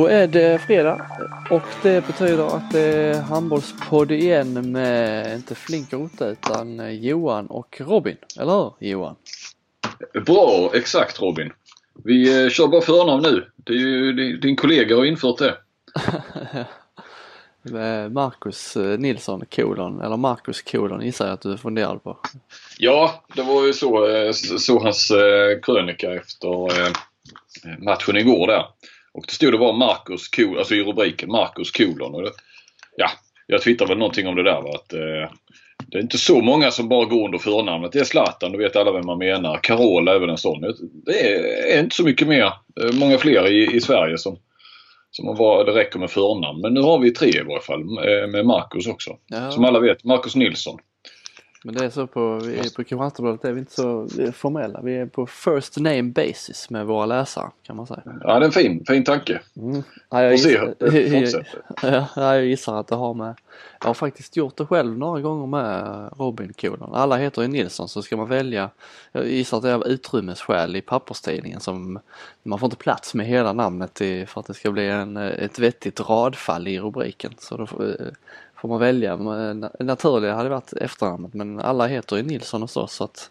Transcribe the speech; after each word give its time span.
Då 0.00 0.06
är 0.06 0.26
det 0.26 0.58
fredag 0.58 1.06
och 1.50 1.62
det 1.82 2.06
betyder 2.06 2.56
att 2.56 2.70
det 2.72 2.80
är 2.80 3.20
handbollspodd 3.20 4.10
igen 4.10 4.72
med 4.72 5.34
inte 5.34 5.54
Flink 5.54 5.92
och 5.92 6.00
Otta 6.00 6.28
utan 6.28 6.96
Johan 7.02 7.46
och 7.46 7.80
Robin. 7.80 8.16
Eller 8.38 8.72
hur 8.78 8.88
Johan? 8.88 9.16
Bra, 10.26 10.70
exakt 10.74 11.20
Robin. 11.20 11.52
Vi 12.04 12.44
eh, 12.44 12.50
kör 12.50 12.66
bara 12.68 12.80
förnamn 12.80 13.22
nu. 13.22 13.46
Det 13.56 13.72
är 13.72 13.76
ju, 13.76 14.12
din 14.36 14.56
kollega 14.56 14.96
har 14.96 15.04
infört 15.04 15.38
det. 15.38 15.56
Marcus 18.10 18.76
eh, 18.76 18.98
Nilsson 18.98 19.44
kolon, 19.50 20.00
eller 20.00 20.16
Marcus 20.16 20.62
kolon 20.62 21.04
gissar 21.04 21.26
jag 21.26 21.34
att 21.34 21.40
du 21.40 21.58
funderade 21.58 21.98
på. 21.98 22.18
Ja, 22.78 23.24
det 23.36 23.42
var 23.42 23.66
ju 23.66 23.72
så, 23.72 24.08
eh, 24.08 24.32
så 24.32 24.78
hans 24.78 25.12
krönika 25.62 26.14
efter 26.14 26.70
matchen 27.78 28.16
igår 28.16 28.46
där. 28.46 28.64
Och 29.12 29.24
det 29.26 29.32
stod 29.32 29.52
det 29.52 29.58
var 29.58 29.72
Marcus 29.72 30.28
kolon, 30.28 30.58
alltså 30.58 30.74
i 30.74 30.82
rubriken 30.82 31.30
Marcus 31.30 31.70
kolon. 31.70 32.14
Och 32.14 32.22
det, 32.22 32.30
ja, 32.96 33.10
jag 33.46 33.62
twittrade 33.62 33.88
väl 33.88 33.98
någonting 33.98 34.26
om 34.26 34.36
det 34.36 34.42
där 34.42 34.62
va, 34.62 34.70
att 34.74 34.92
eh, 34.92 35.36
det 35.86 35.98
är 35.98 36.02
inte 36.02 36.18
så 36.18 36.40
många 36.40 36.70
som 36.70 36.88
bara 36.88 37.04
går 37.04 37.24
under 37.24 37.38
förnamnet. 37.38 37.92
Det 37.92 37.98
är 37.98 38.04
Zlatan, 38.04 38.52
då 38.52 38.58
vet 38.58 38.76
alla 38.76 38.92
vem 38.92 39.06
man 39.06 39.18
menar. 39.18 39.60
Carola 39.62 40.14
är 40.14 40.18
väl 40.18 40.30
en 40.30 40.38
sån. 40.38 40.60
Det 41.06 41.32
är, 41.74 41.80
inte 41.80 41.96
så 41.96 42.04
mycket 42.04 42.28
mer, 42.28 42.44
eh, 42.82 42.92
många 42.92 43.18
fler 43.18 43.46
i, 43.46 43.76
i 43.76 43.80
Sverige 43.80 44.18
som, 44.18 44.38
som 45.10 45.36
var, 45.36 45.64
det 45.64 45.72
räcker 45.72 45.98
med 45.98 46.10
förnamn. 46.10 46.60
Men 46.60 46.74
nu 46.74 46.80
har 46.80 46.98
vi 46.98 47.10
tre 47.10 47.28
i 47.28 47.42
varje 47.42 47.60
fall 47.60 47.80
eh, 47.80 48.28
med 48.28 48.46
Marcus 48.46 48.86
också. 48.86 49.16
Ja. 49.26 49.50
Som 49.50 49.64
alla 49.64 49.80
vet, 49.80 50.04
Marcus 50.04 50.34
Nilsson. 50.34 50.78
Men 51.64 51.74
det 51.74 51.84
är 51.84 51.90
så 51.90 52.06
på, 52.06 52.38
vi, 52.38 52.56
på 52.56 52.84
Kristianstadsbladet 52.84 53.44
är 53.44 53.52
vi 53.52 53.60
inte 53.60 53.72
så 53.72 54.08
formella. 54.32 54.80
Vi 54.82 54.96
är 54.96 55.06
på 55.06 55.26
first 55.26 55.76
name 55.76 56.02
basis 56.02 56.70
med 56.70 56.86
våra 56.86 57.06
läsare 57.06 57.50
kan 57.62 57.76
man 57.76 57.86
säga. 57.86 58.02
Ja 58.04 58.38
det 58.38 58.44
är 58.44 58.46
en 58.46 58.52
fin, 58.52 58.84
fin 58.86 59.04
tanke. 59.04 59.40
Mm. 59.56 59.82
Ja, 60.10 60.22
jag, 60.22 60.32
gissar, 60.32 60.74
se 61.30 61.44
Ja, 62.16 62.34
jag 62.34 62.44
gissar 62.44 62.80
att 62.80 62.88
det 62.88 62.94
har 62.94 63.14
med 63.14 63.34
Jag 63.80 63.86
har 63.86 63.94
faktiskt 63.94 64.36
gjort 64.36 64.56
det 64.56 64.66
själv 64.66 64.98
några 64.98 65.20
gånger 65.20 65.46
med 65.46 66.08
Robin 66.18 66.52
Kolon. 66.60 66.94
Alla 66.94 67.16
heter 67.16 67.42
ju 67.42 67.48
Nilsson 67.48 67.88
så 67.88 68.02
ska 68.02 68.16
man 68.16 68.28
välja 68.28 68.70
Jag 69.12 69.28
gissar 69.28 69.56
att 69.56 69.62
det 69.62 69.70
är 69.70 69.74
av 69.74 69.86
utrymmesskäl 69.86 70.76
i 70.76 70.80
papperstidningen 70.80 71.60
som 71.60 71.98
Man 72.42 72.58
får 72.58 72.66
inte 72.66 72.76
plats 72.76 73.14
med 73.14 73.26
hela 73.26 73.52
namnet 73.52 74.00
i, 74.00 74.26
för 74.26 74.40
att 74.40 74.46
det 74.46 74.54
ska 74.54 74.70
bli 74.70 74.88
en, 74.88 75.16
ett 75.16 75.58
vettigt 75.58 76.00
radfall 76.00 76.68
i 76.68 76.80
rubriken. 76.80 77.32
Så 77.38 77.56
då 77.56 77.66
får, 77.66 77.96
får 78.60 78.68
man 78.68 78.80
välja. 78.80 79.16
Naturliga 79.78 80.34
hade 80.34 80.48
varit 80.48 80.72
efternamnet 80.72 81.34
men 81.34 81.60
alla 81.60 81.86
heter 81.86 82.16
ju 82.16 82.22
Nilsson 82.22 82.62
och 82.62 82.70
så 82.70 82.86
så 82.86 83.04
att 83.04 83.30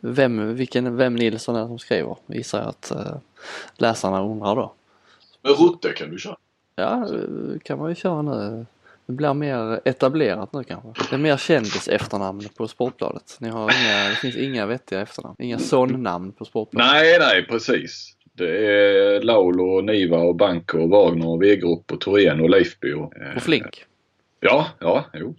vem, 0.00 0.54
vilken, 0.54 0.96
vem 0.96 1.14
Nilsson 1.14 1.56
är 1.56 1.66
som 1.66 1.78
skriver 1.78 2.16
gissar 2.26 2.58
jag 2.58 2.68
att 2.68 2.90
äh, 2.90 3.16
läsarna 3.76 4.22
undrar 4.22 4.56
då. 4.56 4.72
Men 5.42 5.52
Rutte 5.52 5.92
kan 5.92 6.10
du 6.10 6.18
köra? 6.18 6.36
Ja, 6.76 7.08
kan 7.62 7.78
man 7.78 7.88
ju 7.88 7.94
köra 7.94 8.22
nu. 8.22 8.66
Det 9.06 9.12
blir 9.12 9.34
mer 9.34 9.80
etablerat 9.84 10.52
nu 10.52 10.64
kanske. 10.64 10.88
Det 11.10 11.16
är 11.16 11.18
mer 11.18 11.36
kändis 11.36 11.88
efternamn 11.88 12.48
på 12.56 12.68
Sportbladet. 12.68 13.36
Ni 13.40 13.48
har 13.48 13.62
inga, 13.62 14.08
det 14.08 14.16
finns 14.16 14.36
inga 14.36 14.66
vettiga 14.66 15.00
efternamn. 15.00 15.36
Inga 15.38 15.58
son-namn 15.58 16.32
på 16.32 16.44
Sportbladet. 16.44 16.92
Nej, 16.92 17.18
nej 17.18 17.46
precis. 17.46 18.14
Det 18.32 18.66
är 18.66 19.20
Laulo, 19.20 19.80
Niva 19.80 20.18
och 20.18 20.36
Banko 20.36 20.78
och 20.78 20.88
Wagner 20.88 21.28
och 21.28 21.42
Wegerup 21.42 21.92
och 21.92 22.00
Thorén 22.00 22.40
och 22.40 22.50
Leifby. 22.50 22.92
Och, 22.92 23.12
och 23.36 23.42
Flink. 23.42 23.84
Ja, 24.40 24.66
ja, 24.80 25.04
jo. 25.14 25.34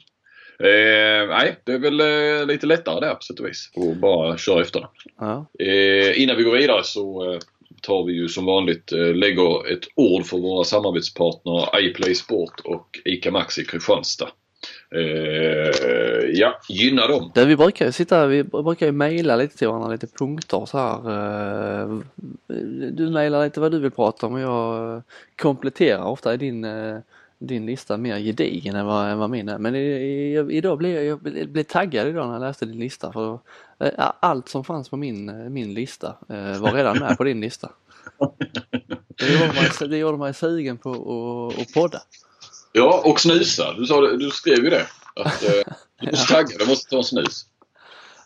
Eh, 0.63 1.27
nej, 1.27 1.59
det 1.63 1.73
är 1.73 1.79
väl 1.79 1.99
eh, 1.99 2.47
lite 2.47 2.65
lättare 2.65 2.99
där 2.99 3.15
på 3.15 3.21
sätt 3.21 3.39
och 3.39 3.47
vis. 3.47 3.71
Och 3.75 3.95
bara 3.95 4.37
köra 4.37 4.61
efter. 4.61 4.87
Ja. 5.19 5.45
Eh, 5.59 6.21
innan 6.21 6.37
vi 6.37 6.43
går 6.43 6.57
vidare 6.57 6.83
så 6.83 7.33
eh, 7.33 7.39
tar 7.81 8.03
vi 8.03 8.13
ju 8.13 8.27
som 8.27 8.45
vanligt, 8.45 8.91
eh, 8.91 9.13
lägger 9.15 9.71
ett 9.71 9.87
ord 9.95 10.25
för 10.25 10.37
våra 10.37 10.63
samarbetspartner 10.63 11.79
iPlay 11.79 12.15
Sport 12.15 12.59
och 12.63 12.99
ICA 13.05 13.31
Maxi 13.31 13.65
Kristianstad. 13.65 14.29
Eh, 14.95 16.29
ja, 16.33 16.59
gynna 16.69 17.07
dem. 17.07 17.31
Det 17.35 17.45
vi 17.45 17.55
brukar 17.55 17.85
ju 17.85 17.91
sitta, 17.91 18.27
vi 18.27 18.43
brukar 18.43 18.85
ju 18.85 18.91
mejla 18.91 19.35
lite 19.35 19.57
till 19.57 19.67
varandra, 19.67 19.89
lite 19.89 20.07
punkter 20.07 20.66
så 20.66 20.77
här. 20.77 22.01
Du 22.91 23.09
mejlar 23.09 23.43
lite 23.43 23.59
vad 23.59 23.71
du 23.71 23.79
vill 23.79 23.91
prata 23.91 24.27
om 24.27 24.33
och 24.33 24.39
jag 24.39 25.01
kompletterar 25.41 26.03
ofta 26.03 26.33
i 26.33 26.37
din 26.37 26.66
din 27.39 27.66
lista 27.66 27.97
mer 27.97 28.19
gedigen 28.19 28.75
än 28.75 28.85
vad, 28.85 29.11
än 29.11 29.17
vad 29.17 29.29
min 29.29 29.50
är. 29.50 29.57
Men 29.57 29.75
i, 29.75 30.47
idag 30.50 30.77
blev 30.77 30.91
jag, 30.91 31.05
jag 31.05 31.50
blev 31.50 31.63
taggad 31.63 32.07
idag 32.07 32.27
när 32.27 32.33
jag 32.33 32.41
läste 32.41 32.66
din 32.66 32.79
lista 32.79 33.11
för 33.11 33.39
äh, 33.79 34.11
allt 34.19 34.50
som 34.50 34.63
fanns 34.63 34.89
på 34.89 34.97
min, 34.97 35.53
min 35.53 35.73
lista 35.73 36.07
äh, 36.29 36.61
var 36.61 36.73
redan 36.73 36.99
med 36.99 37.17
på 37.17 37.23
din 37.23 37.41
lista. 37.41 37.72
Det 39.16 39.33
gjorde 39.33 39.53
mig, 39.53 39.89
det 39.89 39.97
gjorde 39.97 40.17
mig 40.17 40.33
sugen 40.33 40.78
på 40.78 40.91
att, 40.91 41.61
att 41.61 41.73
podda. 41.73 42.01
Ja, 42.72 43.01
och 43.05 43.19
snusa. 43.19 43.73
Du, 43.73 43.85
sa 43.85 44.01
det, 44.01 44.17
du 44.17 44.29
skrev 44.29 44.63
ju 44.63 44.69
det. 44.69 44.88
Att, 45.16 45.44
du 45.99 46.07
är 46.07 46.16
så 46.16 46.25
taggad, 46.33 46.59
du 46.59 46.66
måste 46.66 46.89
ta 46.89 46.97
en 46.97 47.03
snus. 47.03 47.45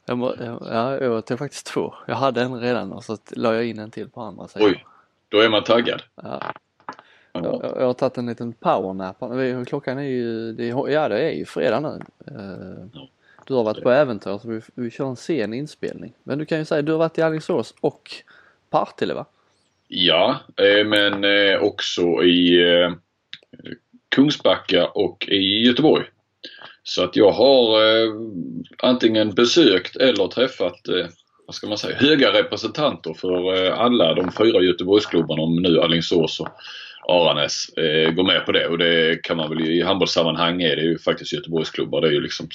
Jag 0.06 0.18
må, 0.18 0.36
ja, 0.40 0.98
jag 0.98 1.26
tog 1.26 1.40
faktiskt 1.40 1.66
två. 1.66 1.94
Jag 2.08 2.16
hade 2.16 2.42
en 2.42 2.60
redan 2.60 2.92
och 2.92 3.04
så 3.04 3.18
la 3.32 3.54
jag 3.54 3.66
in 3.66 3.80
en 3.80 3.92
till 3.92 4.10
på 4.10 4.22
andra 4.22 4.48
sidan. 4.48 4.68
Oj, 4.68 4.86
då 5.30 5.40
är 5.40 5.50
man 5.50 5.64
taggad. 5.64 6.02
Ja. 6.16 6.54
Jag, 7.34 7.74
jag, 7.80 7.86
har 7.86 7.94
tagit 7.94 8.18
en 8.18 8.26
liten 8.26 8.54
powernap. 8.54 9.18
Klockan 9.68 9.98
är 9.98 10.04
ju, 10.04 10.54
det, 10.54 10.68
ja 10.68 11.10
det 11.10 11.20
är 11.20 11.32
ju 11.32 11.46
fredag 11.46 11.80
nu. 11.80 12.00
Eh, 12.28 13.02
du 13.48 13.54
har 13.54 13.64
varit 13.64 13.84
på 13.84 13.92
äventyr 13.92 14.38
så 14.38 14.50
vi, 14.50 14.62
vi 14.76 14.92
kör 14.92 15.06
en 15.06 15.16
sen 15.16 15.54
inspelning. 15.54 16.14
Men 16.24 16.38
du 16.38 16.46
kan 16.46 16.58
ju 16.58 16.66
säga, 16.66 16.82
du 16.82 16.92
har 16.92 17.00
varit 17.00 17.18
i 17.18 17.22
Alingsås 17.22 17.74
och 17.80 18.12
Partille 18.70 19.14
va? 19.14 19.26
Ja, 19.88 20.40
eh, 20.58 20.86
men 20.86 21.24
eh, 21.24 21.60
också 21.62 22.02
i 22.24 22.60
Kungsbacka 24.10 24.88
och 24.88 25.28
i 25.28 25.66
Göteborg. 25.66 26.06
Så 26.84 27.04
att 27.04 27.16
jag 27.16 27.32
har 27.32 27.80
antingen 28.78 29.34
besökt 29.34 29.96
eller 29.96 30.28
träffat 30.28 30.80
vad 31.46 31.56
ska 31.56 31.68
man 31.68 31.78
säga, 31.78 31.98
höga 31.98 32.34
representanter 32.34 33.14
för 33.14 33.72
alla 33.72 34.14
de 34.14 34.32
fyra 34.32 34.62
Göteborgsklubbarna 34.62 35.42
om 35.42 35.56
nu 35.56 35.82
Alingsås 35.82 36.40
och 36.40 36.48
Aranäs 37.10 37.70
eh, 37.70 38.12
går 38.12 38.24
med 38.24 38.46
på 38.46 38.52
det 38.52 38.68
och 38.68 38.78
det 38.78 39.24
kan 39.24 39.38
man 39.38 39.50
väl 39.50 39.62
i 39.62 39.82
handbollssammanhang 39.82 40.62
är 40.62 40.76
det 40.76 40.82
ju 40.82 40.98
faktiskt 40.98 41.34
Göteborgsklubbar. 41.34 42.02
Det 42.02 42.08
är 42.08 42.12
ju 42.12 42.22
liksom 42.22 42.48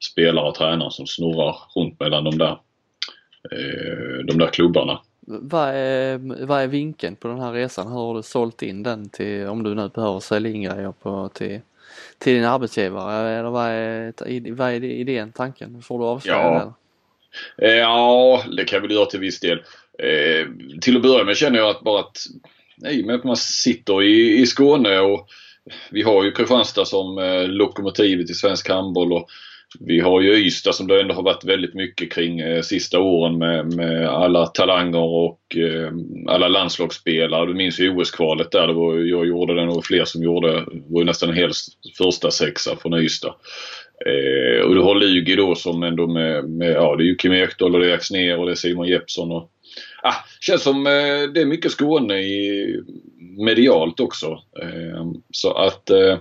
spelare 0.00 0.48
och 0.48 0.54
tränare 0.54 0.90
som 0.90 1.06
snurrar 1.06 1.56
runt 1.74 2.00
mellan 2.00 2.24
de 2.24 2.38
där, 2.38 2.58
eh, 3.52 4.24
de 4.24 4.38
där 4.38 4.46
klubbarna. 4.46 5.00
Vad 5.20 5.68
är, 5.68 6.44
vad 6.46 6.60
är 6.60 6.66
vinkeln 6.66 7.16
på 7.16 7.28
den 7.28 7.40
här 7.40 7.52
resan? 7.52 7.86
Hur 7.86 7.94
har 7.94 8.14
du 8.14 8.22
sålt 8.22 8.62
in 8.62 8.82
den 8.82 9.08
till, 9.08 9.46
om 9.46 9.62
du 9.62 9.74
nu 9.74 9.88
behöver 9.88 10.20
sälja 10.20 10.50
in 10.50 10.62
grejer 10.62 10.92
på, 11.02 11.30
till, 11.34 11.60
till 12.18 12.34
din 12.34 12.44
arbetsgivare? 12.44 13.28
Eller 13.28 13.50
vad 13.50 13.66
är, 13.66 14.52
vad 14.52 14.70
är 14.70 14.84
idén, 14.84 15.32
tanken? 15.32 15.82
Får 15.82 15.98
du 15.98 16.04
avslöja 16.04 16.38
ja. 16.38 16.74
det? 17.58 17.66
Eh, 17.66 17.78
ja, 17.78 18.42
det 18.56 18.64
kan 18.64 18.76
jag 18.76 18.80
väl 18.80 18.90
göra 18.90 19.06
till 19.06 19.20
viss 19.20 19.40
del. 19.40 19.62
Eh, 19.98 20.46
till 20.80 20.96
att 20.96 21.02
börja 21.02 21.24
med 21.24 21.36
känner 21.36 21.58
jag 21.58 21.70
att 21.70 21.80
bara 21.80 22.00
att 22.00 22.26
i 22.86 23.02
och 23.02 23.06
med 23.06 23.16
att 23.16 23.24
man 23.24 23.36
sitter 23.36 24.02
i, 24.02 24.38
i 24.40 24.46
Skåne 24.46 24.98
och 24.98 25.28
vi 25.90 26.02
har 26.02 26.24
ju 26.24 26.30
Kristianstad 26.30 26.84
som 26.84 27.18
eh, 27.18 27.48
lokomotivet 27.48 28.30
i 28.30 28.34
svensk 28.34 28.68
handboll 28.68 29.12
och 29.12 29.28
vi 29.80 30.00
har 30.00 30.20
ju 30.20 30.46
Ystad 30.46 30.72
som 30.72 30.86
det 30.86 31.00
ändå 31.00 31.14
har 31.14 31.22
varit 31.22 31.44
väldigt 31.44 31.74
mycket 31.74 32.12
kring 32.12 32.40
eh, 32.40 32.62
sista 32.62 33.00
åren 33.00 33.38
med, 33.38 33.74
med 33.74 34.08
alla 34.08 34.46
talanger 34.46 34.98
och 34.98 35.56
eh, 35.56 35.92
alla 36.28 36.48
landslagsspelare. 36.48 37.46
Du 37.46 37.54
minns 37.54 37.80
ju 37.80 37.90
OS-kvalet 37.90 38.50
där. 38.50 38.66
Det 38.66 38.72
var, 38.72 38.94
jag 38.94 39.26
gjorde 39.26 39.54
den 39.54 39.68
och 39.68 39.84
fler 39.84 40.04
som 40.04 40.22
gjorde. 40.22 40.52
Det 40.52 40.82
var 40.88 41.00
ju 41.00 41.04
nästan 41.04 41.28
en 41.28 41.34
hel 41.34 41.50
första 41.98 42.30
sexa 42.30 42.76
från 42.76 42.94
Ystad. 42.94 43.34
Eh, 44.06 44.66
och 44.66 44.74
du 44.74 44.80
har 44.80 44.94
Lugi 44.94 45.36
då 45.36 45.54
som 45.54 45.82
ändå 45.82 46.06
med, 46.06 46.48
med 46.48 46.72
ja 46.72 46.96
det 46.96 47.02
är 47.02 47.06
ju 47.06 47.16
Kim 47.16 47.32
Ekdahl 47.32 47.74
och 47.74 47.80
det 47.80 47.90
är 47.90 47.94
Axnér 47.94 48.38
och 48.38 48.46
det 48.46 48.52
är 48.52 48.56
Simon 48.56 48.88
Jeppsson 48.88 49.32
och 49.32 49.50
ah, 50.02 50.24
känns 50.40 50.62
som 50.62 50.86
eh, 50.86 51.22
det 51.34 51.40
är 51.40 51.46
mycket 51.46 51.72
Skåne 51.72 52.18
i, 52.18 52.82
medialt 53.38 54.00
också. 54.00 54.26
Eh, 54.62 55.12
så 55.30 55.52
att 55.52 55.90
eh, 55.90 56.18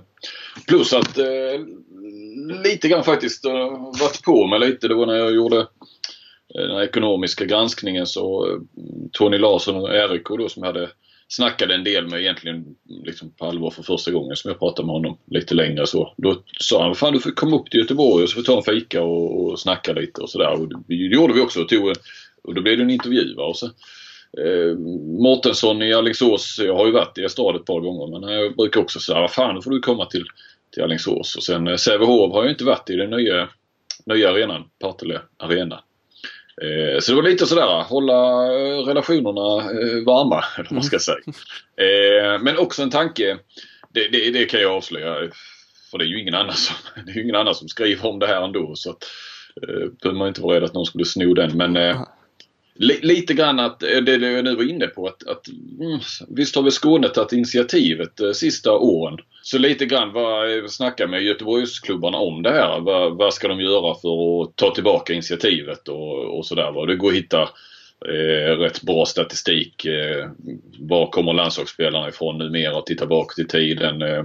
plus 0.67 0.93
att 0.93 1.17
eh, 1.17 1.59
lite 2.63 2.87
grann 2.87 3.03
faktiskt 3.03 3.45
eh, 3.45 3.69
varit 4.01 4.23
på 4.23 4.47
mig 4.47 4.59
lite. 4.59 4.87
Det 4.87 4.95
var 4.95 5.05
när 5.05 5.15
jag 5.15 5.35
gjorde 5.35 5.57
eh, 6.55 6.67
den 6.67 6.83
ekonomiska 6.83 7.45
granskningen 7.45 8.07
så 8.07 8.49
eh, 8.49 8.57
Tony 9.11 9.37
Larsson 9.37 9.75
och 9.75 9.95
Erik 9.95 10.27
då 10.27 10.49
som 10.49 10.63
hade 10.63 10.89
snackade 11.29 11.75
en 11.75 11.83
del 11.83 12.07
med 12.07 12.19
egentligen 12.19 12.65
liksom 13.03 13.31
på 13.31 13.45
allvar 13.45 13.69
för 13.69 13.83
första 13.83 14.11
gången 14.11 14.35
som 14.35 14.49
jag 14.49 14.59
pratade 14.59 14.85
med 14.85 14.93
honom 14.93 15.17
lite 15.31 15.55
längre 15.55 15.87
så. 15.87 16.13
Då 16.17 16.41
sa 16.59 16.83
han, 16.83 16.95
fan 16.95 17.13
du 17.13 17.19
får 17.19 17.31
komma 17.31 17.55
upp 17.55 17.71
till 17.71 17.79
Göteborg 17.79 18.23
och 18.23 18.29
så 18.29 18.33
får 18.33 18.41
vi 18.41 18.45
ta 18.45 18.57
en 18.57 18.79
fika 18.79 19.03
och, 19.03 19.41
och 19.41 19.59
snacka 19.59 19.93
lite 19.93 20.21
och 20.21 20.29
sådär. 20.29 20.67
Det 20.87 20.95
gjorde 20.95 21.33
vi 21.33 21.41
också. 21.41 21.63
Tog 21.63 21.93
och 22.47 22.53
då 22.53 22.61
blev 22.61 22.77
det 22.77 22.83
en 22.83 22.89
intervju. 22.89 23.35
Va? 23.35 23.43
Och 23.43 23.57
så, 23.57 23.65
eh, 24.37 24.77
Mårtensson 25.23 25.81
i 25.81 25.93
Alingsås, 25.93 26.59
jag 26.63 26.75
har 26.75 26.85
ju 26.85 26.91
varit 26.91 27.17
i 27.17 27.23
Estrad 27.23 27.55
ett 27.55 27.65
par 27.65 27.79
gånger 27.79 28.19
men 28.19 28.29
jag 28.29 28.55
brukar 28.55 28.81
också 28.81 28.99
säga, 28.99 29.21
vad 29.21 29.31
fan 29.31 29.55
då 29.55 29.61
får 29.61 29.71
du 29.71 29.79
komma 29.79 30.05
till, 30.05 30.25
till 30.73 30.83
Alingsås. 30.83 31.35
Och 31.35 31.43
sen 31.43 31.67
eh, 31.67 31.75
Sävehof 31.75 32.33
har 32.33 32.43
jag 32.43 32.51
inte 32.51 32.63
varit 32.63 32.89
i 32.89 32.95
den 32.95 33.09
nya, 33.09 33.49
nya 34.05 34.29
arenan, 34.29 34.63
Partille 34.79 35.21
Arena. 35.37 35.83
Eh, 36.61 36.99
så 36.99 37.11
det 37.11 37.15
var 37.15 37.29
lite 37.29 37.45
sådär, 37.45 37.83
hålla 37.83 38.47
relationerna 38.89 39.71
eh, 39.71 40.03
varma, 40.05 40.43
eller 40.55 40.69
vad 40.69 40.71
man 40.71 40.83
ska 40.83 40.99
säga. 40.99 41.17
Eh, 41.77 42.41
men 42.41 42.57
också 42.57 42.83
en 42.83 42.89
tanke, 42.89 43.37
det, 43.93 44.07
det, 44.07 44.31
det, 44.31 44.45
kan 44.45 44.61
jag 44.61 44.71
avslöja, 44.71 45.15
för 45.91 45.97
det 45.97 46.03
är 46.03 46.07
ju 46.07 46.21
ingen 46.21 46.35
annan 46.35 46.55
som, 46.55 46.75
det 47.05 47.11
är 47.11 47.23
ingen 47.23 47.35
annan 47.35 47.55
som 47.55 47.67
skriver 47.67 48.05
om 48.05 48.19
det 48.19 48.27
här 48.27 48.41
ändå. 48.41 48.75
Så 48.75 48.89
att, 48.89 49.03
eh, 49.61 49.89
behöver 50.01 50.19
man 50.19 50.27
inte 50.27 50.41
vara 50.41 50.55
rädd 50.55 50.63
att 50.63 50.73
någon 50.73 50.85
skulle 50.85 51.05
sno 51.05 51.33
den. 51.33 51.57
Men 51.57 51.77
eh, 51.77 52.01
lite 52.79 53.33
grann 53.33 53.59
att, 53.59 53.83
eh, 53.83 53.97
det, 53.97 54.11
jag 54.11 54.43
nu 54.43 54.55
var 54.55 54.69
inne 54.69 54.87
på, 54.87 55.07
att, 55.07 55.27
att 55.27 55.47
mm, 55.79 55.99
visst 56.27 56.55
har 56.55 56.63
väl 56.63 56.71
Skåne 56.71 57.09
tagit 57.09 57.31
initiativet 57.31 58.19
eh, 58.19 58.31
sista 58.31 58.71
åren. 58.71 59.17
Så 59.41 59.57
lite 59.57 59.85
grann 59.85 60.13
vad, 60.13 60.57
eh, 60.57 60.65
snacka 60.67 61.07
med 61.07 61.23
Göteborgsklubbarna 61.23 62.17
om 62.17 62.43
det 62.43 62.51
här. 62.51 62.79
Vad, 62.79 63.17
vad 63.17 63.33
ska 63.33 63.47
de 63.47 63.59
göra 63.59 63.95
för 63.95 64.43
att 64.43 64.55
ta 64.55 64.75
tillbaka 64.75 65.13
initiativet 65.13 65.87
och, 65.87 66.37
och 66.37 66.45
sådär. 66.45 66.85
Det 66.87 66.95
går 66.95 67.09
att 67.09 67.15
hitta 67.15 67.41
eh, 68.05 68.57
rätt 68.57 68.81
bra 68.81 69.05
statistik. 69.05 69.85
Eh, 69.85 70.29
var 70.79 71.09
kommer 71.09 71.33
landslagsspelarna 71.33 72.09
ifrån 72.09 72.37
numera? 72.37 72.81
Titta 72.81 73.05
bakåt 73.05 73.39
i 73.39 73.47
tiden. 73.47 74.01
Eh, 74.01 74.23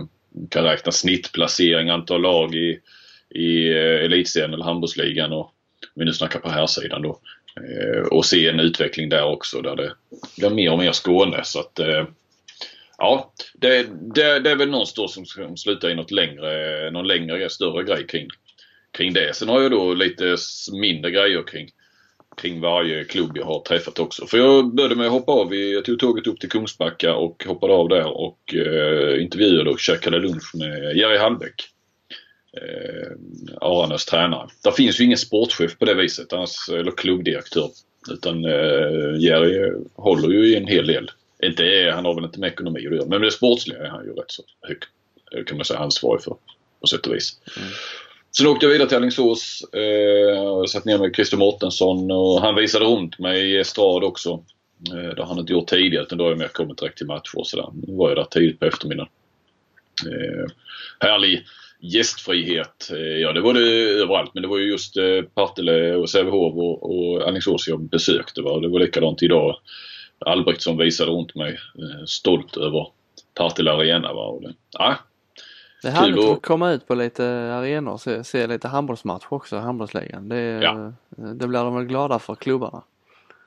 kan 0.51 0.65
räkna 0.65 0.93
snittplacering, 0.93 1.91
antal 1.91 2.21
lag 2.21 2.55
i, 2.55 2.79
i 3.35 3.71
eh, 3.71 4.05
elitserien 4.05 4.55
eller 4.55 4.65
handbollsligan. 4.65 5.33
Och, 5.33 5.53
om 5.95 6.01
vi 6.01 6.05
nu 6.05 6.13
snackar 6.13 6.41
på 6.41 6.49
här 6.49 6.67
sidan 6.67 7.03
då. 7.03 7.19
Eh, 7.57 8.03
och 8.03 8.27
se 8.27 8.49
en 8.49 8.61
utveckling 8.61 9.09
där 9.09 9.25
också 9.25 9.63
där 9.63 9.77
det 9.77 9.93
blir 10.37 10.51
mer 10.51 10.73
och 10.73 10.79
mer 10.79 10.93
Skåne. 10.93 11.41
Så 11.45 11.61
att, 11.61 11.79
eh, 11.79 12.05
ja, 12.99 13.33
det, 13.55 13.87
det, 14.15 14.39
det 14.41 14.51
är 14.51 14.57
väl 14.57 14.71
någonstans 14.71 15.15
som 15.15 15.27
ska 15.27 15.57
sluta 15.57 15.91
i 15.91 15.95
något 15.95 16.11
längre, 16.11 16.91
någon 16.91 17.07
längre, 17.07 17.51
större 17.51 17.85
grej 17.85 18.07
kring, 18.07 18.29
kring 18.93 19.13
det. 19.13 19.37
Sen 19.37 19.49
har 19.49 19.63
jag 19.63 19.71
då 19.71 19.95
lite 19.95 20.37
mindre 20.73 21.11
grejer 21.11 21.43
kring, 21.43 21.69
kring 22.37 22.61
varje 22.61 23.05
klubb 23.05 23.31
jag 23.35 23.45
har 23.45 23.61
träffat 23.61 23.99
också. 23.99 24.27
För 24.27 24.39
jag 24.39 24.75
började 24.75 24.97
med 24.97 25.07
att 25.07 25.13
hoppa 25.13 25.33
av. 25.33 25.55
Jag 25.55 25.85
tog 25.85 25.99
tåget 25.99 26.27
upp 26.27 26.41
till 26.41 26.51
Kungsbacka 26.51 27.15
och 27.15 27.45
hoppade 27.47 27.73
av 27.73 27.89
där 27.89 28.07
och 28.07 28.55
eh, 28.55 29.23
intervjuade 29.23 29.71
och 29.71 29.81
käkade 29.81 30.19
lunch 30.19 30.55
med 30.55 30.97
Jerry 30.97 31.19
Hallbäck 31.19 31.72
eh, 32.57 33.11
Aranös 33.61 34.05
tränare. 34.05 34.49
Där 34.65 34.71
finns 34.71 35.01
ju 35.01 35.05
ingen 35.05 35.19
sportchef 35.19 35.79
på 35.79 35.85
det 35.85 35.95
viset, 35.95 36.33
annars, 36.33 36.69
eller 36.69 36.91
klubbdirektör. 36.91 37.71
Utan 38.11 38.45
eh, 38.45 39.21
Jerry 39.21 39.73
håller 39.95 40.29
ju 40.29 40.47
i 40.47 40.57
en 40.57 40.67
hel 40.67 40.87
del. 40.87 41.11
Inte, 41.43 41.93
han 41.95 42.05
har 42.05 42.15
väl 42.15 42.25
inte 42.25 42.41
med 42.41 42.53
ekonomi 42.53 42.87
att 42.87 42.95
göra, 42.95 43.07
men 43.07 43.21
med 43.21 43.29
det 43.29 43.31
sportsliga 43.31 43.79
är 43.79 43.89
han 43.89 44.05
ju 44.05 44.13
rätt 44.13 44.31
så 44.31 44.43
högt, 44.61 44.89
kan 45.47 45.57
man 45.57 45.65
säga, 45.65 45.81
ansvarig 45.81 46.23
för 46.23 46.37
på 46.81 46.87
sätt 46.87 47.07
och 47.07 47.15
vis. 47.15 47.41
Mm. 47.57 47.69
Sen 48.37 48.47
åkte 48.47 48.67
jag 48.67 48.73
vidare 48.73 48.89
till 48.89 48.97
Alingsås 48.97 49.65
eh, 49.75 50.65
satt 50.65 50.85
ner 50.85 50.99
med 50.99 51.15
Christer 51.15 51.37
Mårtensson 51.37 52.11
och 52.11 52.41
han 52.41 52.55
visade 52.55 52.85
runt 52.85 53.19
mig 53.19 53.53
i 53.53 53.59
estrad 53.59 54.05
också. 54.05 54.45
Eh, 54.91 55.15
det 55.15 55.23
har 55.23 55.29
han 55.29 55.39
inte 55.39 55.53
gjort 55.53 55.69
tidigare 55.69 56.05
utan 56.05 56.19
då 56.19 56.25
har 56.25 56.31
jag 56.31 56.39
mer 56.39 56.49
kommit 56.49 56.79
direkt 56.79 56.99
till 56.99 57.07
matcher 57.07 57.39
och 57.39 57.47
sådär. 57.47 57.69
Nu 57.87 57.97
var 57.97 58.09
jag 58.09 58.19
där 58.19 58.25
tidigt 58.25 58.61
på 58.61 58.67
eftermiddagen. 58.67 59.11
Eh, 60.07 60.47
härlig 61.01 61.45
gästfrihet. 61.83 62.91
Eh, 62.93 62.99
ja, 62.99 63.33
det 63.33 63.41
var 63.41 63.55
det 63.55 64.01
överallt 64.03 64.31
men 64.35 64.43
det 64.43 64.49
var 64.49 64.59
ju 64.59 64.71
just 64.71 64.97
eh, 64.97 65.23
Partille 65.35 65.95
och 65.95 66.11
Sävehof 66.11 66.55
och, 66.55 66.91
och 66.91 67.29
Alingsås 67.29 67.69
jag 67.69 67.81
besökte. 67.81 68.43
Va? 68.43 68.61
Det 68.61 68.69
var 68.69 68.81
likadant 68.81 69.23
idag. 69.23 69.57
Albrektsson 70.19 70.77
visade 70.77 71.11
runt 71.11 71.35
mig 71.35 71.53
eh, 71.53 72.05
stolt 72.07 72.57
över 72.57 72.87
Partille 73.35 73.73
Arena. 73.73 74.13
Va? 74.13 74.27
Och 74.27 74.43
det, 74.43 74.55
ja, 74.79 74.97
det 75.83 75.89
är 75.89 75.93
härligt 75.93 76.25
att 76.25 76.43
komma 76.43 76.73
ut 76.73 76.89
på 76.89 76.95
lite 76.95 77.25
arenor 77.53 77.93
och 77.93 78.01
se, 78.01 78.25
se 78.25 78.47
lite 78.47 78.69
handbollsmatch 78.69 79.25
också, 79.29 79.57
handbollsligan. 79.57 80.29
Det, 80.29 80.41
ja. 80.41 80.93
det 81.17 81.47
blir 81.49 81.59
de 81.59 81.77
väl 81.77 81.85
glada 81.85 82.19
för 82.19 82.35
klubbarna. 82.35 82.83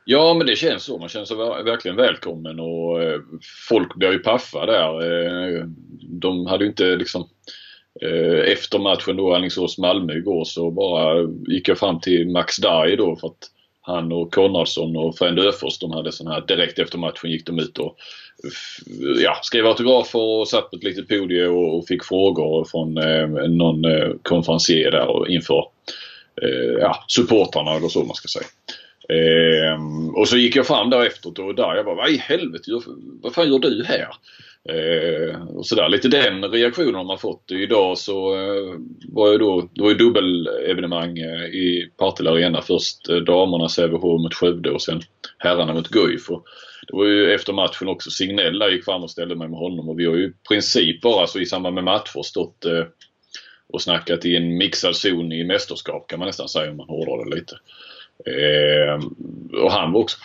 Ja 0.05 0.33
men 0.33 0.47
det 0.47 0.55
känns 0.55 0.83
så. 0.83 0.97
Man 0.97 1.09
känner 1.09 1.25
sig 1.25 1.37
verkligen 1.63 1.97
välkommen 1.97 2.59
och 2.59 2.99
folk 3.69 3.95
blir 3.95 4.11
ju 4.11 4.19
paffa 4.19 4.65
där. 4.65 5.69
De 6.07 6.45
hade 6.45 6.63
ju 6.63 6.69
inte 6.69 6.95
liksom 6.95 7.29
Eh, 8.01 8.51
efter 8.51 8.79
matchen 8.79 9.17
då 9.17 9.33
Alingsås-Malmö 9.33 10.13
igår 10.13 10.43
så 10.43 10.71
bara 10.71 11.29
gick 11.47 11.69
jag 11.69 11.77
fram 11.77 11.99
till 11.99 12.27
Max 12.27 12.57
Darj 12.57 12.95
då 12.95 13.15
för 13.15 13.27
att 13.27 13.51
han 13.81 14.11
och 14.11 14.33
Konradsson 14.33 14.97
och 14.97 15.17
Frend 15.17 15.39
Öfors 15.39 15.79
de 15.79 15.91
hade 15.91 16.11
sån 16.11 16.27
här 16.27 16.41
direkt 16.47 16.79
efter 16.79 16.97
matchen 16.97 17.31
gick 17.31 17.45
de 17.45 17.59
ut 17.59 17.77
och 17.77 17.97
ja, 19.23 19.39
skrev 19.41 19.65
autografer 19.65 20.19
och 20.19 20.47
satt 20.47 20.69
på 20.69 20.75
ett 20.75 20.83
litet 20.83 21.07
podium 21.07 21.55
och, 21.55 21.77
och 21.77 21.87
fick 21.87 22.03
frågor 22.03 22.65
från 22.65 22.97
eh, 22.97 23.27
någon 23.49 23.85
eh, 23.85 24.09
konferencier 24.23 24.91
där 24.91 25.07
och 25.07 25.29
inför 25.29 25.67
eh, 26.41 26.79
ja, 26.81 27.03
supportrarna 27.07 27.71
eller 27.71 27.87
så 27.87 28.03
man 28.03 28.15
ska 28.15 28.27
säga. 28.27 28.47
Eh, 29.09 29.79
och 30.15 30.27
så 30.27 30.37
gick 30.37 30.55
jag 30.55 30.67
fram 30.67 30.89
där 30.89 31.05
efteråt 31.05 31.39
och 31.39 31.55
där 31.55 31.75
jag 31.75 31.85
bara, 31.85 31.95
vad 31.95 32.09
i 32.09 32.17
helvete, 32.17 32.71
vad 33.21 33.33
fan 33.33 33.49
gör 33.49 33.59
du 33.59 33.83
här? 33.87 34.07
Eh, 34.69 35.41
och 35.41 35.65
sådär. 35.65 35.89
Lite 35.89 36.07
den 36.07 36.43
reaktionen 36.43 36.95
har 36.95 37.03
man 37.03 37.19
fått. 37.19 37.51
Idag 37.51 37.97
så 37.97 38.35
eh, 38.35 38.79
var 39.07 39.31
ju 39.31 39.37
då, 39.37 39.69
det 39.73 39.81
var 39.81 39.89
ju 39.89 39.95
dubbelevenemang 39.95 41.17
eh, 41.17 41.45
i 41.45 41.89
Partille 41.97 42.29
Arena. 42.29 42.61
Först 42.61 43.09
eh, 43.09 43.15
damerna 43.15 43.69
Sävehof 43.69 44.21
mot 44.21 44.33
Skövde 44.33 44.71
och 44.71 44.81
sen 44.81 45.01
herrarna 45.37 45.73
mot 45.73 45.87
Guif. 45.87 46.29
Och 46.29 46.45
det 46.87 46.97
var 46.97 47.05
ju 47.05 47.33
efter 47.33 47.53
matchen 47.53 47.87
också 47.87 48.09
Signell 48.09 48.71
gick 48.71 48.85
fram 48.85 49.03
och 49.03 49.11
ställde 49.11 49.35
mig 49.35 49.47
med 49.47 49.59
honom 49.59 49.89
och 49.89 49.99
vi 49.99 50.05
har 50.05 50.15
ju 50.15 50.25
i 50.25 50.33
princip 50.49 51.01
bara 51.01 51.27
så 51.27 51.39
i 51.39 51.45
samband 51.45 51.75
med 51.75 51.83
matcher 51.83 52.21
stått 52.21 52.65
eh, 52.65 52.83
och 53.67 53.81
snackat 53.81 54.25
i 54.25 54.35
en 54.35 54.57
mixad 54.57 54.95
zon 54.95 55.31
i 55.31 55.43
mästerskap 55.43 56.07
kan 56.07 56.19
man 56.19 56.25
nästan 56.25 56.49
säga 56.49 56.71
om 56.71 56.77
man 56.77 56.89
hårdrar 56.89 57.25
det 57.25 57.35
lite. 57.35 57.55
Eh, 58.25 59.05
och 59.63 59.71
han 59.71 59.91
var 59.91 59.99
också 59.99 60.17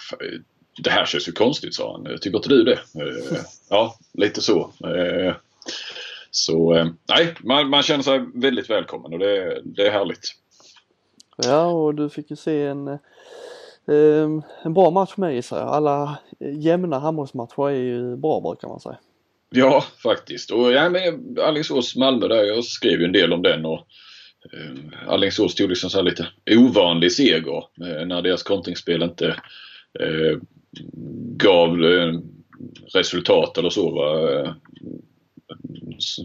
det 0.78 0.90
här 0.90 1.06
känns 1.06 1.28
ju 1.28 1.32
konstigt 1.32 1.74
sa 1.74 1.92
han. 1.92 2.18
Tycker 2.20 2.36
inte 2.36 2.48
du 2.48 2.64
det? 2.64 2.72
Eh, 2.72 3.40
ja, 3.70 3.98
lite 4.12 4.40
så. 4.40 4.72
Eh, 4.84 5.34
så 6.30 6.74
eh, 6.74 6.86
nej, 7.08 7.34
man, 7.40 7.68
man 7.68 7.82
känner 7.82 8.02
sig 8.02 8.24
väldigt 8.34 8.70
välkommen 8.70 9.12
och 9.12 9.18
det, 9.18 9.60
det 9.64 9.86
är 9.86 9.90
härligt. 9.90 10.34
Ja, 11.36 11.66
och 11.66 11.94
du 11.94 12.10
fick 12.10 12.30
ju 12.30 12.36
se 12.36 12.66
en, 12.66 12.98
en 14.62 14.74
bra 14.74 14.90
match 14.90 15.16
med 15.16 15.36
i 15.36 15.42
sig. 15.42 15.60
Alla 15.60 16.18
jämna 16.40 16.98
handbollsmatcher 16.98 17.68
är 17.68 17.74
ju 17.74 18.16
bra 18.16 18.40
brukar 18.40 18.68
man 18.68 18.80
säga. 18.80 18.98
Ja, 19.50 19.84
faktiskt. 20.02 20.50
Och 20.50 20.72
ja, 20.72 20.90
men 20.90 21.36
Alingsås-Malmö 21.38 22.28
där, 22.28 22.44
jag 22.44 22.64
skrev 22.64 23.00
ju 23.00 23.04
en 23.04 23.12
del 23.12 23.32
om 23.32 23.42
den 23.42 23.66
och 23.66 23.86
eh, 24.52 25.08
Alingsås 25.08 25.54
tog 25.54 25.68
liksom 25.68 25.90
så 25.90 26.02
lite 26.02 26.26
ovanlig 26.50 27.12
seger 27.12 27.56
eh, 27.58 28.06
när 28.06 28.22
deras 28.22 28.42
kontringsspel 28.42 29.02
inte 29.02 29.26
eh, 30.00 30.38
gav 31.36 31.84
eh, 31.84 32.14
resultat 32.94 33.58
eller 33.58 33.70
så. 33.70 33.90
Va? 33.90 34.54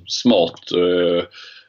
Smart 0.07 0.71
eh, 0.71 1.23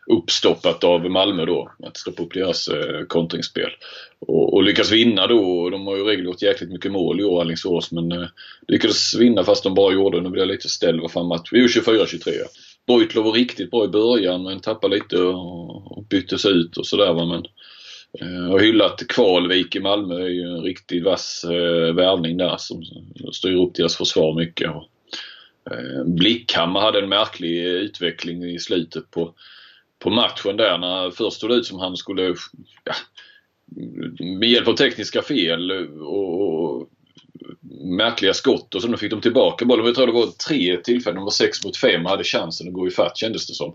uppstoppat 0.07 0.85
av 0.85 1.11
Malmö 1.11 1.45
då. 1.45 1.71
Att 1.83 1.97
stoppa 1.97 2.23
upp 2.23 2.35
deras 2.35 2.69
eh, 2.69 3.07
kontringsspel. 3.07 3.71
Och, 4.19 4.55
och 4.55 4.63
lyckas 4.63 4.93
vinna 4.93 5.27
då. 5.27 5.71
De 5.71 5.87
har 5.87 5.97
ju 5.97 6.05
regel 6.05 6.25
gjort 6.25 6.43
jäkligt 6.43 6.71
mycket 6.71 6.93
mål 6.93 7.21
i 7.21 7.25
år 7.25 7.41
Alingsås 7.41 7.93
men 7.93 8.29
lyckades 8.69 9.15
vinna 9.15 9.45
fast 9.45 9.65
de 9.65 9.75
bara 9.75 9.93
gjorde, 9.93 10.21
nu 10.21 10.31
blir 10.31 10.43
jag 10.43 10.49
lite 10.49 10.69
ställd 10.69 11.01
vad 11.01 11.13
fan 11.13 11.29
match. 11.29 11.49
Vi 11.53 11.59
gjorde 11.59 11.73
24-23. 11.73 12.33
Beutler 12.87 13.23
var 13.23 13.33
riktigt 13.33 13.71
bra 13.71 13.85
i 13.85 13.89
början 13.89 14.43
men 14.43 14.61
tappade 14.61 14.95
lite 14.95 15.19
och, 15.19 15.99
och 15.99 16.05
byttes 16.05 16.47
ut 16.47 16.77
och 16.77 16.87
sådär 16.87 17.15
men 17.15 17.45
Eh, 18.21 18.51
har 18.51 18.59
hyllat 18.59 19.03
Kvalvik 19.09 19.77
i 19.77 19.81
Malmö. 19.81 20.19
Det 20.19 20.25
är 20.25 20.29
ju 20.29 20.43
en 20.43 20.63
riktigt 20.63 21.05
vass 21.05 21.45
eh, 21.45 21.95
värvning 21.95 22.37
där 22.37 22.57
som 22.59 22.83
styr 23.33 23.57
upp 23.57 23.75
deras 23.75 23.97
försvar 23.97 24.35
mycket. 24.35 24.71
Och, 24.71 24.89
eh, 25.73 26.05
Blickhammar 26.05 26.81
hade 26.81 26.99
en 26.99 27.09
märklig 27.09 27.65
utveckling 27.65 28.45
i 28.45 28.59
slutet 28.59 29.11
på, 29.11 29.35
på 29.99 30.11
matchen 30.11 30.57
där 30.57 30.79
när 30.79 31.11
först 31.11 31.37
stod 31.37 31.51
det 31.51 31.57
ut 31.57 31.67
som 31.67 31.79
han 31.79 31.97
skulle 31.97 32.35
ja, 32.85 32.95
med 34.19 34.49
hjälp 34.49 34.69
av 34.69 34.77
tekniska 34.77 35.23
fel 35.23 35.71
och, 36.01 36.41
och 36.43 36.89
märkliga 37.85 38.35
skott 38.35 38.75
och 38.75 38.83
så 38.83 38.97
fick 38.97 39.11
de 39.11 39.21
tillbaka 39.21 39.65
bollen. 39.65 39.87
Jag 39.87 39.95
tror 39.95 40.07
det 40.07 40.13
var 40.13 40.27
tre 40.27 40.77
tillfällen, 40.77 41.17
de 41.17 41.25
var 41.25 41.31
sex 41.31 41.65
mot 41.65 41.77
fem 41.77 42.05
och 42.05 42.11
hade 42.11 42.25
chansen 42.25 42.69
att 42.69 42.75
gå 42.75 42.89
ifatt 42.89 43.19
kändes 43.19 43.47
det 43.47 43.55
som. 43.55 43.75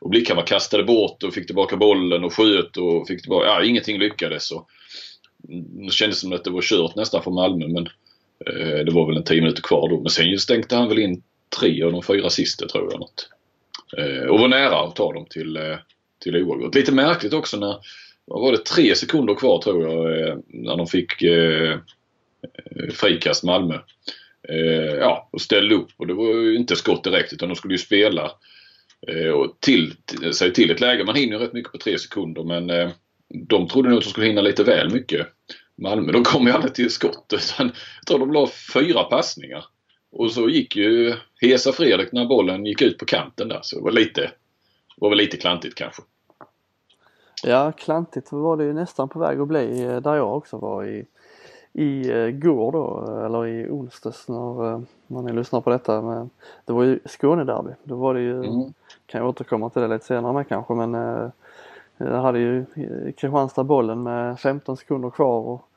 Och 0.00 0.10
Blickhammar 0.10 0.46
kastade 0.46 0.84
bort 0.84 1.22
och 1.22 1.34
fick 1.34 1.46
tillbaka 1.46 1.76
bollen 1.76 2.24
och 2.24 2.32
sköt 2.32 2.76
och 2.76 3.08
fick 3.08 3.22
tillbaka, 3.22 3.46
ja 3.46 3.64
ingenting 3.64 3.98
lyckades. 3.98 4.50
Och 4.50 4.68
det 5.86 5.92
kändes 5.92 6.20
som 6.20 6.32
att 6.32 6.44
det 6.44 6.50
var 6.50 6.62
kört 6.62 6.96
nästan 6.96 7.22
för 7.22 7.30
Malmö 7.30 7.68
men 7.68 7.86
eh, 8.46 8.84
det 8.84 8.90
var 8.92 9.06
väl 9.06 9.16
en 9.16 9.24
10 9.24 9.40
minuter 9.40 9.62
kvar 9.62 9.88
då. 9.88 10.00
Men 10.00 10.10
sen 10.10 10.38
stänkte 10.38 10.76
han 10.76 10.88
väl 10.88 10.98
in 10.98 11.22
tre 11.60 11.82
av 11.82 11.92
de 11.92 12.02
fyra 12.02 12.30
sista 12.30 12.68
tror 12.68 12.88
jag. 12.90 13.00
Något. 13.00 13.28
Eh, 13.98 14.28
och 14.28 14.40
var 14.40 14.48
nära 14.48 14.80
att 14.80 14.96
ta 14.96 15.12
dem 15.12 15.26
till, 15.30 15.56
eh, 15.56 15.76
till 16.22 16.36
oavgjort. 16.36 16.74
Lite 16.74 16.92
märkligt 16.92 17.32
också 17.32 17.56
när, 17.56 17.76
vad 18.24 18.42
var 18.42 18.52
det, 18.52 18.64
tre 18.64 18.94
sekunder 18.94 19.34
kvar 19.34 19.62
tror 19.62 19.82
jag 19.82 20.28
eh, 20.28 20.36
när 20.46 20.76
de 20.76 20.86
fick 20.86 21.22
eh, 21.22 21.70
eh 21.72 22.90
frikast 22.92 23.44
Malmö. 23.44 23.74
Eh, 24.48 24.94
ja, 24.94 25.28
och 25.32 25.40
ställde 25.40 25.74
upp 25.74 25.90
och 25.96 26.06
det 26.06 26.14
var 26.14 26.34
ju 26.34 26.56
inte 26.56 26.76
skott 26.76 27.04
direkt 27.04 27.32
utan 27.32 27.48
de 27.48 27.54
skulle 27.54 27.74
ju 27.74 27.78
spela 27.78 28.22
Eh, 28.22 28.57
Eh, 29.06 29.30
och 29.30 29.60
till, 29.60 29.94
säg 30.32 30.52
till 30.52 30.70
ett 30.70 30.80
läge. 30.80 31.04
Man 31.04 31.14
hinner 31.14 31.38
rätt 31.38 31.52
mycket 31.52 31.72
på 31.72 31.78
tre 31.78 31.98
sekunder 31.98 32.44
men 32.44 32.70
eh, 32.70 32.90
de 33.28 33.68
trodde 33.68 33.88
nog 33.88 33.98
att 33.98 34.04
de 34.04 34.10
skulle 34.10 34.26
hinna 34.26 34.40
lite 34.40 34.64
väl 34.64 34.92
mycket. 34.92 35.26
Malmö. 35.76 36.12
De 36.12 36.24
kom 36.24 36.46
ju 36.46 36.52
aldrig 36.52 36.74
till 36.74 36.90
skott. 36.90 37.32
utan 37.32 37.66
jag 37.98 38.06
tror 38.06 38.18
de 38.18 38.32
la 38.32 38.48
fyra 38.74 39.04
passningar. 39.04 39.64
Och 40.12 40.32
så 40.32 40.48
gick 40.48 40.76
ju 40.76 41.14
Hesa 41.40 41.72
Fredrik 41.72 42.12
när 42.12 42.26
bollen 42.26 42.66
gick 42.66 42.82
ut 42.82 42.98
på 42.98 43.04
kanten 43.04 43.48
där. 43.48 43.60
Så 43.62 43.76
det 43.76 43.82
var 43.82 43.92
lite, 43.92 44.30
var 44.96 45.08
väl 45.08 45.18
lite 45.18 45.36
klantigt 45.36 45.74
kanske. 45.74 46.02
Ja, 47.42 47.72
klantigt 47.72 48.32
var 48.32 48.56
det 48.56 48.64
ju 48.64 48.72
nästan 48.72 49.08
på 49.08 49.18
väg 49.18 49.40
att 49.40 49.48
bli 49.48 49.82
eh, 49.82 50.00
där 50.00 50.14
jag 50.14 50.36
också 50.36 50.58
var 50.58 50.84
i, 50.84 51.06
i 51.78 52.10
eh, 52.10 52.30
går 52.30 52.72
då, 52.72 53.04
eller 53.26 53.46
i 53.46 53.70
onsdags 53.70 54.28
när, 54.28 54.72
eh, 54.72 54.80
när 55.06 55.22
ni 55.22 55.32
lyssnar 55.32 55.60
på 55.60 55.70
detta. 55.70 56.02
Men 56.02 56.30
det 56.64 56.72
var 56.72 56.82
ju 56.82 56.98
Skånederby. 57.04 57.70
Då 57.82 57.96
var 57.96 58.14
det 58.14 58.20
ju, 58.20 58.44
mm. 58.44 58.72
kan 59.06 59.20
jag 59.20 59.28
återkomma 59.28 59.70
till 59.70 59.82
det 59.82 59.88
lite 59.88 60.06
senare 60.06 60.32
med 60.32 60.48
kanske, 60.48 60.74
men 60.74 60.94
jag 61.96 62.22
hade 62.22 62.38
ju 62.38 62.64
Kristianstad 63.16 63.64
bollen 63.64 64.02
med 64.02 64.40
15 64.40 64.76
sekunder 64.76 65.10
kvar 65.10 65.40
och 65.40 65.68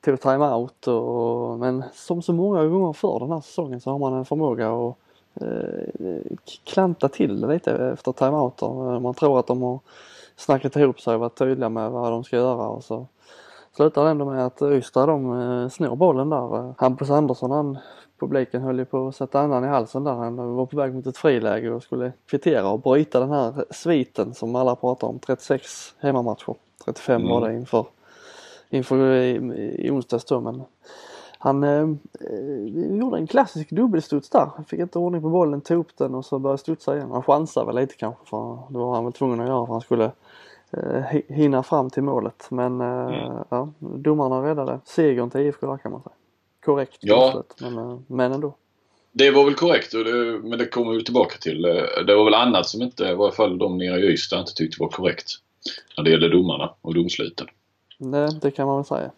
tog 0.00 0.20
timeout 0.20 0.86
och, 0.86 1.58
men 1.58 1.84
som 1.92 2.22
så 2.22 2.32
många 2.32 2.66
gånger 2.66 2.92
för 2.92 3.20
den 3.20 3.32
här 3.32 3.40
säsongen 3.40 3.80
så 3.80 3.90
har 3.90 3.98
man 3.98 4.14
en 4.14 4.24
förmåga 4.24 4.72
att 4.72 4.96
eh, 5.34 6.36
klanta 6.64 7.08
till 7.08 7.46
lite 7.46 7.72
efter 7.72 8.12
timeouter. 8.12 9.00
Man 9.00 9.14
tror 9.14 9.38
att 9.38 9.46
de 9.46 9.62
har 9.62 9.78
snackat 10.36 10.76
ihop 10.76 11.00
sig 11.00 11.14
och 11.14 11.20
varit 11.20 11.38
tydliga 11.38 11.68
med 11.68 11.90
vad 11.90 12.12
de 12.12 12.24
ska 12.24 12.36
göra 12.36 12.68
och 12.68 12.84
så 12.84 13.06
slutar 13.76 14.06
ändå 14.06 14.24
med 14.24 14.46
att 14.46 14.62
Ystad 14.62 15.06
de 15.06 15.40
eh, 15.40 15.68
snor 15.68 15.96
bollen 15.96 16.30
där. 16.30 16.74
Hampus 16.78 17.10
Andersson 17.10 17.50
han, 17.50 17.78
publiken 18.20 18.62
höll 18.62 18.78
ju 18.78 18.84
på 18.84 19.08
att 19.08 19.16
sätta 19.16 19.40
andan 19.40 19.64
i 19.64 19.68
halsen 19.68 20.04
där. 20.04 20.12
Han 20.12 20.54
var 20.54 20.66
på 20.66 20.76
väg 20.76 20.94
mot 20.94 21.06
ett 21.06 21.16
friläge 21.16 21.70
och 21.70 21.82
skulle 21.82 22.12
kvittera 22.26 22.68
och 22.68 22.80
bryta 22.80 23.20
den 23.20 23.30
här 23.30 23.64
sviten 23.70 24.34
som 24.34 24.56
alla 24.56 24.76
pratar 24.76 25.08
om. 25.08 25.18
36 25.18 25.94
hemmamatcher. 25.98 26.54
35 26.84 27.20
mm. 27.20 27.32
var 27.32 27.48
det 27.48 27.54
inför, 27.54 27.86
inför 28.70 29.12
i, 29.12 29.34
i 29.86 29.90
onsdags 29.90 30.24
då 30.24 30.40
men 30.40 30.62
han 31.42 31.64
eh, 31.64 31.88
gjorde 32.98 33.16
en 33.16 33.26
klassisk 33.26 33.70
dubbelstuds 33.70 34.30
där. 34.30 34.50
Han 34.56 34.64
fick 34.64 34.80
inte 34.80 34.98
ordning 34.98 35.22
på 35.22 35.28
bollen, 35.28 35.60
tog 35.60 35.78
upp 35.78 35.96
den 35.96 36.14
och 36.14 36.24
så 36.24 36.38
började 36.38 36.58
studsa 36.58 36.96
igen. 36.96 37.10
Han 37.10 37.22
chansade 37.22 37.66
väl 37.66 37.76
lite 37.76 37.94
kanske 37.94 38.26
för 38.26 38.58
det 38.68 38.78
var 38.78 38.94
han 38.94 39.04
väl 39.04 39.12
tvungen 39.12 39.40
att 39.40 39.48
göra 39.48 39.66
för 39.66 39.72
han 39.72 39.80
skulle 39.80 40.04
eh, 40.04 40.10
hinna 41.28 41.62
fram 41.62 41.90
till 41.90 42.02
målet. 42.02 42.46
Men 42.50 42.80
eh, 42.80 42.86
mm. 42.86 43.44
ja, 43.48 43.72
domarna 43.78 44.50
räddade 44.50 44.80
segern 44.84 45.30
till 45.30 45.40
IFK 45.40 45.76
kan 45.76 45.92
man 45.92 46.02
säga. 46.02 46.12
Korrekt 46.64 46.98
ja. 47.00 47.42
men, 47.60 47.78
eh, 47.78 47.98
men 48.06 48.32
ändå. 48.32 48.54
Det 49.12 49.30
var 49.30 49.44
väl 49.44 49.54
korrekt 49.54 49.92
det, 49.92 50.40
men 50.42 50.58
det 50.58 50.66
kommer 50.66 50.92
vi 50.92 51.04
tillbaka 51.04 51.36
till. 51.40 51.64
Eh, 51.64 52.04
det 52.06 52.14
var 52.14 52.24
väl 52.24 52.34
annat 52.34 52.66
som 52.66 52.82
inte, 52.82 53.04
i 53.04 53.14
varje 53.14 53.32
fall 53.32 53.58
de 53.58 53.78
nere 53.78 54.00
i 54.00 54.12
Ystad, 54.12 54.40
inte 54.40 54.54
tyckte 54.54 54.82
var 54.82 54.88
korrekt. 54.88 55.32
När 55.96 56.04
det 56.04 56.10
gäller 56.10 56.28
domarna 56.28 56.74
och 56.80 56.94
domsluten. 56.94 57.46
Det, 57.98 58.40
det 58.40 58.50
kan 58.50 58.66
man 58.66 58.76
väl 58.76 58.84
säga. 58.84 59.10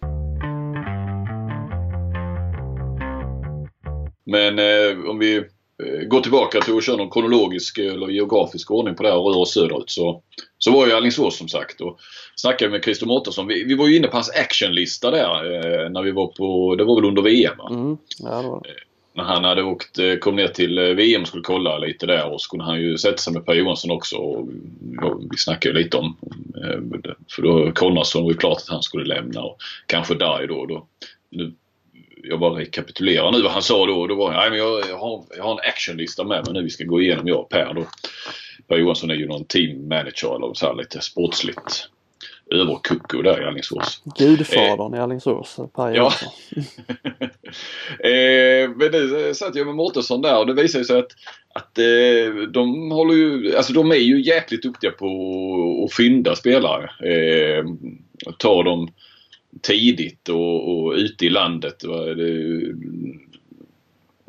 Men 4.24 4.58
eh, 4.58 5.10
om 5.10 5.18
vi 5.18 5.44
eh, 5.86 6.06
går 6.06 6.20
tillbaka 6.20 6.60
till 6.60 6.76
att 6.76 6.84
köra 6.84 6.96
någon 6.96 7.10
kronologisk 7.10 7.78
eller 7.78 8.08
geografisk 8.08 8.70
ordning 8.70 8.94
på 8.94 9.02
det 9.02 9.08
här 9.08 9.18
och 9.18 9.34
rör 9.34 9.40
oss 9.40 9.54
söderut 9.54 9.90
så, 9.90 10.22
så 10.58 10.72
var 10.72 10.86
ju 10.86 10.92
Alingsås 10.92 11.38
som 11.38 11.48
sagt 11.48 11.80
och 11.80 11.98
snackade 12.36 12.70
med 12.70 12.84
Christer 12.84 13.06
Mårtensson. 13.06 13.46
Vi, 13.46 13.64
vi 13.64 13.74
var 13.74 13.88
ju 13.88 13.96
inne 13.96 14.08
på 14.08 14.16
hans 14.16 14.30
actionlista 14.30 15.10
där 15.10 15.54
eh, 15.54 15.90
när 15.90 16.02
vi 16.02 16.10
var 16.10 16.26
på, 16.26 16.74
det 16.76 16.84
var 16.84 16.94
väl 16.94 17.08
under 17.08 17.22
VM 17.22 17.58
va? 17.58 17.68
Mm, 17.70 17.96
ja, 18.18 18.42
det 18.42 18.48
var. 18.48 18.56
Eh, 18.56 18.74
när 19.14 19.24
han 19.24 19.44
hade 19.44 19.62
åkt, 19.62 19.98
eh, 19.98 20.14
kom 20.14 20.36
ner 20.36 20.48
till 20.48 20.78
eh, 20.78 20.84
VM 20.84 21.22
och 21.22 21.28
skulle 21.28 21.42
kolla 21.42 21.78
lite 21.78 22.06
där 22.06 22.32
och 22.32 22.40
så 22.40 22.50
kunde 22.50 22.64
han 22.64 22.80
ju 22.80 22.98
sätta 22.98 23.16
sig 23.16 23.32
med 23.32 23.46
Per 23.46 23.54
Johansson 23.54 23.90
också. 23.90 24.16
Och, 24.16 24.48
vi 25.30 25.36
snackade 25.36 25.78
lite 25.78 25.96
om, 25.96 26.16
för 27.30 27.42
då 27.42 27.72
Konradsson 27.72 28.22
var 28.22 28.30
ju 28.30 28.36
klart 28.36 28.56
att 28.56 28.68
han 28.68 28.82
skulle 28.82 29.14
lämna 29.14 29.42
och 29.42 29.56
kanske 29.86 30.14
Darj 30.14 30.46
då. 30.46 30.66
då 30.66 30.86
nu 31.30 31.52
jag 32.22 32.40
bara 32.40 32.60
rekapitulerar 32.60 33.32
nu 33.32 33.42
vad 33.42 33.52
han 33.52 33.62
sa 33.62 33.86
då. 33.86 34.06
då 34.06 34.14
var, 34.14 34.32
nej, 34.32 34.50
men 34.50 34.58
jag, 34.58 34.82
jag, 34.88 34.98
har, 34.98 35.24
jag 35.36 35.44
har 35.44 35.52
en 35.52 35.68
actionlista 35.68 36.24
med 36.24 36.44
mig 36.44 36.54
nu 36.54 36.62
vi 36.62 36.70
ska 36.70 36.84
gå 36.84 37.00
igenom 37.00 37.28
jag 37.28 37.40
och 37.40 37.48
Per. 37.48 37.74
Då. 37.74 37.86
Per 38.68 38.76
Johansson 38.76 39.10
är 39.10 39.14
ju 39.14 39.26
någon 39.26 39.44
team 39.44 39.88
manager 39.88 40.36
eller 40.36 40.54
så 40.54 40.66
här 40.66 40.74
lite 40.74 41.00
sportsligt 41.00 41.88
överkucko 42.50 43.22
där 43.22 43.42
i 43.42 43.44
Alingsås. 43.44 44.02
Gudfadern 44.18 44.94
eh, 44.94 45.00
i 45.00 45.02
Alingsås, 45.02 45.56
Per 45.74 45.94
Johansson. 45.94 46.28
Ja. 46.50 46.62
eh, 48.08 48.70
men 48.76 48.92
nu 48.92 49.34
satt 49.34 49.54
jag 49.54 49.66
med 49.66 49.76
Mårtensson 49.76 50.22
där 50.22 50.38
och 50.38 50.46
det 50.46 50.62
visade 50.62 50.84
sig 50.84 50.98
att, 50.98 51.12
att 51.54 51.78
eh, 51.78 52.34
de 52.52 52.90
håller 52.90 53.14
ju, 53.14 53.56
alltså 53.56 53.72
de 53.72 53.90
är 53.90 53.96
ju 53.96 54.22
jäkligt 54.22 54.62
duktiga 54.62 54.90
på 54.90 55.08
att 55.86 55.94
fynda 55.94 56.36
spelare. 56.36 56.90
Eh, 57.10 57.64
ta 58.38 58.62
dem 58.62 58.92
tidigt 59.60 60.28
och, 60.28 60.84
och 60.84 60.92
ute 60.92 61.26
i 61.26 61.30
landet. 61.30 61.82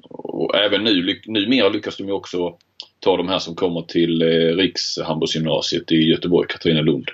Och 0.10 0.56
även 0.56 0.84
nu, 0.84 1.20
numera 1.26 1.70
lyckas 1.70 1.98
de 1.98 2.08
ju 2.08 2.12
också 2.12 2.58
ta 3.00 3.18
de 3.18 3.28
här 3.28 3.40
som 3.40 3.56
kommer 3.56 3.82
till 3.82 4.22
eh, 4.22 4.56
Rikshandbollsgymnasiet 4.56 5.92
i 5.92 5.96
Göteborg, 5.96 6.48
Katrinelund. 6.48 7.10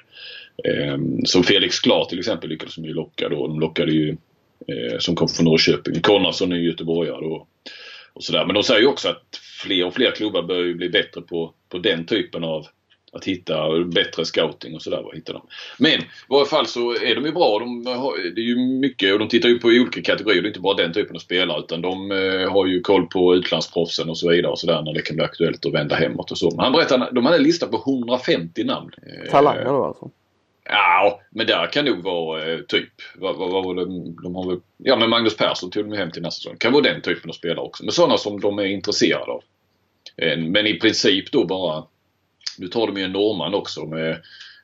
Eh, 0.64 0.98
som 1.26 1.44
Felix 1.44 1.80
Klar 1.80 2.06
till 2.06 2.20
exempel 2.20 2.50
lyckades 2.50 2.76
de 2.76 2.86
ju 2.86 2.94
locka 2.94 3.30
då. 3.30 3.48
De 3.48 3.60
lockade 3.60 3.92
ju 3.92 4.10
eh, 4.68 4.98
som 5.00 5.16
kom 5.16 5.28
från 5.28 5.46
Norrköping. 5.46 6.02
Konradsson 6.02 6.52
är 6.52 6.58
ju 6.58 6.68
göteborgare 6.68 7.22
då. 7.22 7.48
Och 8.14 8.24
sådär. 8.24 8.46
Men 8.46 8.54
de 8.54 8.64
säger 8.64 8.82
ju 8.82 8.88
också 8.88 9.10
att 9.10 9.40
fler 9.64 9.86
och 9.86 9.94
fler 9.94 10.12
klubbar 10.12 10.44
börjar 10.44 10.66
ju 10.66 10.76
bli 10.76 10.90
bättre 10.90 11.22
på, 11.22 11.54
på 11.70 11.78
den 11.78 12.06
typen 12.06 12.44
av 12.44 12.68
att 13.12 13.26
hitta 13.26 13.84
bättre 13.84 14.26
scouting 14.26 14.76
och 14.76 14.82
sådär. 14.82 15.04
Men 15.78 15.92
i 15.92 16.06
varje 16.28 16.46
fall 16.46 16.66
så 16.66 16.92
är 16.92 17.16
de 17.16 17.26
ju 17.26 17.32
bra. 17.32 17.60
De 17.60 17.86
har, 17.86 18.36
det 18.36 18.42
är 18.42 18.46
ju 18.46 18.56
mycket 18.56 19.14
och 19.14 19.20
de 19.20 19.28
tittar 19.28 19.50
ju 19.50 19.60
på 19.60 19.68
olika 19.68 20.02
kategorier. 20.02 20.42
Det 20.42 20.46
är 20.46 20.50
inte 20.50 20.60
bara 20.60 20.76
den 20.76 20.94
typen 20.94 21.16
av 21.16 21.20
spelare 21.20 21.60
utan 21.60 21.82
de 21.82 22.12
eh, 22.12 22.52
har 22.52 22.66
ju 22.66 22.82
koll 22.82 23.08
på 23.08 23.36
utlandsproffsen 23.36 24.10
och 24.10 24.18
så 24.18 24.30
vidare 24.30 24.52
och 24.52 24.60
sådär 24.60 24.82
när 24.82 24.94
det 24.94 25.02
kan 25.02 25.16
bli 25.16 25.26
aktuellt 25.26 25.66
att 25.66 25.74
vända 25.74 25.96
hemåt 25.96 26.32
och 26.32 26.38
så. 26.38 26.52
Men 26.52 26.60
han 26.60 26.72
berättade 26.72 27.10
de 27.12 27.26
hade 27.26 27.38
en 27.38 27.44
lista 27.44 27.68
på 27.68 27.78
150 27.78 28.64
namn. 28.64 28.92
Talanger 29.30 29.66
då 29.66 29.86
alltså? 29.86 30.10
Ja, 30.72 31.22
men 31.30 31.48
där 31.48 31.68
kan 31.68 31.86
nog 31.86 32.04
vara 32.04 32.52
eh, 32.52 32.60
typ, 32.60 32.90
vad, 33.16 33.36
vad, 33.36 33.52
vad 33.52 33.66
var 33.66 33.76
det, 33.76 33.86
de 34.24 34.36
har 34.36 34.50
väl, 34.50 34.60
ja 34.78 34.96
men 34.96 35.10
Magnus 35.10 35.38
Persson 35.38 35.70
tog 35.70 35.90
de 35.90 35.98
hem 35.98 36.12
till 36.12 36.22
nästa 36.22 36.44
säsong. 36.44 36.58
Kan 36.58 36.74
vara 36.74 36.84
den 36.84 37.02
typen 37.02 37.30
av 37.30 37.34
spelare 37.34 37.66
också. 37.66 37.84
Men 37.84 37.92
sådana 37.92 38.18
som 38.18 38.40
de 38.40 38.60
är 38.60 38.66
intresserade 38.66 39.32
av. 39.32 39.44
Eh, 40.18 40.38
men 40.38 40.68
i 40.68 40.74
princip 40.74 41.32
då 41.32 41.46
bara 41.46 41.84
nu 42.60 42.68
tar 42.68 42.88
de 42.88 42.98
ju 42.98 43.04
en 43.04 43.12
norrman 43.12 43.54
också 43.54 43.86
med, 43.86 44.22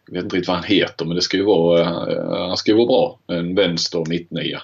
jag 0.07 0.13
vet 0.13 0.23
inte 0.23 0.35
riktigt 0.35 0.47
vad 0.47 0.57
han 0.57 0.65
heter 0.65 1.05
men 1.05 1.15
det 1.15 1.21
ska 1.21 1.37
ju 1.37 1.43
vara, 1.43 1.81
eh, 1.81 2.47
han 2.47 2.57
ska 2.57 2.71
ju 2.71 2.77
vara 2.77 2.87
bra. 2.87 3.19
En 3.27 3.55
vänster 3.55 4.03
mittnia. 4.09 4.61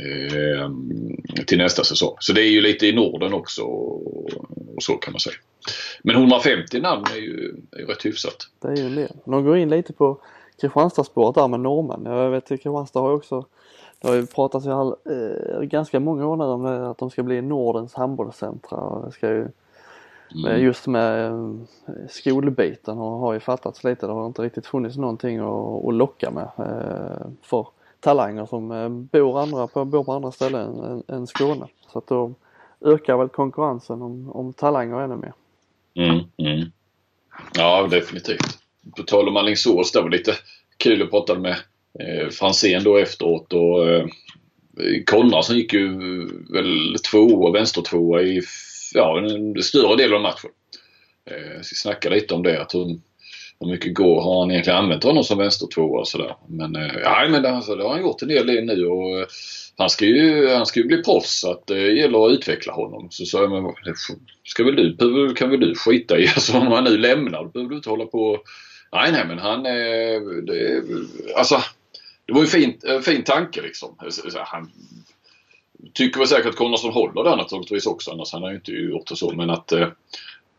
Eh, 0.00 0.70
till 1.46 1.58
nästa 1.58 1.84
säsong. 1.84 2.16
Så 2.20 2.32
det 2.32 2.42
är 2.42 2.50
ju 2.50 2.60
lite 2.60 2.86
i 2.86 2.92
Norden 2.92 3.32
också 3.32 3.62
och 3.62 4.82
så 4.82 4.92
kan 4.92 5.12
man 5.12 5.20
säga. 5.20 5.36
Men 6.02 6.16
150 6.16 6.80
namn 6.80 7.04
är 7.14 7.20
ju, 7.20 7.54
är 7.72 7.78
ju 7.78 7.86
rätt 7.86 8.06
hyfsat. 8.06 8.36
Det 8.62 8.68
är 8.68 8.76
ju 8.76 8.94
det. 8.94 9.08
De 9.24 9.44
går 9.44 9.56
in 9.56 9.70
lite 9.70 9.92
på 9.92 10.20
Kristianstadsspåret 10.60 11.34
där 11.34 11.48
med 11.48 11.60
norrmän. 11.60 12.12
Jag 12.12 12.30
vet 12.30 12.42
att 12.42 12.48
Kristianstad 12.48 13.00
har 13.00 13.10
ju 13.10 13.16
också 13.16 13.44
det 14.00 14.08
har 14.08 14.14
ju 14.14 14.26
pratats 14.26 14.66
i 14.66 14.70
all, 14.70 14.94
eh, 15.04 15.60
ganska 15.60 16.00
många 16.00 16.26
år 16.26 16.36
nu 16.36 16.44
om 16.44 16.62
det, 16.62 16.90
att 16.90 16.98
de 16.98 17.10
ska 17.10 17.22
bli 17.22 17.42
Nordens 17.42 17.94
handbollscentra. 17.94 19.02
Det 19.06 19.12
ska 19.12 19.28
ju 19.28 19.48
Mm. 20.34 20.62
Just 20.62 20.86
med 20.86 21.30
eh, 21.30 21.54
skolbiten 22.08 22.98
har 22.98 23.32
ju 23.32 23.40
fattats 23.40 23.84
lite. 23.84 24.06
Det 24.06 24.12
har 24.12 24.26
inte 24.26 24.42
riktigt 24.42 24.66
funnits 24.66 24.96
någonting 24.96 25.38
att, 25.38 25.84
att 25.84 25.94
locka 25.94 26.30
med 26.30 26.48
eh, 26.58 27.26
för 27.42 27.66
talanger 28.00 28.46
som 28.46 28.70
eh, 28.70 28.88
bor, 28.88 29.40
andra 29.40 29.66
på, 29.66 29.84
bor 29.84 30.04
på 30.04 30.12
andra 30.12 30.32
ställen 30.32 30.78
än, 30.78 31.02
än 31.16 31.26
Skåne. 31.26 31.66
Så 31.92 31.98
att 31.98 32.06
då 32.06 32.34
ökar 32.80 33.16
väl 33.16 33.28
konkurrensen 33.28 34.02
om, 34.02 34.30
om 34.30 34.52
talanger 34.52 35.00
ännu 35.00 35.16
mer. 35.16 35.32
Mm, 35.94 36.18
mm. 36.36 36.70
Ja 37.54 37.88
definitivt. 37.90 38.58
På 38.96 39.02
tal 39.02 39.28
om 39.28 39.36
Alingsås, 39.36 39.92
det 39.92 40.00
var 40.00 40.10
lite 40.10 40.32
kul 40.76 41.02
att 41.02 41.10
prata 41.10 41.34
med 41.34 41.56
eh, 42.00 42.28
Franzén 42.30 42.84
då 42.84 42.96
efteråt 42.96 43.52
och 43.52 43.88
eh, 43.88 44.06
Konradsson 45.06 45.56
gick 45.56 45.72
ju 45.72 45.98
väl 46.52 46.94
tvåa, 47.10 47.52
vänstertvåa 47.52 48.22
i 48.22 48.42
ja, 48.94 49.18
en 49.18 49.62
större 49.62 49.96
del 49.96 50.14
av 50.14 50.20
matchen. 50.20 50.50
Eh, 51.30 51.62
snackade 51.62 52.14
lite 52.14 52.34
om 52.34 52.42
det. 52.42 52.62
Att 52.62 52.74
hur, 52.74 52.86
hur 53.60 53.66
mycket 53.66 53.94
går 53.94 54.22
har 54.22 54.40
han 54.40 54.50
egentligen 54.50 54.78
använt 54.78 55.04
honom 55.04 55.24
som 55.24 55.38
vänstertvåa 55.38 56.00
och 56.00 56.08
sådär. 56.08 56.36
Men, 56.48 56.76
eh, 56.76 56.96
ja, 57.02 57.26
men 57.30 57.42
det, 57.42 57.50
alltså, 57.50 57.74
det 57.74 57.82
har 57.82 57.90
han 57.90 58.02
gjort 58.02 58.22
en 58.22 58.28
del 58.28 58.64
nu 58.64 58.86
och 58.86 59.18
eh, 59.18 59.26
han 59.78 59.90
ska 59.90 60.04
ju, 60.04 60.48
han 60.48 60.66
ska 60.66 60.80
ju 60.80 60.86
bli 60.86 61.02
proffs 61.02 61.40
så 61.40 61.50
att 61.50 61.70
eh, 61.70 61.76
det 61.76 61.92
gäller 61.92 62.26
att 62.26 62.32
utveckla 62.32 62.72
honom. 62.72 63.08
Så 63.10 63.24
sa 63.24 63.40
jag, 63.40 63.50
men 63.50 63.74
ska 64.44 64.64
väl 64.64 64.96
du, 64.96 65.34
kan 65.34 65.50
väl 65.50 65.60
du 65.60 65.74
skita 65.74 66.18
i, 66.18 66.28
alltså 66.34 66.58
om 66.58 66.66
han 66.66 66.84
nu 66.84 66.98
lämnar, 66.98 67.44
då 67.44 67.48
behöver 67.48 67.70
du 67.70 67.76
inte 67.76 67.90
hålla 67.90 68.06
på. 68.06 68.38
Nej, 68.92 69.12
nej 69.12 69.24
men 69.26 69.38
han, 69.38 69.66
eh, 69.66 70.20
det, 70.46 70.82
alltså 71.36 71.62
det 72.26 72.32
var 72.32 72.44
ju 72.44 72.64
en 72.64 72.94
eh, 72.94 73.00
fin 73.00 73.24
tanke 73.24 73.62
liksom. 73.62 73.96
Han 74.34 74.70
tycker 75.92 76.18
väl 76.18 76.28
säkert 76.28 76.46
att 76.46 76.56
Konradsson 76.56 76.92
håller 76.92 77.24
där 77.24 77.36
naturligtvis 77.36 77.86
också. 77.86 78.10
Annars 78.10 78.32
han 78.32 78.42
har 78.42 78.50
ju 78.50 78.56
inte 78.56 78.72
gjort 78.72 79.08
det 79.08 79.16
så. 79.16 79.32
Men 79.32 79.50
att, 79.50 79.72
eh, 79.72 79.88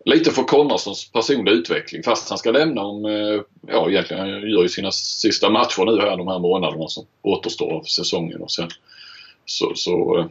lite 0.05 0.31
för 0.31 0.43
Konradssons 0.43 1.11
personliga 1.11 1.55
utveckling 1.55 2.03
fast 2.03 2.29
han 2.29 2.37
ska 2.37 2.51
lämna 2.51 2.81
om, 2.81 3.05
eh, 3.05 3.41
ja 3.67 3.89
egentligen 3.89 4.23
han 4.23 4.29
gör 4.29 4.61
ju 4.61 4.69
sina 4.69 4.91
sista 4.91 5.49
matcher 5.49 5.85
nu 5.85 6.01
här 6.01 6.17
de 6.17 6.27
här 6.27 6.39
månaderna 6.39 6.87
som 6.87 7.05
återstår 7.21 7.71
av 7.73 7.83
säsongen 7.83 8.41
och 8.41 8.51
sen 8.51 8.69
så, 9.45 9.71
så 9.75 10.17
eh, 10.19 10.25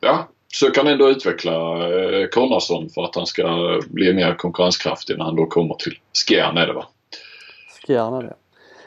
ja, 0.00 0.28
försöker 0.52 0.82
han 0.82 0.92
ändå 0.92 1.10
utveckla 1.10 1.88
eh, 1.88 2.26
Konradsson 2.26 2.90
för 2.90 3.04
att 3.04 3.14
han 3.14 3.26
ska 3.26 3.80
bli 3.86 4.12
mer 4.12 4.34
konkurrenskraftig 4.34 5.18
när 5.18 5.24
han 5.24 5.36
då 5.36 5.46
kommer 5.46 5.74
till 5.74 5.98
Skjern 6.26 6.56
är 6.56 6.66
det 6.66 6.72
va? 6.72 6.86
Skjern 7.86 8.14
är 8.14 8.22
det. 8.22 8.34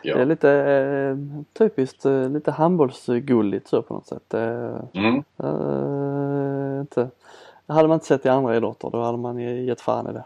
Ja. 0.03 0.15
Det 0.15 0.22
är 0.22 0.25
lite 0.25 0.51
eh, 0.51 1.17
typiskt 1.53 2.05
eh, 2.05 2.29
lite 2.29 2.51
handbollsgulligt 2.51 3.67
så 3.67 3.81
på 3.81 3.93
något 3.93 4.07
sätt. 4.07 4.33
Eh, 4.33 4.79
mm. 4.93 5.24
eh, 5.43 6.81
inte, 6.81 7.10
hade 7.67 7.88
man 7.88 7.95
inte 7.95 8.05
sett 8.05 8.25
i 8.25 8.29
andra 8.29 8.55
idrotter 8.55 8.89
då 8.89 9.01
hade 9.03 9.17
man 9.17 9.39
gett 9.65 9.81
fan 9.81 10.10
i 10.10 10.13
det. 10.13 10.24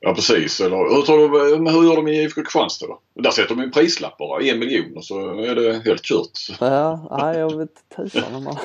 Ja 0.00 0.14
precis. 0.14 0.60
Eller, 0.60 0.76
hur, 0.76 1.02
tror 1.02 1.18
du, 1.18 1.70
hur 1.70 1.84
gör 1.84 1.96
de 1.96 2.08
i 2.08 2.22
IFK 2.22 2.42
Kristianstad 2.42 2.86
då? 2.86 2.98
Där 3.14 3.30
sätter 3.30 3.54
de 3.54 3.62
en 3.62 3.70
prislapp 3.70 4.18
bara, 4.18 4.42
en 4.42 4.58
miljon 4.58 4.96
och 4.96 5.04
så 5.04 5.40
är 5.40 5.54
det 5.54 5.82
helt 5.84 6.02
kört. 6.02 6.60
Ja, 6.60 7.18
nej 7.20 7.38
jag 7.38 7.56
vet 7.56 7.88
tusan 7.96 8.34
om 8.34 8.44
man 8.44 8.56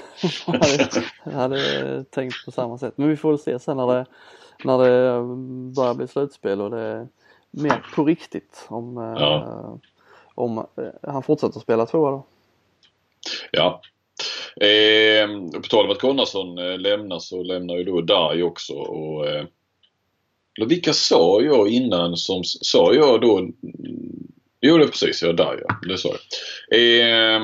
hade, 0.46 1.38
hade 1.38 2.04
tänkt 2.04 2.46
på 2.46 2.52
samma 2.52 2.78
sätt. 2.78 2.94
Men 2.96 3.10
vi 3.10 3.18
får 3.18 3.30
väl 3.30 3.40
se 3.40 3.60
sen 3.60 3.78
när 3.78 3.88
det, 3.88 4.06
när 4.64 4.78
det 4.78 5.24
börjar 5.76 5.94
bli 5.94 6.08
slutspel 6.08 6.62
och 6.62 6.72
det 6.72 7.08
mer 7.54 7.86
på 7.96 8.06
riktigt 8.06 8.66
om, 8.68 8.98
ja. 8.98 9.36
eh, 9.36 9.90
om 10.36 10.58
eh, 10.58 11.12
han 11.14 11.24
fortsätter 11.24 11.60
spela 11.60 11.86
tvåa 11.86 12.12
då. 12.12 12.26
Ja. 13.52 13.82
Eh, 14.56 15.28
på 15.62 15.68
tal 15.70 15.86
om 15.86 15.92
att 15.92 16.00
Konradsson 16.00 16.58
eh, 16.58 16.78
lämnar 16.78 17.20
så 17.20 17.44
lämnar 17.44 17.76
ju 17.76 17.84
då 17.84 18.02
Darj 18.02 18.44
också 18.44 18.74
och 18.74 19.28
eh, 19.28 19.46
vilka 20.68 20.94
sa 20.94 21.42
jag 21.42 21.70
innan 21.70 22.18
som 22.18 22.44
sa 22.44 22.94
jag 22.94 23.22
då? 23.22 23.50
Jo 24.62 24.78
det 24.78 24.88
precis, 24.88 25.22
jag 25.22 25.38
där 25.38 25.64
ja. 25.68 25.76
Det 25.88 25.98
sa 25.98 26.10
jag. 26.10 26.80
Eh, 26.80 27.42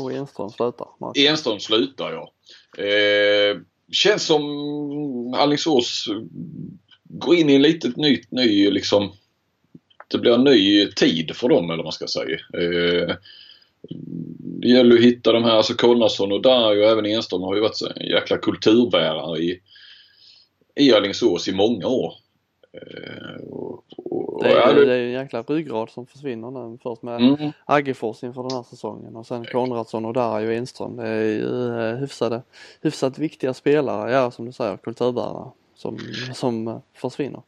och 0.00 0.12
Enström 0.12 0.50
slutar. 0.50 0.88
Mark. 1.00 1.18
Enström 1.18 1.60
slutar 1.60 2.12
ja. 2.12 2.32
Eh, 2.84 3.56
känns 3.92 4.26
som 4.26 5.34
Alingsås 5.36 6.08
går 7.04 7.34
in 7.34 7.50
i 7.50 7.54
en 7.54 7.62
litet 7.62 7.96
nytt, 7.96 8.30
ny 8.30 8.70
liksom 8.70 9.12
det 10.08 10.18
blir 10.18 10.34
en 10.34 10.44
ny 10.44 10.90
tid 10.92 11.36
för 11.36 11.48
dem 11.48 11.64
eller 11.64 11.76
vad 11.76 11.84
man 11.84 11.92
ska 11.92 12.06
säga. 12.06 12.38
Eh, 12.54 13.16
det 14.38 14.68
gäller 14.68 14.96
att 14.96 15.02
hitta 15.02 15.32
de 15.32 15.44
här, 15.44 15.56
alltså 15.56 15.74
Konradsson 15.74 16.32
och 16.32 16.42
Darj 16.42 16.80
och 16.80 16.90
även 16.90 17.06
Enström 17.06 17.42
har 17.42 17.54
ju 17.54 17.60
varit 17.60 17.82
en 17.96 18.06
jäkla 18.06 18.38
kulturbärare 18.38 19.38
i, 19.38 19.60
i 20.76 20.92
Alingsås 20.92 21.48
i 21.48 21.52
många 21.52 21.86
år. 21.86 22.14
Eh, 22.72 23.42
och, 23.48 23.84
och, 23.96 24.44
det, 24.44 24.52
är, 24.52 24.74
det 24.74 24.94
är 24.94 25.04
en 25.04 25.12
jäkla 25.12 25.42
ryggrad 25.42 25.90
som 25.90 26.06
försvinner 26.06 26.50
nu 26.50 26.78
först 26.82 27.02
med 27.02 27.20
mm. 27.20 27.52
Aggefors 27.64 28.22
inför 28.22 28.42
den 28.42 28.56
här 28.56 28.62
säsongen 28.62 29.16
och 29.16 29.26
sen 29.26 29.44
Konradsson 29.44 30.04
och 30.04 30.14
Darj 30.14 30.46
och 30.46 30.52
Enström. 30.52 30.96
Det 30.96 31.08
är 31.08 31.22
ju 31.22 31.80
eh, 31.80 31.96
hyfsade, 31.96 32.42
hyfsat 32.82 33.18
viktiga 33.18 33.54
spelare, 33.54 34.12
ja 34.12 34.30
som 34.30 34.46
du 34.46 34.52
säger, 34.52 34.76
kulturbärare 34.76 35.50
som, 35.74 35.98
som 36.34 36.80
försvinner. 36.94 37.42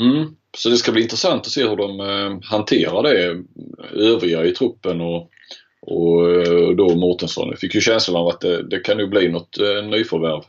Mm. 0.00 0.36
Så 0.56 0.68
det 0.68 0.76
ska 0.76 0.92
bli 0.92 1.02
intressant 1.02 1.46
att 1.46 1.52
se 1.52 1.68
hur 1.68 1.76
de 1.76 2.00
eh, 2.00 2.38
hanterar 2.42 3.02
det 3.02 3.26
eh, 3.26 3.36
övriga 3.92 4.44
i 4.44 4.52
truppen 4.52 5.00
och, 5.00 5.30
och 5.80 6.30
eh, 6.30 6.68
då 6.70 6.94
Mårtensson. 6.94 7.48
Jag 7.48 7.58
fick 7.58 7.74
ju 7.74 7.80
känslan 7.80 8.16
av 8.16 8.28
att 8.28 8.40
det, 8.40 8.68
det 8.68 8.78
kan 8.78 8.96
nog 8.96 9.10
bli 9.10 9.28
något 9.28 9.58
eh, 9.58 9.84
nyförvärv 9.84 10.42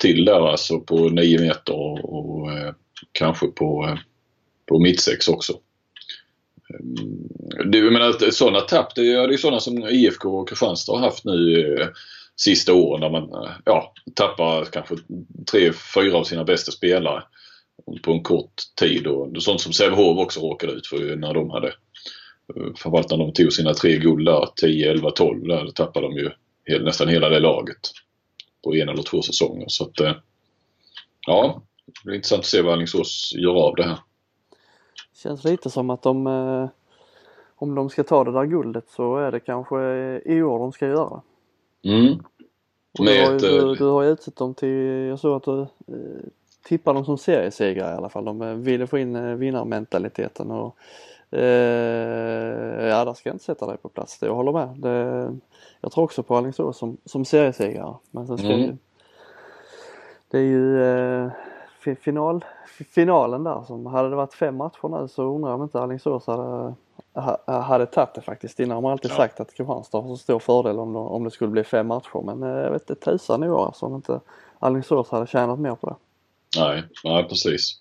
till 0.00 0.24
där 0.24 0.48
alltså 0.50 0.80
på 0.80 1.08
9 1.08 1.40
meter 1.40 1.74
och, 1.74 2.14
och 2.14 2.50
kanske 3.12 3.46
på, 3.46 3.98
på 4.66 4.78
mittsex 4.78 5.28
också. 5.28 5.52
Mm. 6.80 7.70
Det, 7.70 7.78
jag 7.78 7.92
menar, 7.92 8.30
sådana 8.30 8.60
tapp, 8.60 8.94
det 8.94 9.12
är, 9.12 9.28
ju 9.28 9.38
sådana 9.38 9.60
som 9.60 9.88
IFK 9.88 10.38
och 10.38 10.48
Kristianstad 10.48 10.92
har 10.92 11.00
haft 11.00 11.24
nu 11.24 11.88
sista 12.36 12.72
åren 12.74 13.00
där 13.00 13.10
man 13.10 13.28
ja, 13.64 13.92
tappar 14.14 14.64
kanske 14.64 14.94
tre, 15.50 15.72
fyra 15.94 16.16
av 16.16 16.24
sina 16.24 16.44
bästa 16.44 16.72
spelare 16.72 17.22
på 18.02 18.12
en 18.12 18.22
kort 18.22 18.62
tid. 18.78 19.06
Och 19.06 19.42
sånt 19.42 19.60
som 19.60 19.72
Sävehof 19.72 20.18
också 20.18 20.40
råkade 20.40 20.72
ut 20.72 20.86
för 20.86 21.16
när 21.16 21.34
de 21.34 21.50
hade 21.50 21.74
framförallt 22.76 23.10
när 23.10 23.18
de 23.18 23.32
tog 23.32 23.52
sina 23.52 23.74
tre 23.74 23.98
guld 23.98 24.26
där, 24.26 24.48
10, 24.56 24.90
11, 24.90 25.10
12 25.10 25.48
där 25.48 25.70
tappade 25.70 26.06
de 26.06 26.16
ju 26.16 26.30
nästan 26.80 27.08
hela 27.08 27.28
det 27.28 27.40
laget 27.40 27.90
på 28.64 28.74
en 28.74 28.88
eller 28.88 29.02
två 29.02 29.22
säsonger. 29.22 29.64
Så 29.68 29.84
att, 29.84 30.00
eh, 30.00 30.12
ja, 31.26 31.62
det 31.86 31.92
blir 32.04 32.14
intressant 32.14 32.40
att 32.40 32.46
se 32.46 32.62
vad 32.62 32.72
Alingsås 32.72 33.32
gör 33.36 33.54
av 33.54 33.74
det 33.74 33.84
här. 33.84 33.98
Känns 35.22 35.44
lite 35.44 35.70
som 35.70 35.90
att 35.90 36.02
de, 36.02 36.26
eh, 36.26 36.68
om 37.56 37.74
de 37.74 37.90
ska 37.90 38.02
ta 38.02 38.24
det 38.24 38.32
där 38.32 38.44
guldet 38.44 38.88
så 38.88 39.16
är 39.16 39.32
det 39.32 39.40
kanske 39.40 39.76
i 40.24 40.42
år 40.42 40.58
de 40.58 40.72
ska 40.72 40.86
göra 40.86 41.22
Mm. 41.84 42.18
Du, 42.92 43.02
har 43.02 43.32
ju, 43.32 43.38
du, 43.38 43.74
du 43.74 43.84
har 43.84 44.02
ju 44.02 44.08
utsett 44.08 44.36
dem 44.36 44.54
till, 44.54 44.68
jag 45.08 45.18
såg 45.18 45.36
att 45.36 45.42
du 45.42 45.60
eh, 45.60 46.24
tippar 46.64 46.94
dem 46.94 47.04
som 47.04 47.18
seriesegrare 47.18 47.94
i 47.94 47.96
alla 47.96 48.08
fall. 48.08 48.24
De 48.24 48.62
ville 48.62 48.86
få 48.86 48.98
in 48.98 49.38
vinnarmentaliteten 49.38 50.50
och 50.50 50.76
eh, 51.30 52.86
ja, 52.86 53.04
där 53.04 53.14
ska 53.14 53.28
jag 53.28 53.34
inte 53.34 53.44
sätta 53.44 53.66
dig 53.66 53.76
på 53.76 53.88
plats. 53.88 54.18
Jag 54.20 54.34
håller 54.34 54.52
med. 54.52 54.68
Det, 54.68 55.36
jag 55.80 55.92
tror 55.92 56.04
också 56.04 56.22
på 56.22 56.36
Alingsås 56.36 56.78
som, 56.78 56.96
som 57.04 57.24
seriesegrare. 57.24 57.94
Men 58.10 58.26
sen 58.26 58.38
ska 58.38 58.46
mm. 58.46 58.60
ju, 58.60 58.76
det 60.30 60.38
är 60.38 60.42
ju 60.42 60.82
eh, 60.82 61.30
final, 61.94 62.44
finalen 62.94 63.44
där 63.44 63.62
som, 63.62 63.86
hade 63.86 64.10
det 64.10 64.16
varit 64.16 64.34
fem 64.34 64.56
matcher 64.56 65.00
nu 65.00 65.08
så 65.08 65.22
undrar 65.22 65.50
jag 65.50 65.56
om 65.56 65.62
inte 65.62 65.80
Alingsås 65.80 66.26
hade, 66.26 66.74
hade 67.46 67.86
tagit 67.86 68.14
det 68.14 68.20
faktiskt. 68.20 68.60
Innan 68.60 68.74
har 68.74 68.82
man 68.82 68.92
alltid 68.92 69.10
ja. 69.10 69.16
sagt 69.16 69.40
att 69.40 69.54
Kristianstad 69.54 70.00
har 70.00 70.08
så 70.08 70.16
stor 70.16 70.38
fördel 70.38 70.78
om 70.78 70.96
om 70.96 71.24
det 71.24 71.30
skulle 71.30 71.50
bli 71.50 71.64
fem 71.64 71.86
matcher 71.86 72.22
men 72.24 72.42
eh, 72.42 72.62
jag 72.62 72.70
vet 72.70 72.90
inte 72.90 73.04
tusan 73.04 73.44
i 73.44 73.48
år 73.48 73.66
alltså 73.66 73.86
om 73.86 73.94
inte 73.94 74.20
Alingsås 74.58 75.10
hade 75.10 75.26
tjänat 75.26 75.58
mer 75.58 75.74
på 75.74 75.86
det. 75.86 75.96
Nej, 76.56 76.82
nej 77.04 77.24
precis. 77.24 77.80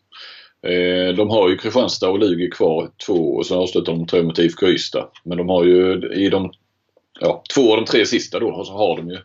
Eh, 0.61 1.15
de 1.15 1.29
har 1.29 1.49
ju 1.49 1.57
Kristianstad 1.57 2.09
och 2.09 2.19
Lugi 2.19 2.49
kvar 2.49 2.91
två 3.05 3.35
och 3.35 3.45
så 3.45 3.61
avslutar 3.61 3.93
de 3.93 4.07
tre 4.07 4.23
mot 4.23 4.39
IFK 4.39 4.67
Ystad. 4.67 5.09
Men 5.23 5.37
de 5.37 5.49
har 5.49 5.63
ju 5.63 6.11
i 6.13 6.29
de 6.29 6.51
ja, 7.19 7.43
två 7.55 7.71
av 7.71 7.77
de 7.77 7.85
tre 7.85 8.05
sista 8.05 8.39
då 8.39 8.63
så 8.63 8.73
har 8.73 8.97
de 8.97 9.09
ju 9.09 9.17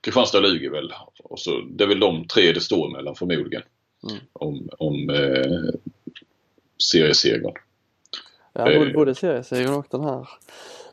Kristianstad 0.00 0.38
och 0.38 0.44
Lugi 0.44 0.68
väl. 0.68 0.92
Och 1.24 1.40
så, 1.40 1.60
det 1.60 1.84
är 1.84 1.88
väl 1.88 2.00
de 2.00 2.26
tre 2.26 2.52
det 2.52 2.60
står 2.60 2.90
mellan 2.90 3.14
förmodligen. 3.14 3.62
Mm. 4.10 4.22
Om, 4.32 4.68
om 4.78 5.10
eh, 5.10 5.74
seriesegern. 6.92 7.54
Ja, 8.52 8.64
både, 8.64 8.90
eh. 8.90 8.92
både 8.92 9.14
seriesegern 9.14 9.74
och 9.74 9.86
den 9.90 10.04
här 10.04 10.28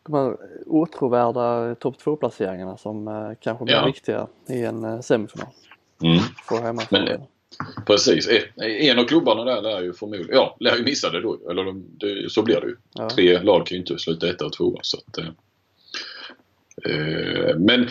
de 0.03 0.13
här 0.13 0.37
åtråvärda 0.65 1.75
topp 1.75 1.97
2 1.97 2.15
placeringarna 2.15 2.77
som 2.77 3.07
eh, 3.07 3.31
kanske 3.39 3.65
blir 3.65 3.75
ja. 3.75 3.85
viktiga 3.85 4.27
i 4.49 4.63
en 4.63 4.83
eh, 4.83 4.99
semifinal. 4.99 5.47
Mm. 6.03 6.19
För 6.47 6.73
Men, 6.91 7.21
Precis. 7.85 8.29
En 8.57 8.99
av 8.99 9.03
klubbarna 9.03 9.45
där 9.45 9.61
lär 9.61 9.81
ju 9.81 9.93
förmodligen, 9.93 10.35
ja, 10.35 10.57
lär 10.59 10.77
ju 10.77 10.83
missa 10.83 11.09
det 11.09 11.21
då. 11.21 11.49
Eller 11.49 11.63
de, 11.63 11.85
det, 11.99 12.31
så 12.31 12.43
blir 12.43 12.61
det 12.61 12.67
ju. 12.67 12.75
Ja. 12.93 13.09
Tre 13.09 13.41
lag 13.41 13.67
kan 13.67 13.75
ju 13.75 13.79
inte 13.79 13.97
sluta 13.97 14.29
etta 14.29 14.45
och 14.45 14.53
tvåa 14.53 14.79
så 14.81 14.97
att, 14.97 15.17
eh, 15.17 15.27
eh 16.85 17.55
men 17.57 17.87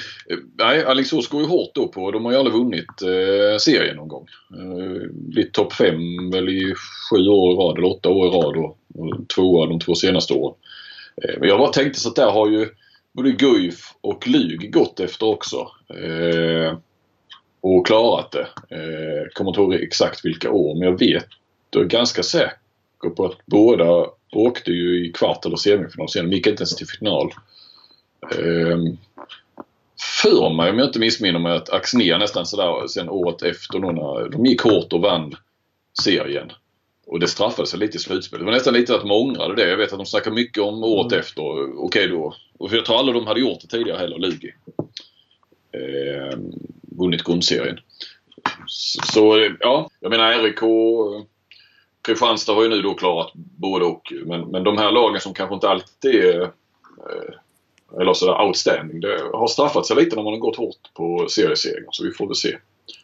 nej, 0.59 0.85
Alingsås 0.85 1.29
går 1.29 1.41
ju 1.41 1.47
hårt 1.47 1.71
då 1.75 1.89
på, 1.89 2.11
de 2.11 2.25
har 2.25 2.33
ju 2.33 2.39
aldrig 2.39 2.57
vunnit 2.57 3.03
eh, 3.03 3.59
serien 3.59 3.97
någon 3.97 4.09
gång. 4.09 4.27
Eh, 4.59 5.09
blivit 5.11 5.53
topp 5.53 5.73
fem 5.73 6.31
väl 6.31 6.49
i 6.49 6.75
sju 7.11 7.29
år 7.29 7.53
i 7.53 7.57
rad 7.57 7.79
eller 7.79 7.89
åtta 7.89 8.09
år 8.09 8.27
i 8.27 8.31
rad 8.31 8.57
och, 8.57 8.79
och 8.95 9.29
tvåa 9.29 9.67
de 9.67 9.81
två 9.81 9.95
senaste 9.95 10.35
åren. 10.35 10.57
Eh, 11.23 11.35
men 11.41 11.49
jag 11.49 11.59
bara 11.59 11.73
tänkte 11.73 12.01
så 12.01 12.09
att 12.09 12.17
där 12.17 12.31
har 12.31 12.51
ju 12.51 12.69
både 13.13 13.31
Guif 13.31 13.95
och 14.01 14.29
Lug 14.29 14.73
gått 14.73 15.01
efter 15.01 15.27
också. 15.27 15.57
Eh, 15.89 16.79
och 17.61 17.87
klarat 17.87 18.31
det. 18.31 18.49
Eh, 18.69 19.29
kommer 19.33 19.51
inte 19.51 19.61
ihåg 19.61 19.75
exakt 19.75 20.25
vilka 20.25 20.51
år 20.51 20.75
men 20.75 20.83
jag 20.83 20.99
vet 20.99 21.27
och 21.77 21.83
är 21.83 21.87
ganska 21.87 22.23
säker 22.23 23.11
på 23.17 23.25
att 23.25 23.47
båda 23.47 24.07
åkte 24.33 24.71
ju 24.71 25.07
i 25.07 25.13
kvart 25.13 25.47
eller 25.47 25.57
semifinal 25.57 26.09
sen. 26.09 26.31
De 26.31 26.37
gick 26.37 26.47
inte 26.47 26.61
ens 26.61 26.77
till 26.77 26.87
final. 26.87 27.33
Eh, 28.33 28.79
för 30.23 30.55
mig, 30.55 30.71
om 30.71 30.79
jag 30.79 30.89
inte 30.89 30.99
missminner 30.99 31.39
mig, 31.39 31.53
att 31.53 31.71
Axnér 31.71 32.19
nästan 32.19 32.47
sådär 32.47 32.87
sen 32.87 33.09
året 33.09 33.43
efter 33.43 33.79
när 33.79 34.29
de 34.29 34.47
gick 34.47 34.61
hårt 34.61 34.93
och 34.93 35.01
vann 35.01 35.35
serien. 36.03 36.53
Och 37.07 37.21
det 37.21 37.27
straffade 37.29 37.69
sig 37.69 37.79
lite 37.79 37.97
i 37.97 38.01
slutspelet. 38.01 38.41
Det 38.41 38.45
var 38.45 38.53
nästan 38.53 38.75
lite 38.75 38.95
att 38.95 39.01
de 39.01 39.11
ångrade 39.11 39.55
det. 39.55 39.69
Jag 39.69 39.77
vet 39.77 39.93
att 39.93 39.99
de 39.99 40.07
snackade 40.07 40.37
mycket 40.37 40.63
om 40.63 40.85
året 40.85 41.13
mm. 41.13 41.21
efter. 41.21 41.43
Okej 41.43 41.75
okay 41.79 42.07
då. 42.07 42.35
Och 42.59 42.73
jag 42.73 42.85
tror 42.85 42.99
aldrig 42.99 43.15
de 43.17 43.27
hade 43.27 43.41
gjort 43.41 43.61
det 43.61 43.67
tidigare 43.67 43.99
heller, 43.99 44.19
Lugi. 44.19 44.55
Eh, 45.73 46.39
vunnit 47.01 47.25
grundserien. 47.25 47.79
Så 49.13 49.49
ja, 49.61 49.91
jag 50.01 50.11
menar 50.11 50.43
RIK 50.43 50.61
Kristianstad 52.03 52.55
har 52.55 52.63
ju 52.63 52.69
nu 52.69 52.83
då 52.83 52.95
klarat 52.95 53.33
både 53.35 53.85
och. 53.85 54.13
Men, 54.27 54.41
men 54.41 54.65
de 54.65 54.79
här 54.79 54.91
lagen 54.91 55.21
som 55.21 55.35
kanske 55.35 55.55
inte 55.55 55.69
alltid 55.69 56.15
är 56.15 56.43
eh, 56.43 58.01
eller 58.01 58.13
sådär 58.13 58.47
outstanding. 58.47 59.01
Det 59.01 59.31
har 59.33 59.47
straffat 59.47 59.87
sig 59.87 59.97
lite 59.97 60.17
när 60.17 60.23
man 60.23 60.33
har 60.33 60.41
gått 60.41 60.57
hårt 60.57 60.95
på 60.95 61.27
seriesegern 61.29 61.89
så 61.91 62.05
vi 62.05 62.13
får 62.13 62.27
väl 62.27 62.37
se. 62.37 62.57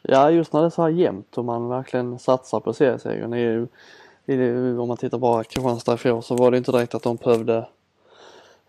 Ja, 0.03 0.31
just 0.31 0.53
när 0.53 0.61
det 0.61 0.67
är 0.67 0.71
så 0.71 0.83
här 0.83 0.89
jämnt 0.89 1.39
och 1.39 1.45
man 1.45 1.69
verkligen 1.69 2.19
satsar 2.19 2.61
på 2.61 2.73
seriesegern. 2.73 3.69
Om 4.79 4.89
man 4.89 4.97
tittar 4.97 5.19
bara 5.19 5.45
Kristianstad 5.45 5.95
i 5.95 5.97
fjol 5.97 6.23
så 6.23 6.37
var 6.37 6.51
det 6.51 6.59
inte 6.59 6.73
direkt 6.73 6.95
att 6.95 7.03
de 7.03 7.17
behövde 7.17 7.69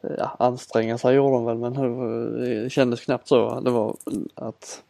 ja, 0.01 0.35
anstränga 0.39 0.97
sig 0.97 1.15
gjorde 1.15 1.35
de 1.35 1.45
väl 1.45 1.57
men 1.57 1.75
eh, 1.75 2.63
det 2.63 2.69
kändes 2.69 3.01
knappt 3.01 3.27
så. 3.27 3.59
Det 3.59 3.71
var 3.71 3.95
att 4.35 4.83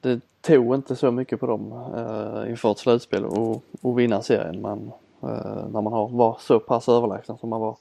det 0.00 0.20
tog 0.40 0.74
inte 0.74 0.96
så 0.96 1.10
mycket 1.10 1.40
på 1.40 1.46
dem 1.46 1.72
eh, 1.96 2.50
inför 2.50 2.72
ett 2.72 2.78
slutspel 2.78 3.24
och, 3.24 3.64
och 3.80 3.98
vinna 3.98 4.22
serien. 4.22 4.60
Man, 4.60 4.92
eh, 5.22 5.68
när 5.72 5.80
man 5.82 5.92
har, 5.92 6.08
var 6.08 6.36
så 6.40 6.60
pass 6.60 6.88
överlägsen 6.88 7.38
som 7.38 7.48
man 7.48 7.60
var, 7.60 7.76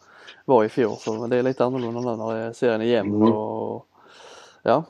var 0.46 0.64
i 0.64 0.70
fjol. 0.70 0.96
Så 1.00 1.28
det 1.28 1.38
är 1.38 1.44
lite 1.44 1.66
annorlunda 1.66 2.00
nu 2.00 2.18
när 2.18 2.54
serien 2.54 2.82
är 2.82 2.86
jämn. 2.86 3.16
Mm. 3.16 3.32
Och, 3.32 3.88
ja, 4.64 4.84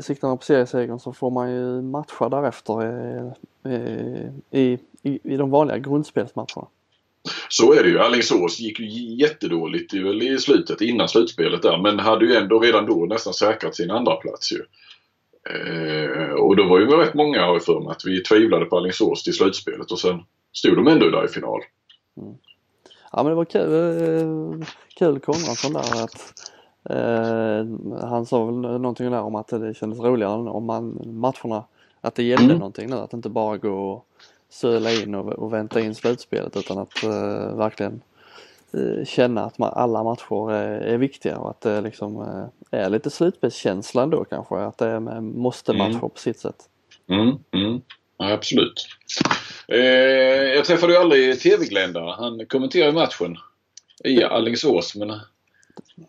siktar 0.00 0.28
man 0.28 0.38
på 0.38 0.44
seriesegern 0.44 0.98
så 0.98 1.12
får 1.12 1.30
man 1.30 1.50
ju 1.50 1.82
matcha 1.82 2.28
därefter 2.28 2.84
i, 2.84 4.60
i, 4.60 4.78
i, 5.02 5.20
i 5.22 5.36
de 5.36 5.50
vanliga 5.50 5.78
grundspelsmatcherna. 5.78 6.66
Så 7.48 7.72
är 7.72 7.82
det 7.82 7.88
ju. 7.88 7.98
Alingsås 7.98 8.60
gick 8.60 8.80
ju 8.80 9.14
jättedåligt 9.14 9.94
i 9.94 10.38
slutet 10.38 10.80
innan 10.80 11.08
slutspelet 11.08 11.62
där 11.62 11.78
men 11.78 11.98
hade 11.98 12.26
ju 12.26 12.34
ändå 12.34 12.60
redan 12.60 12.86
då 12.86 13.06
nästan 13.06 13.34
säkrat 13.34 13.74
sin 13.74 13.90
andra 13.90 14.16
plats 14.16 14.52
ju. 14.52 14.64
Eh, 15.50 16.30
och 16.30 16.56
då 16.56 16.68
var 16.68 16.78
ju 16.78 16.86
rätt 16.86 17.14
många 17.14 17.46
har 17.46 17.58
för 17.58 17.80
mig 17.80 17.90
att 17.90 18.04
vi 18.04 18.22
tvivlade 18.22 18.64
på 18.64 18.76
Alingsås 18.76 19.22
till 19.22 19.34
slutspelet 19.34 19.90
och 19.90 19.98
sen 19.98 20.22
stod 20.52 20.76
de 20.76 20.88
ändå 20.88 21.10
där 21.10 21.24
i 21.24 21.28
final. 21.28 21.60
Mm. 22.16 22.34
Ja 23.12 23.22
men 23.22 23.26
det 23.26 23.34
var 23.34 23.44
kul, 23.44 23.72
eh, 23.72 24.66
kul 24.98 25.20
Konradsson 25.20 25.72
där 25.72 26.04
att 26.04 26.32
eh, 26.90 28.08
han 28.08 28.26
sa 28.26 28.44
väl 28.44 28.54
någonting 28.54 29.10
där 29.10 29.20
om 29.20 29.34
att 29.34 29.48
det 29.48 29.74
kändes 29.74 30.00
roligare 30.00 30.32
om 30.32 30.64
man, 30.64 31.00
matcherna, 31.04 31.64
att 32.00 32.14
det 32.14 32.22
gällde 32.22 32.44
mm. 32.44 32.58
någonting 32.58 32.90
nu, 32.90 32.96
att 32.96 33.12
inte 33.12 33.28
bara 33.28 33.56
gå 33.56 33.92
och 33.92 34.06
söla 34.48 34.92
in 34.92 35.14
och, 35.14 35.32
och 35.32 35.52
vänta 35.52 35.80
in 35.80 35.94
slutspelet 35.94 36.56
utan 36.56 36.78
att 36.78 37.04
uh, 37.04 37.56
verkligen 37.56 38.02
uh, 38.74 39.04
känna 39.04 39.44
att 39.44 39.58
man, 39.58 39.72
alla 39.72 40.04
matcher 40.04 40.52
är, 40.52 40.80
är, 40.80 40.98
viktiga 40.98 41.38
och 41.38 41.50
att 41.50 41.60
det 41.60 41.80
liksom 41.80 42.16
uh, 42.16 42.46
är 42.76 42.90
lite 42.90 43.10
slutspelskänsla 43.10 44.06
då 44.06 44.24
kanske. 44.24 44.56
Att 44.56 44.78
det 44.78 44.86
är 44.86 45.20
måste-matcher 45.20 45.90
mm. 45.90 46.00
på 46.00 46.12
sitt 46.16 46.38
sätt. 46.38 46.56
Mm, 47.08 47.28
mm. 47.50 47.80
Ja, 48.18 48.32
absolut. 48.32 48.86
Eh, 49.68 49.78
jag 50.54 50.64
träffade 50.64 50.92
ju 50.92 50.98
aldrig 50.98 51.40
TV-Glenda. 51.40 52.14
Han 52.18 52.46
kommenterade 52.46 52.92
matchen 52.92 53.36
i 54.04 54.24
Allingsås 54.24 54.96
men... 54.96 55.20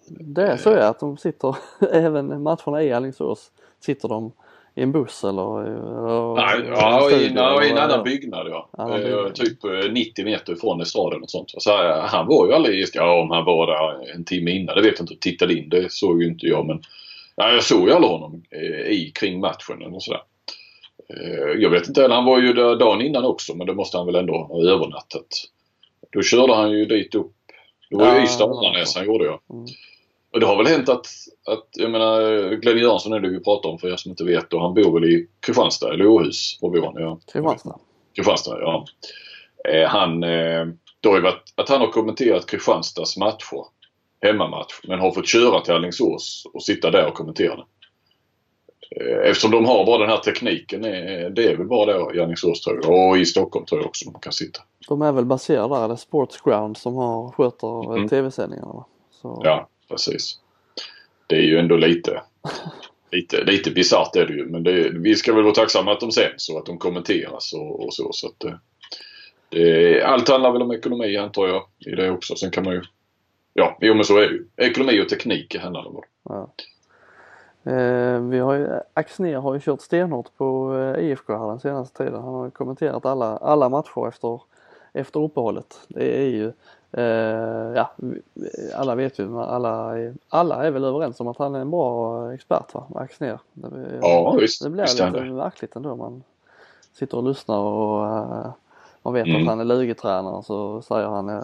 Det 0.08 0.48
är 0.48 0.58
så 0.58 0.70
är 0.70 0.90
att 0.90 1.00
de 1.00 1.18
sitter, 1.18 1.56
även 1.92 2.44
matcherna 2.44 2.84
i 2.84 2.94
Allingsås 2.94 3.52
sitter 3.80 4.10
de 4.10 4.32
i 4.76 4.82
en 4.82 4.92
buss 4.92 5.24
eller? 5.24 5.62
eller 5.62 6.36
nej, 6.36 6.70
ja, 6.70 7.12
i, 7.12 7.30
nej, 7.30 7.68
i 7.68 7.72
en 7.72 7.78
annan 7.78 8.04
byggnad 8.04 8.48
ja. 8.50 8.70
Annan 8.72 9.02
eh, 9.02 9.06
byggnad. 9.06 9.36
Typ 9.36 9.60
90 9.92 10.22
eh, 10.22 10.26
meter 10.26 10.54
ifrån 10.54 10.82
i 10.82 10.86
staden 10.86 11.24
och 11.24 11.30
sånt. 11.30 11.54
Så 11.58 11.72
eh, 11.72 12.00
han 12.00 12.28
var 12.28 12.48
ju 12.48 12.54
aldrig, 12.54 12.86
ja 12.94 13.22
om 13.22 13.32
han 13.32 13.46
var 13.46 13.68
där 13.68 14.14
en 14.16 14.26
timme 14.26 14.52
innan, 14.52 14.76
det 14.76 14.82
vet 14.82 15.00
jag 15.00 15.04
inte. 15.04 15.16
Tittade 15.16 15.54
in, 15.54 15.70
det 15.70 15.92
såg 15.92 16.22
ju 16.22 16.28
inte 16.28 16.48
jag 16.48 16.66
men 16.66 16.82
ja, 17.36 17.52
jag 17.52 17.64
såg 17.64 17.88
ju 17.88 17.94
aldrig 17.94 18.12
honom 18.12 18.44
i 18.90 19.12
kring 19.16 19.40
matchen 19.40 19.94
och 19.94 20.04
sådär. 20.04 20.22
Jag 21.58 21.70
vet 21.70 21.88
inte, 21.88 22.08
han 22.08 22.26
var 22.26 22.42
ju 22.42 22.54
där 22.54 22.76
dagen 22.76 23.02
innan 23.02 23.26
också 23.26 23.56
men 23.56 23.68
det 23.68 23.74
måste 23.74 23.98
han 23.98 24.06
väl 24.06 24.16
ändå 24.16 24.38
ha 24.38 24.62
övernattat. 24.62 25.28
Då 26.12 26.22
körde 26.22 26.56
han 26.56 26.72
ju 26.72 26.86
dit 26.86 27.16
upp. 27.16 27.34
Det 27.90 27.96
var 27.96 28.06
ju 28.06 28.18
ja, 28.18 28.24
Ystad 28.24 28.46
Arnäs 28.46 28.96
han 28.96 29.06
gjorde 29.06 29.26
ja. 29.26 29.40
Mm. 29.50 29.66
Och 30.34 30.40
det 30.40 30.46
har 30.46 30.58
väl 30.58 30.68
hänt 30.68 30.90
att, 30.90 31.08
att 31.48 31.68
jag 31.72 31.92
menar 31.92 32.50
Glenn 32.56 32.78
Göransson 32.78 33.14
är 33.14 33.20
det 33.20 33.30
vi 33.30 33.40
pratar 33.40 33.70
om 33.70 33.80
för 33.80 33.88
er 33.88 33.96
som 33.96 34.12
inte 34.12 34.24
vet 34.24 34.54
och 34.54 34.62
han 34.62 34.74
bor 34.74 35.00
väl 35.00 35.10
i 35.10 35.28
Kristianstad 35.40 35.94
eller 35.94 36.08
Åhus? 36.08 36.58
Var 36.62 36.70
bor 36.70 36.86
han? 36.86 36.94
Ja. 36.98 37.20
Kristianstad. 37.34 37.80
Kristianstad, 38.16 38.60
ja. 38.62 38.86
Eh, 39.70 39.88
han, 39.88 40.24
eh, 40.24 40.66
det 41.02 41.10
har 41.10 41.16
ju 41.16 41.22
varit 41.22 41.54
att 41.56 41.70
han 41.70 41.82
har 41.82 41.88
kommenterat 41.88 42.46
Kristianstads 42.46 43.18
matcher, 43.18 43.66
hemmamatch, 44.22 44.80
men 44.88 45.00
har 45.00 45.12
fått 45.12 45.28
köra 45.28 45.60
till 45.60 45.74
Alingsås 45.74 46.44
och 46.54 46.64
sitta 46.64 46.92
där 46.92 47.08
och 47.08 47.14
kommentera 47.14 47.56
det. 47.56 47.66
Eh, 49.02 49.30
eftersom 49.30 49.52
de 49.52 49.66
har 49.66 49.86
bara 49.86 49.98
den 49.98 50.10
här 50.10 50.18
tekniken, 50.18 50.86
eh, 50.86 51.30
det 51.30 51.44
är 51.44 51.58
väl 51.58 51.68
bara 51.68 51.94
där 51.94 52.16
i 52.16 52.22
Alingsås 52.22 52.62
tror 52.62 52.80
jag 52.84 53.10
och 53.10 53.18
i 53.18 53.26
Stockholm 53.26 53.66
tror 53.66 53.82
jag 53.82 53.88
också 53.88 54.10
de 54.12 54.20
kan 54.20 54.34
sitta. 54.34 54.62
De 54.88 55.02
är 55.02 55.12
väl 55.12 55.26
baserade 55.26 55.76
där, 55.76 55.88
det 55.88 55.94
är 55.94 55.96
Sports 55.96 56.42
Ground 56.42 56.78
som 56.78 56.96
har, 56.96 57.32
sköter 57.32 57.96
mm. 57.96 58.10
tv-sändningarna 58.10 58.86
Så... 59.22 59.42
Ja, 59.44 59.70
precis. 59.94 60.40
Det 61.28 61.36
är 61.36 61.42
ju 61.42 61.60
ändå 61.60 61.76
lite, 61.76 62.22
lite, 63.12 63.44
lite 63.44 63.72
bisarrt 63.72 64.16
är 64.16 64.26
det 64.26 64.34
ju. 64.34 64.46
Men 64.46 64.64
det, 64.64 64.90
vi 64.90 65.16
ska 65.16 65.34
väl 65.34 65.44
vara 65.44 65.54
tacksamma 65.54 65.92
att 65.92 66.00
de 66.00 66.12
sänds 66.12 66.50
och 66.50 66.60
att 66.60 66.66
de 66.66 66.78
kommenteras 66.78 67.54
och, 67.54 67.86
och 67.86 67.94
så. 67.94 68.12
så 68.12 68.28
att, 68.28 68.44
eh, 68.44 68.54
det, 69.50 70.04
allt 70.04 70.30
handlar 70.30 70.52
väl 70.52 70.62
om 70.62 70.72
ekonomi 70.72 71.18
antar 71.18 71.48
jag 71.48 71.64
i 71.80 71.96
det 71.96 72.12
också. 72.12 72.36
Sen 72.36 72.52
kan 72.52 72.64
man 72.64 72.74
ju... 72.74 72.82
Ja, 73.54 73.78
jo 73.82 73.94
men 73.94 74.04
så 74.04 74.18
är 74.18 74.28
det 74.28 74.34
ju. 74.34 74.46
Ekonomi 74.58 75.02
och 75.02 75.10
teknik 75.10 75.56
handlar 75.56 75.84
det 75.84 75.90
om. 75.90 76.02
Ja. 76.24 76.54
Eh, 77.72 78.20
vi 78.20 78.40
har 78.40 78.54
ju, 78.54 78.68
Axnér 78.94 79.38
har 79.38 79.54
ju 79.54 79.60
kört 79.60 79.82
stenhårt 79.82 80.38
på 80.38 80.78
eh, 80.78 81.06
IFK 81.06 81.38
här 81.38 81.48
den 81.48 81.60
senaste 81.60 81.98
tiden. 81.98 82.22
Han 82.22 82.34
har 82.34 82.50
kommenterat 82.50 83.06
alla, 83.06 83.38
alla 83.38 83.70
matcher 83.70 84.08
efter, 84.08 84.42
efter 84.94 85.20
uppehållet. 85.20 85.80
Det 85.88 86.18
är 86.18 86.30
ju 86.30 86.54
ja, 87.76 87.92
alla 88.76 88.96
vet 88.96 89.20
ju, 89.20 89.40
alla, 89.40 89.96
alla 90.30 90.64
är 90.64 90.72
väl 90.72 90.84
överens 90.84 91.20
om 91.20 91.28
att 91.28 91.38
han 91.38 91.56
är 91.56 91.60
en 91.60 91.72
bra 91.72 92.34
expert 92.34 92.74
va, 92.74 92.88
Axnér. 92.96 93.40
Det, 93.54 94.00
ja 94.02 94.38
visst. 94.40 94.64
Det 94.64 94.70
blir 94.70 94.84
visst 94.84 95.00
lite 95.00 95.22
märkligt 95.22 95.76
ändå 95.76 95.96
man 95.96 96.24
sitter 96.94 97.18
och 97.18 97.24
lyssnar 97.24 97.60
och 97.60 98.04
uh, 98.04 98.52
man 99.02 99.14
vet 99.14 99.28
mm. 99.28 99.42
att 99.42 99.48
han 99.48 99.60
är 99.60 99.66
lugetränare 99.66 100.44
så 100.44 100.82
säger 100.82 101.08
han 101.08 101.30
uh, 101.30 101.44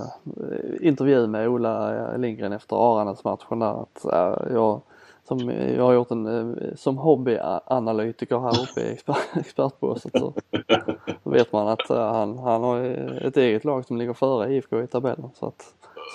intervju 0.81 1.27
med 1.27 1.47
Ola 1.47 2.17
Lindgren 2.17 2.53
efter 2.53 2.75
Aranäs 2.75 3.23
matchen 3.23 3.59
där 3.59 3.81
att 3.81 4.05
uh, 4.05 4.53
jag 4.53 4.81
som 5.29 5.49
jag 5.49 5.83
har 5.83 5.93
gjort 5.93 6.11
en, 6.11 6.25
eh, 6.25 6.75
som 6.75 6.97
hobbyanalytiker 6.97 8.39
här 8.39 8.63
uppe 8.63 8.81
i 8.81 8.93
expert, 8.93 9.17
expertbåset 9.39 10.11
så, 10.11 10.33
så 11.23 11.29
vet 11.29 11.51
man 11.51 11.67
att 11.67 11.89
eh, 11.89 12.13
han, 12.13 12.39
han 12.39 12.63
har 12.63 12.81
ett 13.21 13.37
eget 13.37 13.65
lag 13.65 13.85
som 13.85 13.97
ligger 13.97 14.13
före 14.13 14.53
IFK 14.53 14.81
i 14.83 14.87
tabellen 14.87 15.29
så 15.35 15.45
att 15.45 15.65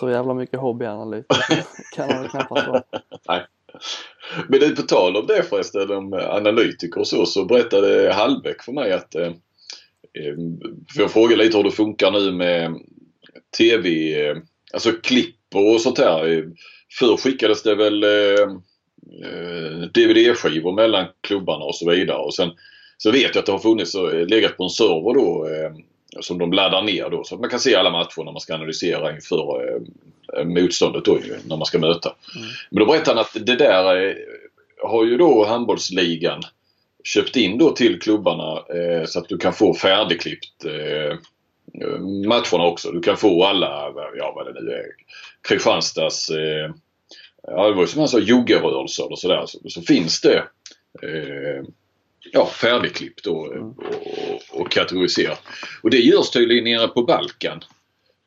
så 0.01 0.11
jävla 0.11 0.35
mycket 0.35 0.61
hobbyanalytiker 0.61 1.65
kan 1.95 2.11
han 2.11 2.29
knappast 2.29 2.69
vara. 2.69 2.83
Nej. 3.29 3.47
Men 4.49 4.61
det, 4.61 4.77
på 4.77 4.83
tal 4.83 5.17
om 5.17 5.27
det 5.27 5.43
förresten, 5.43 5.91
om 5.91 6.13
analytiker 6.13 7.01
och 7.01 7.09
så, 7.09 7.27
så 7.27 7.45
berättade 7.45 8.13
Hallbäck 8.13 8.63
för 8.63 8.73
mig 8.73 8.93
att 8.93 9.15
eh, 9.15 9.33
för 10.95 11.01
jag 11.01 11.11
frågade 11.11 11.45
lite 11.45 11.57
hur 11.57 11.65
det 11.65 11.71
funkar 11.71 12.11
nu 12.11 12.33
med 12.33 12.81
TV, 13.59 13.89
alltså 14.73 14.93
klipp 14.93 15.37
och 15.55 15.81
sånt 15.81 15.99
här. 15.99 16.45
Förr 16.99 17.17
skickades 17.17 17.63
det 17.63 17.75
väl 17.75 18.05
eh, 18.05 18.11
eh, 18.11 18.49
DVD-skivor 19.95 20.73
mellan 20.73 21.07
klubbarna 21.21 21.65
och 21.65 21.75
så 21.75 21.91
vidare. 21.91 22.19
Och 22.19 22.35
sen 22.35 22.51
så 22.99 23.11
vet 23.11 23.35
jag 23.35 23.37
att 23.37 23.47
det 23.47 23.53
har 23.53 23.59
funnits 23.59 23.95
eh, 23.95 24.27
legat 24.27 24.57
på 24.57 24.65
en 24.65 24.71
server 24.71 25.15
då 25.15 25.49
eh, 25.49 25.73
som 26.21 26.39
de 26.39 26.53
laddar 26.53 26.83
ner 26.83 27.11
då 27.11 27.25
så 27.25 27.35
att 27.35 27.41
man 27.41 27.51
kan 27.51 27.61
se 27.61 27.75
alla 27.75 27.91
matcher 27.91 28.25
när 28.25 28.33
man 28.33 28.41
ska 28.41 28.55
analysera 28.55 29.15
inför 29.15 29.79
eh, 30.37 30.45
motståndet 30.45 31.05
då 31.05 31.19
när 31.45 31.57
man 31.57 31.67
ska 31.67 31.79
möta. 31.79 32.15
Mm. 32.37 32.49
Men 32.71 32.81
då 32.81 32.87
berättade 32.87 33.17
han 33.17 33.19
att 33.19 33.47
det 33.47 33.57
där 33.57 34.07
eh, 34.07 34.15
har 34.83 35.05
ju 35.05 35.17
då 35.17 35.45
handbollsligan 35.45 36.43
köpt 37.05 37.37
in 37.37 37.59
då 37.59 37.71
till 37.71 38.01
klubbarna 38.01 38.53
eh, 38.53 39.05
så 39.07 39.19
att 39.19 39.29
du 39.29 39.39
kan 39.39 39.53
få 39.53 39.75
färdigklippt 39.75 40.65
eh, 40.65 41.19
matcherna 42.27 42.65
också. 42.65 42.91
Du 42.93 43.01
kan 43.01 43.17
få 43.17 43.45
alla, 43.45 43.93
ja 44.17 44.33
vad 44.37 44.55
det 44.55 44.61
nu 44.61 44.71
är, 44.71 44.85
Kristianstads 45.49 46.31
eh, 46.31 46.71
ja, 47.47 47.69
det 47.69 47.75
var 47.75 47.87
som 47.87 47.99
han 47.99 48.09
sa, 48.09 48.19
joggerörelser 48.19 49.13
och 49.13 49.19
sådär. 49.19 49.47
Så, 49.47 49.59
så 49.71 49.83
finns 49.83 50.21
det 50.21 50.37
eh, 51.03 51.65
ja, 52.33 52.47
färdigklippt 52.47 53.27
och, 53.27 53.53
mm. 53.53 53.69
och, 53.69 54.61
och 54.61 54.71
kategoriserat. 54.71 55.43
Och 55.83 55.91
det 55.91 55.99
görs 55.99 56.31
tydligen 56.31 56.65
nere 56.65 56.89
på 56.89 57.03
Balkan. 57.03 57.61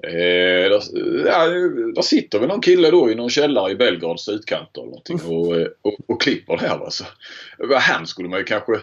Eh, 0.03 0.69
där, 0.69 0.81
ja, 1.25 1.47
där 1.95 2.01
sitter 2.01 2.39
väl 2.39 2.47
någon 2.47 2.61
kille 2.61 2.91
då 2.91 3.11
i 3.11 3.15
någon 3.15 3.29
källare 3.29 3.71
i 3.71 3.75
Belgrads 3.75 4.29
utkanter 4.29 4.81
eller 4.81 4.91
någonting 4.91 5.19
och, 5.25 5.55
och, 5.81 5.97
och 6.07 6.21
klipper 6.21 6.57
det 6.57 6.67
här. 6.67 6.85
Alltså. 6.85 7.03
Han 7.79 8.07
skulle 8.07 8.29
man 8.29 8.39
ju 8.39 8.45
kanske... 8.45 8.73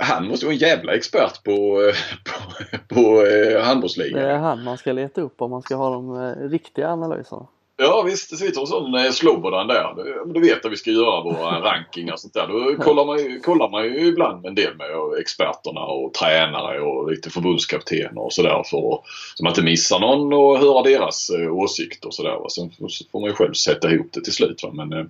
Han 0.00 0.28
måste 0.28 0.46
vara 0.46 0.54
en 0.54 0.58
jävla 0.58 0.94
expert 0.94 1.44
på, 1.44 1.92
på, 2.24 2.64
på 2.94 3.26
eh, 3.26 3.62
handbollsligan. 3.62 4.20
Det 4.20 4.30
är 4.30 4.38
han 4.38 4.64
man 4.64 4.78
ska 4.78 4.92
leta 4.92 5.20
upp 5.20 5.42
om 5.42 5.50
man 5.50 5.62
ska 5.62 5.74
ha 5.74 5.90
de 5.90 6.16
eh, 6.16 6.48
riktiga 6.48 6.88
analyserna. 6.88 7.46
Ja 7.82 8.02
visst, 8.02 8.30
det 8.30 8.36
sitter 8.36 8.60
en 8.60 8.66
sån 8.66 8.94
eh, 8.94 9.10
Slobodan 9.10 9.66
där. 9.66 9.94
Du 10.26 10.40
vet 10.40 10.64
att 10.64 10.72
vi 10.72 10.76
ska 10.76 10.90
göra 10.90 11.22
våra 11.22 11.60
rankingar 11.72 12.12
och 12.12 12.20
sånt 12.20 12.34
där. 12.34 12.46
Då 12.46 12.82
kollar 12.82 13.04
man, 13.04 13.18
ju, 13.18 13.40
kollar 13.40 13.70
man 13.70 13.84
ju 13.84 14.06
ibland 14.06 14.46
en 14.46 14.54
del 14.54 14.76
med 14.76 14.86
experterna 15.20 15.80
och 15.80 16.14
tränare 16.14 16.80
och 16.80 17.10
lite 17.10 17.30
förbundskaptener 17.30 18.18
och 18.18 18.32
sådär 18.32 18.62
så 18.64 19.02
man 19.42 19.50
inte 19.50 19.62
missar 19.62 20.00
någon 20.00 20.32
och 20.32 20.58
höra 20.58 20.82
deras 20.82 21.30
eh, 21.30 21.52
åsikter 21.52 22.08
och 22.08 22.14
sådär. 22.14 22.38
Sen 22.48 22.70
får 23.12 23.20
man 23.20 23.30
ju 23.30 23.34
själv 23.34 23.52
sätta 23.52 23.90
ihop 23.90 24.08
det 24.12 24.20
till 24.20 24.32
slut. 24.32 24.62
Va? 24.62 24.70
Men 24.72 24.92
eh, 24.92 25.04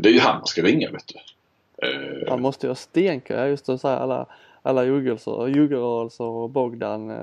det 0.00 0.08
är 0.08 0.12
ju 0.12 0.20
han 0.20 0.36
man 0.36 0.46
ska 0.46 0.62
ringa 0.62 0.90
vet 0.90 1.04
du. 1.06 2.24
Man 2.28 2.42
måste 2.42 2.66
ju 2.66 2.70
ha 2.70 2.74
stenkoll, 2.74 3.48
just 3.48 3.68
att 3.68 3.80
säga 3.80 3.96
alla 3.98 4.26
alla 4.62 4.84
juggerrörelser 4.84 6.24
och 6.24 6.50
Bogdan, 6.50 7.10
eh, 7.10 7.16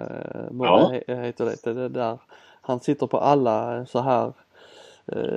ja. 0.59 0.91
heter 1.07 1.45
det, 1.63 1.73
det 1.73 1.89
där. 1.89 2.17
Han 2.61 2.79
sitter 2.79 3.07
på 3.07 3.17
alla 3.17 3.85
så 3.85 4.01
här 4.01 4.25
Eh, 4.25 4.44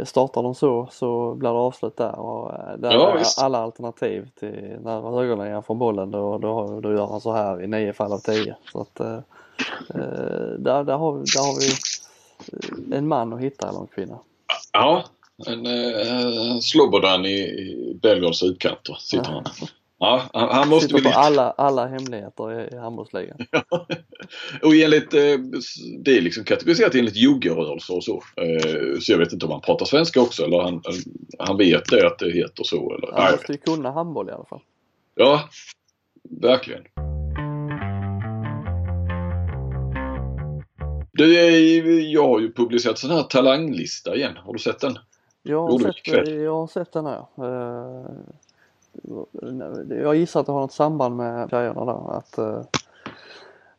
startar 0.05 0.43
de 0.43 0.55
så 0.55 0.89
så 0.93 1.35
blir 1.35 1.51
det 1.51 1.57
avslut 1.57 1.97
där 1.97 2.19
och 2.19 2.53
eh, 2.53 2.79
där 2.79 2.93
ja, 2.93 3.19
är 3.19 3.45
alla 3.45 3.59
alternativ 3.59 4.29
till 4.41 4.77
när 4.83 5.17
högernian 5.17 5.63
får 5.63 5.75
bollen 5.75 6.11
då, 6.11 6.39
då, 6.39 6.81
då 6.81 6.93
gör 6.93 7.07
han 7.07 7.21
så 7.21 7.33
här 7.33 7.63
i 7.63 7.67
nio 7.67 7.93
fall 7.93 8.13
av 8.13 8.19
tio. 8.19 8.57
Så 8.73 8.81
att 8.81 9.01
eh, 9.01 9.15
eh 9.15 10.59
där, 10.59 10.85
där, 10.85 10.97
har, 10.97 11.13
där 11.13 11.47
har 11.47 11.61
vi 11.61 12.97
en 12.97 13.09
man 13.09 13.33
att 13.33 13.41
hitta 13.41 13.69
eller 13.69 13.81
en 13.81 13.87
kvinna. 13.87 14.19
Ja, 14.73 15.05
en 15.47 15.67
eh, 15.67 16.59
Slobodan 16.61 17.27
i, 17.27 17.39
i 17.39 17.99
Belgrads 18.03 18.43
utkanter 18.43 18.97
sitter 19.01 19.31
han. 19.31 19.45
Ja, 20.01 20.23
han 20.33 20.69
måste 20.69 20.89
Sitter 20.89 21.11
på 21.11 21.19
alla, 21.19 21.51
alla 21.51 21.87
hemligheter 21.87 22.75
i 22.75 22.77
handbollsligan. 22.77 23.39
och 24.63 24.75
enligt, 24.75 25.15
eh, 25.15 25.39
det 26.05 26.17
är 26.17 26.21
liksom 26.21 26.45
kategoriserat 26.45 26.95
enligt 26.95 27.17
juggerörelser 27.17 27.97
och 27.97 28.05
så. 28.05 28.23
Eh, 28.37 28.99
så 29.01 29.13
jag 29.13 29.19
vet 29.19 29.33
inte 29.33 29.47
om 29.47 29.53
han 29.53 29.61
pratar 29.61 29.87
svenska 29.87 30.21
också 30.21 30.45
eller 30.45 30.61
han, 30.61 30.83
han 31.39 31.57
vet 31.57 31.91
det 31.91 32.07
att 32.07 32.19
det 32.19 32.31
heter 32.31 32.65
så. 32.65 32.95
Eller, 32.95 33.13
han 33.13 33.33
måste 33.33 33.53
ju 33.53 33.59
kunna 33.59 33.91
handboll 33.91 34.29
i 34.29 34.33
alla 34.33 34.45
fall. 34.45 34.61
Ja, 35.15 35.49
verkligen. 36.23 36.83
Du, 41.13 41.33
jag 42.01 42.29
har 42.29 42.41
ju 42.41 42.53
publicerat 42.53 42.99
sån 42.99 43.11
här 43.11 43.23
talanglista 43.23 44.17
igen. 44.17 44.37
Har 44.37 44.53
du 44.53 44.59
sett 44.59 44.81
den? 44.81 44.99
Jag 45.43 45.63
har, 45.63 45.79
sett, 45.79 46.29
jag 46.29 46.55
har 46.55 46.67
sett 46.67 46.93
den 46.93 47.07
här. 47.07 47.25
Uh, 47.39 48.07
jag 49.89 50.17
gissar 50.17 50.41
att 50.41 50.47
det 50.47 50.53
har 50.53 50.61
något 50.61 50.73
samband 50.73 51.17
med 51.17 51.51
grejerna 51.51 51.85
där. 51.85 52.17
Att, 52.17 52.39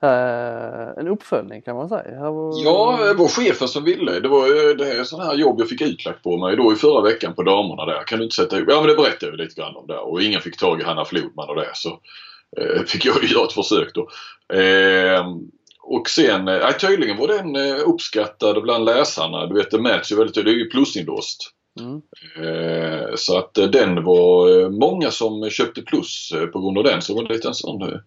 Uh, 0.03 0.99
en 0.99 1.08
uppföljning 1.08 1.62
kan 1.62 1.75
man 1.75 1.89
säga. 1.89 2.32
Var... 2.32 2.63
Ja, 2.63 2.99
det 3.08 3.13
var 3.13 3.27
chefen 3.27 3.67
som 3.67 3.84
ville. 3.84 4.19
Det 4.19 4.27
var 4.27 4.75
det 4.75 4.86
här 4.86 5.03
sådana 5.03 5.29
här 5.29 5.38
jobb 5.38 5.60
jag 5.60 5.69
fick 5.69 5.82
utlagt 5.82 6.23
på 6.23 6.38
mig 6.38 6.55
då 6.55 6.73
i 6.73 6.75
förra 6.75 7.01
veckan 7.01 7.34
på 7.34 7.43
damerna 7.43 7.86
där. 7.86 8.03
Kan 8.03 8.19
du 8.19 8.23
inte 8.23 8.36
sätta 8.36 8.58
ihop? 8.58 8.69
Ja 8.71 8.82
men 8.82 8.89
det 8.89 8.95
berättade 8.95 9.32
jag 9.32 9.38
lite 9.38 9.62
grann 9.62 9.75
om 9.75 9.88
där 9.88 10.08
och 10.08 10.21
ingen 10.21 10.41
fick 10.41 10.60
tag 10.60 10.82
i 10.82 10.84
Hanna 10.84 11.05
Flodman 11.05 11.49
och 11.49 11.55
det 11.55 11.69
så 11.73 11.89
eh, 12.58 12.84
fick 12.84 13.05
jag 13.05 13.23
göra 13.23 13.45
ett 13.45 13.53
försök 13.53 13.91
då. 13.93 14.10
Eh, 14.58 15.25
och 15.82 16.10
sen, 16.10 16.47
eh, 16.47 16.71
tydligen 16.71 17.17
var 17.17 17.27
den 17.27 17.55
eh, 17.55 17.89
uppskattad 17.89 18.62
bland 18.62 18.86
läsarna. 18.86 19.45
Du 19.45 19.55
vet 19.55 19.71
det 19.71 19.82
mäts 19.82 20.12
ju 20.12 20.15
väldigt, 20.15 20.45
det 20.45 20.51
är 20.51 20.55
ju 20.55 20.69
plusinlåst. 20.69 21.53
Mm. 21.79 22.01
Eh, 22.36 23.15
så 23.15 23.38
att 23.38 23.58
eh, 23.58 23.65
den 23.65 24.03
var 24.03 24.62
eh, 24.62 24.69
många 24.69 25.12
som 25.12 25.49
köpte 25.49 25.82
plus 25.82 26.34
på 26.53 26.62
grund 26.62 26.77
av 26.77 26.84
den. 26.84 27.01
Så 27.01 27.13
det 27.13 27.21
var 27.21 27.29
en 27.29 27.36
liten 27.36 27.53
sån 27.53 27.99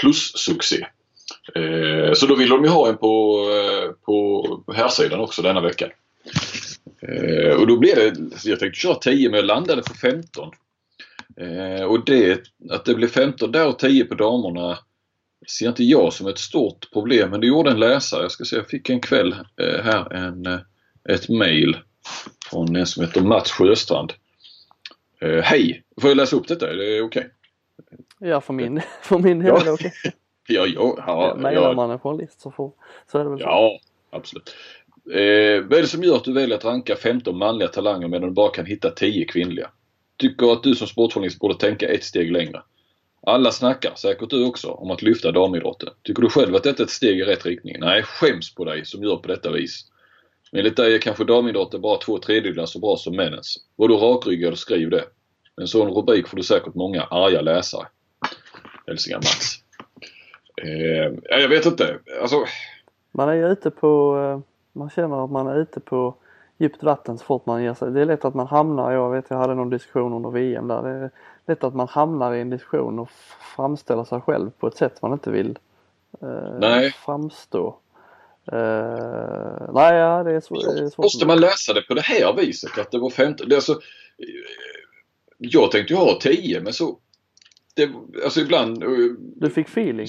plussuccé. 0.00 0.86
Så 2.14 2.26
då 2.26 2.34
ville 2.34 2.54
de 2.54 2.64
ju 2.64 2.70
ha 2.70 2.88
en 2.88 2.96
på, 2.96 3.44
på 4.04 4.72
här 4.72 5.20
också 5.20 5.42
denna 5.42 5.60
veckan. 5.60 5.90
Och 7.58 7.66
då 7.66 7.76
blev 7.78 7.96
det, 7.96 8.14
jag 8.44 8.58
tänkte 8.58 8.80
köra 8.80 8.94
10 8.94 9.30
men 9.30 9.36
jag 9.36 9.46
landade 9.46 9.82
på 9.82 9.94
15. 9.94 10.50
Och 11.88 12.04
det, 12.04 12.40
att 12.70 12.84
det 12.84 12.94
blev 12.94 13.08
15 13.08 13.52
där 13.52 13.66
och 13.66 13.78
10 13.78 14.04
på 14.04 14.14
damerna 14.14 14.78
ser 15.58 15.68
inte 15.68 15.84
jag 15.84 16.12
som 16.12 16.26
ett 16.26 16.38
stort 16.38 16.90
problem 16.92 17.30
men 17.30 17.40
det 17.40 17.46
gjorde 17.46 17.70
en 17.70 17.80
läsare. 17.80 18.22
Jag 18.22 18.32
ska 18.32 18.44
se, 18.44 18.56
jag 18.56 18.68
fick 18.68 18.90
en 18.90 19.00
kväll 19.00 19.34
här 19.82 20.12
en, 20.12 20.60
ett 21.08 21.28
mail 21.28 21.76
från 22.50 22.76
en 22.76 22.86
som 22.86 23.04
heter 23.04 23.20
Mats 23.20 23.50
Sjöstrand. 23.50 24.12
Uh, 25.24 25.40
Hej! 25.40 25.82
Får 26.00 26.10
jag 26.10 26.16
läsa 26.16 26.36
upp 26.36 26.48
detta? 26.48 26.70
Är 26.70 26.76
det 26.76 27.02
okej? 27.02 27.20
Okay? 27.20 28.28
Ja, 28.30 28.40
för 28.40 28.52
min, 28.52 28.82
för 29.02 29.18
min 29.18 29.38
del 29.38 29.54
är 29.54 29.64
det 29.64 29.70
okej. 29.70 29.92
Okay. 30.00 30.12
ja, 30.46 30.66
ja, 30.66 30.94
ja, 31.06 31.36
Mejlar 31.38 31.62
ja. 31.62 31.72
man 31.72 31.90
en 31.90 31.98
journalist 31.98 32.40
så, 32.40 32.50
får, 32.50 32.72
så 33.12 33.18
är 33.18 33.24
det 33.24 33.30
väl 33.30 33.38
så. 33.38 33.44
Ja, 33.44 33.78
absolut. 34.10 34.54
Eh, 35.10 35.62
vad 35.62 35.78
är 35.78 35.82
det 35.82 35.88
som 35.88 36.02
gör 36.02 36.16
att 36.16 36.24
du 36.24 36.32
väljer 36.32 36.56
att 36.56 36.64
ranka 36.64 36.96
15 36.96 37.38
manliga 37.38 37.68
talanger 37.68 38.08
medan 38.08 38.28
du 38.28 38.34
bara 38.34 38.50
kan 38.50 38.66
hitta 38.66 38.90
10 38.90 39.24
kvinnliga? 39.24 39.70
Tycker 40.16 40.52
att 40.52 40.62
du 40.62 40.74
som 40.74 40.86
sportjournalist 40.86 41.38
borde 41.38 41.54
tänka 41.54 41.88
ett 41.88 42.04
steg 42.04 42.32
längre. 42.32 42.62
Alla 43.22 43.50
snackar, 43.50 43.92
säkert 43.94 44.30
du 44.30 44.46
också, 44.46 44.70
om 44.70 44.90
att 44.90 45.02
lyfta 45.02 45.32
damidrotten. 45.32 45.88
Tycker 46.02 46.22
du 46.22 46.28
själv 46.28 46.54
att 46.54 46.62
detta 46.62 46.82
är 46.82 46.84
ett 46.84 46.90
steg 46.90 47.18
i 47.18 47.24
rätt 47.24 47.46
riktning? 47.46 47.76
Nej, 47.80 48.02
skäms 48.02 48.54
på 48.54 48.64
dig 48.64 48.84
som 48.84 49.02
gör 49.02 49.16
på 49.16 49.28
detta 49.28 49.52
vis. 49.52 49.84
Enligt 50.52 50.76
dig 50.76 50.94
är 50.94 50.98
kanske 50.98 51.24
damidrotten 51.24 51.80
bara 51.80 51.98
två 51.98 52.18
tredjedelar 52.18 52.66
så 52.66 52.78
bra 52.78 52.96
som 52.96 53.16
männens. 53.16 53.56
Var 53.76 53.88
du 53.88 53.94
rakryggad 53.94 54.52
och 54.52 54.58
skriv 54.58 54.90
det. 54.90 55.04
En 55.60 55.66
sån 55.66 55.88
rubrik 55.88 56.28
får 56.28 56.36
du 56.36 56.42
säkert 56.42 56.74
många 56.74 57.02
arga 57.02 57.40
läsare. 57.40 57.86
Hälsningar 58.86 59.18
Mats. 59.18 59.62
Eh, 60.62 61.38
jag 61.40 61.48
vet 61.48 61.66
inte. 61.66 61.98
Alltså... 62.22 62.44
Man 63.12 63.28
är 63.28 63.32
ju 63.32 63.48
ute 63.48 63.70
på, 63.70 64.18
eh, 64.18 64.40
man 64.72 64.90
känner 64.90 65.24
att 65.24 65.30
man 65.30 65.46
är 65.46 65.58
ute 65.58 65.80
på 65.80 66.14
djupt 66.58 66.82
vatten 66.82 67.18
så 67.18 67.24
fort 67.24 67.46
man 67.46 67.62
ger 67.62 67.74
sig. 67.74 67.90
Det 67.90 68.00
är 68.00 68.04
lätt 68.04 68.24
att 68.24 68.34
man 68.34 68.46
hamnar, 68.46 68.92
jag 68.92 69.10
vet 69.10 69.24
jag 69.28 69.36
hade 69.36 69.54
någon 69.54 69.70
diskussion 69.70 70.12
under 70.12 70.30
VM 70.30 70.68
där. 70.68 70.82
Det 70.82 70.88
är 70.88 71.10
lätt 71.46 71.64
att 71.64 71.74
man 71.74 71.88
hamnar 71.88 72.34
i 72.34 72.40
en 72.40 72.50
diskussion 72.50 72.98
och 72.98 73.10
framställer 73.56 74.04
sig 74.04 74.20
själv 74.20 74.50
på 74.50 74.66
ett 74.66 74.76
sätt 74.76 75.02
man 75.02 75.12
inte 75.12 75.30
vill 75.30 75.58
eh, 76.22 76.90
framstå. 77.04 77.76
Uh, 78.52 79.74
nej, 79.74 79.94
ja, 79.94 80.22
det 80.24 80.32
är, 80.32 80.40
svårt, 80.40 80.64
det 80.64 80.82
är 80.82 80.88
svårt. 80.88 81.04
Måste 81.04 81.26
man 81.26 81.40
läsa 81.40 81.72
det 81.72 81.82
på 81.82 81.94
det 81.94 82.00
här 82.00 82.32
viset? 82.32 82.78
Att 82.78 82.90
det 82.90 82.98
var 82.98 83.10
15? 83.10 83.48
Det 83.48 83.54
är 83.54 83.56
alltså, 83.56 83.80
jag 85.38 85.70
tänkte 85.70 85.94
ju 85.94 85.98
ha 85.98 86.18
10 86.20 86.60
men 86.60 86.72
så... 86.72 86.98
Det, 87.74 87.90
alltså 88.24 88.40
ibland... 88.40 88.82
Eh, 88.82 88.88
du 89.18 89.50
fick 89.50 89.68
feeling? 89.68 90.08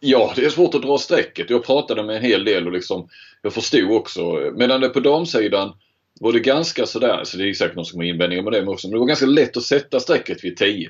Ja, 0.00 0.32
det 0.36 0.44
är 0.44 0.50
svårt 0.50 0.74
att 0.74 0.82
dra 0.82 0.98
strecket. 0.98 1.50
Jag 1.50 1.64
pratade 1.64 2.02
med 2.02 2.16
en 2.16 2.22
hel 2.22 2.44
del 2.44 2.66
och 2.66 2.72
liksom 2.72 3.08
jag 3.42 3.52
förstod 3.52 3.90
också. 3.90 4.52
Medan 4.54 4.80
det 4.80 4.88
på 4.88 5.00
damsidan 5.00 5.72
var 6.20 6.32
det 6.32 6.40
ganska 6.40 6.86
sådär, 6.86 7.24
så 7.24 7.36
det 7.36 7.48
är 7.48 7.54
säkert 7.54 7.76
någon 7.76 7.84
som 7.84 8.00
har 8.00 8.04
invändningar 8.04 8.42
med 8.42 8.52
det 8.52 8.66
också, 8.66 8.88
men 8.88 8.92
det 8.92 8.98
var 8.98 9.06
ganska 9.06 9.26
lätt 9.26 9.56
att 9.56 9.62
sätta 9.62 10.00
strecket 10.00 10.44
vid 10.44 10.56
10. 10.56 10.88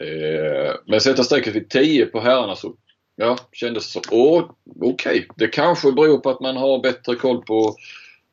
Eh, 0.00 0.74
men 0.86 1.00
sätta 1.00 1.24
strecket 1.24 1.54
vid 1.54 1.70
10 1.70 2.06
på 2.06 2.20
herrarna 2.20 2.56
så 2.56 2.74
ja, 3.20 3.36
kändes 3.52 3.92
så. 3.92 4.00
Okej, 4.00 4.50
okay. 4.80 5.24
det 5.36 5.48
kanske 5.48 5.92
beror 5.92 6.18
på 6.18 6.30
att 6.30 6.40
man 6.40 6.56
har 6.56 6.78
bättre 6.78 7.14
koll 7.14 7.42
på, 7.42 7.74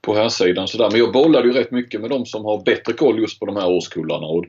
på 0.02 0.16
här 0.16 0.30
sidan 0.30 0.68
sådär. 0.68 0.90
Men 0.92 1.00
jag 1.00 1.12
bollade 1.12 1.48
ju 1.48 1.54
rätt 1.54 1.72
mycket 1.72 2.02
med 2.02 2.10
de 2.10 2.26
som 2.26 2.46
har 2.46 2.64
bättre 2.64 2.94
koll 2.94 3.20
just 3.20 3.40
på 3.40 3.46
de 3.46 3.56
här 3.56 3.70
årskullarna. 3.70 4.28
Och, 4.28 4.46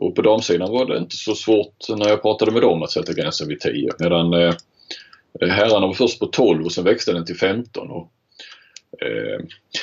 och 0.00 0.14
på 0.14 0.22
damsidan 0.22 0.70
var 0.70 0.86
det 0.86 0.98
inte 0.98 1.16
så 1.16 1.34
svårt 1.34 1.88
när 1.88 2.08
jag 2.08 2.22
pratade 2.22 2.52
med 2.52 2.62
dem 2.62 2.82
att 2.82 2.90
sätta 2.90 3.12
gränsen 3.12 3.48
vid 3.48 3.60
10. 3.60 3.90
Medan 3.98 4.32
eh, 4.32 4.54
herrarna 5.40 5.86
var 5.86 5.94
först 5.94 6.20
på 6.20 6.26
12 6.26 6.64
och 6.64 6.72
sen 6.72 6.84
växte 6.84 7.12
den 7.12 7.24
till 7.24 7.36
15. 7.36 7.90
Och, 7.90 8.12
eh, 9.00 9.40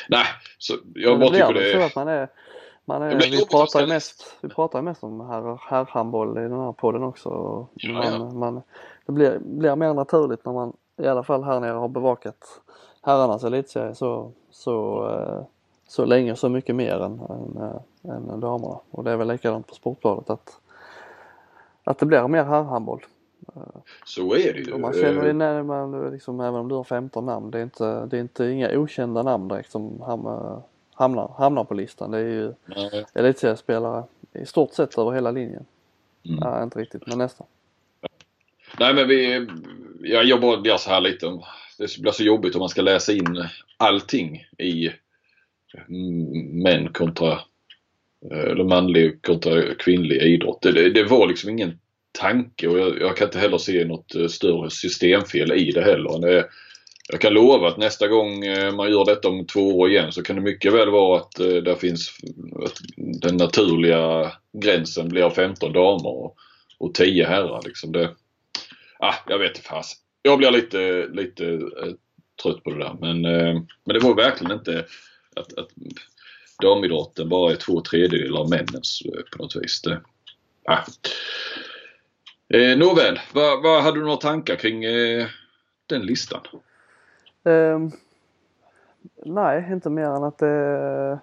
nej, 0.10 0.26
så 0.58 0.78
jag 0.96 1.20
bara 1.20 1.30
tycker 1.30 1.54
det 1.54 1.72
är... 1.72 1.80
Så 1.80 1.86
att 1.86 1.96
man 1.96 2.08
är, 2.08 2.30
man 2.86 3.02
är, 3.02 3.16
vi, 3.16 3.46
pratar 3.46 3.88
mest, 3.88 4.36
vi 4.42 4.50
pratar 4.50 4.82
mest 4.82 5.04
om 5.04 5.20
herrhandboll 5.70 6.38
i 6.38 6.42
den 6.42 6.60
här 6.60 6.72
podden 6.72 7.04
också. 7.04 7.30
Man, 7.30 7.70
ja, 7.76 8.06
ja. 8.06 8.30
Man, 8.30 8.62
det 9.10 9.14
blir, 9.14 9.40
blir 9.40 9.76
mer 9.76 9.94
naturligt 9.94 10.46
när 10.46 10.54
man 10.54 10.74
i 10.98 11.08
alla 11.08 11.24
fall 11.24 11.44
här 11.44 11.60
nere 11.60 11.78
har 11.78 11.88
bevakat 11.88 12.62
herrarnas 13.02 13.44
elitserie 13.44 13.96
så, 13.96 14.32
så, 14.52 15.08
eh, 15.10 15.44
så 15.88 16.06
länge, 16.06 16.36
så 16.36 16.50
mycket 16.50 16.76
mer 16.76 17.00
än, 17.00 17.20
än, 17.30 17.58
eh, 17.58 18.12
än 18.34 18.40
damerna. 18.40 18.80
Och 18.92 19.04
det 19.04 19.12
är 19.12 19.18
väl 19.18 19.28
likadant 19.28 19.68
på 19.68 19.76
Sportbladet 19.76 20.30
att, 20.30 20.60
att 21.84 22.00
det 22.00 22.06
blir 22.06 22.28
mer 22.28 22.44
herrhandboll. 22.44 23.06
Så 24.06 24.36
är 24.36 24.54
det 24.54 24.60
ju. 24.60 24.74
Och 24.74 24.80
man 24.80 24.94
känner 24.94 25.26
ju 25.26 25.34
när 25.34 25.64
man 25.64 26.12
liksom, 26.12 26.40
även 26.40 26.60
om 26.60 26.68
du 26.68 26.76
har 26.76 26.84
15 26.84 27.26
namn, 27.26 27.52
det 27.52 27.60
är 27.60 27.64
inte, 27.64 28.06
det 28.06 28.18
är 28.18 28.22
inte 28.22 28.46
inga 28.46 28.80
okända 28.80 29.24
namn 29.24 29.48
direkt 29.48 29.72
som 29.72 30.02
hamnar, 30.96 31.32
hamnar 31.38 31.64
på 31.64 31.74
listan. 31.74 32.12
Det 32.12 32.18
är 32.18 32.24
ju 32.24 32.54
elitseriespelare 33.14 34.04
i 34.34 34.46
stort 34.46 34.74
sett 34.74 34.98
över 34.98 35.12
hela 35.12 35.32
linjen. 35.32 35.66
Mm. 36.26 36.40
Ja, 36.42 36.64
inte 36.64 36.80
riktigt 36.80 37.08
men 37.08 37.18
nästan. 37.18 37.48
Nej 38.80 38.94
men 38.94 39.08
vi, 39.08 39.48
jag 40.02 40.26
jobbar 40.26 40.58
blir 40.58 40.78
så 40.78 40.90
här 40.90 41.02
lite. 41.02 41.26
Det 41.78 41.98
blir 42.02 42.12
så 42.12 42.24
jobbigt 42.24 42.56
om 42.56 42.60
man 42.60 42.70
ska 42.70 42.82
läsa 42.82 43.14
in 43.14 43.46
allting 43.78 44.46
i 44.58 44.90
män 46.64 46.94
kontra 46.94 47.40
eller 48.32 48.64
manlig 48.64 49.22
kontra 49.22 49.76
kvinnlig 49.76 50.22
idrott. 50.22 50.62
Det, 50.62 50.90
det 50.90 51.04
var 51.04 51.28
liksom 51.28 51.50
ingen 51.50 51.80
tanke 52.12 52.68
och 52.68 52.80
jag, 52.80 53.02
jag, 53.02 53.18
kan 53.18 53.28
inte 53.28 53.40
heller 53.40 53.58
se 53.58 53.86
något 53.86 54.16
eh, 54.16 54.28
större 54.28 54.70
systemfel 54.70 55.52
i 55.52 55.72
det 55.72 55.82
heller. 55.82 56.20
Det, 56.20 56.48
jag 57.12 57.22
kan 57.22 57.34
lova 57.34 57.68
att 57.68 57.78
nästa 57.78 58.08
gång 58.08 58.46
eh, 58.46 58.76
man 58.76 58.92
gör 58.92 59.06
detta 59.06 59.28
om 59.28 59.46
två 59.46 59.80
år 59.80 59.90
igen 59.90 60.12
så 60.12 60.24
kan 60.24 60.36
det 60.36 60.42
mycket 60.42 60.74
väl 60.74 60.90
vara 60.90 61.20
att 61.20 61.40
eh, 61.40 61.48
där 61.48 61.76
finns 61.76 62.12
att 62.66 62.78
den 63.22 63.38
naturliga 63.38 64.32
gränsen 64.54 65.10
blir 65.10 65.30
15 65.30 65.74
damer 65.74 66.10
och, 66.10 66.36
och 66.78 66.94
10 66.94 67.28
herrar. 67.28 67.62
Liksom 67.66 67.92
det, 67.92 68.10
ah, 69.00 69.16
jag 69.28 69.40
vet 69.40 69.50
inte 69.50 69.70
fas. 69.70 69.96
Jag 70.22 70.38
blir 70.38 70.52
lite, 70.52 71.08
lite 71.08 71.46
eh, 71.54 71.94
trött 72.44 72.64
på 72.64 72.70
det 72.70 72.78
där. 72.78 72.98
Men, 73.00 73.26
eh, 73.26 73.62
men 73.84 73.94
det 73.94 74.00
var 74.00 74.16
verkligen 74.16 74.54
inte 74.54 74.86
att, 75.36 75.58
att 75.58 75.70
damidrotten 76.62 77.30
bara 77.30 77.52
är 77.52 77.56
två 77.56 77.82
tredjedelar 77.82 78.40
av 78.40 78.50
männens 78.50 79.02
eh, 79.06 79.22
på 79.32 79.44
något 79.44 79.56
vis. 79.56 79.82
Det, 79.82 80.02
ah. 80.66 80.84
Eh, 82.54 82.78
Nåväl, 82.78 83.20
vad, 83.34 83.64
vad 83.64 83.84
hade 83.84 84.00
du 84.00 84.04
några 84.04 84.18
tankar 84.18 84.56
kring 84.56 84.84
eh, 84.84 85.28
den 85.86 86.02
listan? 86.02 86.42
Um, 87.44 87.92
nej, 89.26 89.68
inte 89.72 89.90
mer 89.90 90.06
än 90.06 90.24
att 90.24 90.38
det 90.38 91.20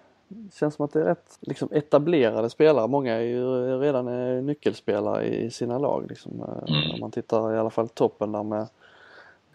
känns 0.55 0.75
som 0.75 0.85
att 0.85 0.93
det 0.93 1.01
är 1.01 1.05
rätt 1.05 1.39
liksom, 1.41 1.69
etablerade 1.73 2.51
spelare. 2.51 2.89
Många 2.89 3.15
är 3.15 3.21
ju 3.21 3.45
redan 3.81 4.07
nyckelspelare 4.47 5.25
i 5.25 5.51
sina 5.51 5.79
lag. 5.79 6.07
Liksom. 6.09 6.33
Mm. 6.33 6.91
Om 6.95 7.01
man 7.01 7.11
tittar 7.11 7.55
i 7.55 7.59
alla 7.59 7.71
fall 7.71 7.89
toppen 7.89 8.33
där 8.33 8.43
med 8.43 8.67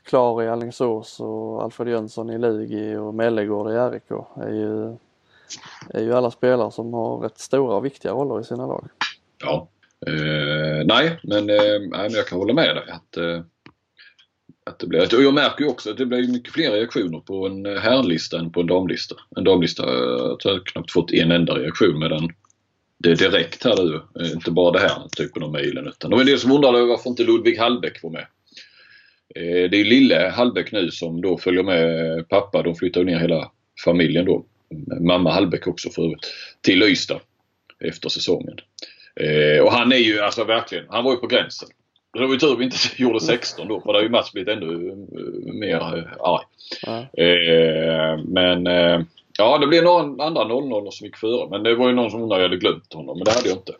Klar 0.03 0.43
i 0.43 0.49
Alingsås 0.49 1.19
och 1.19 1.63
Alfred 1.63 1.87
Jönsson 1.87 2.29
i 2.29 2.37
Lugi 2.37 2.95
och 2.95 3.13
Mellegård 3.13 3.71
i 3.71 3.73
RIK 3.73 4.11
är 4.35 4.49
ju, 4.49 4.97
är 5.89 6.01
ju 6.01 6.13
alla 6.13 6.31
spelare 6.31 6.71
som 6.71 6.93
har 6.93 7.17
rätt 7.17 7.37
stora 7.37 7.75
och 7.75 7.85
viktiga 7.85 8.11
roller 8.11 8.41
i 8.41 8.43
sina 8.43 8.67
lag. 8.67 8.87
Ja, 9.43 9.67
eh, 10.07 10.85
nej 10.85 11.19
men, 11.23 11.49
eh, 11.49 11.55
nej 11.55 11.89
men 11.89 12.11
jag 12.11 12.27
kan 12.27 12.39
hålla 12.39 12.53
med 12.53 12.75
dig 12.75 12.83
att, 12.91 13.17
eh, 13.17 13.41
att 14.65 14.79
det 14.79 14.87
blir, 14.87 15.15
och 15.15 15.23
jag 15.23 15.33
märker 15.33 15.63
ju 15.63 15.69
också 15.69 15.91
att 15.91 15.97
det 15.97 16.05
blir 16.05 16.27
mycket 16.27 16.53
fler 16.53 16.71
reaktioner 16.71 17.19
på 17.19 17.47
en 17.47 17.65
eh, 17.65 17.81
herrlista 17.81 18.39
än 18.39 18.51
på 18.51 18.61
en 18.61 18.67
damlista. 18.67 19.15
En 19.35 19.43
damlista 19.43 19.83
eh, 19.83 19.89
jag 19.89 20.37
har 20.43 20.51
jag 20.51 20.65
knappt 20.65 20.91
fått 20.91 21.11
en 21.11 21.31
enda 21.31 21.53
reaktion 21.53 21.99
medan 21.99 22.29
det 22.97 23.11
är 23.11 23.15
direkt 23.15 23.63
här 23.63 23.83
nu. 23.83 24.01
Eh, 24.21 24.31
inte 24.31 24.51
bara 24.51 24.71
det 24.71 24.79
här 24.79 25.07
typen 25.17 25.43
av 25.43 25.51
mejlen 25.51 25.87
utan 25.87 26.09
det 26.09 26.15
var 26.15 26.21
en 26.21 26.27
del 26.27 26.39
som 26.39 26.51
undrade 26.51 26.85
varför 26.85 27.09
inte 27.09 27.23
Ludvig 27.23 27.57
Hallbäck 27.57 28.03
var 28.03 28.09
med. 28.09 28.25
Det 29.33 29.81
är 29.81 29.85
lille 29.85 30.33
Hallbäck 30.35 30.71
nu 30.71 30.91
som 30.91 31.21
då 31.21 31.37
följer 31.37 31.63
med 31.63 32.29
pappa. 32.29 32.63
De 32.63 32.75
flyttar 32.75 33.03
ner 33.03 33.19
hela 33.19 33.51
familjen 33.85 34.25
då. 34.25 34.45
Mamma 34.99 35.31
Hallbäck 35.31 35.67
också 35.67 35.89
för 35.89 36.01
övrigt. 36.01 36.31
Till 36.61 36.83
Ystad 36.83 37.19
efter 37.79 38.09
säsongen. 38.09 38.55
Och 39.63 39.71
han 39.71 39.91
är 39.91 39.97
ju 39.97 40.19
alltså 40.19 40.43
verkligen, 40.43 40.85
han 40.89 41.03
var 41.03 41.11
ju 41.11 41.17
på 41.17 41.27
gränsen. 41.27 41.69
Det 42.13 42.25
var 42.25 42.33
ju 42.33 42.39
tur 42.39 42.55
vi 42.55 42.63
inte 42.63 42.77
gjorde 42.97 43.19
16 43.19 43.67
då 43.67 43.81
för 43.81 43.87
då 43.87 43.93
hade 43.93 44.03
ju 44.03 44.09
Mats 44.09 44.33
blivit 44.33 44.57
ännu 44.57 44.89
eh, 44.89 45.53
mer 45.53 45.75
arg. 46.19 46.43
Mm. 46.87 48.21
Men 48.21 48.65
ja 49.37 49.57
det 49.57 49.67
blev 49.67 49.83
några 49.83 50.25
andra 50.25 50.43
0-0 50.43 50.91
som 50.91 51.05
gick 51.05 51.17
före 51.17 51.49
men 51.49 51.63
det 51.63 51.75
var 51.75 51.87
ju 51.87 51.95
någon 51.95 52.11
som 52.11 52.21
undrade 52.21 52.41
jag 52.41 52.49
hade 52.49 52.59
glömt 52.59 52.93
honom 52.93 53.17
men 53.17 53.25
det 53.25 53.31
hade 53.31 53.49
jag 53.49 53.57
inte. 53.57 53.73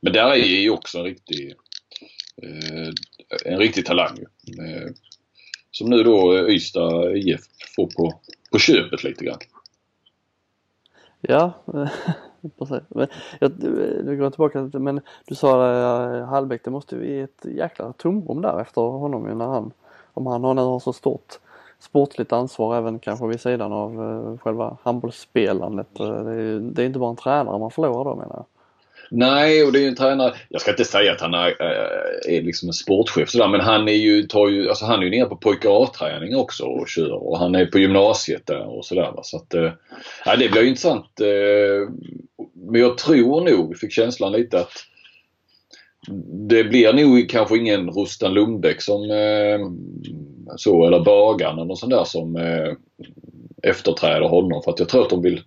Men 0.00 0.12
där 0.12 0.30
är 0.30 0.36
ju 0.36 0.70
också 0.70 0.98
en 0.98 1.04
riktig 1.04 1.54
Eh, 2.42 2.88
en 3.44 3.58
riktig 3.58 3.86
talang. 3.86 4.18
Eh, 4.58 4.90
som 5.70 5.90
nu 5.90 6.02
då 6.02 6.48
Ystad 6.48 7.16
IF 7.16 7.40
får 7.76 7.86
på, 7.86 8.20
på 8.52 8.58
köpet 8.58 9.04
lite 9.04 9.24
grann. 9.24 9.38
Ja, 11.20 11.64
Men 12.88 13.06
jag, 13.40 13.52
nu 14.04 14.16
går 14.16 14.24
jag 14.24 14.32
tillbaka 14.32 14.60
lite 14.60 14.78
men 14.78 15.00
du 15.26 15.34
sa 15.34 15.48
uh, 15.48 16.24
Hallbäck, 16.24 16.64
det 16.64 16.70
måste 16.70 16.96
ju 16.96 17.24
ett 17.24 17.44
jäkla 17.44 17.92
tomrum 17.92 18.42
där 18.42 18.60
efter 18.60 18.80
honom 18.80 19.28
ju 19.28 19.34
när 19.34 19.46
han, 19.46 19.72
om 20.14 20.26
han 20.26 20.42
nu 20.42 20.62
har 20.62 20.78
så 20.78 20.92
stort 20.92 21.38
sportligt 21.78 22.32
ansvar 22.32 22.76
även 22.76 22.98
kanske 22.98 23.26
vid 23.26 23.40
sidan 23.40 23.72
av 23.72 24.00
uh, 24.00 24.38
själva 24.38 24.76
handbollsspelandet. 24.82 26.00
Uh, 26.00 26.06
det, 26.06 26.34
är, 26.34 26.60
det 26.60 26.82
är 26.82 26.86
inte 26.86 26.98
bara 26.98 27.10
en 27.10 27.16
tränare 27.16 27.58
man 27.58 27.70
förlorar 27.70 28.04
då 28.04 28.14
menar 28.14 28.34
jag. 28.34 28.44
Nej, 29.10 29.64
och 29.64 29.72
det 29.72 29.78
är 29.78 29.82
ju 29.82 29.88
en 29.88 29.94
tränare. 29.94 30.34
Jag 30.48 30.60
ska 30.60 30.70
inte 30.70 30.84
säga 30.84 31.12
att 31.12 31.20
han 31.20 31.34
är, 31.34 31.46
äh, 31.48 32.36
är 32.36 32.42
liksom 32.42 32.68
en 32.68 32.72
sportchef 32.72 33.30
sådär, 33.30 33.48
men 33.48 33.60
han 33.60 33.88
är 33.88 33.92
ju, 33.92 34.22
tar 34.22 34.48
ju, 34.48 34.68
alltså 34.68 34.84
han 34.84 35.00
är 35.00 35.04
ju 35.04 35.10
nere 35.10 35.28
på 35.28 35.36
pojkar 35.36 35.84
A-träning 35.84 36.36
också 36.36 36.64
och 36.64 36.88
kör 36.88 37.12
och 37.12 37.38
han 37.38 37.54
är 37.54 37.66
på 37.66 37.78
gymnasiet 37.78 38.46
där 38.46 38.66
och 38.66 38.84
sådär. 38.84 39.12
Så 39.22 39.36
att, 39.36 39.54
äh, 39.54 39.72
det 40.38 40.48
blir 40.48 40.62
ju 40.62 40.68
intressant. 40.68 41.20
Äh, 41.20 41.92
men 42.54 42.80
jag 42.80 42.98
tror 42.98 43.50
nog, 43.50 43.76
fick 43.76 43.92
känslan 43.92 44.32
lite 44.32 44.60
att 44.60 44.72
det 46.48 46.64
blir 46.64 46.92
nog 46.92 47.28
kanske 47.28 47.58
ingen 47.58 47.90
Rustan 47.90 48.34
Lundbäck 48.34 48.82
som 48.82 49.10
äh, 49.10 49.58
så 50.56 50.86
eller 50.86 51.00
Bagan 51.00 51.54
eller 51.54 51.64
något 51.64 51.78
sån 51.78 51.90
där 51.90 52.04
som 52.04 52.36
äh, 52.36 52.74
efterträder 53.62 54.28
honom 54.28 54.62
för 54.62 54.70
att 54.70 54.78
jag 54.78 54.88
tror 54.88 55.02
att 55.02 55.10
de 55.10 55.22
vill 55.22 55.42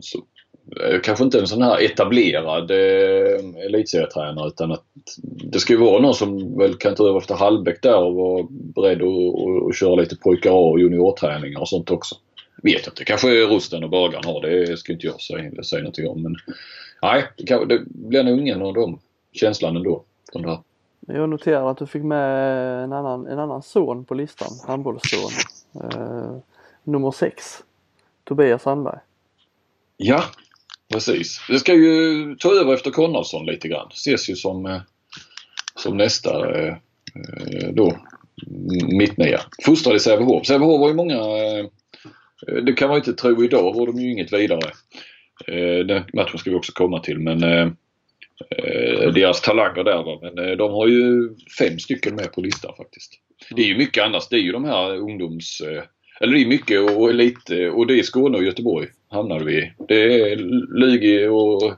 så, 0.00 0.18
kanske 1.02 1.24
inte 1.24 1.38
en 1.38 1.46
sån 1.46 1.62
här 1.62 1.84
etablerad 1.84 2.70
eh, 2.70 3.64
elitserietränare 3.66 4.48
utan 4.48 4.72
att 4.72 4.84
det 5.22 5.58
ska 5.58 5.72
ju 5.72 5.78
vara 5.78 6.00
någon 6.00 6.14
som 6.14 6.58
väl 6.58 6.74
kan 6.74 6.94
ta 6.94 7.08
över 7.08 7.18
efter 7.18 7.34
Hallbäck 7.34 7.82
där 7.82 7.98
och 7.98 8.14
vara 8.14 8.46
beredd 8.50 9.02
att, 9.02 9.76
köra 9.76 9.94
lite 9.94 10.16
pojkar 10.16 10.50
A 10.50 10.70
och 10.70 10.80
juniorträningar 10.80 11.60
och 11.60 11.68
sånt 11.68 11.90
också. 11.90 12.14
Vet 12.62 12.86
jag 12.86 12.92
inte. 12.92 13.04
Kanske 13.04 13.28
Rusten 13.28 13.84
och 13.84 13.90
Bagan 13.90 14.24
har 14.24 14.40
det. 14.40 14.76
ska 14.76 14.92
inte 14.92 15.06
jag 15.06 15.20
säga, 15.20 15.62
säga 15.62 15.82
någonting 15.82 16.08
om. 16.08 16.22
Men 16.22 16.36
nej, 17.02 17.24
det, 17.36 17.46
kan, 17.46 17.68
det 17.68 17.82
blir 17.86 18.22
nog 18.22 18.40
ingen 18.40 18.62
av 18.62 18.74
dem 18.74 18.98
känslan 19.32 19.76
ändå. 19.76 20.04
Den 20.32 20.42
där. 20.42 20.58
Jag 21.06 21.28
noterar 21.28 21.70
att 21.70 21.78
du 21.78 21.86
fick 21.86 22.02
med 22.02 22.84
en 22.84 22.92
annan, 22.92 23.26
en 23.26 23.38
annan 23.38 23.62
son 23.62 24.04
på 24.04 24.14
listan, 24.14 24.48
handbollsson. 24.66 25.30
Eh, 25.74 26.36
nummer 26.84 27.10
6, 27.10 27.62
Tobias 28.24 28.62
Sandberg. 28.62 28.98
Ja, 29.96 30.24
Precis. 30.92 31.40
Det 31.48 31.58
ska 31.58 31.74
ju 31.74 32.36
ta 32.38 32.54
över 32.54 32.74
efter 32.74 32.90
Konradsson 32.90 33.46
lite 33.46 33.68
grann. 33.68 33.88
Ses 33.92 34.30
ju 34.30 34.36
som, 34.36 34.66
eh, 34.66 34.80
som 35.76 35.96
nästa 35.96 36.58
eh, 36.58 36.74
eh, 37.14 37.68
då 37.72 37.98
mittnia. 38.98 39.40
Fostrad 39.64 39.96
i 39.96 40.00
Sävehof. 40.00 40.46
Sävehof 40.46 40.80
var 40.80 40.88
ju 40.88 40.94
många, 40.94 41.18
det 42.62 42.72
kan 42.72 42.88
man 42.88 42.96
ju 42.96 42.98
inte 42.98 43.12
tro 43.12 43.44
idag 43.44 43.74
var 43.74 43.86
de 43.86 44.00
ju 44.00 44.12
inget 44.12 44.32
vidare. 44.32 44.70
Den 45.86 46.04
matchen 46.12 46.38
ska 46.38 46.50
vi 46.50 46.56
också 46.56 46.72
komma 46.72 46.98
till 46.98 47.18
men 47.18 47.40
deras 49.14 49.40
talanger 49.40 49.84
där 49.84 50.02
va. 50.02 50.18
Men 50.22 50.58
de 50.58 50.72
har 50.72 50.88
ju 50.88 51.30
fem 51.58 51.78
stycken 51.78 52.14
med 52.14 52.32
på 52.32 52.40
listan 52.40 52.74
faktiskt. 52.76 53.12
Det 53.50 53.62
är 53.62 53.66
ju 53.66 53.78
mycket 53.78 54.04
annars. 54.04 54.28
Det 54.28 54.36
är 54.36 54.40
ju 54.40 54.52
de 54.52 54.64
här 54.64 54.96
ungdoms 54.96 55.62
eller 56.20 56.32
det 56.32 56.42
är 56.42 56.46
mycket 56.46 56.80
och 56.80 57.14
lite 57.14 57.70
och 57.70 57.86
det 57.86 57.98
är 57.98 58.02
Skåne 58.02 58.38
och 58.38 58.44
Göteborg 58.44 58.88
hamnade 59.12 59.44
vi 59.44 59.58
i. 59.58 59.72
Det 59.88 60.02
är 60.02 60.36
Lugi 60.78 61.26
och 61.26 61.72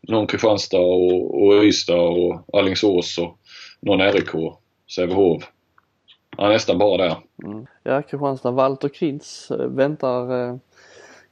någon 0.00 0.26
Kristianstad 0.26 0.78
och, 0.78 1.42
och 1.42 1.64
Ystad 1.64 2.00
och 2.00 2.44
Allingsås 2.52 3.18
och 3.18 3.38
någon 3.80 4.00
RIK, 4.00 4.30
Sävehof. 4.94 5.42
Ja, 6.36 6.48
nästan 6.48 6.78
bara 6.78 7.04
där. 7.04 7.16
Mm. 7.44 7.66
Ja, 7.82 8.02
Kristianstad, 8.02 8.50
Walter 8.50 8.88
Krintz 8.88 9.50
eh, 9.50 9.66
väntar 9.66 10.48
eh, 10.48 10.56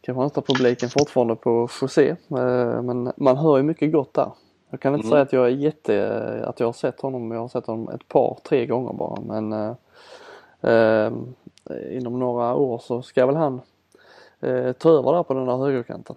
Kristianstad-publiken 0.01 0.89
fortfarande 0.89 1.37
på 1.37 1.69
se. 1.69 2.09
Eh, 2.09 2.83
men 2.83 3.13
man 3.17 3.37
hör 3.37 3.57
ju 3.57 3.63
mycket 3.63 3.93
gott 3.93 4.15
där. 4.15 4.31
Jag 4.71 4.81
kan 4.81 4.95
inte 4.95 5.07
mm. 5.07 5.13
säga 5.13 5.23
att 5.23 5.33
jag 5.33 5.47
är 5.47 5.51
jätte, 5.51 6.45
att 6.47 6.61
jag 6.61 6.67
har 6.67 6.73
sett 6.73 7.01
honom, 7.01 7.31
jag 7.31 7.41
har 7.41 7.49
sett 7.49 7.67
honom 7.67 7.89
ett 7.89 8.09
par, 8.09 8.39
tre 8.45 8.67
gånger 8.67 8.93
bara 8.93 9.21
men 9.21 9.53
eh, 9.53 9.75
eh, 10.71 11.13
inom 11.97 12.19
några 12.19 12.55
år 12.55 12.79
så 12.79 13.03
ska 13.03 13.27
väl 13.27 13.37
han 13.37 13.61
eh, 14.43 14.73
ta 14.73 14.91
över 14.91 15.13
där 15.13 15.23
på 15.23 15.35
den 15.35 15.47
där 15.47 15.57
högerkanten. 15.57 16.17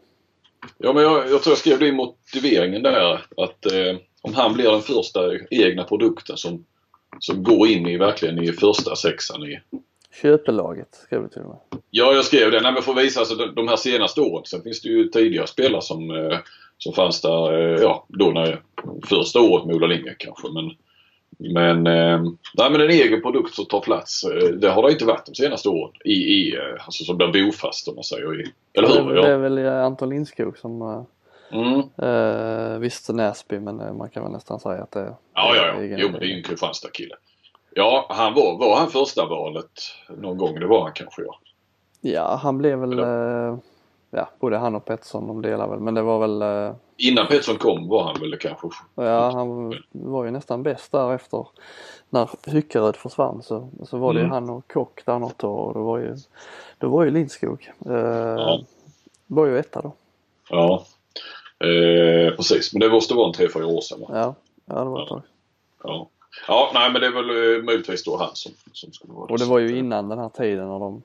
Ja 0.77 0.93
men 0.93 1.03
jag, 1.03 1.17
jag 1.17 1.43
tror 1.43 1.51
jag 1.51 1.57
skrev 1.57 1.79
det 1.79 1.87
i 1.87 1.91
motiveringen 1.91 2.83
där 2.83 3.13
att 3.37 3.65
eh, 3.65 3.97
om 4.21 4.33
han 4.33 4.53
blir 4.53 4.71
den 4.71 4.81
första 4.81 5.19
egna 5.49 5.83
produkten 5.83 6.37
som, 6.37 6.65
som 7.19 7.43
går 7.43 7.67
in 7.67 7.87
i 7.87 7.97
verkligen 7.97 8.43
i 8.43 8.51
första 8.51 8.95
sexan 8.95 9.43
i 9.43 9.59
Köpelaget 10.21 10.95
skrev 10.95 11.21
du 11.21 11.29
till 11.29 11.41
och 11.41 11.47
med. 11.47 11.81
Ja 11.89 12.13
jag 12.13 12.25
skrev 12.25 12.51
det. 12.51 12.61
Nej, 12.61 12.73
men 12.73 12.83
för 12.83 12.91
att 12.91 13.03
visa 13.03 13.19
alltså, 13.19 13.35
de, 13.35 13.55
de 13.55 13.67
här 13.67 13.75
senaste 13.75 14.21
åren. 14.21 14.45
Sen 14.45 14.61
finns 14.61 14.81
det 14.81 14.89
ju 14.89 15.07
tidigare 15.07 15.47
spelare 15.47 15.81
som, 15.81 16.11
eh, 16.11 16.37
som 16.77 16.93
fanns 16.93 17.21
där, 17.21 17.53
eh, 17.53 17.81
ja 17.81 18.05
då 18.09 18.31
när 18.31 18.61
första 19.05 19.39
året 19.39 19.65
med 19.65 19.75
Ola 19.75 19.87
Lindgren 19.87 20.15
kanske. 20.19 20.47
Men 20.53 20.71
men, 21.37 21.87
eh, 21.87 22.21
nej, 22.53 22.71
men 22.71 22.81
en 22.81 22.89
egen 22.89 23.21
produkt 23.21 23.55
som 23.55 23.65
tar 23.65 23.81
plats, 23.81 24.23
eh, 24.23 24.49
det 24.49 24.69
har 24.69 24.83
det 24.83 24.91
inte 24.91 25.05
varit 25.05 25.25
de 25.25 25.35
senaste 25.35 25.69
åren. 25.69 25.91
I, 26.05 26.13
i, 26.13 26.55
eh, 26.55 26.85
alltså 26.85 27.03
som 27.03 27.17
blir 27.17 27.45
bofast 27.45 27.87
om 27.87 27.95
man 27.95 28.03
säger. 28.03 28.41
I, 28.41 28.51
eller 28.73 28.87
hur? 28.87 29.15
Det 29.15 29.29
är 29.29 29.37
väl 29.37 29.67
Anton 29.67 30.09
Lindskog 30.09 30.57
som 30.57 31.05
mm. 31.51 31.79
eh, 31.97 32.79
visst 32.79 33.09
Näsby 33.09 33.59
men 33.59 33.97
man 33.97 34.09
kan 34.09 34.23
väl 34.23 34.31
nästan 34.31 34.59
säga 34.59 34.83
att 34.83 34.91
det 34.91 34.99
är 34.99 35.15
Ja, 35.33 35.55
ja, 35.55 35.65
ja. 35.65 35.97
Jo, 35.97 36.09
men 36.09 36.19
det 36.19 36.25
är 36.25 36.29
ju 36.29 36.37
en 36.37 36.43
Kristianstad-kille. 36.43 37.15
Ja, 37.75 38.05
han 38.09 38.33
var, 38.33 38.57
var 38.57 38.77
han 38.77 38.89
första 38.89 39.25
valet 39.25 39.81
någon 40.17 40.37
gång? 40.37 40.59
Det 40.59 40.67
var 40.67 40.83
han 40.83 40.93
kanske 40.93 41.21
ja. 41.21 41.39
Ja, 42.01 42.39
han 42.43 42.57
blev 42.57 42.79
väl, 42.79 42.99
eh, 42.99 43.57
ja 44.11 44.29
både 44.39 44.57
han 44.57 44.75
och 44.75 44.85
Pettersson 44.85 45.27
de 45.27 45.41
delar 45.41 45.67
väl 45.67 45.79
men 45.79 45.93
det 45.93 46.01
var 46.01 46.19
väl 46.19 46.73
Innan 46.97 47.27
Pettersson 47.27 47.57
kom 47.57 47.87
var 47.87 48.03
han 48.03 48.19
väl 48.19 48.37
kanske? 48.37 48.67
Ja, 48.95 49.31
han 49.31 49.73
var 49.91 50.25
ju 50.25 50.31
nästan 50.31 50.63
bäst 50.63 50.91
där 50.91 51.13
efter 51.13 51.47
när 52.09 52.29
Hyckeröd 52.51 52.95
försvann 52.95 53.43
så, 53.43 53.69
så 53.83 53.97
var 53.97 54.13
det 54.13 54.19
mm. 54.19 54.29
ju 54.29 54.33
han 54.33 54.49
och 54.49 54.71
Kock 54.71 55.05
där 55.05 55.19
något 55.19 55.43
år 55.43 55.67
och 55.67 55.73
då 55.73 55.83
var 55.83 55.97
ju, 55.97 56.15
då 56.77 56.89
var 56.89 57.03
ju 57.03 57.11
Lindskog. 57.11 57.71
Eh, 57.85 57.93
ja. 57.93 58.61
var 59.27 59.45
ju 59.45 59.57
etta 59.57 59.81
då. 59.81 59.93
Ja, 60.49 60.85
eh, 61.59 62.35
precis. 62.35 62.73
Men 62.73 62.79
det 62.79 62.89
måste 62.89 63.13
vara 63.13 63.27
en 63.27 63.33
tre, 63.33 63.49
fyra 63.49 63.67
år 63.67 63.81
sedan 63.81 63.99
va? 63.99 64.07
Ja, 64.09 64.35
ja 64.65 64.83
det 64.83 64.89
var 64.89 65.03
ett 65.03 65.09
tag. 65.09 65.21
Ja. 65.83 66.09
ja, 66.47 66.71
nej 66.73 66.91
men 66.91 67.01
det 67.01 67.07
är 67.07 67.11
väl 67.11 67.29
eh, 67.29 67.63
möjligtvis 67.63 68.03
då 68.03 68.17
han 68.17 68.31
som, 68.33 68.51
som 68.73 68.93
skulle 68.93 69.13
vara 69.13 69.27
det. 69.27 69.33
Och 69.33 69.39
det 69.39 69.45
var 69.45 69.59
ju 69.59 69.77
innan 69.77 70.09
den 70.09 70.19
här 70.19 70.29
tiden 70.29 70.67
när 70.67 70.79
de 70.79 71.03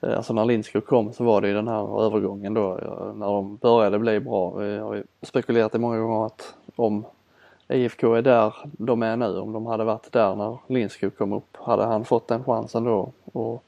alltså 0.00 0.32
när 0.32 0.44
Lindskog 0.44 0.86
kom 0.86 1.12
så 1.12 1.24
var 1.24 1.40
det 1.40 1.48
ju 1.48 1.54
den 1.54 1.68
här 1.68 2.04
övergången 2.04 2.54
då 2.54 2.78
när 3.14 3.26
de 3.26 3.56
började 3.56 3.98
bli 3.98 4.20
bra. 4.20 4.50
Vi 4.50 4.78
har 4.78 4.94
ju 4.94 5.04
spekulerat 5.22 5.74
i 5.74 5.78
många 5.78 5.98
gånger 5.98 6.26
att 6.26 6.54
om 6.76 7.04
IFK 7.68 8.14
är 8.14 8.22
där 8.22 8.54
de 8.72 9.02
är 9.02 9.16
nu. 9.16 9.38
Om 9.38 9.52
de 9.52 9.66
hade 9.66 9.84
varit 9.84 10.12
där 10.12 10.36
när 10.36 10.58
Lindskog 10.66 11.16
kom 11.16 11.32
upp, 11.32 11.56
hade 11.56 11.84
han 11.84 12.04
fått 12.04 12.28
den 12.28 12.44
chansen 12.44 12.84
då 12.84 13.12
och 13.24 13.64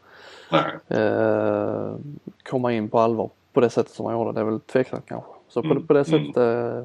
eh, 0.89 1.97
komma 2.43 2.73
in 2.73 2.89
på 2.89 2.99
allvar 2.99 3.31
på 3.53 3.61
det 3.61 3.71
sättet 3.71 3.93
som 3.93 4.07
han 4.07 4.15
gjorde. 4.15 4.33
Det 4.33 4.41
är 4.41 4.45
väl 4.45 4.61
tveksamt 4.61 5.07
kanske. 5.07 5.31
Så 5.49 5.63
på, 5.63 5.71
mm. 5.71 5.87
på 5.87 5.93
det 5.93 6.05
sättet 6.05 6.37
eh, 6.37 6.85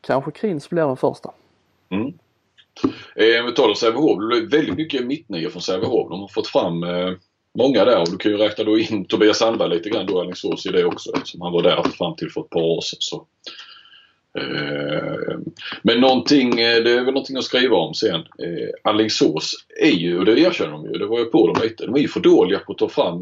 kanske 0.00 0.30
Krins 0.30 0.70
blir 0.70 0.86
den 0.86 0.96
första. 0.96 1.30
Mm. 1.88 2.06
Eh, 3.16 3.44
vi 3.46 3.52
tar 3.56 3.74
Sävehof. 3.74 4.20
Det 4.20 4.26
blir 4.26 4.50
väldigt 4.50 4.76
mycket 4.76 5.06
mittnior 5.06 5.50
från 5.50 5.62
Sävehof. 5.62 6.10
De 6.10 6.20
har 6.20 6.28
fått 6.28 6.46
fram 6.46 6.82
eh, 6.82 7.12
många 7.56 7.84
där 7.84 8.00
och 8.00 8.10
du 8.10 8.16
kan 8.16 8.32
ju 8.32 8.38
räkna 8.38 8.64
då 8.64 8.78
in 8.78 9.04
Tobias 9.04 9.38
Sandberg 9.38 9.70
lite 9.70 9.90
grann 9.90 10.06
då 10.06 10.20
Alingsås 10.20 10.66
i 10.66 10.68
det 10.68 10.84
också 10.84 11.10
eftersom 11.16 11.40
han 11.40 11.52
var 11.52 11.62
där 11.62 11.82
fram 11.82 12.16
till 12.16 12.30
för 12.30 12.40
ett 12.40 12.50
par 12.50 12.62
år 12.62 12.80
sedan. 12.80 12.98
Så. 13.00 13.26
Eh, 14.38 15.38
men 15.82 16.00
någonting, 16.00 16.60
eh, 16.60 16.82
det 16.82 16.90
är 16.90 17.04
väl 17.04 17.14
någonting 17.14 17.36
att 17.36 17.44
skriva 17.44 17.76
om 17.76 17.94
sen. 17.94 18.20
Eh, 18.20 18.68
Alingsås 18.82 19.52
är 19.82 19.90
ju, 19.90 20.18
och 20.18 20.24
det 20.24 20.40
erkänner 20.40 20.72
de 20.72 20.84
ju, 20.84 20.92
det 20.92 21.06
var 21.06 21.18
ju 21.18 21.24
på 21.24 21.46
dem 21.46 21.62
lite, 21.62 21.86
de 21.86 21.94
är 21.94 22.00
ju 22.00 22.08
för 22.08 22.20
dåliga 22.20 22.58
på 22.58 22.72
att 22.72 22.78
ta 22.78 22.88
fram 22.88 23.20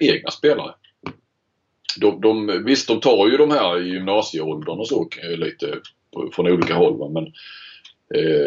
egna 0.00 0.30
spelare. 0.30 0.74
De, 2.00 2.20
de, 2.20 2.64
visst, 2.64 2.88
de 2.88 3.00
tar 3.00 3.28
ju 3.28 3.36
de 3.36 3.50
här 3.50 3.80
i 3.80 3.88
gymnasieåldern 3.88 4.78
och 4.78 4.88
så 4.88 5.08
lite 5.36 5.78
från 6.32 6.48
olika 6.48 6.74
håll 6.74 7.12
men 7.12 7.26
eh, 8.14 8.46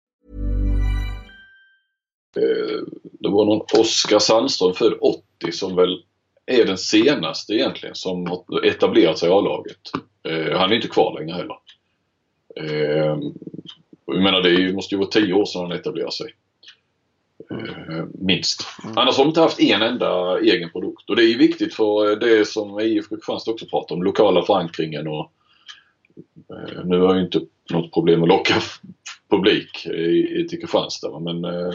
Eh, 2.37 2.83
det 3.01 3.29
var 3.29 3.45
någon 3.45 3.61
Oskar 3.79 4.19
Sandström 4.19 4.73
född 4.73 4.93
80 5.01 5.51
som 5.51 5.75
väl 5.75 6.03
är 6.45 6.65
den 6.65 6.77
senaste 6.77 7.53
egentligen 7.53 7.95
som 7.95 8.25
har 8.25 8.65
etablerat 8.65 9.19
sig 9.19 9.29
i 9.29 9.31
A-laget. 9.31 9.77
Eh, 10.23 10.57
han 10.57 10.71
är 10.71 10.75
inte 10.75 10.87
kvar 10.87 11.19
längre 11.19 11.35
heller. 11.35 11.57
Eh, 12.55 13.17
jag 14.05 14.23
menar 14.23 14.41
det 14.41 14.73
måste 14.73 14.95
ju 14.95 14.99
vara 14.99 15.09
10 15.09 15.33
år 15.33 15.45
sedan 15.45 15.61
han 15.61 15.71
etablerade 15.71 16.11
sig. 16.11 16.35
Minst. 18.13 18.67
Mm. 18.83 18.97
Annars 18.97 19.17
har 19.17 19.23
de 19.23 19.29
inte 19.29 19.41
haft 19.41 19.59
en 19.59 19.81
enda 19.81 20.39
egen 20.39 20.69
produkt 20.69 21.09
och 21.09 21.15
det 21.15 21.23
är 21.23 21.27
ju 21.27 21.37
viktigt 21.37 21.73
för 21.73 22.15
det 22.15 22.47
som 22.47 22.79
IFK 22.79 23.15
Kristianstad 23.15 23.51
också 23.51 23.65
pratar 23.65 23.95
om, 23.95 24.03
lokala 24.03 24.45
förankringen 24.45 25.07
och 25.07 25.31
nu 26.83 26.99
har 26.99 27.15
jag 27.15 27.23
inte 27.23 27.41
något 27.71 27.93
problem 27.93 28.23
att 28.23 28.29
locka 28.29 28.61
publik 29.31 29.85
i, 29.85 30.47
till 30.49 30.59
Kristianstad 30.59 31.19
men 31.19 31.45
eh, 31.45 31.73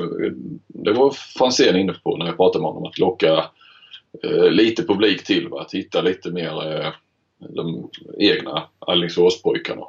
det 0.67 0.93
var 0.93 1.11
Franzén 1.11 1.77
inne 1.77 1.93
på 1.93 2.17
när 2.17 2.27
jag 2.27 2.37
pratade 2.37 2.63
med 2.63 2.73
honom 2.73 2.85
att 2.91 2.99
locka 2.99 3.45
lite 4.51 4.83
publik 4.83 5.25
till, 5.25 5.49
va? 5.49 5.61
att 5.61 5.75
hitta 5.75 6.01
lite 6.01 6.31
mer 6.31 6.53
de 7.39 7.91
egna 8.19 8.63
Alingsåspojkarna. 8.79 9.83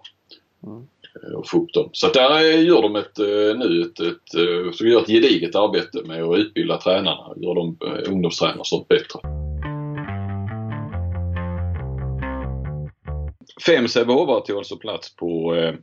Mm. 0.64 0.88
Eh, 1.24 1.36
och 1.36 1.50
få 1.50 1.58
upp 1.58 1.74
dem. 1.74 1.90
Så 1.94 2.08
där 2.08 2.42
gör 2.42 2.82
de 2.82 2.96
ett, 2.96 3.20
eh, 3.20 3.60
nu 3.60 3.82
ett, 3.82 4.00
ett, 4.00 4.36
eh, 4.36 4.72
så 4.72 4.86
gör 4.86 5.02
ett 5.02 5.08
gediget 5.08 5.56
arbete 5.56 6.02
med 6.06 6.24
att 6.24 6.38
utbilda 6.38 6.78
tränarna, 6.78 7.34
gör 7.36 7.56
de 7.56 7.78
ungdomstränare 8.08 8.60
och 8.60 8.68
sånt 8.68 8.88
bättre. 8.88 9.20
Fem 13.66 13.88
Sävehofare 13.88 14.46
tog 14.46 14.58
alltså 14.58 14.78
plats 14.78 15.16
på 15.16 15.56
eh, 15.56 15.74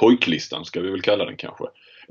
pojklistan 0.00 0.64
ska 0.64 0.80
vi 0.80 0.90
väl 0.90 1.02
kalla 1.02 1.24
den 1.24 1.36
kanske. 1.36 1.64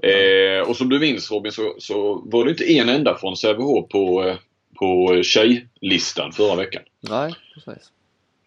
Eh, 0.03 0.69
och 0.69 0.77
som 0.77 0.89
du 0.89 0.99
minns 0.99 1.31
Robin 1.31 1.51
så, 1.51 1.75
så 1.77 2.21
var 2.25 2.45
det 2.45 2.51
inte 2.51 2.73
en 2.73 2.89
enda 2.89 3.17
från 3.17 3.37
Sävehof 3.37 3.89
på, 3.89 4.35
på 4.79 5.21
tjejlistan 5.23 6.31
förra 6.31 6.55
veckan. 6.55 6.83
Nej, 7.09 7.33
precis. 7.53 7.91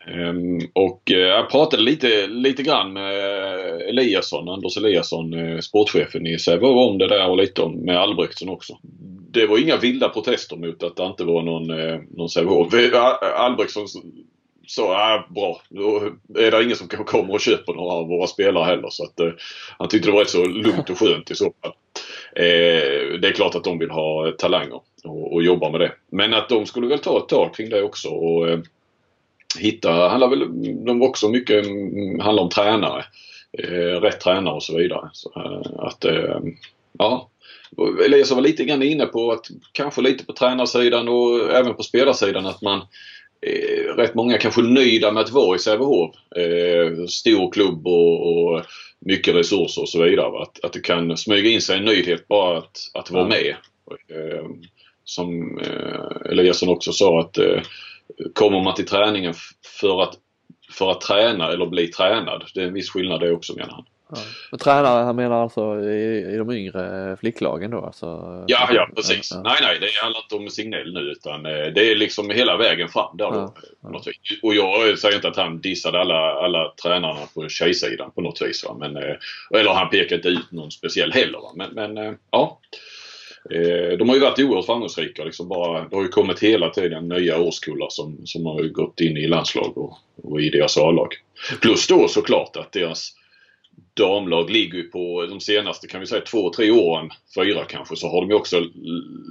Um, 0.06 0.60
och 0.72 1.02
uh, 1.10 1.18
jag 1.18 1.50
pratade 1.50 1.82
lite, 1.82 2.26
lite 2.26 2.62
grann 2.62 2.92
med 2.92 3.14
Eliasson, 3.88 4.48
Anders 4.48 4.76
Eliasson, 4.76 5.34
uh, 5.34 5.60
sportchefen 5.60 6.26
i 6.26 6.38
Sävehof 6.38 6.90
om 6.90 6.98
det 6.98 7.08
där 7.08 7.28
och 7.28 7.36
lite 7.36 7.62
om, 7.62 7.72
med 7.72 7.98
Albrektsson 7.98 8.48
också. 8.48 8.78
Det 9.30 9.46
var 9.46 9.58
inga 9.58 9.76
vilda 9.76 10.08
protester 10.08 10.56
mot 10.56 10.82
att 10.82 10.96
det 10.96 11.06
inte 11.06 11.24
var 11.24 11.42
någon, 11.42 11.70
uh, 11.70 12.00
någon 12.10 12.28
Sävehof. 12.28 12.74
Albrektsson 13.36 13.86
sa 14.68 15.14
äh, 15.14 15.32
bra, 15.32 15.60
då 15.68 16.10
är 16.38 16.50
det 16.50 16.64
ingen 16.64 16.76
som 16.76 16.88
kommer 16.88 17.34
och 17.34 17.40
köper 17.40 17.72
några 17.72 17.92
av 17.92 18.08
våra 18.08 18.26
spelare 18.26 18.64
heller. 18.64 18.88
Så 18.90 19.04
att, 19.04 19.20
eh, 19.20 19.30
han 19.78 19.88
tyckte 19.88 20.08
det 20.08 20.12
var 20.12 20.20
rätt 20.20 20.30
så 20.30 20.44
lugnt 20.44 20.90
och 20.90 20.98
skönt 20.98 21.30
i 21.30 21.34
så 21.34 21.52
fall. 21.62 21.72
Eh, 22.36 23.18
det 23.20 23.28
är 23.28 23.32
klart 23.32 23.54
att 23.54 23.64
de 23.64 23.78
vill 23.78 23.90
ha 23.90 24.32
talanger 24.38 24.80
och, 25.04 25.32
och, 25.32 25.42
jobba 25.42 25.70
med 25.70 25.80
det. 25.80 25.92
Men 26.10 26.34
att 26.34 26.48
de 26.48 26.66
skulle 26.66 26.86
väl 26.86 26.98
ta 26.98 27.18
ett 27.18 27.28
tag 27.28 27.54
kring 27.54 27.70
det 27.70 27.82
också. 27.82 28.08
Och, 28.08 28.48
eh, 28.48 28.58
hitta, 29.58 30.08
handlar 30.08 30.28
väl 30.28 30.46
de 30.84 31.02
också 31.02 31.28
mycket 31.28 31.66
mm, 31.66 32.20
handlar 32.20 32.42
om 32.42 32.50
tränare. 32.50 33.04
Eh, 33.52 34.00
rätt 34.00 34.20
tränare 34.20 34.54
och 34.54 34.62
så 34.62 34.76
vidare. 34.76 35.10
Så, 35.12 35.32
eh, 35.36 35.84
att, 35.84 36.04
eh, 36.04 36.38
ja. 36.98 37.28
Elias 38.04 38.30
var 38.30 38.40
lite 38.40 38.64
grann 38.64 38.82
inne 38.82 39.06
på 39.06 39.32
att 39.32 39.46
kanske 39.72 40.00
lite 40.00 40.24
på 40.24 40.32
tränarsidan 40.32 41.08
och 41.08 41.50
även 41.50 41.74
på 41.74 41.82
spelarsidan 41.82 42.46
att 42.46 42.62
man 42.62 42.80
eh, 43.40 43.94
rätt 43.96 44.14
många 44.14 44.38
kanske 44.38 44.62
nöjda 44.62 45.12
med 45.12 45.22
att 45.22 45.30
vara 45.30 45.56
i 45.56 45.58
Sävehof. 45.58 46.14
Eh, 46.36 47.06
stor 47.06 47.52
klubb 47.52 47.86
och, 47.86 48.44
och, 48.44 48.64
mycket 49.00 49.34
resurser 49.34 49.82
och 49.82 49.88
så 49.88 50.02
vidare. 50.02 50.42
Att, 50.42 50.64
att 50.64 50.72
det 50.72 50.80
kan 50.80 51.16
smyga 51.16 51.50
in 51.50 51.60
sig 51.60 51.78
en 51.78 51.84
nöjdhet 51.84 52.28
bara 52.28 52.58
att, 52.58 52.78
att 52.94 53.10
vara 53.10 53.28
med. 53.28 53.56
Eh, 54.08 54.46
som 55.04 55.58
eh, 55.58 56.30
Eliasson 56.30 56.68
också 56.68 56.92
sa 56.92 57.20
att 57.20 57.38
eh, 57.38 57.62
kommer 58.34 58.64
man 58.64 58.74
till 58.74 58.86
träningen 58.86 59.34
för 59.80 60.02
att, 60.02 60.14
för 60.72 60.90
att 60.90 61.00
träna 61.00 61.52
eller 61.52 61.66
bli 61.66 61.88
tränad. 61.88 62.44
Det 62.54 62.60
är 62.60 62.66
en 62.66 62.72
viss 62.72 62.90
skillnad 62.90 63.20
det 63.20 63.32
också 63.32 63.54
menar 63.54 63.72
han. 63.72 63.84
Ja. 64.10 64.16
Men 64.50 64.58
tränare, 64.58 65.04
han 65.04 65.16
menar 65.16 65.42
alltså 65.42 65.80
i, 65.80 66.34
i 66.34 66.36
de 66.36 66.50
yngre 66.50 67.16
flicklagen 67.20 67.70
då? 67.70 67.80
Alltså, 67.80 68.06
ja, 68.46 68.68
ja 68.72 68.88
precis. 68.96 69.30
Ja, 69.34 69.42
Nej, 69.44 69.56
nej, 69.62 69.78
det 69.80 70.02
handlar 70.02 70.20
inte 70.22 70.34
om 70.34 70.50
Signell 70.50 70.92
nu 70.92 71.00
utan 71.00 71.46
eh, 71.46 71.52
det 71.52 71.90
är 71.90 71.96
liksom 71.96 72.30
hela 72.30 72.56
vägen 72.56 72.88
fram 72.88 73.16
där 73.16 73.30
då. 73.30 73.54
Ja, 73.80 74.02
och 74.42 74.54
jag 74.54 74.98
säger 74.98 75.16
inte 75.16 75.28
att 75.28 75.36
han 75.36 75.60
dissade 75.60 76.00
alla, 76.00 76.32
alla 76.32 76.72
tränarna 76.82 77.20
på 77.34 77.48
tjejsidan 77.48 78.10
på 78.10 78.20
något 78.20 78.42
vis. 78.42 78.64
Va? 78.64 78.76
Men, 78.78 78.96
eh, 78.96 79.16
eller 79.54 79.70
han 79.70 79.90
pekade 79.90 80.14
inte 80.14 80.28
ut 80.28 80.52
någon 80.52 80.70
speciell 80.70 81.12
heller. 81.12 81.38
Va? 81.38 81.52
Men, 81.54 81.70
men 81.74 81.98
eh, 81.98 82.12
ja. 82.30 82.60
Eh, 83.50 83.98
de 83.98 84.08
har 84.08 84.16
ju 84.16 84.22
varit 84.22 84.38
oerhört 84.38 84.66
framgångsrika. 84.66 85.24
Liksom 85.24 85.48
bara, 85.48 85.88
det 85.88 85.96
har 85.96 86.02
ju 86.02 86.08
kommit 86.08 86.40
hela 86.40 86.70
tiden 86.70 87.08
nya 87.08 87.38
årskullar 87.38 87.88
som, 87.90 88.26
som 88.26 88.46
har 88.46 88.62
gått 88.62 89.00
in 89.00 89.16
i 89.16 89.26
landslag 89.26 89.78
och, 89.78 89.98
och 90.22 90.40
i 90.40 90.50
deras 90.50 90.78
A-lag. 90.78 91.14
Plus 91.60 91.86
då 91.86 92.08
såklart 92.08 92.56
att 92.56 92.72
deras 92.72 93.14
damlag 93.94 94.50
ligger 94.50 94.78
ju 94.78 94.84
på 94.84 95.26
de 95.26 95.40
senaste 95.40 95.86
kan 95.86 96.00
vi 96.00 96.06
säga 96.06 96.20
två, 96.20 96.50
tre 96.50 96.70
åren, 96.70 97.10
fyra 97.34 97.64
kanske, 97.64 97.96
så 97.96 98.08
har 98.08 98.20
de 98.20 98.30
ju 98.30 98.36
också 98.36 98.64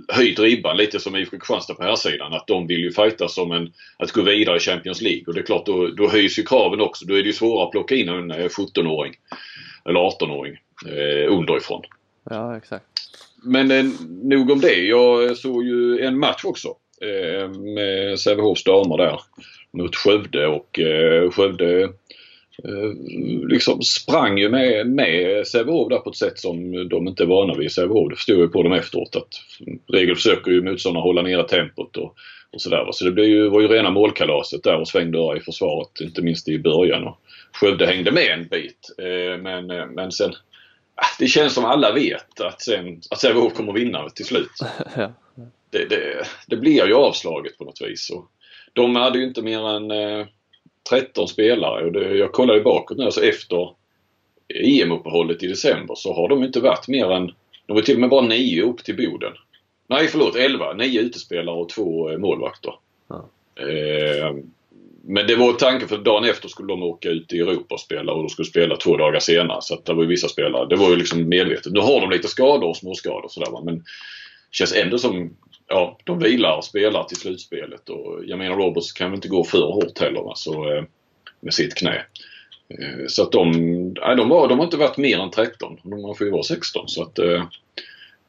höjt 0.07 0.39
ribban 0.39 0.77
lite 0.77 0.99
som 0.99 1.15
IFK 1.15 1.37
Kristianstad 1.37 1.73
på 1.73 1.83
här 1.83 1.95
sidan 1.95 2.33
Att 2.33 2.47
de 2.47 2.67
vill 2.67 2.79
ju 2.79 2.91
fighta 2.91 3.27
som 3.27 3.51
en, 3.51 3.73
att 3.97 4.11
gå 4.11 4.21
vidare 4.21 4.57
i 4.57 4.59
Champions 4.59 5.01
League. 5.01 5.23
Och 5.27 5.33
det 5.33 5.39
är 5.39 5.45
klart, 5.45 5.65
då, 5.65 5.87
då 5.87 6.09
höjs 6.09 6.39
ju 6.39 6.43
kraven 6.43 6.81
också. 6.81 7.05
Då 7.05 7.13
är 7.13 7.23
det 7.23 7.27
ju 7.27 7.33
svårare 7.33 7.65
att 7.65 7.71
plocka 7.71 7.95
in 7.95 8.09
en 8.09 8.31
17-åring 8.31 9.13
eller 9.85 9.99
18-åring 9.99 10.57
eh, 10.85 11.33
underifrån. 11.33 11.81
Ja, 12.29 12.57
exakt. 12.57 12.85
Men 13.43 13.71
eh, 13.71 13.85
nog 14.23 14.49
om 14.49 14.59
det. 14.59 14.75
Jag 14.75 15.37
såg 15.37 15.65
ju 15.65 15.99
en 15.99 16.19
match 16.19 16.45
också 16.45 16.67
eh, 17.01 17.49
med 17.49 18.19
Sävehofs 18.19 18.63
damer 18.63 18.97
där 18.97 19.19
mot 19.71 19.95
Skövde 19.95 20.47
och 20.47 20.79
eh, 20.79 21.31
Skövde 21.31 21.81
eh, 21.81 21.89
liksom 23.49 23.81
sprang 23.81 24.37
ju 24.37 24.49
med, 24.49 24.87
med 24.87 25.47
Sävehof 25.47 25.89
där 25.89 25.97
på 25.97 26.09
ett 26.09 26.15
sätt 26.15 26.39
som 26.39 26.87
de 26.89 27.07
inte 27.07 27.23
är 27.23 27.27
vana 27.27 27.53
vid 27.53 27.65
i 27.65 27.69
Sävehof. 27.69 28.09
Det 28.09 28.15
förstod 28.15 28.39
jag 28.39 28.53
på 28.53 28.63
dem 28.63 28.73
efteråt 28.73 29.15
att 29.15 29.27
regel 29.93 30.15
försöker 30.15 30.51
ju 30.51 30.61
motståndarna 30.61 31.03
hålla 31.03 31.21
nere 31.21 31.47
tempot 31.47 31.97
och, 31.97 32.15
och 32.53 32.61
sådär. 32.61 32.87
Så 32.91 33.05
det 33.05 33.11
blev 33.11 33.25
ju, 33.25 33.49
var 33.49 33.61
ju 33.61 33.67
rena 33.67 33.89
målkalaset 33.89 34.63
där 34.63 34.79
och 34.79 34.87
svängdörrar 34.87 35.37
i 35.37 35.39
försvaret, 35.39 36.01
inte 36.01 36.21
minst 36.21 36.47
i 36.47 36.59
början. 36.59 37.03
Och 37.03 37.19
Skövde 37.51 37.85
hängde 37.85 38.11
med 38.11 38.31
en 38.31 38.47
bit 38.47 38.95
eh, 38.97 39.41
men, 39.41 39.71
eh, 39.71 39.85
men 39.85 40.11
sen 40.11 40.33
det 41.19 41.27
känns 41.27 41.53
som 41.53 41.65
alla 41.65 41.93
vet 41.93 42.41
att, 42.41 42.61
sen, 42.61 43.01
att 43.09 43.19
Sävehof 43.19 43.53
kommer 43.53 43.73
vinna 43.73 44.09
till 44.09 44.25
slut. 44.25 44.51
det, 45.71 45.85
det, 45.89 46.27
det, 46.47 46.57
blir 46.57 46.87
ju 46.87 46.93
avslaget 46.93 47.57
på 47.57 47.63
något 47.63 47.81
vis. 47.81 48.09
Och 48.09 48.31
de 48.73 48.95
hade 48.95 49.19
ju 49.19 49.25
inte 49.25 49.41
mer 49.41 49.67
än 49.67 49.91
eh, 49.91 50.27
13 50.89 51.27
spelare 51.27 51.85
och 51.85 51.91
det, 51.91 52.17
jag 52.17 52.31
kollade 52.31 52.61
bakåt 52.61 52.97
nu, 52.97 53.03
alltså 53.03 53.23
efter 53.23 53.69
EM-uppehållet 54.63 55.43
i 55.43 55.47
december 55.47 55.95
så 55.95 56.13
har 56.13 56.29
de 56.29 56.43
inte 56.43 56.59
varit 56.59 56.87
mer 56.87 57.11
än, 57.11 57.31
de 57.65 57.73
var 57.73 57.81
till 57.81 57.95
och 57.95 58.01
med 58.01 58.09
bara 58.09 58.27
nio 58.27 58.63
upp 58.63 58.83
till 58.83 58.97
Boden. 58.97 59.33
Nej 59.89 60.07
förlåt, 60.07 60.35
elva. 60.35 60.73
Nio 60.73 61.01
utespelare 61.01 61.55
och 61.55 61.69
två 61.69 62.11
eh, 62.11 62.17
målvakter. 62.17 62.73
Ja. 63.07 63.29
Eh, 63.55 64.35
men 65.09 65.27
det 65.27 65.35
var 65.35 65.53
tanken 65.53 65.87
för 65.87 65.97
dagen 65.97 66.29
efter 66.29 66.47
skulle 66.49 66.67
de 66.67 66.83
åka 66.83 67.09
ut 67.09 67.33
i 67.33 67.39
Europa 67.39 67.75
och 67.75 67.79
spela 67.79 68.11
och 68.11 68.23
de 68.23 68.29
skulle 68.29 68.45
spela 68.45 68.75
två 68.75 68.97
dagar 68.97 69.19
senare. 69.19 69.61
Så 69.61 69.73
att 69.73 69.85
det 69.85 69.93
var 69.93 70.03
ju 70.03 70.09
vissa 70.09 70.27
spelare. 70.27 70.65
Det 70.69 70.75
var 70.75 70.89
ju 70.89 70.95
liksom 70.95 71.29
medvetet. 71.29 71.73
Nu 71.73 71.79
har 71.79 72.01
de 72.01 72.09
lite 72.09 72.27
skador 72.27 72.69
och 72.69 72.77
småskador 72.77 73.27
sådär 73.29 73.61
men 73.63 73.83
känns 74.51 74.75
ändå 74.75 74.97
som 74.97 75.37
ja, 75.67 75.97
de 76.03 76.19
vilar 76.19 76.57
och 76.57 76.63
spelar 76.63 77.03
till 77.03 77.17
slutspelet 77.17 77.89
och 77.89 78.21
jag 78.25 78.39
menar 78.39 78.55
Roberts 78.55 78.91
kan 78.91 79.09
väl 79.09 79.17
inte 79.17 79.27
gå 79.27 79.43
för 79.43 79.61
hårt 79.61 79.99
heller 79.99 80.21
va? 80.21 80.33
Så, 80.35 80.73
eh, 80.73 80.83
med 81.39 81.53
sitt 81.53 81.75
knä. 81.75 82.05
Eh, 82.69 83.07
så 83.07 83.23
att 83.23 83.31
de, 83.31 83.51
nej, 84.01 84.15
de, 84.15 84.29
var, 84.29 84.47
de 84.47 84.57
har 84.57 84.65
inte 84.65 84.77
varit 84.77 84.97
mer 84.97 85.19
än 85.19 85.31
13. 85.31 85.79
De 85.83 86.15
får 86.15 86.27
ju 86.27 86.31
vara 86.31 86.43
16 86.43 86.87
så 86.87 87.03
att 87.03 87.19
eh, 87.19 87.43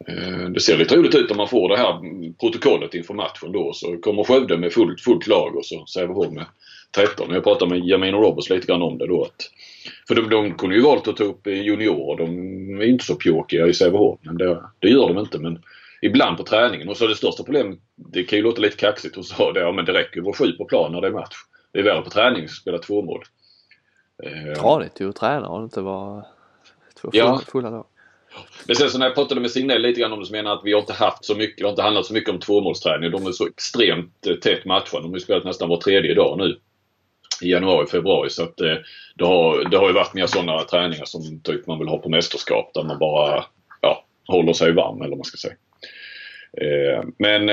eh, 0.09 0.49
det 0.49 0.61
ser 0.61 0.77
lite 0.77 0.97
roligt 0.97 1.15
ut 1.15 1.31
om 1.31 1.37
man 1.37 1.49
får 1.49 1.69
det 1.69 1.77
här 1.77 2.01
protokollet 2.41 2.95
inför 2.95 3.15
matchen 3.15 3.53
då. 3.53 3.73
Så 3.73 3.97
kommer 3.97 4.25
Skövde 4.25 4.59
med 4.59 4.73
fullt, 4.73 5.01
fullt 5.01 5.27
lag 5.27 5.57
och 5.57 5.67
så 5.67 5.87
Sävehof 5.87 6.33
med 6.33 6.47
13. 6.97 7.35
Jag 7.35 7.45
pratade 7.45 7.71
med 7.71 7.89
Jamino 7.89 8.17
Roberts 8.17 8.51
lite 8.51 8.67
grann 8.67 8.83
om 8.83 8.99
det 8.99 9.07
då. 9.07 9.23
Att, 9.23 9.51
för 10.09 10.15
de, 10.15 10.31
de 10.31 10.55
kunde 10.55 10.77
ju 10.77 10.83
valt 10.83 11.09
att 11.09 11.17
ta 11.17 11.25
upp 11.25 11.47
juniorer. 11.47 12.17
De 12.17 12.81
är 12.81 12.85
inte 12.85 13.05
så 13.05 13.15
pjåkiga 13.15 13.67
i 13.67 13.75
Sävehof. 13.75 14.19
Men 14.23 14.39
det, 14.39 14.63
det 14.79 14.89
gör 14.89 15.09
de 15.09 15.19
inte. 15.19 15.39
Men 15.39 15.63
ibland 16.03 16.37
på 16.37 16.45
träningen. 16.45 16.89
Och 16.89 16.97
så 16.97 17.07
det 17.07 17.15
största 17.15 17.43
problemet, 17.43 17.79
det 17.97 18.25
kan 18.25 18.39
ju 18.39 18.45
låta 18.45 18.61
lite 18.61 18.77
kaxigt 18.77 19.15
hon 19.15 19.25
sa 19.25 19.53
det, 19.53 19.61
ja 19.61 19.73
men 19.73 19.85
det 19.85 19.93
räcker 19.93 20.21
att 20.21 20.27
vara 20.27 20.37
sju 20.37 20.53
på 20.53 20.65
plan 20.65 20.93
när 20.93 21.01
det 21.01 21.07
är 21.07 21.13
match. 21.13 21.37
Det 21.73 21.79
är 21.79 21.83
värre 21.83 22.03
på 22.03 22.11
träning 22.11 22.45
att 22.45 22.51
spela 22.51 22.79
två 22.79 23.03
mål. 23.03 23.25
Ja, 24.57 24.79
det 24.79 24.89
till 24.89 25.09
att 25.09 25.17
träna 25.17 25.49
och 25.49 25.63
inte 25.63 25.81
vara 25.81 26.25
två 27.01 27.11
ja. 27.13 27.41
fulla 27.53 27.71
lag. 27.71 27.87
Men 28.67 28.77
sen 28.77 28.91
så 28.91 28.99
när 28.99 29.07
jag 29.07 29.15
pratade 29.15 29.41
med 29.41 29.51
Signell 29.51 29.83
lite 29.83 30.01
grann 30.01 30.13
om 30.13 30.21
det 30.21 30.27
så 30.27 30.33
menar 30.33 30.53
att 30.53 30.61
vi 30.65 30.73
har 30.73 30.81
inte 30.81 30.93
haft 30.93 31.25
så 31.25 31.35
mycket, 31.35 31.59
det 31.59 31.65
har 31.65 31.71
inte 31.71 31.83
handlat 31.83 32.07
så 32.07 32.15
mycket 32.15 32.31
om 32.31 32.41
tvåmålsträning. 32.41 33.11
De 33.11 33.27
är 33.27 33.33
så 33.33 33.47
extremt 33.47 34.27
eh, 34.27 34.35
tätt 34.35 34.65
matchade. 34.65 35.03
De 35.03 35.09
har 35.09 35.17
ju 35.17 35.21
spelat 35.21 35.45
nästan 35.45 35.69
var 35.69 35.77
tredje 35.77 36.15
dag 36.15 36.39
nu. 36.39 36.59
I 37.43 37.51
januari, 37.51 37.87
februari. 37.87 38.31
Så 38.31 38.43
att 38.43 38.61
eh, 38.61 38.77
det 39.15 39.25
har, 39.25 39.65
det 39.71 39.77
har 39.77 39.87
ju 39.87 39.93
varit 39.93 40.15
mer 40.15 40.27
sådana 40.27 40.65
träningar 40.65 41.05
som 41.05 41.41
typ 41.41 41.67
man 41.67 41.79
vill 41.79 41.89
ha 41.89 41.99
på 41.99 42.09
mästerskap 42.09 42.71
där 42.75 42.83
man 42.83 42.99
bara 42.99 43.45
ja, 43.81 44.05
håller 44.27 44.53
sig 44.53 44.73
varm 44.73 45.01
eller 45.01 45.09
vad 45.09 45.19
man 45.19 45.25
ska 45.25 45.37
säga. 45.37 45.55
Eh, 46.61 47.05
men 47.19 47.51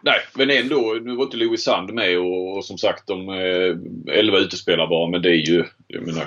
Nej, 0.00 0.20
men 0.34 0.50
ändå. 0.50 0.98
Nu 1.02 1.16
var 1.16 1.24
inte 1.24 1.36
Louis 1.36 1.64
Sand 1.64 1.94
med 1.94 2.18
och, 2.18 2.56
och 2.56 2.64
som 2.64 2.78
sagt 2.78 3.06
de 3.06 3.28
eh, 3.28 4.18
11 4.18 4.38
utespelare 4.38 4.88
bara. 4.88 5.10
Men 5.10 5.22
det 5.22 5.30
är 5.30 5.50
ju, 5.50 5.64
jag 5.86 6.06
menar, 6.06 6.26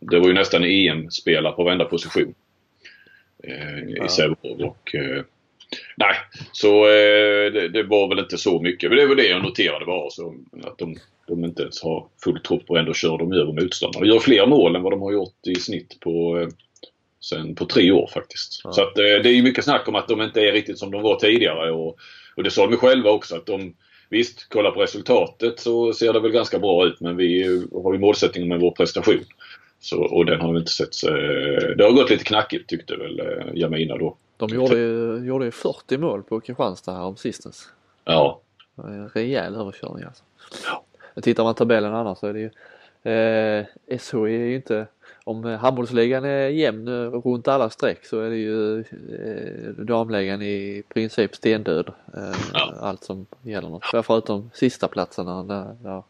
det 0.00 0.18
var 0.18 0.28
ju 0.28 0.34
nästan 0.34 0.64
EM-spelare 0.64 1.52
på 1.52 1.64
varenda 1.64 1.84
position. 1.84 2.34
Eh, 3.44 3.78
ja. 3.88 4.06
I 4.06 4.08
Sävehof 4.08 4.60
och 4.60 4.94
eh, 4.94 5.22
Nej, 5.96 6.14
så 6.52 6.86
eh, 6.86 7.52
det, 7.52 7.68
det, 7.68 7.82
var 7.82 8.08
väl 8.08 8.18
inte 8.18 8.38
så 8.38 8.60
mycket. 8.60 8.90
Men 8.90 8.98
det 8.98 9.06
var 9.06 9.14
det 9.14 9.26
jag 9.26 9.42
noterade 9.42 9.84
bara. 9.84 10.10
Så 10.10 10.34
att 10.64 10.78
de, 10.78 10.96
de 11.28 11.44
inte 11.44 11.62
ens 11.62 11.82
har 11.82 12.06
full 12.24 12.40
trupp 12.40 12.70
och 12.70 12.78
ändå 12.78 12.94
kör 12.94 13.18
de 13.18 13.32
över 13.32 13.52
motståndarna. 13.52 14.06
De 14.06 14.12
gör 14.12 14.20
fler 14.20 14.46
mål 14.46 14.76
än 14.76 14.82
vad 14.82 14.92
de 14.92 15.02
har 15.02 15.12
gjort 15.12 15.46
i 15.46 15.54
snitt 15.54 16.00
på 16.00 16.38
eh, 16.38 16.48
sen 17.24 17.54
på 17.54 17.66
tre 17.66 17.90
år 17.90 18.10
faktiskt. 18.14 18.60
Ja. 18.64 18.72
Så 18.72 18.82
att, 18.82 18.98
eh, 18.98 19.04
det 19.04 19.28
är 19.28 19.34
ju 19.34 19.42
mycket 19.42 19.64
snack 19.64 19.88
om 19.88 19.94
att 19.94 20.08
de 20.08 20.22
inte 20.22 20.40
är 20.40 20.52
riktigt 20.52 20.78
som 20.78 20.90
de 20.90 21.02
var 21.02 21.16
tidigare. 21.16 21.70
Och, 21.70 21.98
och 22.36 22.42
det 22.42 22.50
sa 22.50 22.66
de 22.66 22.76
själva 22.76 23.10
också 23.10 23.36
att 23.36 23.46
de 23.46 23.74
Visst, 24.08 24.46
kolla 24.48 24.70
på 24.70 24.80
resultatet 24.80 25.60
så 25.60 25.92
ser 25.92 26.12
det 26.12 26.20
väl 26.20 26.30
ganska 26.30 26.58
bra 26.58 26.86
ut 26.86 27.00
men 27.00 27.16
vi 27.16 27.42
har 27.72 27.92
ju 27.92 27.98
målsättningen 27.98 28.48
med 28.48 28.60
vår 28.60 28.70
prestation. 28.70 29.24
Så, 29.80 30.02
och 30.02 30.26
den 30.26 30.40
har 30.40 30.52
vi 30.52 30.58
inte 30.58 30.72
sett. 30.72 31.02
Det 31.76 31.84
har 31.84 31.92
gått 31.92 32.10
lite 32.10 32.24
knackigt 32.24 32.68
tyckte 32.68 32.96
väl 32.96 33.20
eh, 33.20 33.54
Jamina 33.54 33.96
då. 33.96 34.16
De 34.36 34.48
gjorde 34.48 34.78
ju, 34.78 35.24
gjorde 35.26 35.44
ju 35.44 35.50
40 35.50 35.98
mål 35.98 36.22
på 36.22 36.40
Kristianstad 36.40 36.92
här 36.92 37.02
om 37.02 37.16
sistens. 37.16 37.68
Ja. 38.04 38.40
En 38.76 39.08
rejäl 39.08 39.54
överkörning 39.54 40.04
alltså. 40.04 40.24
Ja. 40.66 41.22
Tittar 41.22 41.44
man 41.44 41.54
tabellen 41.54 41.94
annars 41.94 42.18
så 42.18 42.26
är 42.26 42.32
det 42.32 42.40
ju 42.40 42.50
eh, 43.12 43.98
SH 43.98 44.14
är 44.14 44.28
ju 44.28 44.54
inte 44.54 44.86
om 45.24 45.44
handbollsligan 45.44 46.24
är 46.24 46.48
jämn 46.48 46.88
runt 47.10 47.48
alla 47.48 47.70
streck 47.70 48.06
så 48.06 48.20
är 48.20 48.30
det 48.30 48.36
ju 48.36 48.80
eh, 48.80 49.84
damligan 49.84 50.42
i 50.42 50.82
princip 50.88 51.34
stendöd. 51.34 51.92
Eh, 52.14 52.36
ja. 52.52 52.74
Allt 52.80 53.04
som 53.04 53.26
gäller 53.42 53.68
något. 53.68 53.84
Förutom 54.06 54.50
sista 54.54 54.88
platserna 54.88 55.42
där, 55.42 55.76
där, 55.82 56.02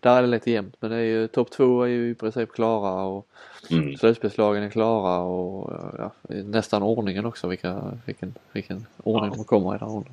där 0.00 0.16
är 0.16 0.22
det 0.22 0.28
lite 0.28 0.50
jämnt 0.50 0.76
men 0.80 0.90
det 0.90 0.96
är 0.96 1.02
ju 1.02 1.28
topp 1.28 1.50
två 1.50 1.82
är 1.82 1.86
ju 1.86 2.10
i 2.10 2.14
princip 2.14 2.52
klara 2.52 3.04
och 3.04 3.26
mm. 3.70 3.96
slutspelslagen 3.96 4.62
är 4.62 4.70
klara 4.70 5.18
och 5.18 5.72
ja, 5.98 6.10
nästan 6.28 6.82
ordningen 6.82 7.26
också 7.26 7.48
vilka, 7.48 7.98
vilken, 8.04 8.34
vilken 8.52 8.86
ordning 9.02 9.30
ja. 9.30 9.36
de 9.36 9.44
kommer 9.44 9.76
i 9.76 9.78
där 9.78 9.96
under. 9.96 10.12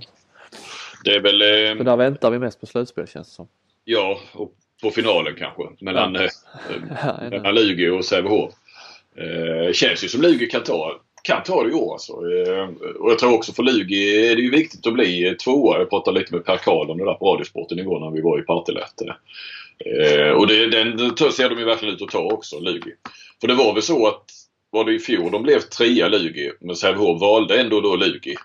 Det 1.04 1.16
är 1.16 1.20
väl... 1.20 1.42
Eh... 1.72 1.78
Så 1.78 1.84
där 1.84 1.98
väntar 1.98 2.32
vi 2.32 2.40
mest 2.40 2.60
på 2.60 2.66
slutspel 2.66 3.08
känns 3.08 3.28
det 3.28 3.34
som. 3.34 3.48
Ja, 3.84 4.20
och 4.34 4.54
på 4.84 4.92
finalen 4.92 5.36
kanske 5.38 5.64
mellan, 5.80 6.14
ja. 6.14 6.24
eh, 6.24 7.30
mellan 7.30 7.56
Lugi 7.56 7.90
och 7.90 8.06
Sävehof. 8.06 8.52
Eh, 9.18 9.74
känns 9.74 10.04
ju 10.04 10.08
som 10.08 10.22
Lugi 10.22 10.48
kan 10.48 10.64
ta, 10.64 11.02
kan 11.24 11.44
ta 11.44 11.64
det 11.64 11.70
i 11.70 11.74
år 11.74 11.94
alltså. 11.94 12.14
Eh, 12.14 12.70
och 13.00 13.12
jag 13.12 13.20
tror 13.20 13.34
också 13.34 13.54
för 13.54 13.64
Lugi 13.64 14.32
är 14.32 14.36
det 14.36 14.42
ju 14.42 14.52
viktigt 14.52 14.88
att 14.88 14.94
bli 14.94 15.36
tvåa. 15.44 15.80
Jag 15.80 15.90
pratade 15.90 16.20
lite 16.20 16.34
med 16.34 16.46
Per 16.46 16.58
Karl 16.58 16.92
om 16.92 16.98
det 16.98 17.06
där 17.06 17.14
på 17.14 17.34
Radiosporten 17.34 17.80
igår 17.80 18.00
när 18.00 18.12
vi 18.12 18.22
var 18.22 18.40
i 18.40 18.42
Partille. 18.42 18.84
Eh, 19.86 20.30
och 20.30 20.48
det, 20.48 20.68
den 20.68 20.98
ser 21.32 21.50
de 21.50 21.60
ju 21.60 21.66
verkligen 21.66 21.96
ut 21.96 22.02
att 22.02 22.10
ta 22.10 22.24
också, 22.24 22.60
Lugi. 22.60 22.94
För 23.42 23.48
det 23.48 23.54
var 23.54 23.74
väl 23.74 23.84
så 23.84 24.08
att 24.08 24.26
var 24.70 24.86
det 24.86 24.94
i 24.94 25.00
fjol 25.00 25.32
de 25.32 25.44
blev 25.44 25.60
trea 25.60 26.08
Lugi 26.08 26.52
men 26.60 26.76
Sävehof 26.76 27.22
valde 27.22 27.62
ändå 27.62 27.82
då 27.82 27.96
Lugi 27.96 28.36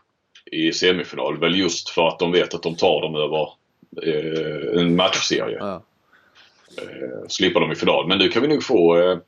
i 0.52 0.72
semifinal. 0.72 1.38
Väl 1.38 1.58
just 1.58 1.88
för 1.88 2.08
att 2.08 2.18
de 2.18 2.32
vet 2.32 2.54
att 2.54 2.62
de 2.62 2.74
tar 2.76 3.02
dem 3.02 3.14
över 3.14 3.48
eh, 4.02 4.80
en 4.80 4.96
matchserie. 4.96 5.56
Ja. 5.60 5.82
Eh, 6.76 7.28
slippa 7.28 7.60
dem 7.60 7.72
i 7.72 7.74
final. 7.74 8.08
Men 8.08 8.18
nu 8.18 8.28
kan 8.28 8.42
vi 8.42 8.48
nog 8.48 8.62
få 8.62 8.98
eh, 8.98 9.18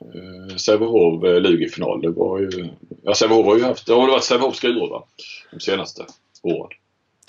eh 0.00 0.56
Sävehof 0.56 1.24
eh, 1.24 1.40
Lugi 1.40 1.68
final. 1.68 2.02
Det 2.02 2.10
var 2.10 2.38
ju, 2.38 2.68
ja, 3.02 3.14
Sävehof 3.14 3.46
har 3.46 3.56
ju 3.56 3.64
haft, 3.64 3.86
det 3.86 3.92
har 3.92 4.08
varit 4.08 4.24
Sävehof 4.24 4.56
Skuru 4.56 4.88
va? 4.88 5.04
De 5.50 5.60
senaste 5.60 6.06
åren. 6.42 6.78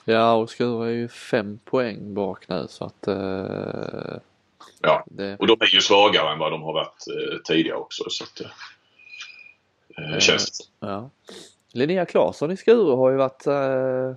Ja 0.05 0.33
och 0.33 0.49
Skuru 0.49 0.85
är 0.85 0.91
ju 0.91 1.07
fem 1.07 1.59
poäng 1.65 2.13
bak 2.13 2.49
nu 2.49 2.65
så 2.69 2.85
att 2.85 3.07
eh, 3.07 4.17
Ja 4.81 5.03
det... 5.05 5.37
och 5.39 5.47
de 5.47 5.61
är 5.61 5.75
ju 5.75 5.81
svagare 5.81 6.31
än 6.31 6.39
vad 6.39 6.51
de 6.51 6.61
har 6.61 6.73
varit 6.73 7.07
eh, 7.07 7.37
tidigare 7.43 7.77
också 7.77 8.03
så 8.09 8.23
att 8.23 8.41
eh, 9.97 10.19
känns 10.19 10.69
Ja. 10.79 11.09
Linnea 11.71 12.05
Claesson 12.05 12.51
i 12.51 12.57
Skuru 12.57 12.95
har 12.95 13.11
ju 13.11 13.17
varit 13.17 13.47
eh, 13.47 14.15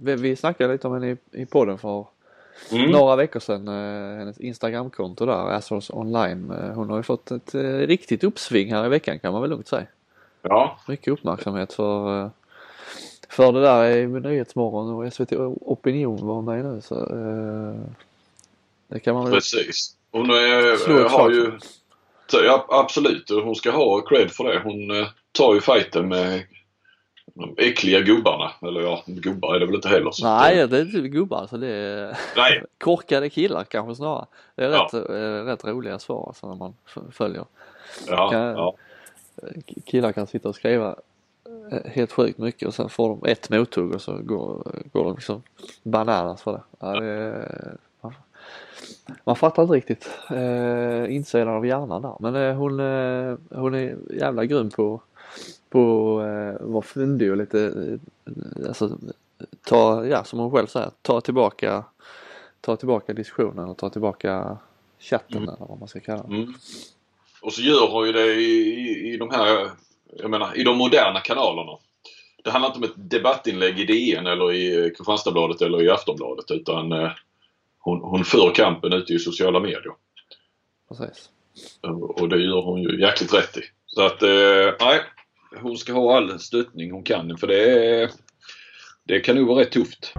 vi, 0.00 0.14
vi 0.16 0.36
snackade 0.36 0.72
lite 0.72 0.86
om 0.86 0.94
henne 0.94 1.10
i, 1.10 1.16
i 1.42 1.46
podden 1.46 1.78
för 1.78 2.06
mm. 2.72 2.90
några 2.90 3.16
veckor 3.16 3.40
sedan. 3.40 3.68
Eh, 3.68 4.18
hennes 4.18 4.38
Instagramkonto 4.38 5.26
där, 5.26 5.50
Assholes 5.50 5.90
online. 5.90 6.50
Eh, 6.50 6.74
hon 6.74 6.90
har 6.90 6.96
ju 6.96 7.02
fått 7.02 7.30
ett 7.30 7.54
eh, 7.54 7.62
riktigt 7.62 8.24
uppsving 8.24 8.72
här 8.72 8.86
i 8.86 8.88
veckan 8.88 9.18
kan 9.18 9.32
man 9.32 9.40
väl 9.40 9.50
lugnt 9.50 9.68
säga. 9.68 9.86
Ja. 10.42 10.78
Mycket 10.88 11.12
uppmärksamhet 11.12 11.72
för, 11.72 12.30
för 13.28 13.52
det 13.52 13.60
där 13.60 13.90
i 13.90 14.06
Nyhetsmorgon 14.06 14.94
och 14.94 15.12
SVT 15.12 15.32
Opinion 15.60 16.26
var 16.26 16.42
med 16.42 16.64
nu 16.64 16.80
så 16.80 16.94
det 18.88 19.00
kan 19.00 19.14
man 19.14 19.24
väl 19.24 19.32
Precis. 19.32 19.96
Hon 20.12 20.30
är, 20.30 21.08
har 21.08 21.30
ju 21.30 21.52
absolut. 22.68 23.30
Hon 23.30 23.54
ska 23.54 23.70
ha 23.70 24.00
cred 24.00 24.30
för 24.30 24.44
det. 24.44 24.60
Hon 24.64 25.06
tar 25.32 25.54
ju 25.54 25.60
fighten 25.60 26.08
med 26.08 26.42
de 27.40 27.54
äckliga 27.58 28.00
gubbarna. 28.00 28.50
Eller 28.62 28.80
ja, 28.80 29.02
gubbar 29.06 29.54
är 29.54 29.60
det 29.60 29.66
väl 29.66 29.74
inte 29.74 29.88
heller. 29.88 30.10
Så 30.10 30.24
Nej, 30.24 30.68
det 30.68 30.78
är 30.78 30.96
inte 30.96 31.08
gubbar. 31.08 31.38
Alltså 31.38 31.56
det 31.56 31.68
är 31.68 32.18
Nej. 32.36 32.64
korkade 32.78 33.30
killar 33.30 33.64
kanske 33.64 33.94
snarare. 33.94 34.26
Det 34.54 34.64
är 34.64 34.70
ja. 34.70 34.90
rätt, 34.92 34.94
rätt 35.46 35.64
roliga 35.64 35.98
svar 35.98 36.24
alltså 36.26 36.48
när 36.48 36.56
man 36.56 36.74
följer. 37.10 37.44
Ja, 38.08 38.30
kan, 38.30 38.40
ja. 38.40 38.74
Killar 39.84 40.12
kan 40.12 40.26
sitta 40.26 40.48
och 40.48 40.54
skriva 40.54 40.96
eh, 41.72 41.90
helt 41.92 42.12
sjukt 42.12 42.38
mycket 42.38 42.68
och 42.68 42.74
sen 42.74 42.88
får 42.88 43.08
de 43.08 43.30
ett 43.30 43.50
mothugg 43.50 43.94
och 43.94 44.02
så 44.02 44.12
går, 44.12 44.72
går 44.92 45.04
de 45.04 45.14
liksom 45.14 45.42
bananas 45.82 46.42
för 46.42 46.52
det. 46.52 46.62
Ja, 46.80 47.00
det 47.00 47.48
man, 48.00 48.14
man 49.24 49.36
fattar 49.36 49.62
inte 49.62 49.74
riktigt 49.74 50.10
eh, 50.30 51.14
insidan 51.14 51.48
av 51.48 51.66
hjärnan 51.66 52.02
där 52.02 52.16
men 52.20 52.36
eh, 52.36 52.54
hon, 52.54 52.80
eh, 52.80 53.36
hon 53.50 53.74
är 53.74 53.96
jävla 54.10 54.44
grym 54.44 54.70
på 54.70 55.00
på 55.70 56.20
eh, 56.22 56.66
vara 56.66 56.82
fyndig 56.82 57.30
och 57.30 57.36
lite, 57.36 57.60
eh, 58.26 58.68
alltså 58.68 58.98
ta, 59.64 60.06
ja 60.06 60.24
som 60.24 60.38
hon 60.38 60.50
själv 60.50 60.66
säger, 60.66 60.90
ta 61.02 61.20
tillbaka, 61.20 61.84
ta 62.60 62.76
tillbaka 62.76 63.12
diskussionen 63.12 63.68
och 63.68 63.78
ta 63.78 63.90
tillbaka 63.90 64.58
chatten 64.98 65.36
mm. 65.36 65.48
eller 65.48 65.66
vad 65.66 65.78
man 65.78 65.88
ska 65.88 66.00
kalla 66.00 66.22
det. 66.22 66.34
Mm. 66.34 66.54
Och 67.42 67.52
så 67.52 67.62
gör 67.62 67.90
hon 67.90 68.06
ju 68.06 68.12
det 68.12 68.34
i, 68.34 68.50
i, 68.80 69.14
i 69.14 69.16
de 69.16 69.30
här, 69.30 69.70
jag 70.18 70.30
menar 70.30 70.58
i 70.58 70.64
de 70.64 70.78
moderna 70.78 71.20
kanalerna. 71.20 71.78
Det 72.44 72.50
handlar 72.50 72.68
inte 72.68 72.78
om 72.78 72.84
ett 72.84 73.10
debattinlägg 73.10 73.80
i 73.80 73.84
DN 73.84 74.26
eller 74.26 74.52
i 74.52 74.94
Kristianstadsbladet 74.96 75.62
eller 75.62 75.82
i 75.82 75.90
Aftonbladet 75.90 76.50
utan 76.50 76.92
eh, 76.92 77.10
hon, 77.78 78.00
hon 78.00 78.24
för 78.24 78.54
kampen 78.54 78.92
ute 78.92 79.12
i 79.12 79.18
sociala 79.18 79.60
medier. 79.60 79.92
Precis. 80.88 81.30
Och 82.16 82.28
det 82.28 82.36
gör 82.36 82.62
hon 82.62 82.82
ju 82.82 83.00
jäkligt 83.00 83.34
rätt 83.34 83.56
i. 83.56 83.62
Så 83.86 84.02
att, 84.02 84.22
eh, 84.22 84.74
nej. 84.80 85.00
Hon 85.56 85.76
ska 85.76 85.92
ha 85.92 86.16
all 86.16 86.38
stöttning 86.38 86.90
hon 86.90 87.02
kan 87.02 87.36
för 87.36 87.46
det, 87.46 88.10
det 89.04 89.20
kan 89.20 89.36
nog 89.36 89.48
vara 89.48 89.60
rätt 89.60 89.72
tufft. 89.72 90.12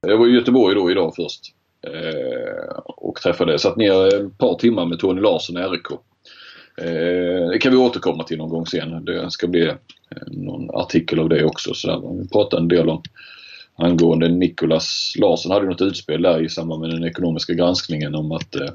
Jag 0.00 0.18
var 0.18 0.26
i 0.26 0.30
Göteborg 0.30 0.74
då 0.74 0.90
idag 0.90 1.12
först. 1.16 1.40
Eh, 1.86 2.78
och 2.86 3.16
träffade, 3.16 3.58
satt 3.58 3.76
ner 3.76 4.06
ett 4.06 4.38
par 4.38 4.54
timmar 4.54 4.86
med 4.86 4.98
Tony 4.98 5.20
Larsson 5.20 5.56
i 5.56 5.60
RIK. 5.60 5.90
Eh, 6.76 7.48
det 7.50 7.58
kan 7.58 7.72
vi 7.72 7.78
återkomma 7.78 8.24
till 8.24 8.38
någon 8.38 8.50
gång 8.50 8.66
sen. 8.66 9.04
Det 9.04 9.30
ska 9.30 9.46
bli 9.46 9.66
eh, 9.66 9.76
någon 10.26 10.70
artikel 10.70 11.18
av 11.18 11.28
det 11.28 11.44
också. 11.44 11.74
Så 11.74 11.88
där. 11.88 12.22
Vi 12.22 12.28
pratade 12.28 12.62
en 12.62 12.68
del 12.68 12.88
om 12.88 13.02
angående 13.76 14.28
Nikolas 14.28 15.14
Larsson 15.18 15.52
hade 15.52 15.66
något 15.66 15.82
utspel 15.82 16.22
där 16.22 16.44
i 16.44 16.48
samband 16.48 16.80
med 16.80 16.90
den 16.90 17.04
ekonomiska 17.04 17.52
granskningen 17.52 18.14
om 18.14 18.32
att 18.32 18.54
eh, 18.54 18.70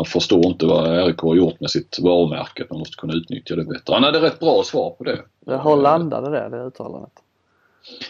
han 0.00 0.04
förstår 0.04 0.46
inte 0.46 0.66
vad 0.66 1.06
RIK 1.06 1.18
har 1.18 1.34
gjort 1.34 1.60
med 1.60 1.70
sitt 1.70 1.98
varumärke. 1.98 2.66
Man 2.70 2.78
måste 2.78 2.96
kunna 2.96 3.14
utnyttja 3.14 3.56
det 3.56 3.64
bättre. 3.64 3.94
Han 3.94 4.02
hade 4.02 4.20
rätt 4.20 4.38
bra 4.40 4.62
svar 4.62 4.90
på 4.90 5.04
det. 5.04 5.18
Hur 5.46 5.82
landade 5.82 6.30
det, 6.30 6.48
det 6.48 6.64
uttalandet? 6.64 7.12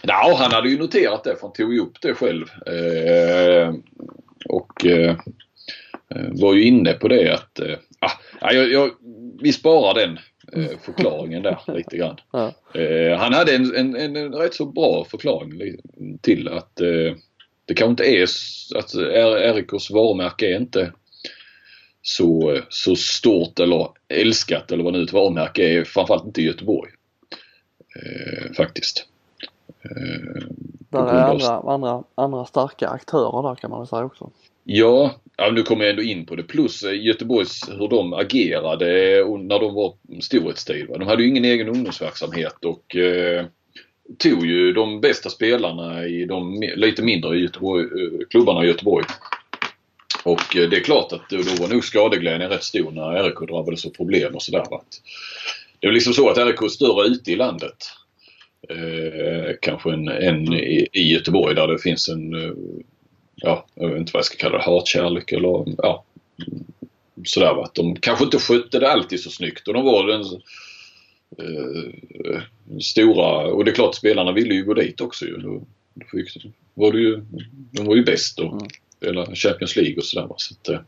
Ja, 0.01 0.35
han 0.37 0.51
hade 0.51 0.69
ju 0.69 0.79
noterat 0.79 1.23
det 1.23 1.35
för 1.35 1.41
han 1.41 1.53
tog 1.53 1.73
ju 1.73 1.79
upp 1.79 2.01
det 2.01 2.13
själv. 2.13 2.45
Eh, 2.65 3.73
och 4.49 4.85
eh, 4.85 5.15
var 6.31 6.53
ju 6.53 6.63
inne 6.63 6.93
på 6.93 7.07
det 7.07 7.33
att 7.33 7.59
eh, 7.59 7.77
ah, 8.39 8.53
jag, 8.53 8.71
jag, 8.71 8.91
vi 9.41 9.53
sparar 9.53 9.93
den 9.93 10.19
eh, 10.53 10.77
förklaringen 10.81 11.43
där 11.43 11.59
lite 11.75 11.97
grann. 11.97 12.17
Ja. 12.31 12.53
Eh, 12.81 13.17
han 13.17 13.33
hade 13.33 13.55
en, 13.55 13.75
en, 13.75 14.15
en, 14.15 14.33
rätt 14.33 14.53
så 14.53 14.65
bra 14.65 15.05
förklaring 15.11 15.77
till 16.21 16.47
att 16.47 16.81
eh, 16.81 17.15
det 17.65 17.73
kanske 17.73 17.91
inte 17.91 18.03
är 18.03 18.23
att 18.77 18.95
RIKs 19.55 19.91
varumärke 19.91 20.45
är 20.45 20.57
inte 20.57 20.91
så, 22.01 22.59
så 22.69 22.95
stort 22.95 23.59
eller 23.59 23.87
älskat 24.07 24.71
eller 24.71 24.83
vad 24.83 24.93
nu 24.93 25.03
ett 25.03 25.13
varumärke 25.13 25.63
är. 25.63 25.83
Framförallt 25.83 26.25
inte 26.25 26.41
i 26.41 26.45
Göteborg. 26.45 26.91
Eh, 27.95 28.53
faktiskt. 28.53 29.05
Eh, 29.83 30.47
där 30.89 30.99
är 30.99 31.23
andra, 31.23 31.73
andra, 31.73 32.03
andra 32.15 32.45
starka 32.45 32.87
aktörer 32.87 33.49
där 33.49 33.55
kan 33.55 33.69
man 33.69 33.79
väl 33.79 33.87
säga 33.87 34.05
också. 34.05 34.29
Ja, 34.63 35.15
ja, 35.37 35.51
nu 35.51 35.63
kommer 35.63 35.85
jag 35.85 35.89
ändå 35.89 36.03
in 36.03 36.25
på 36.25 36.35
det. 36.35 36.43
Plus 36.43 36.83
eh, 36.83 37.05
Göteborgs, 37.05 37.69
hur 37.79 37.87
de 37.87 38.13
agerade 38.13 38.85
när 39.39 39.59
de 39.59 39.73
var 39.73 39.93
storhetstid. 40.21 40.87
De 40.89 41.07
hade 41.07 41.23
ju 41.23 41.29
ingen 41.29 41.45
egen 41.45 41.69
ungdomsverksamhet 41.69 42.65
och 42.65 42.95
eh, 42.95 43.45
tog 44.17 44.45
ju 44.45 44.73
de 44.73 45.01
bästa 45.01 45.29
spelarna 45.29 46.05
i 46.05 46.25
de 46.25 46.61
lite 46.75 47.03
mindre 47.03 47.37
Göteborg, 47.37 47.83
eh, 47.83 48.27
klubbarna 48.29 48.63
i 48.63 48.67
Göteborg. 48.67 49.05
Och 50.23 50.55
eh, 50.55 50.69
det 50.69 50.77
är 50.77 50.83
klart 50.83 51.13
att 51.13 51.29
då 51.29 51.37
var 51.37 51.67
nog 51.67 51.85
skadeglädjen 51.85 52.49
rätt 52.49 52.63
stor 52.63 52.91
när 52.91 53.23
RIK 53.23 53.49
drabbades 53.49 53.85
av 53.85 53.89
problem 53.89 54.35
och 54.35 54.43
sådär. 54.43 54.65
Det 55.79 55.87
är 55.87 55.91
liksom 55.91 56.13
så 56.13 56.29
att 56.29 56.37
RIK 56.37 56.61
är 56.61 56.67
större 56.67 57.07
ute 57.07 57.31
i 57.31 57.35
landet. 57.35 57.77
Eh, 58.69 59.55
kanske 59.61 59.93
en, 59.93 60.07
en 60.07 60.53
i, 60.53 60.87
i 60.91 61.13
Göteborg 61.13 61.55
där 61.55 61.67
det 61.67 61.79
finns 61.79 62.09
en 62.09 62.33
ja, 63.41 63.65
jag 63.75 63.89
vet 63.89 63.97
inte 63.97 64.11
vad 64.13 64.19
jag 64.19 64.25
ska 64.25 64.37
kalla 64.37 64.57
det, 64.57 64.63
hatkärlek 64.63 65.31
eller 65.31 65.75
ja, 65.77 66.03
sådär 67.25 67.53
va. 67.53 67.69
De 67.73 67.95
kanske 67.95 68.23
inte 68.23 68.37
skötte 68.37 68.79
det 68.79 68.91
alltid 68.91 69.19
så 69.19 69.29
snyggt 69.29 69.67
och 69.67 69.73
de 69.73 69.85
var 69.85 70.07
den 70.07 70.21
eh, 71.37 72.41
stora, 72.79 73.45
och 73.53 73.65
det 73.65 73.71
är 73.71 73.75
klart 73.75 73.95
spelarna 73.95 74.31
ville 74.31 74.53
ju 74.53 74.63
gå 74.63 74.73
dit 74.73 75.01
också 75.01 75.25
ju. 75.25 75.37
Då, 75.37 75.63
då 75.93 76.05
fick, 76.11 76.45
var 76.73 76.91
det 76.91 76.99
ju, 76.99 77.23
de 77.71 77.85
var 77.85 77.95
ju 77.95 78.03
bäst 78.03 78.39
och 78.39 78.61
spelade 79.01 79.35
Champions 79.35 79.75
League 79.75 79.97
och 79.97 80.03
sådär. 80.03 80.27
Så 80.37 80.53
att, 80.53 80.69
eh, 80.69 80.79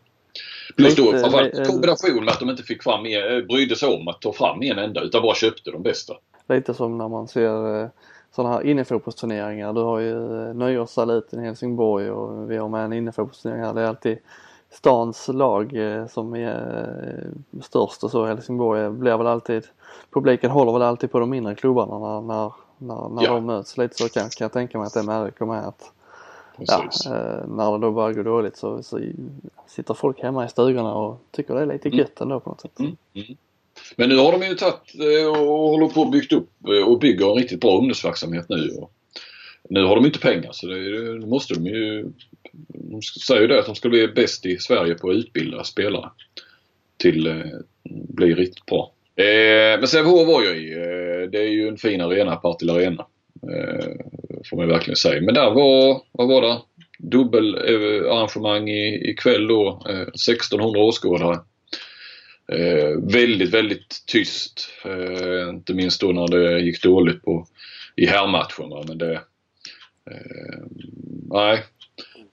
Plus 0.76 0.96
då 0.96 1.12
framförallt 1.12 1.68
kombination 1.68 2.26
med 2.26 2.32
att 2.34 2.40
de 2.40 2.50
inte 2.50 2.64
fick 2.64 2.84
fram, 2.84 3.06
eh, 3.06 3.46
brydde 3.50 3.76
sig 3.76 3.90
om 3.90 4.08
att 4.08 4.22
ta 4.22 4.34
fram 4.34 4.62
en 4.62 4.80
enda 4.80 5.02
utan 5.02 5.22
bara 5.22 5.36
köpte 5.36 5.72
de 5.72 5.84
bästa. 5.84 6.14
Lite 6.50 6.74
som 6.74 6.98
när 6.98 7.08
man 7.08 7.28
ser 7.28 7.82
eh, 7.82 7.88
sådana 8.36 8.54
här 8.54 8.66
innefotbollsturneringar. 8.66 9.74
Du 9.74 9.82
har 9.82 10.00
ju 10.00 10.48
eh, 10.48 10.54
nyårssaluten 10.54 11.44
i 11.44 11.46
Helsingborg 11.46 12.12
och 12.12 12.52
vi 12.52 12.58
har 12.58 12.70
med 12.70 12.86
en 12.86 12.94
innefotbollsturnering 12.94 13.64
här. 13.64 13.74
Det 13.74 13.82
är 13.82 13.86
alltid 13.86 14.18
stans 14.72 15.28
lag 15.28 15.74
som 16.10 16.36
är 16.36 17.28
störst 17.62 18.04
och 18.04 18.12
så. 18.12 18.26
Helsingborg 18.26 18.90
blir 18.90 19.18
väl 19.18 19.28
alltid, 19.28 19.64
publiken 20.14 20.52
håller 20.52 20.74
väl 20.74 20.82
alltid 20.82 21.12
på 21.12 21.20
de 21.20 21.30
mindre 21.30 21.56
klubbarna 21.56 22.00
när, 22.00 22.22
när, 22.22 22.52
när, 22.78 23.10
när 23.10 23.24
ja. 23.24 23.34
de 23.34 23.46
möts. 23.46 23.78
Lite 23.78 23.96
så 23.96 24.10
kan, 24.10 24.24
kan 24.24 24.46
jag 24.46 24.52
tänka 24.52 24.78
mig 24.78 24.88
att 24.88 24.94
det 24.94 25.00
är 25.00 25.04
med 25.04 25.26
RIK 25.26 25.40
med 25.40 25.68
att 25.68 25.92
ja, 26.58 26.90
när 27.48 27.72
det 27.72 27.86
då 27.86 27.92
börjar 27.92 28.14
gå 28.14 28.24
dåligt 28.24 28.58
så, 28.58 28.84
så 28.84 29.00
sitter 29.68 29.94
folk 29.94 30.22
hemma 30.22 30.46
i 30.46 30.50
stugorna 30.50 30.94
och 30.94 31.22
tycker 31.32 31.54
det 31.54 31.62
är 31.62 31.66
lite 31.66 31.88
mm. 31.88 32.00
gött 32.00 32.22
ändå 32.22 32.40
på 32.40 32.50
något 32.50 32.62
sätt. 32.62 32.80
Mm. 32.80 32.96
Mm. 33.14 33.38
Men 33.96 34.10
nu 34.10 34.18
har 34.18 34.32
de 34.32 34.46
ju 34.46 34.56
tagit 34.56 34.96
eh, 35.00 35.42
och 35.42 35.70
håller 35.70 35.88
på 35.88 36.02
och 36.02 36.12
byggt 36.12 36.34
upp 36.34 36.50
eh, 36.68 36.88
och 36.88 37.00
bygger 37.00 37.32
en 37.32 37.38
riktigt 37.38 37.62
bra 37.62 37.78
ungdomsverksamhet 37.78 38.46
nu. 38.50 38.70
Nu 39.70 39.84
har 39.86 39.96
de 39.96 40.06
inte 40.06 40.20
pengar 40.20 40.50
så 40.52 40.68
det, 40.68 41.26
måste 41.28 41.54
de 41.54 41.66
ju... 41.66 42.12
De 42.68 43.02
säger 43.02 43.42
ju 43.42 43.48
det 43.48 43.60
att 43.60 43.66
de 43.66 43.76
ska 43.76 43.90
bli 43.90 44.08
bäst 44.08 44.46
i 44.46 44.58
Sverige 44.58 44.96
på 44.96 45.10
att 45.10 45.16
utbilda 45.16 45.64
spelare 45.64 46.10
till 46.98 47.28
eh, 47.28 47.46
bli 47.90 48.34
riktigt 48.34 48.66
bra. 48.66 48.92
men 49.80 49.88
Sävehof 49.88 50.28
var 50.28 50.44
jag 50.44 50.58
i. 50.58 50.70
det 51.32 51.38
är 51.38 51.50
ju 51.50 51.68
en 51.68 51.78
fin 51.78 52.02
arena, 52.02 52.36
Partille 52.36 52.74
Arena 52.74 53.06
får 54.50 54.58
man 54.58 54.68
verkligen 54.68 54.96
säga. 54.96 55.22
Men 55.22 55.34
där 55.34 55.52
var, 55.52 56.02
vad 56.12 56.28
var 56.28 56.42
det? 56.42 56.62
Dubbelarrangemang 57.00 58.70
eh, 58.70 58.94
i, 58.94 59.16
kväll 59.18 59.48
då. 59.48 59.82
Eh, 59.90 60.02
1600 60.02 60.80
åskådare. 60.80 61.40
Eh, 62.52 63.00
väldigt, 63.14 63.54
väldigt 63.54 64.04
tyst. 64.08 64.70
Eh, 64.86 65.50
inte 65.50 65.74
minst 65.74 66.02
då 66.02 66.12
när 66.12 66.28
det 66.28 66.60
gick 66.60 66.84
dåligt 66.84 67.24
på, 67.24 67.48
i 67.96 68.06
herrmatchen. 68.06 68.86
Men 68.88 68.98
det, 68.98 69.14
eh, 70.12 70.64
nej, 71.30 71.64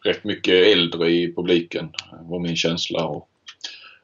rätt 0.05 0.25
mycket 0.25 0.67
äldre 0.67 1.11
i 1.11 1.35
publiken 1.35 1.89
var 2.23 2.39
min 2.39 2.57
känsla. 2.57 3.05
Och, 3.05 3.29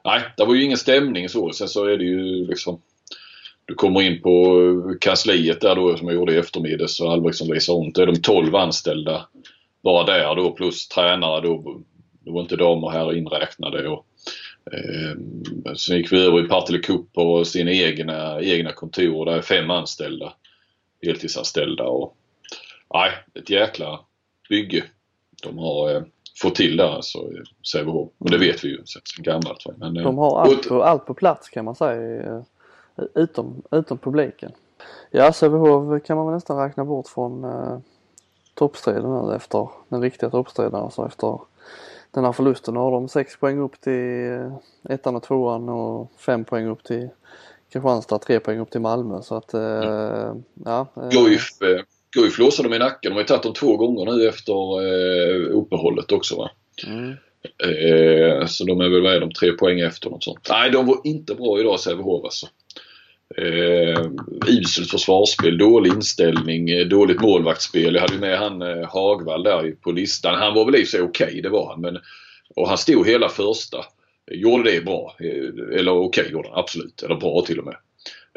nej, 0.05 0.21
det 0.37 0.45
var 0.45 0.55
ju 0.55 0.63
ingen 0.63 0.77
stämning 0.77 1.29
så. 1.29 1.51
Sen 1.51 1.67
så 1.67 1.85
är 1.85 1.97
det 1.97 2.03
ju 2.03 2.47
liksom 2.47 2.81
du 3.67 3.75
kommer 3.75 4.01
in 4.01 4.21
på 4.21 4.95
kansliet 5.01 5.61
där 5.61 5.75
då 5.75 5.97
som 5.97 6.07
jag 6.07 6.15
gjorde 6.15 6.33
i 6.33 6.37
eftermiddags 6.37 6.99
och 6.99 7.11
Albrektsson 7.11 7.51
visar 7.51 7.73
runt. 7.73 7.95
Då 7.95 8.01
är 8.01 8.05
de 8.05 8.21
12 8.21 8.55
anställda 8.55 9.27
bara 9.83 10.03
där 10.03 10.35
då 10.35 10.51
plus 10.51 10.87
tränare 10.87 11.41
då. 11.41 11.81
Det 12.19 12.31
var 12.31 12.41
inte 12.41 12.55
damer 12.55 12.83
och 12.83 12.91
herrar 12.91 13.17
inräknade. 13.17 13.87
Och, 13.87 14.05
Eh, 14.71 15.75
sen 15.75 15.97
gick 15.97 16.11
vi 16.11 16.25
över 16.25 16.45
i 16.45 16.47
Partille 16.47 16.79
Cup 16.79 17.13
på 17.13 17.45
sina 17.45 17.71
egna, 17.71 18.41
egna 18.41 18.71
kontor. 18.71 19.25
Där 19.25 19.31
är 19.31 19.41
fem 19.41 19.71
anställda. 19.71 20.33
Heltidsanställda 21.05 21.83
och 21.83 22.17
nej, 22.93 23.11
ett 23.33 23.49
jäkla 23.49 23.99
bygge 24.49 24.83
de 25.43 25.57
har 25.57 25.95
eh, 25.95 26.01
fått 26.41 26.55
till 26.55 26.77
där 26.77 26.89
alltså 26.89 27.29
Sävehof. 27.71 28.09
Och 28.17 28.31
det 28.31 28.37
vet 28.37 28.63
vi 28.63 28.69
ju 28.69 28.85
sen 28.85 29.01
gammalt. 29.17 29.65
Men, 29.77 29.97
eh, 29.97 30.03
de 30.03 30.17
har 30.17 30.41
allt 30.41 30.67
på, 30.67 30.83
allt 30.83 31.05
på 31.05 31.13
plats 31.13 31.49
kan 31.49 31.65
man 31.65 31.75
säga 31.75 32.23
eh, 32.23 32.41
utom, 33.15 33.61
utom 33.71 33.97
publiken. 33.97 34.51
Ja, 35.11 35.33
Sävehof 35.33 36.03
kan 36.03 36.17
man 36.17 36.25
väl 36.25 36.35
nästan 36.35 36.57
räkna 36.57 36.85
bort 36.85 37.07
från 37.07 37.43
eh, 37.43 37.79
toppstriden 38.53 39.25
nu 39.25 39.35
efter 39.35 39.69
den 39.89 40.01
riktiga 40.01 40.29
toppstriden 40.29 40.75
alltså 40.75 41.05
efter 41.05 41.39
den 42.11 42.25
här 42.25 42.31
förlusten 42.31 42.75
har 42.75 42.91
de 42.91 43.09
6 43.09 43.39
poäng 43.39 43.59
upp 43.59 43.81
till 43.81 44.31
eh, 44.31 44.93
ettan 44.93 45.15
och 45.15 45.23
tvåan 45.23 45.69
och 45.69 46.11
5 46.17 46.45
poäng 46.45 46.67
upp 46.67 46.83
till 46.83 47.09
Kristianstad, 47.73 48.19
3 48.19 48.39
poäng 48.39 48.59
upp 48.59 48.71
till 48.71 48.81
Malmö 48.81 49.21
så 49.21 49.35
att 49.35 49.53
eh, 49.53 50.33
ja. 50.65 50.87
Eh. 50.95 51.09
Guif, 51.09 51.49
Guif 52.15 52.39
låser 52.39 52.63
dem 52.63 52.73
i 52.73 52.79
nacken. 52.79 53.11
De 53.11 53.13
har 53.13 53.21
ju 53.21 53.25
tagit 53.27 53.43
dem 53.43 53.53
två 53.53 53.77
gånger 53.77 54.05
nu 54.05 54.27
efter 54.27 54.53
eh, 54.53 55.57
uppehållet 55.57 56.11
också 56.11 56.35
va. 56.35 56.51
Mm. 56.87 57.09
Eh, 57.57 58.45
så 58.45 58.63
de 58.63 58.81
är 58.81 58.89
väl, 58.89 59.01
vad 59.01 59.13
är 59.13 59.19
de, 59.19 59.31
tre 59.31 59.51
poäng 59.51 59.79
efter 59.79 60.09
något 60.09 60.23
sånt. 60.23 60.47
Nej, 60.49 60.71
de 60.71 60.85
var 60.85 60.97
inte 61.03 61.35
bra 61.35 61.59
idag 61.59 61.79
Sävehof 61.79 62.23
alltså. 62.23 62.47
Eh, 63.35 64.05
uselt 64.47 64.89
försvarsspel, 64.89 65.57
dålig 65.57 65.93
inställning, 65.93 66.69
eh, 66.69 66.87
dåligt 66.87 67.21
målvaktsspel. 67.21 67.93
Jag 67.93 68.01
hade 68.01 68.13
ju 68.13 68.19
med 68.19 68.39
han 68.39 68.61
eh, 68.61 68.87
Hagvall 68.87 69.43
där 69.43 69.71
på 69.71 69.91
listan. 69.91 70.35
Han 70.35 70.53
var 70.53 70.65
väl 70.65 70.75
i 70.75 70.85
sig 70.85 71.01
okej, 71.01 71.27
okay, 71.27 71.41
det 71.41 71.49
var 71.49 71.69
han. 71.69 71.81
Men, 71.81 71.97
och 72.55 72.67
han 72.67 72.77
stod 72.77 73.07
hela 73.07 73.29
första. 73.29 73.77
Gjorde 74.31 74.71
det 74.71 74.85
bra. 74.85 75.15
Eh, 75.19 75.79
eller 75.79 75.91
okej 75.91 76.21
okay, 76.21 76.31
gjorde 76.31 76.49
han 76.49 76.59
absolut. 76.59 77.03
Eller 77.03 77.15
bra 77.15 77.41
till 77.41 77.59
och 77.59 77.65
med. 77.65 77.75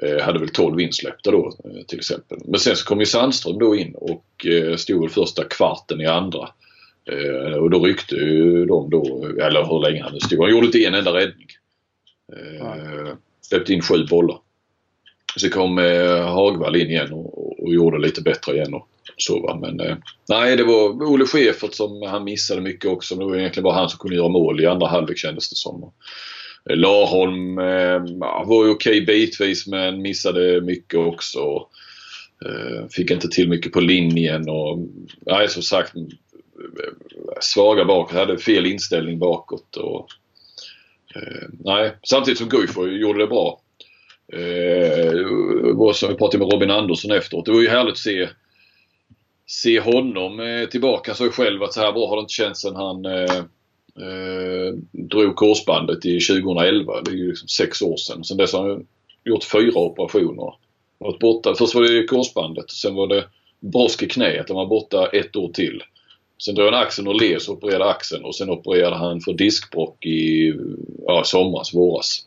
Eh, 0.03 0.25
hade 0.25 0.39
väl 0.39 0.49
12 0.49 0.81
insläppta 0.81 1.31
då 1.31 1.53
eh, 1.65 1.87
till 1.87 1.99
exempel. 1.99 2.39
Men 2.45 2.61
sen 2.61 2.77
så 2.77 2.85
kom 2.85 3.01
ju 3.01 3.07
Sandström 3.07 3.59
då 3.59 3.77
in 3.77 3.95
och 3.95 4.47
eh, 4.47 4.77
stod 4.77 5.01
väl 5.01 5.11
första 5.11 5.45
kvarten 5.45 6.01
i 6.01 6.07
andra. 6.07 6.49
Eh, 7.11 7.55
och 7.55 7.71
då 7.71 7.85
ryckte 7.85 8.15
ju 8.15 8.65
de 8.67 8.91
då, 8.91 9.27
eller 9.43 9.65
hur 9.65 9.81
länge 9.81 10.03
han 10.03 10.13
nu 10.13 10.21
stod. 10.21 10.41
Han 10.41 10.51
gjorde 10.51 10.67
inte 10.67 10.85
en 10.85 10.95
enda 10.95 11.15
räddning. 11.15 11.49
Eh, 12.33 13.13
släppte 13.41 13.73
in 13.73 13.83
sju 13.83 14.07
bollar. 14.11 14.39
Så 15.37 15.51
kom 15.51 15.79
eh, 15.79 16.27
Hagvall 16.27 16.77
in 16.77 16.91
igen 16.91 17.13
och, 17.13 17.63
och, 17.63 17.75
gjorde 17.75 17.99
lite 17.99 18.23
bättre 18.23 18.55
igen. 18.55 18.75
Och, 18.75 18.89
Så, 19.17 19.41
va? 19.41 19.59
Men 19.61 19.81
eh, 19.81 19.97
nej, 20.29 20.57
det 20.57 20.65
var 20.65 21.03
Olle 21.13 21.27
Schäfert 21.27 21.75
som 21.75 22.03
han 22.03 22.25
missade 22.25 22.61
mycket 22.61 22.91
också. 22.91 23.17
Men 23.17 23.27
det 23.27 23.33
var 23.33 23.39
egentligen 23.39 23.65
bara 23.65 23.75
han 23.75 23.89
som 23.89 23.99
kunde 23.99 24.17
göra 24.17 24.29
mål 24.29 24.61
i 24.61 24.67
andra 24.67 24.87
halvlek 24.87 25.19
kändes 25.19 25.51
det 25.51 25.57
som. 25.57 25.93
Eh, 26.71 26.77
Larholm 26.77 27.59
eh, 27.59 28.47
var 28.47 28.65
ju 28.65 28.71
okej 28.71 29.01
bitvis 29.01 29.67
men 29.67 30.03
missade 30.03 30.61
mycket 30.61 31.01
också. 31.01 31.67
Eh, 32.45 32.89
fick 32.91 33.11
inte 33.11 33.29
till 33.29 33.49
mycket 33.49 33.73
på 33.73 33.81
linjen 33.81 34.49
och 34.49 34.79
nej, 35.27 35.49
som 35.49 35.63
sagt 35.63 35.97
eh, 35.97 36.03
svaga 37.41 37.85
bakåt. 37.85 38.17
Hade 38.17 38.39
fel 38.39 38.67
inställning 38.67 39.19
bakåt. 39.19 39.77
Och, 39.77 40.09
eh, 41.15 41.49
nej, 41.65 41.97
samtidigt 42.03 42.39
som 42.39 42.49
Guif 42.49 42.77
gjorde 42.77 43.19
det 43.19 43.27
bra. 43.27 43.60
Eh, 44.33 45.93
som 45.93 46.09
vi 46.09 46.15
pratade 46.15 46.39
med 46.39 46.53
Robin 46.53 46.71
Andersson 46.71 47.11
efteråt. 47.11 47.47
Det 47.47 47.53
var 47.53 47.61
ju 47.61 47.69
härligt 47.69 47.93
att 47.93 47.99
se 47.99 48.29
se 49.51 49.81
honom 49.81 50.41
eh, 50.41 50.69
tillbaka. 50.69 51.15
ju 51.21 51.31
själv 51.31 51.63
att 51.63 51.73
så 51.73 51.81
här 51.81 51.93
bra 51.93 52.09
har 52.09 52.17
det 52.17 52.21
inte 52.21 52.33
känts 52.33 52.61
sen 52.61 52.77
han 52.77 53.05
eh, 53.05 53.37
eh, 54.01 54.75
drog 54.93 55.37
korsbandet 55.37 56.07
i 56.07 56.21
2011. 56.21 57.01
Det 57.05 57.11
är 57.11 57.15
ju 57.15 57.29
liksom 57.29 57.49
sex 57.49 57.83
år 57.83 57.97
sedan. 57.97 58.25
Sen 58.25 58.37
dess 58.37 58.53
har 58.53 58.69
han 58.69 58.87
gjort 59.25 59.45
fyra 59.45 59.81
operationer. 59.81 60.55
Varit 60.99 61.19
borta. 61.19 61.55
Först 61.55 61.75
var 61.75 61.83
det 61.83 62.07
korsbandet. 62.07 62.71
Sen 62.71 62.95
var 62.95 63.07
det 63.07 63.25
brosk 63.61 64.03
i 64.03 64.09
knät. 64.09 64.49
Han 64.49 64.57
var 64.57 64.67
borta 64.67 65.07
ett 65.07 65.37
år 65.37 65.49
till. 65.49 65.83
Sen 66.45 66.55
drog 66.55 66.73
han 66.73 66.83
axeln 66.83 67.09
och 67.09 67.21
led 67.21 67.43
så 67.43 67.53
opererade 67.53 67.91
axeln 67.91 68.25
och 68.25 68.35
sen 68.35 68.51
opererade 68.51 68.97
han 68.97 69.21
för 69.21 69.33
diskbrock 69.33 70.07
i 70.07 70.55
ja, 71.07 71.23
somras, 71.25 71.75
våras. 71.75 72.27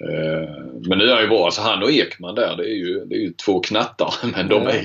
Eh, 0.00 0.48
men 0.88 0.98
nu 0.98 1.04
är 1.04 1.12
han 1.12 1.22
ju 1.22 1.28
bra. 1.28 1.44
Alltså 1.44 1.60
han 1.60 1.82
och 1.82 1.90
Ekman 1.90 2.34
där 2.34 2.56
det 2.56 2.64
är 2.64 2.74
ju, 2.74 3.04
det 3.04 3.14
är 3.14 3.18
ju 3.18 3.32
två 3.32 3.60
knattar 3.60 4.14
men 4.36 4.48
de 4.48 4.66
är 4.66 4.82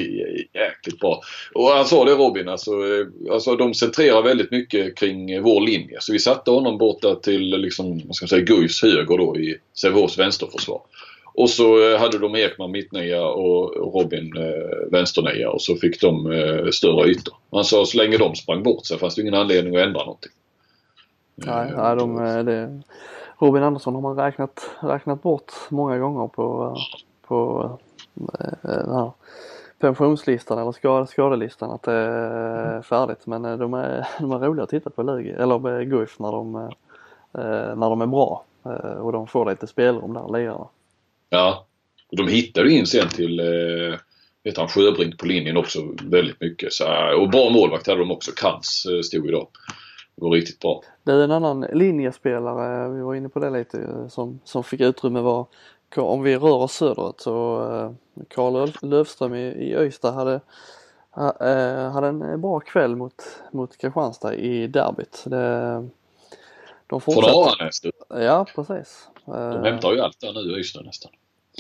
jäkligt 0.56 1.00
bra. 1.00 1.22
Och 1.54 1.66
han 1.66 1.86
sa 1.86 2.06
det 2.06 2.12
Robin, 2.12 2.50
alltså, 2.50 2.72
eh, 2.72 3.34
alltså 3.34 3.56
de 3.56 3.74
centrerar 3.74 4.22
väldigt 4.22 4.52
mycket 4.52 4.98
kring 4.98 5.42
vår 5.42 5.62
linje. 5.62 5.98
Så 6.00 6.14
vi 6.14 6.20
satte 6.20 6.52
honom 6.52 6.78
borta 6.78 7.16
till 7.16 7.50
liksom, 7.50 8.02
vad 8.06 8.16
ska 8.16 8.24
man 8.24 8.30
säga, 8.30 8.46
Guifs 8.46 8.84
höger 8.84 9.18
då 9.18 9.38
i 9.38 9.58
Sävehofs 9.74 10.20
vänsterförsvar. 10.20 10.82
Och 11.34 11.50
så 11.50 11.92
eh, 11.92 12.00
hade 12.00 12.20
de 12.20 12.36
Ekman 12.36 12.72
mittnia 12.72 13.26
och 13.26 13.94
Robin 13.94 14.38
eh, 14.38 14.92
vänsternia 14.92 15.50
och 15.50 15.62
så 15.62 15.76
fick 15.76 16.02
de 16.02 16.32
eh, 16.32 16.70
större 16.72 17.10
ytor. 17.10 17.36
Han 17.52 17.66
sa 17.66 17.86
så 17.86 17.98
länge 17.98 18.18
de 18.18 18.36
sprang 18.36 18.64
bort 18.64 18.86
sig 18.86 18.98
fanns 18.98 19.16
det 19.16 19.22
ingen 19.22 19.34
anledning 19.34 19.76
att 19.76 19.82
ändra 19.82 20.00
någonting. 20.00 20.32
Nej, 21.36 21.72
nej 21.78 21.96
de, 21.96 22.16
det, 22.46 22.82
Robin 23.40 23.64
Andersson 23.64 23.96
har 23.96 24.02
man 24.02 24.16
räknat, 24.16 24.70
räknat 24.80 25.22
bort 25.22 25.52
många 25.70 25.98
gånger 25.98 26.28
på, 26.28 26.78
på 27.28 27.70
eh, 28.40 28.58
den 28.62 28.96
här 28.96 29.12
pensionslistan 29.80 30.60
eller 30.60 30.72
skad, 30.72 31.10
skadelistan 31.10 31.72
att 31.72 31.84
det 31.84 31.94
är 31.94 32.82
färdigt. 32.82 33.28
Men 33.28 33.46
eh, 33.46 33.58
de 33.58 33.74
är, 33.74 34.08
de 34.20 34.32
är 34.32 34.40
roliga 34.40 34.64
att 34.64 34.70
titta 34.70 34.90
på 34.90 35.04
Lugi, 35.04 35.30
eller 35.30 35.84
Guif 35.84 36.20
när 36.20 36.32
de, 36.32 36.56
eh, 36.56 37.76
när 37.76 37.90
de 37.90 38.02
är 38.02 38.08
bra 38.08 38.46
och 39.00 39.12
de 39.12 39.28
får 39.28 39.50
lite 39.50 39.68
spelrum 39.68 40.14
där, 40.14 40.38
lirarna. 40.38 40.68
Ja, 41.30 41.66
och 42.12 42.18
de 42.18 42.28
ju 42.30 42.72
in 42.72 42.86
sen 42.86 43.10
till 43.10 43.42
vet 44.44 44.58
han, 44.58 44.68
Sjöbrink 44.68 45.18
på 45.18 45.26
linjen 45.26 45.58
också 45.58 45.80
väldigt 46.04 46.42
mycket. 46.42 46.74
Så, 46.74 46.86
och 47.20 47.30
bra 47.30 47.50
målvakt 47.50 47.88
hade 47.88 48.00
de 48.00 48.12
också. 48.12 48.32
Kans 48.32 48.86
stod 49.04 49.26
ju 49.26 49.32
då. 49.32 49.50
Var 50.22 50.32
riktigt 50.32 50.60
bra. 50.60 50.82
Det 51.04 51.12
är 51.12 51.24
en 51.24 51.32
annan 51.32 51.62
linjespelare, 51.74 52.90
vi 52.90 53.02
var 53.02 53.16
inne 53.16 53.30
på 53.30 53.40
det 53.40 53.50
lite, 53.50 54.10
som, 54.10 54.40
som 54.44 54.64
fick 54.64 54.82
utrymme 54.82 55.20
var 55.20 55.46
om 55.96 56.24
vi 56.24 56.38
rör 56.38 56.56
oss 56.56 56.74
söderut 56.74 57.20
så 57.20 57.96
Karl 58.28 58.72
Löfström 58.82 59.36
i, 59.36 59.46
i 59.48 59.76
Öysta 59.76 60.12
hade, 60.12 60.42
hade 61.92 62.08
en 62.08 62.42
bra 62.42 62.60
kväll 62.60 62.96
mot, 62.96 63.14
mot 63.52 63.78
Kristianstad 63.78 64.36
i 64.36 64.68
derbyt. 64.68 65.24
Det, 65.26 65.90
de 66.88 67.02
fortsätter. 67.02 67.32
Från 67.32 67.48
Aranäs 67.48 67.82
Ja 68.10 68.46
precis. 68.56 69.08
De 69.26 69.64
hämtar 69.64 69.92
ju 69.92 70.00
allt 70.00 70.20
där 70.20 70.34
nu 70.34 70.40
i 70.40 70.60
Ystad 70.60 70.82
nästan. 70.82 71.12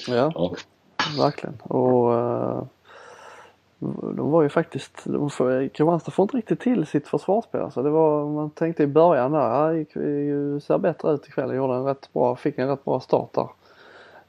Ja, 0.07 0.31
ja, 0.35 0.55
verkligen. 1.17 1.55
Och 1.61 2.67
de 4.15 4.31
var 4.31 4.41
ju 4.41 4.49
faktiskt, 4.49 5.03
de 5.03 5.29
får, 5.29 5.67
Kristianstad 5.67 6.11
får 6.11 6.23
inte 6.23 6.37
riktigt 6.37 6.59
till 6.59 6.85
sitt 6.85 7.07
försvarsspel. 7.07 7.61
Alltså 7.61 7.83
det 7.83 7.89
var, 7.89 8.25
man 8.25 8.49
tänkte 8.49 8.83
i 8.83 8.87
början 8.87 9.31
där, 9.31 9.73
det 9.73 9.77
gick, 9.79 9.91
ser 10.63 10.77
bättre 10.77 11.11
ut 11.11 11.27
ikväll. 11.27 11.55
Gjorde 11.55 11.73
en 11.73 11.85
rätt 11.85 12.13
bra, 12.13 12.35
fick 12.35 12.57
en 12.57 12.67
rätt 12.67 12.85
bra 12.85 12.99
start 12.99 13.33
där 13.33 13.47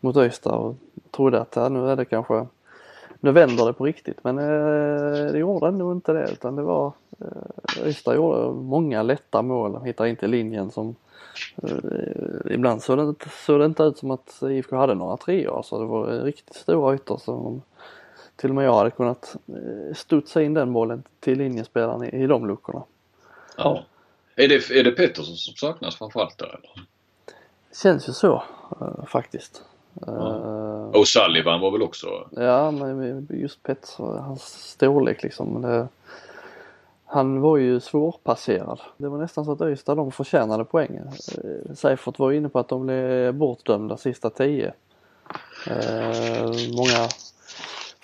mot 0.01 0.17
Ystad 0.17 0.55
och 0.55 0.77
trodde 1.11 1.41
att 1.41 1.57
ja, 1.57 1.69
nu 1.69 1.89
är 1.89 1.97
det 1.97 2.05
kanske, 2.05 2.47
nu 3.21 3.33
vänder 3.33 3.67
det 3.67 3.73
på 3.73 3.85
riktigt. 3.85 4.25
Men 4.25 4.39
eh, 4.39 5.33
det 5.33 5.39
gjorde 5.39 5.69
ändå 5.69 5.93
inte 5.93 6.13
det 6.13 6.31
utan 6.33 6.57
det 6.57 6.63
var, 6.63 6.93
eh, 7.21 7.87
Ystad 7.87 8.15
gjorde 8.15 8.53
många 8.53 9.03
lätta 9.03 9.43
mål. 9.43 9.73
De 9.73 9.85
hittade 9.85 10.11
inte 10.11 10.27
linjen 10.27 10.71
som 10.71 10.95
eh, 11.63 12.53
Ibland 12.55 12.83
såg 12.83 12.99
det, 12.99 13.03
inte, 13.03 13.29
såg 13.47 13.61
det 13.61 13.67
inte 13.67 13.83
ut 13.83 13.99
som 13.99 14.11
att 14.11 14.43
IFK 14.43 14.77
hade 14.77 14.95
några 14.95 15.17
treor. 15.17 15.57
Alltså 15.57 15.79
det 15.79 15.87
var 15.87 16.07
riktigt 16.07 16.55
stora 16.55 16.95
ytor 16.95 17.17
som 17.17 17.63
till 18.41 18.51
och 18.51 18.57
med 18.57 18.65
jag 18.65 18.75
hade 18.75 18.91
kunnat 18.91 19.37
eh, 19.49 19.95
studsa 19.95 20.43
in 20.43 20.55
den 20.55 20.73
bollen 20.73 21.03
till 21.21 21.39
linjespelaren 21.39 22.05
i, 22.05 22.23
i 22.23 22.27
de 22.27 22.47
luckorna. 22.47 22.83
Ja. 23.57 23.85
Är 24.37 24.49
det, 24.49 24.71
är 24.71 24.85
det 24.85 24.91
Pettersson 24.91 25.37
som 25.37 25.55
saknas 25.55 25.97
framförallt 25.97 26.39
där 26.39 26.47
eller? 26.47 26.87
Känns 27.83 28.09
ju 28.09 28.13
så 28.13 28.43
uh, 28.81 29.05
faktiskt. 29.07 29.63
Ja. 30.07 30.13
Uh, 30.13 31.01
och 31.01 31.09
Sullivan 31.09 31.61
var 31.61 31.71
väl 31.71 31.83
också? 31.83 32.07
Ja 32.31 32.71
men 32.71 33.29
just 33.31 33.63
Pettersson, 33.63 34.19
hans 34.19 34.43
storlek 34.43 35.23
liksom. 35.23 35.63
Det, 35.63 35.89
han 37.05 37.41
var 37.41 37.57
ju 37.57 37.81
svårpasserad. 37.81 38.81
Det 38.97 39.09
var 39.09 39.19
nästan 39.19 39.45
så 39.45 39.53
att 39.53 39.61
Ystad 39.61 39.95
de 39.95 40.13
förtjänade 40.13 40.65
poängen. 40.65 41.11
Seifert 41.75 42.19
var 42.19 42.33
inne 42.33 42.49
på 42.49 42.59
att 42.59 42.69
de 42.69 42.87
blev 42.87 43.35
bortdömda 43.35 43.97
sista 43.97 44.31
tio. 44.31 44.73
Många 46.77 47.09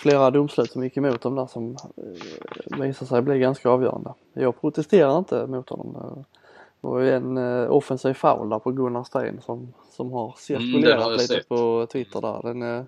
flera 0.07 0.31
domslut 0.31 0.71
som 0.71 0.83
gick 0.83 0.97
emot 0.97 1.21
dem 1.21 1.35
där 1.35 1.47
som 1.47 1.77
eh, 1.97 2.81
visade 2.81 3.09
sig 3.09 3.23
bli 3.23 3.39
ganska 3.39 3.71
avgörande. 3.71 4.15
Jag 4.33 4.61
protesterar 4.61 5.19
inte 5.19 5.47
mot 5.47 5.69
honom. 5.69 6.25
Det 6.81 6.89
var 6.89 7.01
ju 7.01 7.11
en 7.11 7.37
eh, 7.37 7.71
offensiv 7.71 8.15
foul 8.15 8.49
där 8.49 8.59
på 8.59 8.71
Gunnar 8.71 9.05
Sten 9.05 9.41
som, 9.41 9.75
som 9.91 10.13
har 10.13 10.35
cirkulerat 10.39 11.07
mm, 11.07 11.13
lite 11.13 11.27
sett. 11.27 11.49
på 11.49 11.87
Twitter 11.93 12.21
där. 12.21 12.41
Den 12.43 12.63
är, 12.63 12.79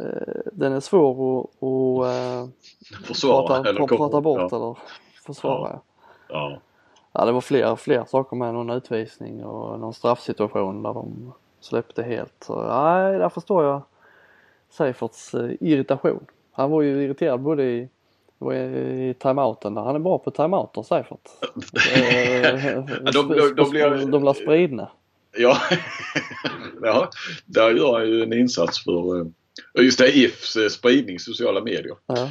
eh, 0.00 0.42
den 0.52 0.72
är 0.72 0.80
svår 0.80 1.40
att, 1.40 2.06
att 2.06 3.06
försvara, 3.06 3.46
prata, 3.46 3.70
eller 3.70 3.86
prata 3.86 4.20
bort 4.20 4.48
ja. 4.50 4.56
eller 4.56 4.78
försvara. 5.26 5.70
Ja. 5.70 5.80
ja. 6.28 6.58
ja. 7.12 7.24
det 7.24 7.32
var 7.32 7.40
fler, 7.40 7.76
fler 7.76 8.04
saker 8.04 8.36
med 8.36 8.54
någon 8.54 8.70
utvisning 8.70 9.44
och 9.44 9.80
någon 9.80 9.94
straffsituation 9.94 10.82
där 10.82 10.94
de 10.94 11.32
släppte 11.60 12.02
helt. 12.02 12.44
Så, 12.44 12.62
nej, 12.62 13.18
där 13.18 13.28
förstår 13.28 13.64
jag 13.64 13.82
Seiferts 14.70 15.34
eh, 15.34 15.50
irritation. 15.60 16.26
Han 16.52 16.70
var 16.70 16.82
ju 16.82 17.04
irriterad 17.04 17.40
både 17.40 17.64
i, 17.64 17.88
i 18.52 19.14
timeouten 19.18 19.74
där. 19.74 19.82
Han 19.82 19.94
är 19.94 19.98
bra 19.98 20.18
på 20.18 20.30
timeouter 20.30 20.82
Seifert. 20.82 21.28
de, 23.12 23.28
de, 23.28 23.54
de, 23.56 23.70
blir, 23.70 24.10
de 24.10 24.20
blir 24.20 24.32
spridna. 24.32 24.90
Ja. 25.36 25.58
ja, 26.82 27.10
där 27.46 27.70
gör 27.70 27.98
han 27.98 28.08
ju 28.08 28.22
en 28.22 28.32
insats 28.32 28.84
för 28.84 29.20
eh, 29.20 29.26
just 29.84 29.98
det 29.98 30.16
IFs 30.16 30.56
eh, 30.56 30.68
spridning 30.68 31.18
sociala 31.18 31.60
medier. 31.60 31.96
Ja. 32.06 32.28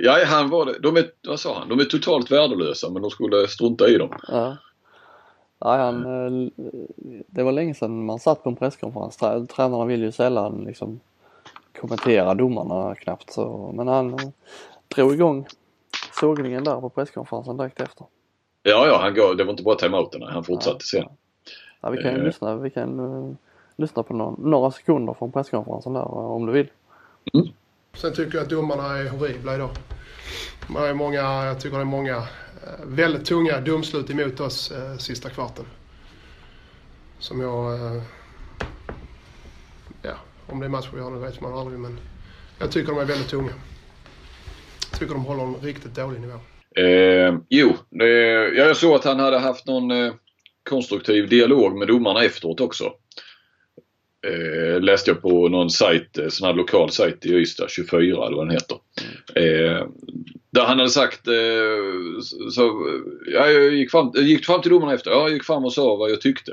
ja, 0.00 0.24
han 0.26 0.50
var 0.50 0.66
det. 0.66 0.78
De 0.78 0.96
är, 0.96 1.10
vad 1.28 1.40
sa 1.40 1.58
han? 1.58 1.68
De 1.68 1.80
är 1.80 1.84
totalt 1.84 2.30
värdelösa 2.30 2.90
men 2.90 3.02
de 3.02 3.10
skulle 3.10 3.48
strunta 3.48 3.88
i 3.88 3.98
dem. 3.98 4.10
Ja. 4.28 4.56
Nej, 5.64 5.78
han, 5.78 6.50
det 7.26 7.42
var 7.42 7.52
länge 7.52 7.74
sedan 7.74 8.04
man 8.04 8.18
satt 8.18 8.42
på 8.42 8.48
en 8.48 8.56
presskonferens. 8.56 9.16
Tränarna 9.48 9.84
vill 9.84 10.02
ju 10.02 10.12
sällan 10.12 10.64
liksom 10.64 11.00
kommentera 11.80 12.34
domarna 12.34 12.94
knappt 12.94 13.32
så, 13.32 13.72
men 13.74 13.88
han 13.88 14.14
eh, 14.14 14.28
drog 14.94 15.14
igång 15.14 15.46
sågningen 16.20 16.64
där 16.64 16.80
på 16.80 16.88
presskonferensen 16.88 17.56
direkt 17.56 17.80
efter. 17.80 18.06
Ja, 18.62 18.86
ja, 18.86 18.98
han 19.00 19.14
går, 19.14 19.34
det 19.34 19.44
var 19.44 19.50
inte 19.50 19.62
bara 19.62 19.76
timeouterna, 19.76 20.30
han 20.30 20.44
fortsatte 20.44 20.84
ja, 20.92 21.00
sen. 21.00 21.10
Ja. 21.80 21.90
vi 21.90 22.02
kan 22.02 22.12
ju 22.12 22.18
uh, 22.18 22.24
lyssna, 22.24 22.56
vi 22.56 22.70
kan 22.70 23.00
uh, 23.00 23.34
lyssna 23.76 24.02
på 24.02 24.14
någon, 24.14 24.50
några 24.50 24.70
sekunder 24.70 25.14
från 25.14 25.32
presskonferensen 25.32 25.92
där 25.92 26.14
om 26.14 26.46
du 26.46 26.52
vill. 26.52 26.70
Mm. 27.34 27.48
Sen 27.94 28.12
tycker 28.14 28.38
jag 28.38 28.42
att 28.42 28.50
domarna 28.50 28.98
är 28.98 29.08
horribla 29.08 29.54
idag. 29.54 29.70
Man 30.68 30.84
är 30.84 30.94
många, 30.94 31.44
jag 31.44 31.60
tycker 31.60 31.76
det 31.76 31.82
är 31.82 31.84
många 31.84 32.22
väldigt 32.84 33.24
tunga 33.24 33.60
domslut 33.60 34.10
emot 34.10 34.40
oss 34.40 34.70
eh, 34.70 34.96
sista 34.96 35.30
kvarten. 35.30 35.64
Som 37.18 37.40
jag 37.40 37.74
eh, 37.74 38.02
om 40.48 40.60
det 40.60 40.66
är 40.66 40.70
matcher 40.70 40.90
vi 40.94 41.00
har 41.00 41.10
nu 41.10 41.18
vet 41.18 41.40
man 41.40 41.54
aldrig 41.54 41.78
men 41.78 41.98
jag 42.58 42.72
tycker 42.72 42.92
de 42.92 43.00
är 43.00 43.04
väldigt 43.04 43.28
tunga. 43.28 43.52
Jag 44.90 45.00
tycker 45.00 45.14
de 45.14 45.24
håller 45.24 45.42
en 45.42 45.54
riktigt 45.54 45.94
dålig 45.94 46.20
nivå. 46.20 46.38
Eh, 46.76 47.38
jo, 47.48 47.76
det, 47.90 48.08
jag 48.54 48.76
såg 48.76 48.94
att 48.94 49.04
han 49.04 49.20
hade 49.20 49.38
haft 49.38 49.66
någon 49.66 49.90
eh, 49.90 50.12
konstruktiv 50.68 51.28
dialog 51.28 51.78
med 51.78 51.88
domarna 51.88 52.24
efteråt 52.24 52.60
också. 52.60 52.92
Eh, 54.26 54.80
läste 54.80 55.10
jag 55.10 55.22
på 55.22 55.48
någon 55.48 55.70
sajt, 55.70 56.18
eh, 56.18 56.28
sån 56.28 56.46
här 56.46 56.54
lokal 56.54 56.90
sajt 56.90 57.26
i 57.26 57.34
Ystad, 57.34 57.70
24 57.70 58.26
eller 58.26 58.36
vad 58.36 58.46
den 58.46 58.54
heter. 58.54 58.78
Eh, 59.34 59.86
där 60.50 60.64
han 60.64 60.78
hade 60.78 60.90
sagt, 60.90 61.28
eh, 61.28 62.20
så, 62.50 62.86
ja, 63.26 63.50
jag 63.50 63.74
gick 63.74 63.90
fram, 63.90 64.12
gick 64.16 64.46
fram 64.46 64.62
till 64.62 64.70
domarna 64.70 64.94
efter, 64.94 65.10
ja, 65.10 65.20
jag 65.20 65.30
gick 65.30 65.44
fram 65.44 65.64
och 65.64 65.72
sa 65.72 65.96
vad 65.96 66.10
jag 66.10 66.20
tyckte. 66.20 66.52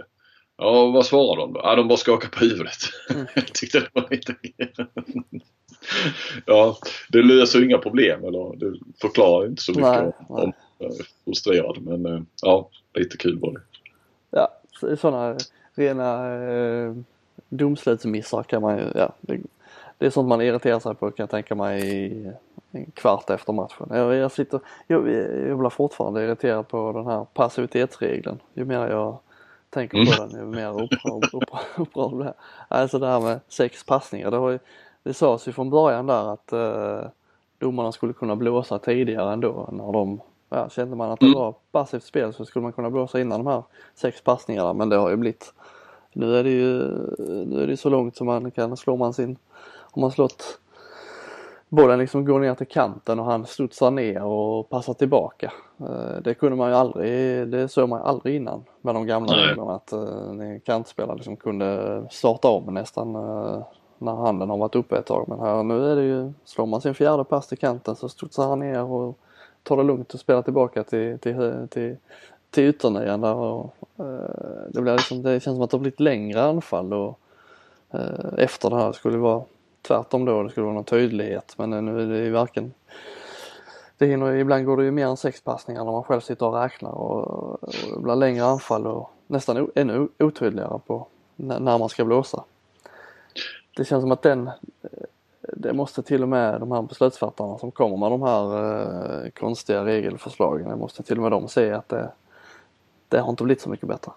Ja, 0.57 0.91
vad 0.91 1.05
svarade 1.05 1.41
de 1.41 1.53
då? 1.53 1.59
Ja, 1.63 1.75
de 1.75 1.87
bara 1.87 1.97
skakade 1.97 2.31
på 2.31 2.45
huvudet. 2.45 2.77
Mm. 3.09 3.25
jag 3.35 3.53
tyckte 3.53 3.79
det 3.79 3.89
var 3.93 4.07
lite... 4.09 4.35
ja, 6.45 6.77
det 7.09 7.21
löser 7.21 7.63
inga 7.63 7.77
problem 7.77 8.23
eller 8.25 8.55
det 8.55 8.79
förklarar 9.01 9.47
inte 9.47 9.61
så 9.61 9.71
mycket 9.71 9.83
nej, 9.83 10.11
om 10.27 10.53
jag 10.77 10.91
är 10.91 11.05
frustrerad. 11.25 11.81
Men 11.81 12.05
eh, 12.05 12.21
ja, 12.41 12.69
lite 12.93 13.17
kul 13.17 13.39
var 13.39 13.51
det. 13.51 13.61
Ja, 14.31 14.49
sådana 14.97 15.37
rena 15.73 16.35
eh, 16.43 16.93
domslutsmissar 17.49 18.43
kan 18.43 18.61
man 18.61 18.77
ju, 18.77 18.83
ja. 18.95 19.13
Det, 19.21 19.39
det, 19.97 20.05
är 20.05 20.09
sånt 20.09 20.29
man 20.29 20.41
irriterar 20.41 20.79
sig 20.79 20.95
på 20.95 21.11
kan 21.11 21.23
jag 21.23 21.29
tänka 21.29 21.55
mig 21.55 22.33
en 22.71 22.91
kvart 22.93 23.29
efter 23.29 23.53
matchen. 23.53 23.87
Jag, 23.89 24.15
jag 24.15 24.31
sitter, 24.31 24.59
jag, 24.87 25.09
jag 25.49 25.59
blir 25.59 25.69
fortfarande 25.69 26.23
irriterad 26.23 26.67
på 26.67 26.91
den 26.91 27.05
här 27.05 27.25
passivitetsregeln. 27.33 28.39
Ju 28.53 28.65
mer 28.65 28.87
jag 28.87 29.19
tänker 29.75 30.05
på 30.05 30.25
den 30.25 30.39
ju 30.39 30.45
mer 30.45 30.83
upprörd 30.83 31.31
blir 31.93 32.25
jag. 32.25 32.33
Alltså 32.67 32.99
det 32.99 33.07
här 33.07 33.19
med 33.19 33.39
sex 33.47 33.83
passningar. 33.83 34.31
Det, 34.31 34.37
har 34.37 34.59
det 35.03 35.13
sades 35.13 35.47
ju 35.47 35.51
från 35.51 35.69
början 35.69 36.07
där 36.07 36.33
att 36.33 36.53
eh, 36.53 37.09
domarna 37.59 37.91
skulle 37.91 38.13
kunna 38.13 38.35
blåsa 38.35 38.79
tidigare 38.79 39.33
ändå 39.33 39.69
när 39.71 39.91
de 39.91 40.21
ja, 40.49 40.69
kände 40.69 40.95
man 40.95 41.11
att 41.11 41.19
det 41.19 41.25
mm. 41.25 41.39
var 41.39 41.55
passivt 41.71 42.03
spel 42.03 42.33
så 42.33 42.45
skulle 42.45 42.63
man 42.63 42.73
kunna 42.73 42.89
blåsa 42.89 43.19
innan 43.19 43.43
de 43.43 43.47
här 43.47 43.63
sex 43.95 44.21
passningarna 44.21 44.73
men 44.73 44.89
det 44.89 44.95
har 44.95 45.09
ju 45.09 45.15
blivit 45.15 45.53
nu 46.13 46.35
är 46.35 46.43
det 46.43 46.49
ju 46.49 46.77
nu 47.45 47.63
är 47.63 47.67
det 47.67 47.77
så 47.77 47.89
långt 47.89 48.15
som 48.15 48.27
man 48.27 48.51
kan, 48.51 48.77
slå 48.77 48.95
man 48.95 49.13
sin, 49.13 49.37
om 49.91 50.01
man 50.01 50.11
slått 50.11 50.59
bollen 51.69 51.99
liksom 51.99 52.25
går 52.25 52.39
ner 52.39 52.55
till 52.55 52.67
kanten 52.67 53.19
och 53.19 53.25
han 53.25 53.45
studsar 53.45 53.91
ner 53.91 54.23
och 54.23 54.69
passar 54.69 54.93
tillbaka. 54.93 55.53
Eh, 55.79 56.21
det 56.23 56.33
kunde 56.33 56.57
man 56.57 56.69
ju 56.69 56.75
aldrig, 56.75 57.47
det 57.47 57.67
såg 57.67 57.89
man 57.89 57.99
ju 57.99 58.05
aldrig 58.05 58.35
innan 58.35 58.63
med 58.81 58.95
de 58.95 59.05
gamla 59.05 59.33
reglerna 59.33 59.75
att 59.75 59.91
en 59.91 60.59
kantspelare 60.59 61.15
liksom 61.15 61.35
kunde 61.35 62.01
starta 62.11 62.47
om 62.47 62.73
nästan 62.73 63.15
eh, 63.15 63.63
när 63.97 64.15
handen 64.15 64.49
har 64.49 64.57
varit 64.57 64.75
uppe 64.75 64.97
ett 64.97 65.05
tag. 65.05 65.25
Men 65.27 65.39
här 65.39 65.63
nu 65.63 65.91
är 65.91 65.95
det 65.95 66.03
ju, 66.03 66.33
slår 66.45 66.65
man 66.65 66.81
sin 66.81 66.93
fjärde 66.93 67.23
pass 67.23 67.47
till 67.47 67.57
kanten 67.57 67.95
så 67.95 68.09
studsar 68.09 68.47
han 68.47 68.59
ner 68.59 68.83
och 68.83 69.17
tar 69.63 69.77
det 69.77 69.83
lugnt 69.83 70.13
och 70.13 70.19
spelar 70.19 70.41
tillbaka 70.41 70.83
till, 70.83 71.19
till, 71.19 71.67
till, 71.69 71.97
till 72.49 72.69
ytternian 72.69 73.21
där 73.21 73.35
och 73.35 73.75
eh, 73.99 74.05
det, 74.69 74.81
blir 74.81 74.93
liksom, 74.93 75.21
det 75.21 75.39
känns 75.39 75.55
som 75.55 75.61
att 75.61 75.69
det 75.69 75.77
har 75.77 75.81
blivit 75.81 75.99
längre 75.99 76.43
anfall 76.43 76.93
och 76.93 77.19
efter 78.37 78.69
det 78.69 78.75
här 78.75 78.91
skulle 78.91 79.17
vara 79.17 79.43
tvärtom 79.87 80.25
då, 80.25 80.43
det 80.43 80.49
skulle 80.49 80.63
vara 80.63 80.75
någon 80.75 80.83
tydlighet 80.83 81.55
men 81.57 81.69
nu 81.85 82.01
är 82.01 82.07
det 82.07 82.17
ju 82.17 82.31
varken 82.31 82.73
det 83.97 84.05
hinner, 84.05 84.33
ibland 84.33 84.65
går 84.65 84.77
det 84.77 84.83
ju 84.83 84.91
mer 84.91 85.07
än 85.07 85.17
sex 85.17 85.41
passningar 85.41 85.85
när 85.85 85.91
man 85.91 86.03
själv 86.03 86.21
sitter 86.21 86.45
och 86.45 86.53
räknar 86.53 86.91
och, 86.91 87.27
och 87.27 87.69
det 87.93 87.99
blir 87.99 88.15
längre 88.15 88.45
anfall 88.45 88.87
och 88.87 89.11
nästan 89.27 89.57
o, 89.57 89.71
ännu 89.75 90.07
otydligare 90.19 90.79
på 90.85 91.07
när, 91.35 91.59
när 91.59 91.77
man 91.77 91.89
ska 91.89 92.05
blåsa. 92.05 92.43
Det 93.77 93.85
känns 93.85 94.01
som 94.01 94.11
att 94.11 94.21
den, 94.21 94.49
det 95.41 95.73
måste 95.73 96.03
till 96.03 96.23
och 96.23 96.29
med 96.29 96.59
de 96.59 96.71
här 96.71 96.81
beslutsfattarna 96.81 97.57
som 97.57 97.71
kommer 97.71 97.97
med 97.97 98.11
de 98.11 98.21
här 98.21 99.23
eh, 99.25 99.29
konstiga 99.29 99.85
regelförslagen, 99.85 100.69
det 100.69 100.75
måste 100.75 101.03
till 101.03 101.17
och 101.17 101.23
med 101.23 101.31
de 101.31 101.47
se 101.47 101.71
att 101.71 101.89
det, 101.89 102.11
det 103.09 103.19
har 103.19 103.29
inte 103.29 103.43
blivit 103.43 103.61
så 103.61 103.69
mycket 103.69 103.87
bättre. 103.87 104.11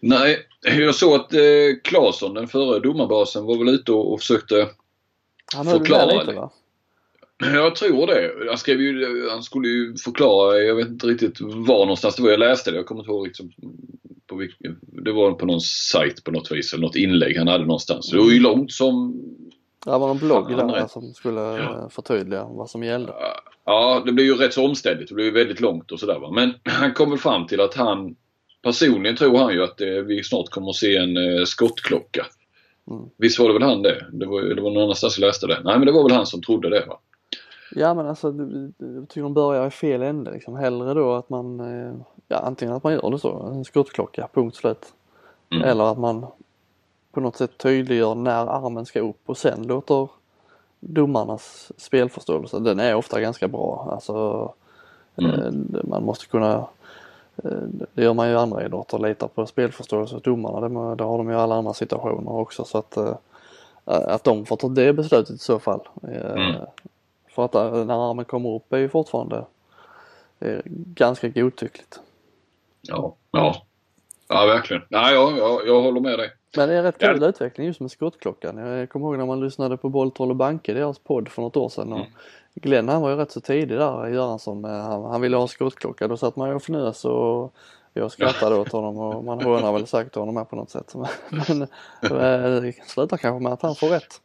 Nej, 0.00 0.38
jag 0.62 0.94
såg 0.94 1.14
att 1.14 1.32
eh, 1.32 1.40
Claesson, 1.84 2.34
den 2.34 2.48
förre 2.48 2.80
domarbasen, 2.80 3.44
var 3.44 3.58
väl 3.58 3.74
ute 3.74 3.92
och, 3.92 4.12
och 4.12 4.20
försökte 4.20 4.68
han 5.54 5.66
förklara. 5.66 6.20
Lite, 6.20 6.32
va? 6.32 6.50
Jag 7.38 7.76
tror 7.76 8.06
det. 8.06 8.48
Han, 8.48 8.58
skrev 8.58 8.80
ju, 8.80 9.28
han 9.30 9.42
skulle 9.42 9.68
ju 9.68 9.96
förklara, 9.96 10.58
jag 10.58 10.74
vet 10.74 10.88
inte 10.88 11.06
riktigt 11.06 11.40
var 11.40 11.78
någonstans 11.78 12.16
det 12.16 12.22
var 12.22 12.30
jag 12.30 12.40
läste 12.40 12.70
det. 12.70 12.76
Jag 12.76 12.86
kommer 12.86 13.00
inte 13.00 13.12
ihåg 13.12 13.26
liksom, 13.26 13.52
på 14.26 14.36
vilken, 14.36 14.78
det 14.80 15.12
var 15.12 15.32
på 15.32 15.46
någon 15.46 15.60
sajt 15.60 16.24
på 16.24 16.30
något 16.30 16.52
vis 16.52 16.72
eller 16.72 16.82
något 16.82 16.96
inlägg 16.96 17.38
han 17.38 17.48
hade 17.48 17.64
någonstans. 17.64 18.10
Det 18.10 18.18
var 18.18 18.30
ju 18.30 18.40
långt 18.40 18.72
som... 18.72 19.22
Det 19.84 19.90
var 19.90 20.10
en 20.10 20.18
blogg 20.18 20.48
där 20.48 20.86
som 20.86 21.14
skulle 21.14 21.40
ja. 21.40 21.88
förtydliga 21.90 22.44
vad 22.44 22.70
som 22.70 22.82
gällde. 22.82 23.12
Ja, 23.64 24.02
det 24.06 24.12
blev 24.12 24.26
ju 24.26 24.34
rätt 24.34 24.54
så 24.54 24.64
omständigt. 24.64 25.08
Det 25.08 25.14
blev 25.14 25.26
ju 25.26 25.32
väldigt 25.32 25.60
långt 25.60 25.92
och 25.92 26.00
sådär. 26.00 26.32
Men 26.34 26.54
han 26.64 26.94
kom 26.94 27.10
väl 27.10 27.18
fram 27.18 27.46
till 27.46 27.60
att 27.60 27.74
han 27.74 28.16
Personligen 28.62 29.16
tror 29.16 29.38
han 29.38 29.52
ju 29.52 29.64
att 29.64 29.80
eh, 29.80 29.88
vi 29.88 30.24
snart 30.24 30.48
kommer 30.48 30.70
att 30.70 30.76
se 30.76 30.96
en 30.96 31.16
eh, 31.16 31.44
skottklocka. 31.44 32.26
Mm. 32.90 33.02
Visst 33.16 33.38
var 33.38 33.48
det 33.48 33.54
väl 33.54 33.62
han 33.62 33.82
det? 33.82 34.06
Det 34.12 34.26
var, 34.26 34.42
det 34.42 34.62
var 34.62 34.70
någon 34.70 34.82
annanstans 34.82 35.18
jag 35.18 35.26
läste 35.26 35.46
det. 35.46 35.60
Nej 35.64 35.78
men 35.78 35.86
det 35.86 35.92
var 35.92 36.02
väl 36.02 36.16
han 36.16 36.26
som 36.26 36.42
trodde 36.42 36.70
det 36.70 36.86
va? 36.86 36.98
Ja 37.74 37.94
men 37.94 38.06
alltså 38.06 38.26
jag 38.78 39.08
tycker 39.08 39.22
de 39.22 39.34
börjar 39.34 39.66
i 39.66 39.70
fel 39.70 40.02
ände 40.02 40.30
liksom. 40.30 40.56
Hellre 40.56 40.94
då 40.94 41.14
att 41.14 41.30
man, 41.30 41.60
eh, 41.60 41.94
ja 42.28 42.36
antingen 42.36 42.74
att 42.74 42.84
man 42.84 42.92
gör 42.92 43.10
det 43.10 43.18
så, 43.18 43.52
en 43.54 43.64
skottklocka, 43.64 44.28
punkt 44.32 44.56
slut. 44.56 44.86
Mm. 45.50 45.64
Eller 45.64 45.84
att 45.84 45.98
man 45.98 46.26
på 47.12 47.20
något 47.20 47.36
sätt 47.36 47.58
tydliggör 47.58 48.14
när 48.14 48.46
armen 48.46 48.86
ska 48.86 49.00
upp 49.00 49.20
och 49.26 49.36
sen 49.36 49.62
låter 49.62 50.08
domarnas 50.80 51.72
spelförståelse, 51.76 52.58
den 52.58 52.80
är 52.80 52.94
ofta 52.94 53.20
ganska 53.20 53.48
bra. 53.48 53.88
Alltså 53.92 54.54
mm. 55.16 55.66
man 55.84 56.04
måste 56.04 56.26
kunna 56.26 56.66
det 57.94 58.02
gör 58.02 58.14
man 58.14 58.28
ju 58.28 58.32
i 58.32 58.36
andra 58.36 58.64
idrotter, 58.64 58.98
litar 58.98 59.28
på 59.28 59.46
spelförståelse 59.46 60.14
hos 60.14 60.22
domarna. 60.22 60.68
Det, 60.68 60.94
det 60.96 61.04
har 61.04 61.18
de 61.18 61.28
ju 61.28 61.34
i 61.34 61.38
alla 61.38 61.54
andra 61.54 61.74
situationer 61.74 62.32
också 62.32 62.64
så 62.64 62.78
att, 62.78 62.96
eh, 62.96 63.14
att 63.84 64.24
de 64.24 64.46
får 64.46 64.56
ta 64.56 64.68
det 64.68 64.92
beslutet 64.92 65.34
i 65.34 65.38
så 65.38 65.58
fall. 65.58 65.80
Eh, 66.02 66.32
mm. 66.32 66.54
För 67.28 67.44
att 67.44 67.52
när 67.86 68.10
armen 68.10 68.24
kommer 68.24 68.54
upp 68.54 68.72
är 68.72 68.78
ju 68.78 68.88
fortfarande 68.88 69.44
ganska 70.94 71.28
godtyckligt. 71.28 72.00
Ja, 72.82 73.14
ja. 73.30 73.62
Ja 74.28 74.46
verkligen. 74.46 74.82
Nej, 74.88 75.14
ja, 75.14 75.36
jag, 75.36 75.66
jag 75.66 75.82
håller 75.82 76.00
med 76.00 76.18
dig. 76.18 76.30
Men 76.56 76.68
det 76.68 76.74
är 76.74 76.82
rätt 76.82 76.98
kul 76.98 77.18
ja. 77.20 77.28
utveckling 77.28 77.66
just 77.66 77.80
med 77.80 77.90
skottklockan. 77.90 78.56
Jag 78.56 78.88
kommer 78.88 79.06
ihåg 79.06 79.18
när 79.18 79.26
man 79.26 79.40
lyssnade 79.40 79.76
på 79.76 79.88
Bolltroll 79.88 80.30
och 80.30 80.36
Banke, 80.36 80.74
deras 80.74 80.98
podd 80.98 81.28
för 81.28 81.42
något 81.42 81.56
år 81.56 81.68
sedan. 81.68 81.92
Och 81.92 81.98
mm. 81.98 82.12
Glenn 82.54 82.88
han 82.88 83.02
var 83.02 83.10
ju 83.10 83.16
rätt 83.16 83.30
så 83.30 83.40
tidig 83.40 83.78
där, 83.78 84.08
Göransson. 84.08 84.64
Han, 84.64 85.04
han 85.04 85.20
ville 85.20 85.36
ha 85.36 85.48
skottklocka. 85.48 86.08
Då 86.08 86.16
satt 86.16 86.36
man 86.36 86.48
ju 86.48 86.54
och 86.54 86.62
fnös 86.62 87.04
och 87.04 87.54
jag 87.92 88.12
skrattade 88.12 88.56
åt 88.56 88.72
honom 88.72 88.98
och 88.98 89.24
man 89.24 89.42
hånar 89.42 89.72
väl 89.72 89.86
säkert 89.86 90.14
honom 90.14 90.34
med 90.34 90.50
på 90.50 90.56
något 90.56 90.70
sätt. 90.70 90.94
Men 91.30 91.68
det 92.62 92.74
slutar 92.86 93.16
kanske 93.16 93.42
med 93.42 93.52
att 93.52 93.62
han 93.62 93.74
får 93.74 93.88
rätt. 93.88 94.20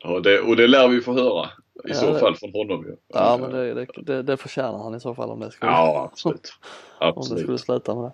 Ja, 0.00 0.20
det, 0.20 0.40
och 0.40 0.56
det 0.56 0.66
lär 0.66 0.88
vi 0.88 1.00
få 1.00 1.12
höra 1.12 1.46
i 1.84 1.88
ja, 1.88 1.94
så 1.94 2.12
det, 2.12 2.18
fall 2.18 2.36
från 2.36 2.52
honom 2.52 2.84
ju. 2.84 2.96
Ja, 3.08 3.38
men 3.40 3.50
det, 3.50 3.74
det, 3.74 3.86
det, 3.96 4.22
det 4.22 4.36
förtjänar 4.36 4.78
han 4.78 4.94
i 4.94 5.00
så 5.00 5.14
fall 5.14 5.30
om 5.30 5.40
det 5.40 5.50
skulle, 5.50 5.72
ja, 5.72 6.08
absolut. 6.12 6.52
absolut. 6.98 7.30
om 7.30 7.36
det 7.36 7.42
skulle 7.42 7.58
sluta 7.58 7.94
med 7.94 8.04
det. 8.04 8.12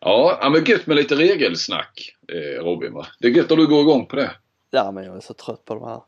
Ja, 0.00 0.50
men 0.52 0.64
gött 0.64 0.86
med 0.86 0.96
lite 0.96 1.14
regelsnack 1.14 2.16
eh, 2.28 2.64
Robin 2.64 2.94
va? 2.94 3.06
Det 3.20 3.26
är 3.26 3.30
gött 3.30 3.52
att 3.52 3.58
du 3.58 3.66
går 3.66 3.80
igång 3.80 4.06
på 4.06 4.16
det. 4.16 4.30
Ja, 4.70 4.90
men 4.90 5.04
jag 5.04 5.16
är 5.16 5.20
så 5.20 5.34
trött 5.34 5.64
på 5.64 5.74
de 5.74 5.84
här 5.84 6.00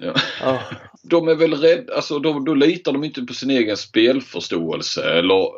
Ja. 0.00 0.14
Oh. 0.44 0.62
De 1.02 1.28
är 1.28 1.34
väl 1.34 1.54
rädda, 1.54 1.94
alltså 1.94 2.18
då, 2.18 2.40
då 2.40 2.54
litar 2.54 2.92
de 2.92 3.04
inte 3.04 3.22
på 3.22 3.34
sin 3.34 3.50
egen 3.50 3.76
spelförståelse 3.76 5.18
eller 5.18 5.48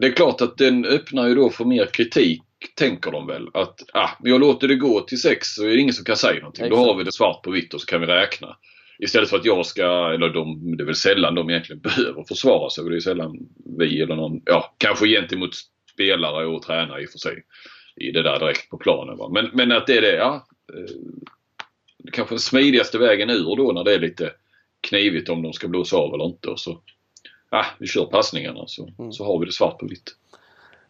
Det 0.00 0.06
är 0.06 0.12
klart 0.12 0.40
att 0.40 0.56
den 0.56 0.84
öppnar 0.84 1.28
ju 1.28 1.34
då 1.34 1.50
för 1.50 1.64
mer 1.64 1.86
kritik 1.86 2.42
tänker 2.74 3.10
de 3.10 3.26
väl. 3.26 3.48
Att 3.54 3.80
ah, 3.92 4.10
jag 4.22 4.40
låter 4.40 4.68
det 4.68 4.74
gå 4.74 5.00
till 5.00 5.20
sex 5.20 5.48
så 5.54 5.64
är 5.64 5.68
det 5.68 5.80
ingen 5.80 5.94
som 5.94 6.04
kan 6.04 6.16
säga 6.16 6.38
någonting. 6.40 6.64
Exakt. 6.64 6.80
Då 6.80 6.86
har 6.86 6.98
vi 6.98 7.04
det 7.04 7.12
svart 7.12 7.42
på 7.42 7.50
vitt 7.50 7.74
och 7.74 7.80
så 7.80 7.86
kan 7.86 8.00
vi 8.00 8.06
räkna. 8.06 8.56
Istället 8.98 9.30
för 9.30 9.36
att 9.36 9.44
jag 9.44 9.66
ska, 9.66 10.12
eller 10.14 10.28
de, 10.28 10.76
det 10.76 10.82
är 10.82 10.86
väl 10.86 10.94
sällan 10.94 11.34
de 11.34 11.50
egentligen 11.50 11.80
behöver 11.80 12.24
försvara 12.28 12.70
sig. 12.70 12.84
Det 12.84 12.96
är 12.96 13.00
sällan 13.00 13.38
vi 13.78 14.00
eller 14.00 14.16
någon, 14.16 14.42
ja 14.44 14.74
kanske 14.78 15.06
gentemot 15.06 15.50
spelare 15.94 16.46
och 16.46 16.62
tränare 16.62 17.02
i 17.02 17.06
och 17.06 17.10
för 17.10 17.18
sig. 17.18 17.44
I 17.96 18.10
det 18.10 18.22
där 18.22 18.38
direkt 18.38 18.70
på 18.70 18.78
planen. 18.78 19.16
Va? 19.16 19.28
Men, 19.28 19.50
men 19.52 19.72
att 19.72 19.86
det 19.86 19.96
är 19.96 20.02
det, 20.02 20.14
ja. 20.14 20.46
Eh, 22.04 22.10
kanske 22.12 22.38
smidigaste 22.38 22.98
vägen 22.98 23.30
ur 23.30 23.56
då 23.56 23.72
när 23.72 23.84
det 23.84 23.94
är 23.94 23.98
lite 23.98 24.32
knivigt 24.80 25.28
om 25.28 25.42
de 25.42 25.52
ska 25.52 25.68
blåsa 25.68 25.96
av 25.96 26.14
eller 26.14 26.24
inte. 26.24 26.48
Och 26.48 26.60
så, 26.60 26.78
ah, 27.48 27.66
vi 27.78 27.86
kör 27.86 28.04
passningarna 28.04 28.64
så, 28.66 28.90
mm. 28.98 29.12
så 29.12 29.24
har 29.24 29.38
vi 29.38 29.46
det 29.46 29.52
svart 29.52 29.78
på 29.78 29.86
vitt. 29.86 30.16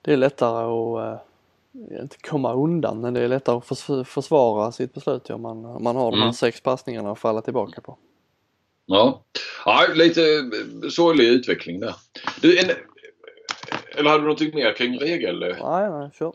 Det 0.03 0.13
är 0.13 0.17
lättare 0.17 0.65
att 0.65 1.21
eh, 1.93 2.03
inte 2.03 2.17
komma 2.19 2.55
undan 2.55 3.01
men 3.01 3.15
det 3.15 3.21
är 3.21 3.29
lättare 3.29 3.57
att 3.57 3.67
förs 3.67 4.09
försvara 4.09 4.73
sitt 4.73 4.95
beslut 4.95 5.31
om 5.31 5.43
man, 5.43 5.65
om 5.65 5.85
man 5.85 5.97
har 5.97 6.11
de 6.11 6.17
här 6.17 6.23
mm. 6.23 6.35
sex 6.35 6.61
passningarna 6.61 7.11
att 7.11 7.19
falla 7.19 7.41
tillbaka 7.41 7.81
på. 7.81 7.99
Ja, 8.87 9.25
ja 9.65 9.87
lite 9.95 10.23
eh, 10.23 10.89
sorglig 10.89 11.29
utveckling 11.29 11.81
där. 11.81 11.95
Du, 12.41 12.59
en, 12.59 12.71
eller 13.97 14.11
hade 14.11 14.23
du 14.23 14.25
någonting 14.25 14.55
mer 14.55 14.73
kring 14.73 14.99
regel? 14.99 15.41
Nej, 15.41 15.91
nej, 15.91 16.11
kör. 16.19 16.33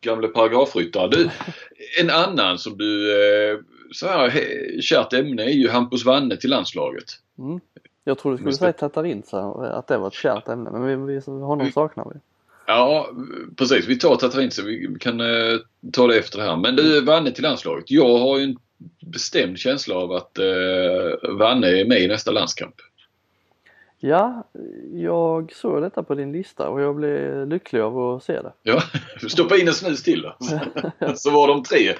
Gamle 0.00 0.28
paragrafryttare. 0.28 1.08
Du, 1.08 1.30
en 2.00 2.10
annan 2.10 2.58
som 2.58 2.78
du 2.78 3.12
eh, 3.12 3.58
så 3.92 4.06
här 4.06 4.80
kärt 4.80 5.12
ämne 5.12 5.44
är 5.44 5.50
ju 5.50 5.68
Hampus 5.68 6.04
Wanne 6.04 6.36
till 6.36 6.50
landslaget. 6.50 7.04
Mm. 7.38 7.60
Jag 8.04 8.18
trodde 8.18 8.36
du 8.36 8.38
skulle 8.38 8.52
säga 8.52 8.72
Tatarinsa, 8.72 9.40
att 9.52 9.86
det 9.86 9.98
var 9.98 10.06
ett 10.06 10.14
kärt 10.14 10.48
ämne 10.48 10.70
men 10.70 11.06
vi, 11.06 11.14
vi, 11.14 11.30
honom 11.30 11.72
saknar 11.72 12.10
vi. 12.14 12.20
Ja, 12.66 13.10
precis. 13.56 13.88
Vi 13.88 13.98
tar 13.98 14.16
Tatrinse. 14.16 14.62
Vi 14.62 14.96
kan 15.00 15.20
eh, 15.20 15.58
ta 15.92 16.06
det 16.06 16.18
efter 16.18 16.38
det 16.38 16.44
här. 16.44 16.56
Men 16.56 16.76
du, 16.76 17.00
Vanne 17.00 17.30
till 17.30 17.42
landslaget. 17.42 17.90
Jag 17.90 18.18
har 18.18 18.38
ju 18.38 18.44
en 18.44 18.56
bestämd 19.06 19.58
känsla 19.58 19.94
av 19.94 20.12
att 20.12 20.38
eh, 20.38 21.30
Vanne 21.38 21.68
är 21.68 21.84
med 21.84 22.00
i 22.00 22.08
nästa 22.08 22.30
landskamp. 22.30 22.74
Ja, 24.06 24.50
jag 24.92 25.52
såg 25.52 25.82
detta 25.82 26.02
på 26.02 26.14
din 26.14 26.32
lista 26.32 26.68
och 26.68 26.80
jag 26.80 26.96
blev 26.96 27.48
lycklig 27.48 27.80
av 27.80 27.98
att 27.98 28.22
se 28.22 28.32
det. 28.32 28.52
Ja, 28.62 28.82
stoppa 29.28 29.56
in 29.56 29.68
en 29.68 29.74
snus 29.74 30.02
till 30.02 30.22
då. 30.22 30.36
Så 31.16 31.30
var 31.30 31.48
de 31.48 31.62
tre. 31.62 31.94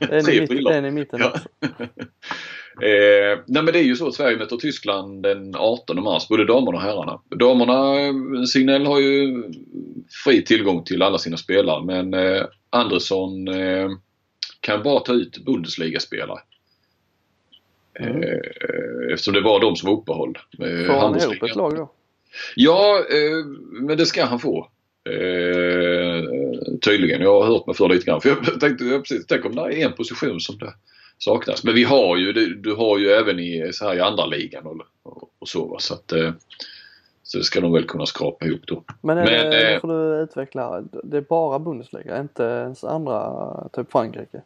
En, 0.00 0.24
tre 0.24 0.34
i, 0.34 0.40
mitt, 0.40 0.68
en 0.68 0.84
i 0.84 0.90
mitten 0.90 1.20
ja. 1.20 1.28
också. 1.28 1.48
Eh, 2.82 3.38
nej 3.46 3.62
men 3.62 3.66
det 3.66 3.78
är 3.78 3.82
ju 3.82 3.96
så 3.96 4.08
att 4.08 4.14
Sverige 4.14 4.36
möter 4.36 4.56
Tyskland 4.56 5.22
den 5.22 5.54
18 5.56 6.02
mars, 6.02 6.28
både 6.28 6.44
damerna 6.44 6.78
och 6.78 6.82
herrarna. 6.82 7.20
Damerna, 7.30 8.46
Signell 8.46 8.86
har 8.86 9.00
ju 9.00 9.44
fri 10.24 10.44
tillgång 10.44 10.84
till 10.84 11.02
alla 11.02 11.18
sina 11.18 11.36
spelare 11.36 11.84
men 11.84 12.14
eh, 12.14 12.44
Andersson 12.70 13.48
eh, 13.48 13.88
kan 14.60 14.82
bara 14.82 15.00
ta 15.00 15.12
ut 15.12 15.38
Bundesliga-spelare. 15.38 16.38
Mm. 17.98 18.22
Eh, 18.22 19.12
eftersom 19.12 19.34
det 19.34 19.40
var 19.40 19.60
de 19.60 19.76
som 19.76 19.90
var 19.90 19.96
uppehåll. 19.96 20.38
Eh, 20.58 20.86
Får 20.86 20.94
han 20.94 21.20
ihop 21.20 21.42
ett 21.42 21.56
lag 21.56 21.76
då? 21.76 21.90
Ja, 22.56 22.98
eh, 23.10 23.46
men 23.70 23.96
det 23.96 24.06
ska 24.06 24.24
han 24.24 24.38
få. 24.38 24.68
Eh, 25.04 26.22
tydligen. 26.80 27.22
Jag 27.22 27.40
har 27.40 27.46
hört 27.46 27.66
mig 27.66 27.76
för 27.76 27.88
lite 27.88 28.06
grann. 28.06 28.20
För 28.20 28.28
jag 28.28 28.60
tänkte 28.60 28.84
jag 28.84 29.02
precis, 29.02 29.26
tänk 29.26 29.44
om 29.44 29.54
det 29.54 29.62
är 29.62 29.86
en 29.86 29.92
position 29.92 30.40
som 30.40 30.58
det 30.58 30.72
saknas. 31.18 31.64
Men 31.64 31.74
vi 31.74 31.84
har 31.84 32.16
ju, 32.16 32.32
du, 32.32 32.74
har 32.74 32.98
ju 32.98 33.08
även 33.08 33.38
i, 33.38 33.70
så 33.72 33.88
här 33.88 33.94
i 33.94 34.00
andra 34.00 34.26
ligan 34.26 34.66
och, 34.66 35.30
och, 35.38 35.48
så. 35.48 35.76
Så 35.80 35.94
att 35.94 36.12
eh, 36.12 36.32
så 37.22 37.38
det 37.38 37.44
ska 37.44 37.60
de 37.60 37.72
väl 37.72 37.84
kunna 37.84 38.06
skrapa 38.06 38.46
ihop 38.46 38.60
då. 38.66 38.84
Men, 39.00 39.18
är 39.18 39.24
Men 39.24 39.50
det, 39.50 39.74
eh, 39.74 39.80
får 39.80 39.88
du 39.88 40.22
utveckla, 40.22 40.84
det 41.04 41.16
är 41.16 41.20
bara 41.20 41.58
Bundesliga, 41.58 42.20
inte 42.20 42.42
ens 42.42 42.84
andra, 42.84 43.44
typ 43.72 43.92
Frankrike? 43.92 44.42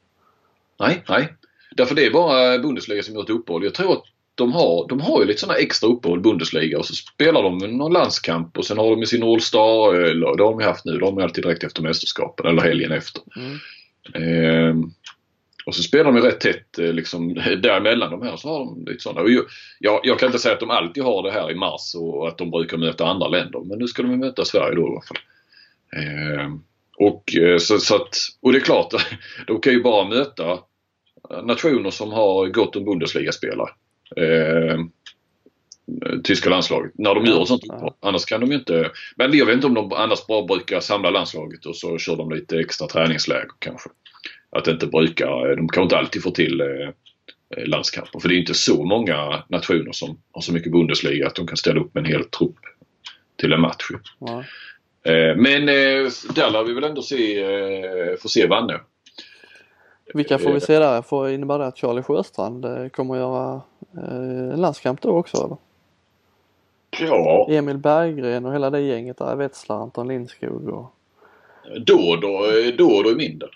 Nej, 0.78 1.04
nej. 1.08 1.34
Därför 1.76 1.94
det 1.94 2.06
är 2.06 2.10
bara 2.10 2.58
Bundesliga 2.58 3.02
som 3.02 3.14
gör 3.14 3.22
ett 3.22 3.30
uppehåll. 3.30 3.64
Jag 3.64 3.74
tror 3.74 3.92
att 3.92 4.04
de 4.34 4.52
har, 4.52 4.88
de 4.88 5.00
har 5.00 5.20
ju 5.20 5.26
lite 5.26 5.40
sådana 5.40 5.58
extra 5.58 5.88
uppehåll 5.88 6.20
Bundesliga 6.20 6.78
och 6.78 6.86
så 6.86 6.94
spelar 6.94 7.42
de 7.42 7.58
någon 7.58 7.92
landskamp 7.92 8.58
och 8.58 8.64
sen 8.64 8.78
har 8.78 8.96
de 8.96 9.06
sin 9.06 9.22
All-Star, 9.22 9.94
eller 9.94 10.36
det 10.36 10.42
har 10.42 10.58
de 10.58 10.64
haft 10.64 10.84
nu, 10.84 10.98
de 10.98 11.16
har 11.16 11.22
alltid 11.22 11.44
direkt 11.44 11.64
efter 11.64 11.82
mästerskapen 11.82 12.46
eller 12.46 12.62
helgen 12.62 12.92
efter. 12.92 13.22
Mm. 13.36 13.58
Eh, 14.14 14.74
och 15.66 15.74
så 15.74 15.82
spelar 15.82 16.12
de 16.12 16.20
rätt 16.20 16.40
tätt 16.40 16.78
eh, 16.78 16.92
liksom 16.92 17.34
däremellan 17.62 18.10
de 18.10 18.22
här 18.22 18.36
så 18.36 18.48
har 18.48 18.58
de 18.58 18.84
lite 18.90 19.02
sådana. 19.02 19.20
Och 19.20 19.30
jag, 19.78 20.00
jag, 20.02 20.18
kan 20.18 20.26
inte 20.26 20.38
säga 20.38 20.54
att 20.54 20.60
de 20.60 20.70
alltid 20.70 21.02
har 21.02 21.22
det 21.22 21.32
här 21.32 21.50
i 21.50 21.54
mars 21.54 21.94
och 21.94 22.28
att 22.28 22.38
de 22.38 22.50
brukar 22.50 22.76
möta 22.76 23.06
andra 23.06 23.28
länder 23.28 23.60
men 23.60 23.78
nu 23.78 23.86
ska 23.86 24.02
de 24.02 24.16
möta 24.16 24.44
Sverige 24.44 24.74
då 24.74 24.82
i 24.82 24.90
alla 24.90 25.02
fall. 25.02 25.18
Eh, 25.96 26.50
och, 26.98 27.24
så, 27.60 27.78
så, 27.78 27.96
att, 27.96 28.16
och 28.40 28.52
det 28.52 28.58
är 28.58 28.60
klart, 28.60 28.94
de 29.46 29.60
kan 29.60 29.72
ju 29.72 29.82
bara 29.82 30.08
möta 30.08 30.58
nationer 31.42 31.90
som 31.90 32.12
har 32.12 32.46
gott 32.46 32.76
om 32.76 32.84
Bundesliga-spelare. 32.84 33.68
Eh, 34.16 34.78
tyska 36.24 36.50
landslaget 36.50 36.92
när 36.94 37.14
de 37.14 37.24
gör 37.24 37.44
sånt 37.44 37.64
uppehåll. 37.64 37.94
Annars 38.00 38.24
kan 38.24 38.40
de 38.40 38.52
inte. 38.52 38.90
Men 39.16 39.36
jag 39.36 39.46
vet 39.46 39.54
inte 39.54 39.66
om 39.66 39.74
de 39.74 39.92
annars 39.92 40.26
bara 40.26 40.46
brukar 40.46 40.80
samla 40.80 41.10
landslaget 41.10 41.66
och 41.66 41.76
så 41.76 41.98
kör 41.98 42.16
de 42.16 42.30
lite 42.30 42.58
extra 42.58 42.86
träningsläger 42.86 43.48
kanske. 43.58 43.90
Att 44.50 44.64
det 44.64 44.70
inte 44.70 44.86
brukar, 44.86 45.56
de 45.56 45.68
kan 45.68 45.82
inte 45.82 45.96
alltid 45.96 46.22
få 46.22 46.30
till 46.30 46.60
eh, 46.60 47.66
landskamper. 47.66 48.20
För 48.20 48.28
det 48.28 48.34
är 48.34 48.38
inte 48.38 48.54
så 48.54 48.84
många 48.84 49.44
nationer 49.48 49.92
som 49.92 50.18
har 50.32 50.42
så 50.42 50.52
mycket 50.52 50.72
Bundesliga 50.72 51.26
att 51.26 51.34
de 51.34 51.46
kan 51.46 51.56
ställa 51.56 51.80
upp 51.80 51.94
med 51.94 52.04
en 52.04 52.10
hel 52.10 52.24
trupp 52.24 52.58
till 53.36 53.52
en 53.52 53.60
match. 53.60 53.84
Ja. 54.18 54.44
Eh, 55.04 55.36
men 55.36 55.68
eh, 55.68 56.10
där 56.34 56.50
lär 56.50 56.64
vi 56.64 56.72
väl 56.72 56.84
ändå 56.84 57.02
se, 57.02 57.40
eh, 57.40 58.16
få 58.22 58.28
se 58.28 58.46
Vanne. 58.46 58.80
Vilka 60.14 60.38
får 60.38 60.52
vi 60.52 60.60
se 60.60 60.78
där? 60.78 61.02
Får 61.02 61.30
innebär 61.30 61.58
det 61.58 61.66
att 61.66 61.78
Charlie 61.78 62.02
Sjöstrand 62.02 62.64
eh, 62.64 62.88
kommer 62.88 63.14
att 63.14 63.20
göra 63.20 63.60
eh, 63.96 64.58
landskamp 64.58 65.02
då 65.02 65.10
också 65.10 65.36
eller? 65.36 65.56
Ja. 67.00 67.46
Emil 67.50 67.78
Berggren 67.78 68.46
och 68.46 68.54
hela 68.54 68.70
det 68.70 68.80
gänget 68.80 69.18
där, 69.18 69.36
Wetzlar, 69.36 69.76
Anton 69.76 70.08
Lindskog 70.08 70.68
och... 70.68 70.94
Då 71.86 72.16
då, 72.16 72.46
då 72.76 72.86
och 72.86 73.04
då 73.04 73.10
är 73.10 73.14
mindre. 73.14 73.48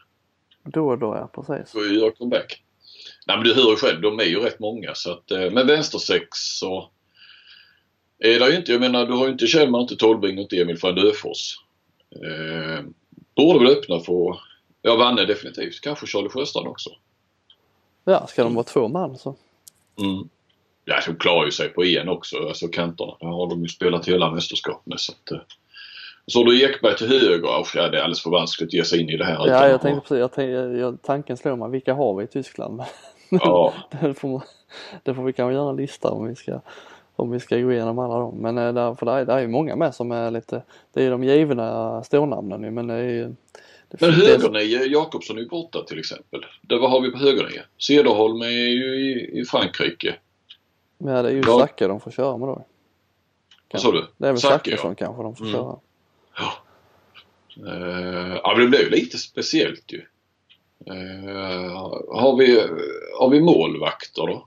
Då 0.63 0.97
då 0.97 1.07
ja, 1.07 1.43
precis. 1.43 1.73
Får 1.73 1.87
ju 1.87 1.99
göra 1.99 2.11
comeback. 2.11 2.63
Nej 3.27 3.37
men 3.37 3.47
du 3.47 3.55
hör 3.55 3.71
ju 3.71 3.77
själv, 3.77 4.01
de 4.01 4.21
är 4.21 4.25
ju 4.25 4.41
rätt 4.41 4.59
många 4.59 4.95
så 4.95 5.13
att 5.13 5.31
eh, 5.31 5.51
med 5.51 5.67
vänstersex 5.67 6.29
så 6.33 6.91
är 8.19 8.39
det 8.41 8.51
ju 8.51 8.57
inte, 8.57 8.73
jag 8.73 8.81
menar 8.81 9.07
du 9.07 9.13
har 9.13 9.27
ju 9.27 9.33
inte 9.33 9.47
Kjellman, 9.47 9.83
inte 9.83 9.97
Tolbring 9.97 10.39
och 10.39 10.43
inte 10.43 10.61
Emil 10.61 10.79
van 10.83 10.95
Döfors. 10.95 11.57
Eh, 12.11 12.85
borde 13.37 13.59
väl 13.59 13.77
öppna 13.77 14.01
för 14.01 14.41
Ja, 14.87 14.97
Vanne 14.97 15.25
definitivt. 15.25 15.81
Kanske 15.81 16.07
Charlie 16.07 16.29
Sjöstrand 16.29 16.69
också. 16.69 16.91
Ja, 18.05 18.27
ska 18.27 18.45
de 18.45 18.55
vara 18.55 18.65
två 18.65 18.89
man 18.89 19.19
så. 19.19 19.35
Mm. 19.99 20.29
Ja, 20.85 21.01
de 21.07 21.17
klarar 21.17 21.45
ju 21.45 21.51
sig 21.51 21.69
på 21.69 21.85
en 21.85 22.09
också, 22.09 22.37
alltså 22.49 22.69
kanterna. 22.69 23.17
Där 23.21 23.27
har 23.27 23.51
de 23.51 23.63
ju 23.63 23.69
spelat 23.69 24.09
hela 24.09 24.31
mästerskapet 24.31 24.87
med. 24.87 25.01
Så, 25.01 25.13
att, 25.13 25.31
eh. 25.31 25.39
så 26.27 26.45
du 26.45 26.65
Ekberg 26.65 26.97
till 26.97 27.09
höger. 27.09 27.49
Oh, 27.49 27.67
ja, 27.75 27.89
det 27.89 27.99
är 27.99 28.03
alldeles 28.03 28.23
för 28.23 28.31
vanskligt 28.31 28.69
att 28.69 28.73
ge 28.73 28.85
sig 28.85 29.01
in 29.01 29.09
i 29.09 29.17
det 29.17 29.25
här. 29.25 29.47
Ja, 29.47 29.69
jag 29.69 29.83
tänkte 29.83 30.01
precis. 30.01 30.19
Jag 30.19 30.33
tänkte, 30.33 31.07
tanken 31.07 31.37
slår 31.37 31.57
mig. 31.57 31.71
Vilka 31.71 31.95
har 31.95 32.15
vi 32.15 32.25
i 32.25 32.27
Tyskland? 32.27 32.83
Ja. 33.31 33.75
det, 34.01 34.15
får, 34.15 34.43
det 35.03 35.15
får 35.15 35.23
vi 35.23 35.33
kanske 35.33 35.55
göra 35.55 35.71
en 35.71 35.77
lista 35.77 36.11
om 36.11 36.27
vi 36.27 36.35
ska 36.35 36.61
om 37.17 37.31
vi 37.31 37.41
ska 37.41 37.59
gå 37.59 37.73
igenom 37.73 37.99
alla 37.99 38.19
dem. 38.19 38.35
Men 38.35 38.59
äh, 38.59 38.75
där, 38.75 38.95
för 38.95 39.07
det 39.07 39.33
är, 39.33 39.39
ju 39.39 39.49
många 39.49 39.77
med 39.77 39.95
som 39.95 40.13
är 40.13 40.31
lite, 40.31 40.63
det 40.93 41.05
är 41.05 41.11
de 41.11 41.25
givna 41.25 42.03
stornamnen 42.03 42.75
men 42.75 42.87
det 42.87 42.95
är 42.95 43.03
ju 43.03 43.35
men 44.01 44.11
högernie, 44.11 44.87
Jakobsson 44.87 45.37
är 45.37 45.41
ju 45.41 45.49
borta 45.49 45.83
till 45.83 45.99
exempel. 45.99 46.47
Det, 46.63 46.79
vad 46.79 46.91
har 46.91 47.01
vi 47.01 47.11
på 47.11 47.19
högernie? 47.19 47.63
Cederholm 47.79 48.43
är 48.43 48.49
ju 48.49 48.95
i, 48.95 49.41
i 49.41 49.45
Frankrike. 49.45 50.15
Ja 50.99 51.23
det 51.23 51.29
är 51.29 51.33
ju 51.33 51.43
ja. 51.47 51.59
Zacke 51.59 51.87
de 51.87 52.01
får 52.01 52.11
köra 52.11 52.37
med 52.37 52.49
då. 52.49 52.65
Vad 53.73 53.83
sa 53.83 53.93
du? 53.93 54.07
Det 54.17 54.29
är 54.29 54.33
väl 54.33 54.41
Zacke 54.41 54.71
ja. 54.71 54.95
kanske 54.95 55.23
de 55.23 55.37
får 55.37 55.45
mm. 55.45 55.57
köra. 55.57 55.77
Ja. 56.39 56.53
Uh, 57.67 58.37
ja 58.43 58.55
men 58.57 58.65
det 58.65 58.69
blev 58.69 58.81
ju 58.81 58.91
lite 58.91 59.19
speciellt 59.19 59.93
ju. 59.93 60.03
Uh, 60.91 61.71
har, 62.13 62.37
vi, 62.37 62.67
har 63.19 63.31
vi 63.31 63.41
målvakter 63.41 64.27
då? 64.27 64.47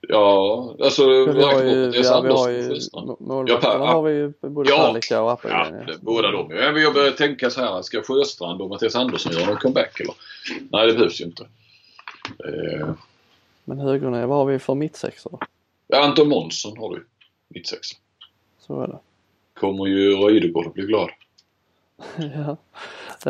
Ja, 0.00 0.74
alltså 0.80 1.06
vi 1.06 1.42
har 1.42 1.62
ju, 1.62 1.92
ja, 1.94 2.20
vi 2.20 2.28
har 2.28 2.50
ju 2.50 2.80
målvakterna 3.20 3.74
ja, 3.74 3.86
har 3.86 4.02
vi 4.02 4.12
ju 4.12 4.32
både 4.40 4.70
ja, 4.70 4.76
Palicka 4.76 5.22
och 5.22 5.32
Appelgren. 5.32 5.84
Ja, 5.88 5.94
båda 6.00 6.30
de. 6.30 6.48
Men 6.48 6.82
jag 6.82 6.94
börjar 6.94 7.10
tänka 7.10 7.50
så 7.50 7.60
här, 7.60 7.82
ska 7.82 8.02
Sjöstrand 8.02 8.62
och 8.62 8.68
Mattias 8.68 8.96
Andersson 8.96 9.32
göra 9.32 9.46
någon 9.46 9.56
comeback 9.56 10.00
eller? 10.00 10.14
Nej, 10.70 10.86
det 10.86 10.92
behövs 10.92 11.20
ju 11.20 11.24
inte. 11.24 11.42
Eh. 12.44 12.88
Men 13.64 13.78
högerna, 13.78 14.26
vad 14.26 14.38
har 14.38 14.44
vi 14.44 14.58
för 14.58 14.74
mittsexor? 14.74 15.38
Ja, 15.86 16.04
Anton 16.04 16.28
Månsson 16.28 16.76
har 16.78 16.90
du 16.90 17.06
mittsexa. 17.48 17.96
Så 18.60 18.82
är 18.82 18.86
det. 18.86 18.98
Kommer 19.60 19.86
ju 19.86 20.16
Rydegård 20.16 20.66
att 20.66 20.74
bli 20.74 20.86
glad. 20.86 21.10
ja. 22.16 22.56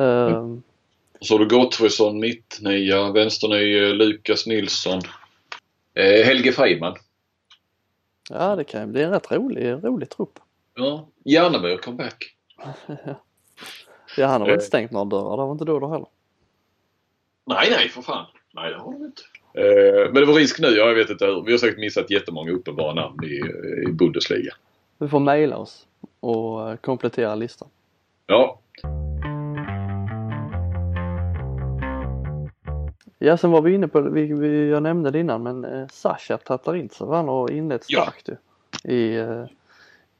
Um. 0.01 0.63
Så 1.21 1.35
har 1.35 1.39
du 1.39 1.49
Gottfridsson 1.49 2.21
mittnia, 2.21 3.11
vänsternia 3.11 3.93
Lukas 3.93 4.47
Nilsson. 4.47 5.03
Eh, 5.97 6.25
Helge 6.25 6.53
Freiman. 6.53 6.97
Ja 8.31 8.57
det 8.57 8.65
kan 8.65 8.93
bli 8.93 9.03
en 9.03 9.11
rätt 9.11 9.33
rolig, 9.33 9.85
rolig 9.85 10.11
trupp. 10.11 10.39
Ja, 10.75 11.09
Järneby 11.25 11.77
comeback. 11.77 12.37
ja 14.17 14.27
han 14.27 14.41
har 14.41 14.49
väl 14.49 14.55
inte 14.55 14.65
eh. 14.65 14.69
stängt 14.69 14.91
några 14.91 15.05
dörrar, 15.05 15.37
det 15.37 15.43
var 15.43 15.53
inte 15.53 15.65
då 15.65 15.79
då 15.79 15.89
heller? 15.89 16.09
Nej 17.47 17.69
nej 17.71 17.89
för 17.89 18.03
fan. 18.03 18.27
Nej 18.55 18.71
det 18.71 18.79
har 18.79 18.93
de 18.93 19.05
inte. 19.05 19.23
Eh, 19.55 20.13
men 20.13 20.15
det 20.15 20.25
var 20.25 20.35
risk 20.35 20.61
nu, 20.61 20.69
jag 20.69 20.95
vet 20.95 21.11
inte 21.11 21.27
hur. 21.27 21.43
Vi 21.43 21.53
har 21.53 21.59
säkert 21.59 21.79
missat 21.79 22.11
jättemånga 22.11 22.53
uppenbara 22.53 22.95
namn 22.95 23.25
i, 23.25 23.41
i 23.89 23.93
Bundesliga. 23.93 24.55
Du 24.99 25.09
får 25.09 25.21
mejla 25.21 25.57
oss 25.57 25.87
och 26.21 26.83
komplettera 26.83 27.35
listan. 27.35 27.69
Ja. 28.27 28.61
Ja, 33.19 33.37
sen 33.37 33.51
var 33.51 33.61
vi 33.61 33.75
inne 33.75 33.89
på, 33.89 34.01
vi, 34.01 34.33
vi, 34.33 34.69
jag 34.71 34.83
nämnde 34.83 35.11
det 35.11 35.21
innan, 35.21 35.43
men 35.43 35.65
eh, 35.65 35.89
Sasha 35.89 36.39
Tatarintsev 36.39 37.13
han 37.13 37.29
har 37.29 37.51
inlett 37.51 37.85
starkt 37.85 38.29
ja. 38.29 38.91
i 38.91 39.17
eh, 39.17 39.45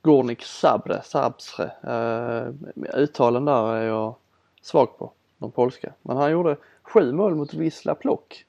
Gornik 0.03 0.43
Sabre, 0.43 1.03
Sabsre. 1.03 1.71
Eh, 1.83 2.53
uttalen 2.95 3.45
där 3.45 3.75
är 3.75 3.87
jag 3.87 4.15
svag 4.63 4.99
på, 4.99 5.13
de 5.39 5.51
polska. 5.51 5.93
Men 6.03 6.17
han 6.17 6.31
gjorde 6.31 6.57
sju 6.83 7.13
mål 7.13 7.35
mot 7.35 7.55
Wisla 7.55 7.95
Plock 7.95 8.45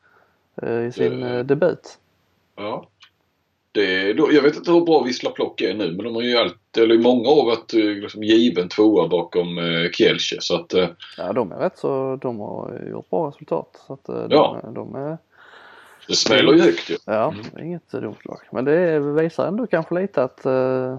eh, 0.56 0.82
i 0.82 0.92
sin 0.92 1.24
eh, 1.24 1.46
debut. 1.46 2.00
Ja. 2.56 2.88
Det, 3.78 4.14
då, 4.14 4.32
jag 4.32 4.42
vet 4.42 4.56
inte 4.56 4.72
hur 4.72 4.82
bra 4.82 5.04
Wisla 5.04 5.30
Plock 5.30 5.62
är 5.62 5.74
nu 5.74 5.92
men 5.92 6.06
de 6.06 6.16
har 6.16 6.22
ju 6.22 6.38
alltid, 6.38 6.84
eller 6.84 6.96
i 6.96 6.98
många 6.98 7.30
år 7.30 7.46
varit 7.46 7.74
eh, 7.74 7.80
liksom, 7.80 8.24
given 8.24 8.70
tvåa 8.70 9.08
bakom 9.08 9.58
eh, 9.58 9.92
Kielce 9.92 10.38
så 10.40 10.56
att 10.56 10.74
eh, 10.74 10.90
Ja 11.18 11.34
de 11.34 11.52
är 11.52 11.56
rätt 11.56 11.78
så, 11.78 12.16
de 12.22 12.40
har 12.40 12.88
gjort 12.92 13.10
bra 13.10 13.28
resultat 13.28 13.84
så 13.88 13.94
att 13.94 14.10
eh, 14.10 14.16
de, 14.16 14.30
ja. 14.30 14.62
de 14.76 14.96
är 14.96 15.18
Det 16.08 16.16
smäller 16.16 16.54
ju 16.54 16.62
högt 16.62 16.90
ju. 16.90 16.98
Ja, 17.06 17.34
mm. 17.34 17.68
inget 17.68 17.92
dumt 17.92 18.16
lag. 18.24 18.40
Men 18.52 18.66
det 18.66 19.00
visar 19.00 19.48
ändå 19.48 19.68
kanske 19.68 19.96
lite 19.96 20.24
att 20.24 20.46
eh, 20.46 20.98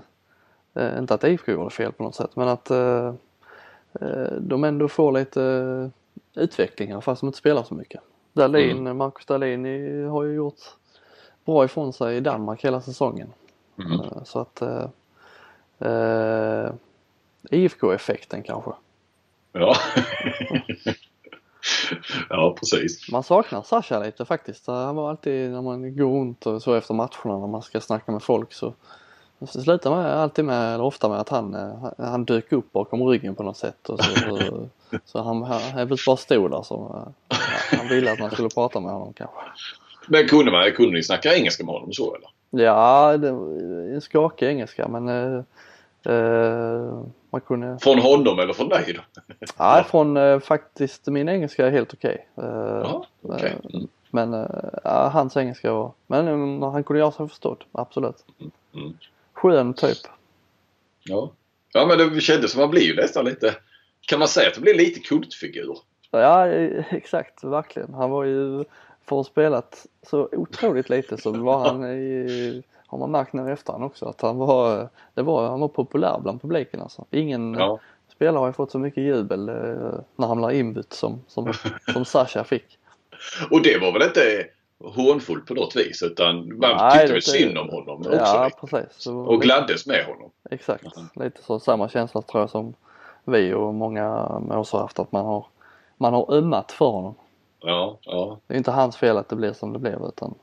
eh, 0.75 0.99
inte 0.99 1.15
att 1.15 1.25
IFK 1.25 1.53
gjorde 1.53 1.71
fel 1.71 1.93
på 1.93 2.03
något 2.03 2.15
sätt 2.15 2.37
men 2.37 2.49
att 2.49 2.71
eh, 2.71 3.15
eh 4.01 4.33
de 4.41 4.65
ändå 4.65 4.89
får 4.89 5.13
lite 5.13 5.91
utvecklingar 6.35 7.01
fast 7.01 7.21
de 7.21 7.27
inte 7.27 7.39
spelar 7.39 7.63
så 7.63 7.75
mycket. 7.75 8.01
Dahlin, 8.33 8.79
mm. 8.79 8.97
Marcus 8.97 9.27
Dahlin 9.27 9.65
har 10.09 10.25
ju 10.25 10.35
gjort 10.35 10.61
bra 11.49 11.65
ifrån 11.65 11.93
sig 11.93 12.17
i 12.17 12.21
Danmark 12.21 12.65
hela 12.65 12.81
säsongen. 12.81 13.33
Mm. 13.79 14.01
Eh, 14.01 14.23
så 14.25 14.39
att 14.39 14.63
eh, 15.79 16.71
IFK-effekten 17.51 18.43
kanske. 18.43 18.71
Ja. 19.53 19.77
ja, 22.29 22.57
precis. 22.59 23.13
Man 23.13 23.23
saknar 23.23 23.63
Sasha 23.63 23.99
lite 23.99 24.25
faktiskt. 24.25 24.67
Han 24.67 24.97
var 24.97 25.11
alltid 25.11 25.51
när 25.51 25.63
man 25.63 25.97
går 25.97 26.21
runt 26.21 26.47
och 26.47 26.63
så 26.63 26.75
efter 26.75 26.95
matcherna 26.95 27.39
när 27.39 27.47
man 27.47 27.63
ska 27.63 27.81
snacka 27.81 28.13
med 28.13 28.23
folk 28.23 28.53
så 28.53 28.73
det 29.39 29.47
slutar 29.47 29.91
man 29.91 30.07
alltid 30.07 30.45
med, 30.45 30.75
eller 30.75 30.85
ofta 30.85 31.09
med 31.09 31.21
att 31.21 31.29
han, 31.29 31.55
eh, 31.55 31.93
han 31.99 32.25
dök 32.25 32.53
upp 32.53 32.73
bakom 32.73 33.03
ryggen 33.03 33.35
på 33.35 33.43
något 33.43 33.57
sätt. 33.57 33.89
Och 33.89 34.05
så, 34.05 34.21
så, 34.21 34.69
så 35.05 35.23
han, 35.23 35.43
han 35.43 35.89
bara 35.89 36.17
stod 36.17 36.51
där 36.51 36.63
så 36.63 37.09
han 37.71 37.89
ville 37.89 38.13
att 38.13 38.19
man 38.19 38.31
skulle 38.31 38.49
prata 38.49 38.81
med 38.81 38.93
honom 38.93 39.13
kanske. 39.13 39.37
Men 40.09 40.29
kunde, 40.29 40.53
man, 40.53 40.73
kunde 40.73 40.93
ni 40.93 41.03
snacka 41.03 41.35
engelska 41.35 41.65
med 41.65 41.75
honom 41.75 41.93
så 41.93 42.15
eller? 42.15 42.65
Ja, 42.65 43.17
det, 43.17 43.29
en 43.29 44.01
skakig 44.01 44.47
engelska 44.47 44.89
men 44.89 45.09
eh, 45.09 45.43
eh, 46.15 47.03
man 47.31 47.41
kunde... 47.41 47.79
Från 47.83 47.99
honom 47.99 48.39
eller 48.39 48.53
från 48.53 48.69
dig 48.69 48.93
då? 48.97 49.23
ja, 49.59 49.85
från 49.91 50.17
eh, 50.17 50.41
faktiskt 50.41 51.07
min 51.07 51.29
engelska 51.29 51.67
är 51.67 51.71
helt 51.71 51.95
okej. 51.95 52.29
Okay. 52.35 52.51
Eh, 52.51 53.03
okay. 53.23 53.53
mm. 53.75 53.89
Men 54.11 54.35
eh, 54.35 55.11
hans 55.11 55.37
engelska 55.37 55.73
var, 55.73 55.93
men 56.07 56.63
han 56.63 56.85
kunde 56.85 57.01
göra 57.01 57.13
sig 57.13 57.29
förstådd, 57.29 57.65
absolut. 57.73 58.25
Mm. 58.41 58.51
Mm. 58.75 58.99
Skön 59.33 59.75
typ. 59.75 59.99
Ja. 61.05 61.31
Ja 61.73 61.87
men 61.87 62.15
det 62.15 62.21
kändes 62.21 62.53
som 62.53 62.61
att 62.61 62.65
man 62.65 62.71
blir 62.71 62.83
ju 62.83 62.97
nästan 62.97 63.25
lite, 63.25 63.55
kan 64.01 64.19
man 64.19 64.29
säga 64.29 64.49
att 64.49 64.55
det 64.55 64.61
blir 64.61 64.75
lite 64.75 65.01
kultfigur? 65.01 65.79
Ja 66.11 66.47
exakt, 66.47 67.45
verkligen. 67.45 67.95
Han 67.95 68.11
var 68.11 68.25
ju, 68.25 68.65
för 69.09 69.21
att 69.21 69.27
spelat 69.27 69.87
så 70.03 70.29
otroligt 70.33 70.89
lite 70.89 71.17
så 71.17 71.33
var 71.33 71.69
han 71.69 71.85
i, 71.85 72.63
har 72.87 72.99
man 72.99 73.11
märkt 73.11 73.33
nu 73.33 73.49
i 73.49 73.53
efterhand 73.53 73.85
också 73.85 74.07
att 74.07 74.21
han 74.21 74.39
var, 74.39 74.89
det 75.15 75.23
var, 75.23 75.49
han 75.49 75.61
var 75.61 75.69
populär 75.69 76.19
bland 76.23 76.43
publiken 76.43 76.81
alltså. 76.81 77.05
Ingen 77.11 77.55
ja. 77.55 77.81
spelare 78.15 78.39
har 78.39 78.47
ju 78.47 78.53
fått 78.53 78.71
så 78.71 78.79
mycket 78.79 79.03
jubel 79.03 79.49
eh, 79.49 80.01
när 80.17 80.27
han 80.27 80.39
blev 80.39 80.57
inbytt 80.57 80.93
som, 80.93 81.25
som, 81.29 81.53
som 81.93 82.05
Sasha 82.05 82.45
fick. 82.45 82.79
Och 83.51 83.63
det 83.63 83.79
var 83.79 83.93
väl 83.93 84.03
inte 84.03 84.47
hånfullt 84.85 85.47
på 85.47 85.55
något 85.55 85.77
vis 85.77 86.03
utan 86.03 86.59
man 86.59 86.77
Nej, 86.77 86.99
tyckte 86.99 87.13
väl 87.13 87.23
synd 87.23 87.59
om 87.59 87.69
honom 87.69 87.99
också. 87.99 88.15
Ja, 88.15 88.51
precis. 88.61 89.07
Och 89.07 89.43
gladdes 89.43 89.87
med 89.87 90.05
honom. 90.07 90.31
Exakt. 90.51 90.85
Lite 91.15 91.43
så 91.43 91.61
samma 91.61 91.89
känsla 91.89 92.23
tror 92.23 92.43
jag 92.43 92.51
som 92.51 92.75
vi 93.25 93.55
och 93.55 93.75
många 93.75 94.39
med 94.39 94.57
oss 94.57 94.73
har 94.73 94.81
haft 94.81 94.99
att 94.99 95.13
man 95.13 95.25
har, 95.25 95.47
man 95.97 96.15
har 96.15 96.35
ömmat 96.35 96.73
för 96.73 96.87
honom. 96.87 97.15
Ja, 97.61 97.99
ja. 98.03 98.39
Det 98.47 98.55
är 98.55 98.59
inte 98.59 98.71
hans 98.71 98.97
fel 98.97 99.17
att 99.17 99.29
det 99.29 99.37
blev 99.37 99.53
som 99.53 99.73
det 99.73 99.79
blev 99.79 100.03
utan 100.03 100.35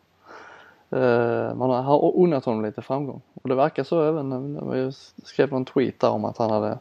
uh, 0.93 1.55
man 1.55 1.85
har 1.85 2.17
unnat 2.17 2.45
honom 2.45 2.65
lite 2.65 2.81
framgång. 2.81 3.21
Och 3.33 3.49
det 3.49 3.55
verkar 3.55 3.83
så 3.83 4.03
även, 4.03 4.71
vi 4.71 4.91
skrev 5.23 5.53
en 5.53 5.65
tweet 5.65 5.99
där 5.99 6.09
om 6.09 6.25
att 6.25 6.37
han 6.37 6.51
hade 6.51 6.79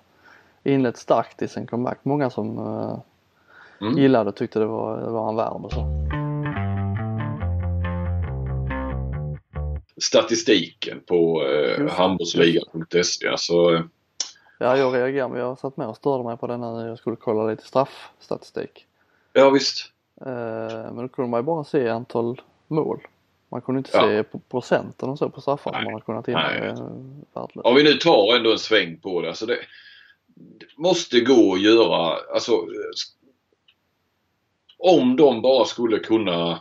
inlett 0.65 0.97
starkt 0.97 1.43
i 1.43 1.49
sin 1.49 1.67
comeback. 1.67 1.99
Många 2.03 2.31
som 2.31 2.59
uh, 2.59 2.99
mm. 3.81 3.99
gillade 3.99 4.29
och 4.29 4.37
tyckte 4.37 4.59
det 4.59 4.67
var, 4.67 5.01
det 5.01 5.11
var 5.11 5.25
han 5.25 5.37
värd 5.37 5.53
och 5.53 5.73
så. 5.73 6.05
statistiken 9.97 11.01
på 11.07 11.47
eh, 11.47 11.89
handbollsligan.se. 11.89 13.29
Alltså, 13.29 13.55
ja, 14.59 14.77
jag 14.77 14.95
reagerar 14.95 15.29
men 15.29 15.41
jag 15.41 15.59
satt 15.59 15.77
med 15.77 15.89
och 15.89 15.97
störde 15.97 16.25
mig 16.25 16.37
på 16.37 16.47
den 16.47 16.61
när 16.61 16.89
jag 16.89 16.99
skulle 16.99 17.17
kolla 17.17 17.51
lite 17.51 17.67
straffstatistik. 17.67 18.87
Ja 19.33 19.51
visst. 19.51 19.94
Eh, 20.21 20.93
men 20.93 20.97
då 20.97 21.09
kunde 21.09 21.31
man 21.31 21.41
ju 21.41 21.45
bara 21.45 21.65
se 21.65 21.89
antal 21.89 22.41
mål. 22.69 23.01
Man 23.49 23.61
kunde 23.61 23.79
inte 23.79 23.91
ja. 23.93 24.03
se 24.03 24.39
procenten 24.51 25.09
och 25.09 25.19
så 25.19 25.29
på 25.29 25.41
straffar 25.41 25.73
man 25.85 25.93
har 25.93 26.01
kunnat 26.01 26.29
hinna. 26.29 26.75
Om 27.55 27.75
vi 27.75 27.83
nu 27.83 27.95
tar 27.95 28.37
ändå 28.37 28.53
en 28.53 28.59
sväng 28.59 28.97
på 28.97 29.21
det. 29.21 29.29
Alltså 29.29 29.47
det, 29.47 29.59
det 30.35 30.67
måste 30.77 31.21
gå 31.21 31.55
att 31.55 31.61
göra, 31.61 32.17
alltså 32.35 32.67
om 34.79 35.17
de 35.17 35.43
bara 35.43 35.65
skulle 35.65 35.99
kunna 35.99 36.61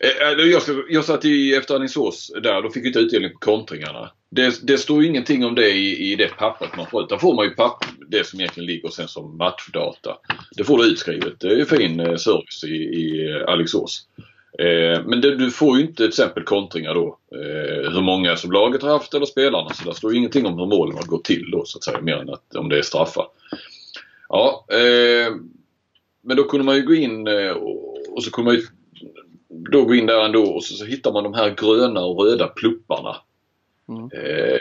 Eh, 0.00 0.46
jag, 0.46 0.62
jag 0.88 1.04
satt 1.04 1.24
i 1.24 1.54
efter 1.54 1.74
Alingsås 1.74 2.32
där, 2.42 2.62
då 2.62 2.70
fick 2.70 2.84
vi 2.84 2.86
inte 2.86 2.98
utdelning 2.98 3.32
på 3.32 3.38
kontringarna. 3.38 4.10
Det, 4.30 4.66
det 4.66 4.78
står 4.78 5.04
ingenting 5.04 5.44
om 5.44 5.54
det 5.54 5.70
i, 5.70 6.12
i 6.12 6.16
det 6.16 6.28
pappret 6.28 6.76
man 6.76 6.86
får 6.86 7.02
utan 7.02 7.20
får 7.20 7.34
man 7.34 7.44
ju 7.44 7.50
papp, 7.50 7.84
det 8.08 8.26
som 8.26 8.40
egentligen 8.40 8.66
ligger 8.66 8.88
sen 8.88 9.08
som 9.08 9.36
matchdata. 9.36 10.16
Det 10.56 10.64
får 10.64 10.78
du 10.78 10.84
utskrivet. 10.84 11.40
Det 11.40 11.46
är 11.46 11.56
ju 11.56 11.64
fin 11.64 12.00
eh, 12.00 12.16
service 12.16 12.64
i, 12.64 12.76
i 12.76 13.30
eh, 13.30 13.52
Alingsås. 13.52 14.06
Eh, 14.58 15.04
men 15.04 15.20
det, 15.20 15.36
du 15.36 15.50
får 15.50 15.76
ju 15.76 15.82
inte 15.82 15.96
till 15.96 16.08
exempel 16.08 16.44
kontringar 16.44 16.94
då. 16.94 17.18
Eh, 17.34 17.92
hur 17.92 18.00
många 18.00 18.36
som 18.36 18.52
laget 18.52 18.82
har 18.82 18.90
haft 18.90 19.14
eller 19.14 19.26
spelarna. 19.26 19.70
Så 19.70 19.84
där 19.84 19.92
står 19.92 20.14
ingenting 20.14 20.46
om 20.46 20.58
hur 20.58 20.66
målen 20.66 20.96
har 20.96 21.04
gått 21.04 21.24
till 21.24 21.50
då 21.50 21.64
så 21.64 21.78
att 21.78 21.84
säga. 21.84 22.00
Mer 22.00 22.16
än 22.16 22.30
att, 22.30 22.54
om 22.54 22.68
det 22.68 22.78
är 22.78 22.82
straffar. 22.82 23.26
Ja, 24.28 24.66
eh, 24.72 25.34
men 26.22 26.36
då 26.36 26.44
kunde 26.44 26.64
man 26.66 26.76
ju 26.76 26.82
gå 26.82 26.94
in 26.94 27.26
eh, 27.26 27.50
och, 27.50 27.96
och 28.10 28.22
så 28.22 28.30
kunde 28.30 28.50
man 28.50 28.60
ju 28.60 28.66
då 29.48 29.84
gå 29.84 29.94
in 29.94 30.06
där 30.06 30.24
ändå 30.24 30.42
och 30.42 30.64
så, 30.64 30.74
så 30.74 30.84
hittar 30.84 31.12
man 31.12 31.24
de 31.24 31.34
här 31.34 31.54
gröna 31.54 32.00
och 32.00 32.24
röda 32.24 32.46
plupparna. 32.46 33.16
Mm. 33.90 34.04
Eh, 34.04 34.58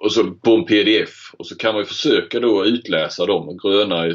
och 0.00 0.12
så 0.12 0.30
på 0.30 0.50
en 0.50 0.64
pdf 0.64 1.34
och 1.38 1.46
så 1.46 1.56
kan 1.56 1.72
man 1.72 1.82
ju 1.82 1.86
försöka 1.86 2.40
då 2.40 2.64
utläsa 2.64 3.26
dem. 3.26 3.58
Gröna, 3.62 4.06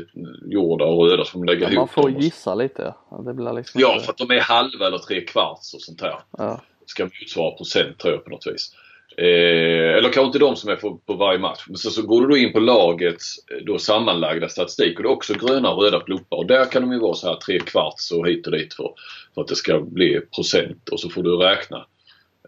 jorda 0.46 0.86
och 0.86 1.08
röda 1.08 1.26
som 1.26 1.44
lägger 1.44 1.62
ja, 1.62 1.68
ihop 1.68 1.78
Man 1.78 1.88
får 1.88 2.10
dem. 2.10 2.20
gissa 2.20 2.56
lite. 2.56 2.94
Det 3.26 3.34
blir 3.34 3.54
liksom 3.54 3.82
ja, 3.82 4.00
för 4.00 4.12
att 4.12 4.18
de 4.18 4.32
är 4.32 4.40
halva 4.40 4.88
eller 4.88 4.98
tre 4.98 5.22
kvarts 5.22 5.74
och 5.74 5.82
sånt 5.82 6.02
här. 6.02 6.20
Ja. 6.38 6.62
Ska 6.86 7.04
motsvara 7.04 7.52
procent 7.52 8.00
tror 8.00 8.14
jag 8.14 8.24
på 8.24 8.30
något 8.30 8.48
vis. 8.48 8.72
Eh, 9.18 9.98
eller 9.98 10.14
kanske 10.14 10.26
inte 10.26 10.40
de 10.40 10.56
som 10.56 10.70
är 10.70 10.76
på, 10.76 10.98
på 10.98 11.14
varje 11.14 11.40
match. 11.40 11.66
Men 11.68 11.78
så, 11.78 11.90
så 11.90 12.02
går 12.02 12.22
du 12.22 12.28
då 12.28 12.38
in 12.38 12.54
på 12.54 12.60
lagets 12.60 13.38
eh, 13.52 13.66
då 13.66 13.80
sammanlagda 13.80 14.50
statistik 14.50 14.98
och 14.98 15.04
det 15.04 15.10
är 15.10 15.14
också 15.14 15.34
gröna 15.34 15.72
och 15.74 15.84
röda 15.84 16.00
pluppar. 16.00 16.38
Och 16.38 16.48
där 16.48 16.66
kan 16.66 16.82
de 16.82 16.92
ju 16.92 17.00
vara 17.00 17.14
så 17.14 17.28
här 17.28 17.36
tre 17.36 17.60
kvarts 17.60 18.12
och 18.12 18.28
hit 18.28 18.48
och 18.48 18.52
dit 18.52 18.74
för, 18.74 18.94
för 19.36 19.42
att 19.42 19.48
det 19.48 19.56
ska 19.56 19.80
bli 19.80 20.22
procent 20.36 20.90
och 20.90 21.00
så 21.00 21.10
får 21.10 21.24
du 21.24 21.38
räkna 21.38 21.78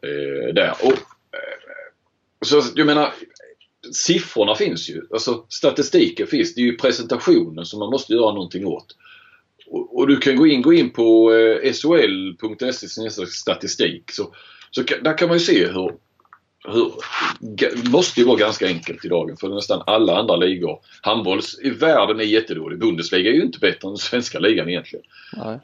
eh, 0.04 0.54
där. 0.54 0.74
Och, 0.84 1.15
så 2.46 2.62
jag 2.76 2.88
menar 2.88 3.14
siffrorna 3.92 4.56
finns 4.56 4.90
ju. 4.90 5.02
Alltså 5.12 5.46
statistiken 5.50 6.28
finns. 6.28 6.56
Det 6.56 6.62
är 6.62 6.66
ju 6.66 6.78
presentationen 6.78 7.66
som 7.66 7.80
man 7.80 7.90
måste 7.90 8.14
göra 8.14 8.34
någonting 8.34 8.66
åt. 8.66 8.96
Och, 9.68 9.98
och 9.98 10.08
du 10.08 10.18
kan 10.18 10.36
gå 10.36 10.48
in, 10.48 10.62
gå 10.62 10.74
in 10.74 10.90
på 10.90 11.34
eh, 11.34 11.74
sol.se 11.74 13.10
statistik. 13.28 14.12
Så, 14.12 14.36
så 14.72 14.84
där 15.02 15.18
kan 15.18 15.28
man 15.28 15.38
ju 15.38 15.44
se 15.44 15.68
hur 15.68 15.92
hur, 16.68 17.90
måste 17.92 18.20
ju 18.20 18.26
vara 18.26 18.38
ganska 18.38 18.68
enkelt 18.68 19.06
i 19.06 19.08
dagen 19.08 19.38
för 19.38 19.50
nästan 19.50 19.84
alla 19.86 20.18
andra 20.18 20.36
ligor. 20.36 20.80
Handbolls 21.02 21.60
i 21.64 21.70
världen 21.70 22.20
är 22.20 22.24
jättedålig. 22.24 22.80
Bundesliga 22.80 23.32
är 23.32 23.34
ju 23.34 23.44
inte 23.44 23.60
bättre 23.60 23.90
än 23.90 23.98
svenska 23.98 24.40
ligan 24.40 24.70
egentligen. 24.70 25.06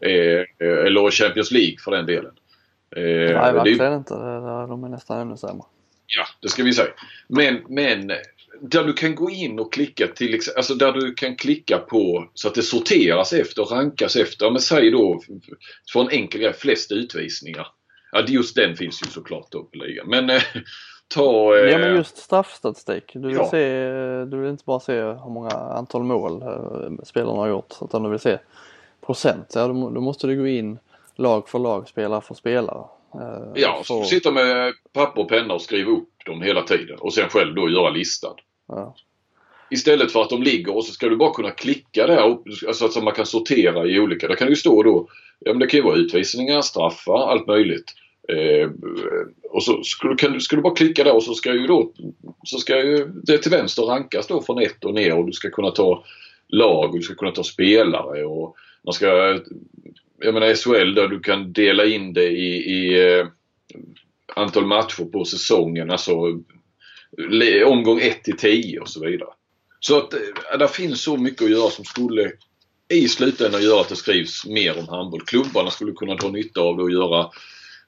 Eh, 0.01 0.45
eller 0.85 1.11
Champions 1.11 1.51
League 1.51 1.77
för 1.83 1.91
den 1.91 2.05
delen. 2.05 2.31
Eh, 2.95 3.03
Nej, 3.03 3.53
verkligen 3.53 3.93
inte. 3.93 4.13
De 4.13 4.83
är 4.83 4.89
nästan 4.89 5.19
ännu 5.19 5.37
sämre. 5.37 5.65
Ja, 6.07 6.25
det 6.41 6.49
ska 6.49 6.63
vi 6.63 6.73
säga. 6.73 6.89
Men, 7.27 7.61
men 7.69 8.11
där 8.61 8.83
du 8.83 8.93
kan 8.93 9.15
gå 9.15 9.29
in 9.29 9.59
och 9.59 9.73
klicka 9.73 10.07
till 10.07 10.39
alltså 10.57 10.75
där 10.75 10.91
du 10.91 11.13
kan 11.13 11.35
klicka 11.35 11.77
på 11.77 12.27
så 12.33 12.47
att 12.47 12.55
det 12.55 12.61
sorteras 12.61 13.33
efter 13.33 13.63
rankas 13.63 14.15
efter. 14.15 14.51
Men 14.51 14.61
säg 14.61 14.91
då 14.91 15.21
för 15.93 16.01
en 16.01 16.09
enkel 16.09 16.41
grej, 16.41 16.53
flest 16.53 16.91
utvisningar. 16.91 17.67
Ja, 18.11 18.23
just 18.27 18.55
den 18.55 18.75
finns 18.75 19.03
ju 19.03 19.07
såklart 19.07 19.47
då 19.51 19.63
på 19.63 19.77
ligan. 19.77 20.09
Men 20.09 20.29
eh, 20.29 20.41
ta... 21.07 21.57
Eh... 21.57 21.71
Ja 21.71 21.77
men 21.77 21.95
just 21.95 22.17
straffstatistik. 22.17 23.11
Du 23.13 23.27
vill, 23.27 23.35
ja. 23.35 23.49
se, 23.51 23.85
du 24.25 24.37
vill 24.37 24.49
inte 24.49 24.65
bara 24.65 24.79
se 24.79 25.01
hur 25.01 25.29
många 25.29 25.49
antal 25.49 26.03
mål 26.03 26.43
spelarna 27.03 27.39
har 27.39 27.47
gjort 27.47 27.73
utan 27.81 28.03
du 28.03 28.09
vill 28.09 28.19
se 28.19 28.37
procent. 29.05 29.51
Ja, 29.55 29.67
då, 29.67 29.89
då 29.89 30.01
måste 30.01 30.27
du 30.27 30.37
gå 30.37 30.47
in 30.47 30.79
lag 31.15 31.49
för 31.49 31.59
lag, 31.59 31.87
spelare 31.87 32.21
för 32.21 32.35
spelare. 32.35 32.83
Eh, 33.13 33.51
ja, 33.55 33.81
för... 33.85 34.03
sitta 34.03 34.31
med 34.31 34.73
papper 34.93 35.21
och 35.21 35.29
penna 35.29 35.53
och 35.53 35.61
skriva 35.61 35.91
upp 35.91 36.09
dem 36.25 36.41
hela 36.41 36.61
tiden 36.61 36.97
och 36.99 37.13
sen 37.13 37.29
själv 37.29 37.55
då 37.55 37.69
göra 37.69 37.89
listan. 37.89 38.35
Ja. 38.67 38.95
Istället 39.69 40.11
för 40.11 40.21
att 40.21 40.29
de 40.29 40.43
ligger 40.43 40.75
och 40.75 40.85
så 40.85 40.93
ska 40.93 41.09
du 41.09 41.15
bara 41.15 41.33
kunna 41.33 41.51
klicka 41.51 42.07
där 42.07 42.37
alltså 42.67 42.85
att 42.85 43.03
man 43.03 43.13
kan 43.13 43.25
sortera 43.25 43.85
i 43.85 43.99
olika. 43.99 44.27
Där 44.27 44.35
kan 44.35 44.47
det 44.47 44.51
ju 44.51 44.55
stå 44.55 44.83
då, 44.83 45.07
ja 45.39 45.53
men 45.53 45.59
det 45.59 45.67
kan 45.67 45.77
ju 45.77 45.83
vara 45.83 45.95
utvisningar, 45.95 46.61
straffar, 46.61 47.31
allt 47.31 47.47
möjligt. 47.47 47.93
Eh, 48.29 48.69
och 49.49 49.63
så 49.63 49.83
ska 49.83 50.07
du, 50.27 50.39
ska 50.39 50.55
du 50.55 50.61
bara 50.61 50.75
klicka 50.75 51.03
där 51.03 51.15
och 51.15 51.23
så 51.23 51.33
ska 51.33 51.53
ju 51.53 51.67
då 51.67 51.91
så 52.43 52.57
ska 52.57 52.77
ju 52.77 53.05
det 53.23 53.37
till 53.37 53.51
vänster 53.51 53.83
rankas 53.83 54.27
då 54.27 54.41
från 54.41 54.61
ett 54.61 54.85
och 54.85 54.93
ner 54.93 55.17
och 55.17 55.25
du 55.25 55.31
ska 55.31 55.49
kunna 55.49 55.71
ta 55.71 56.03
lag 56.47 56.89
och 56.89 56.95
du 56.95 57.01
ska 57.01 57.15
kunna 57.15 57.31
ta 57.31 57.43
spelare 57.43 58.25
och 58.25 58.55
man 58.85 58.93
ska 58.93 59.39
jag 60.21 60.33
menar 60.33 60.55
SHL 60.55 60.95
där 60.95 61.07
du 61.07 61.19
kan 61.19 61.53
dela 61.53 61.85
in 61.85 62.13
det 62.13 62.29
i, 62.29 62.55
i 62.55 63.13
eh, 63.17 63.27
antal 64.35 64.65
matcher 64.65 65.03
på 65.03 65.25
säsongen. 65.25 65.91
Alltså 65.91 66.13
omgång 67.65 67.99
1 67.99 68.23
till 68.23 68.37
10 68.37 68.79
och 68.79 68.89
så 68.89 69.05
vidare. 69.05 69.29
Så 69.79 69.97
att 69.97 70.13
eh, 70.13 70.57
det 70.59 70.67
finns 70.67 71.03
så 71.03 71.17
mycket 71.17 71.43
att 71.43 71.51
göra 71.51 71.69
som 71.69 71.85
skulle 71.85 72.31
i 72.93 73.07
slutändan 73.07 73.63
göra 73.63 73.81
att 73.81 73.89
det 73.89 73.95
skrivs 73.95 74.45
mer 74.45 74.79
om 74.79 74.87
handboll. 74.87 75.21
Klubbarna 75.21 75.69
skulle 75.69 75.91
kunna 75.91 76.15
dra 76.15 76.29
nytta 76.29 76.61
av 76.61 76.77
det 76.77 76.83
och 76.83 76.91
göra 76.91 77.29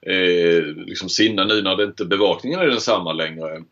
eh, 0.06 0.64
liksom 0.64 1.08
sina 1.08 1.44
nu 1.44 1.62
när 1.62 1.76
det 1.76 1.84
inte 1.84 2.04
bevakningen 2.04 2.60
är 2.60 2.66
densamma 2.66 3.12
längre. 3.12 3.62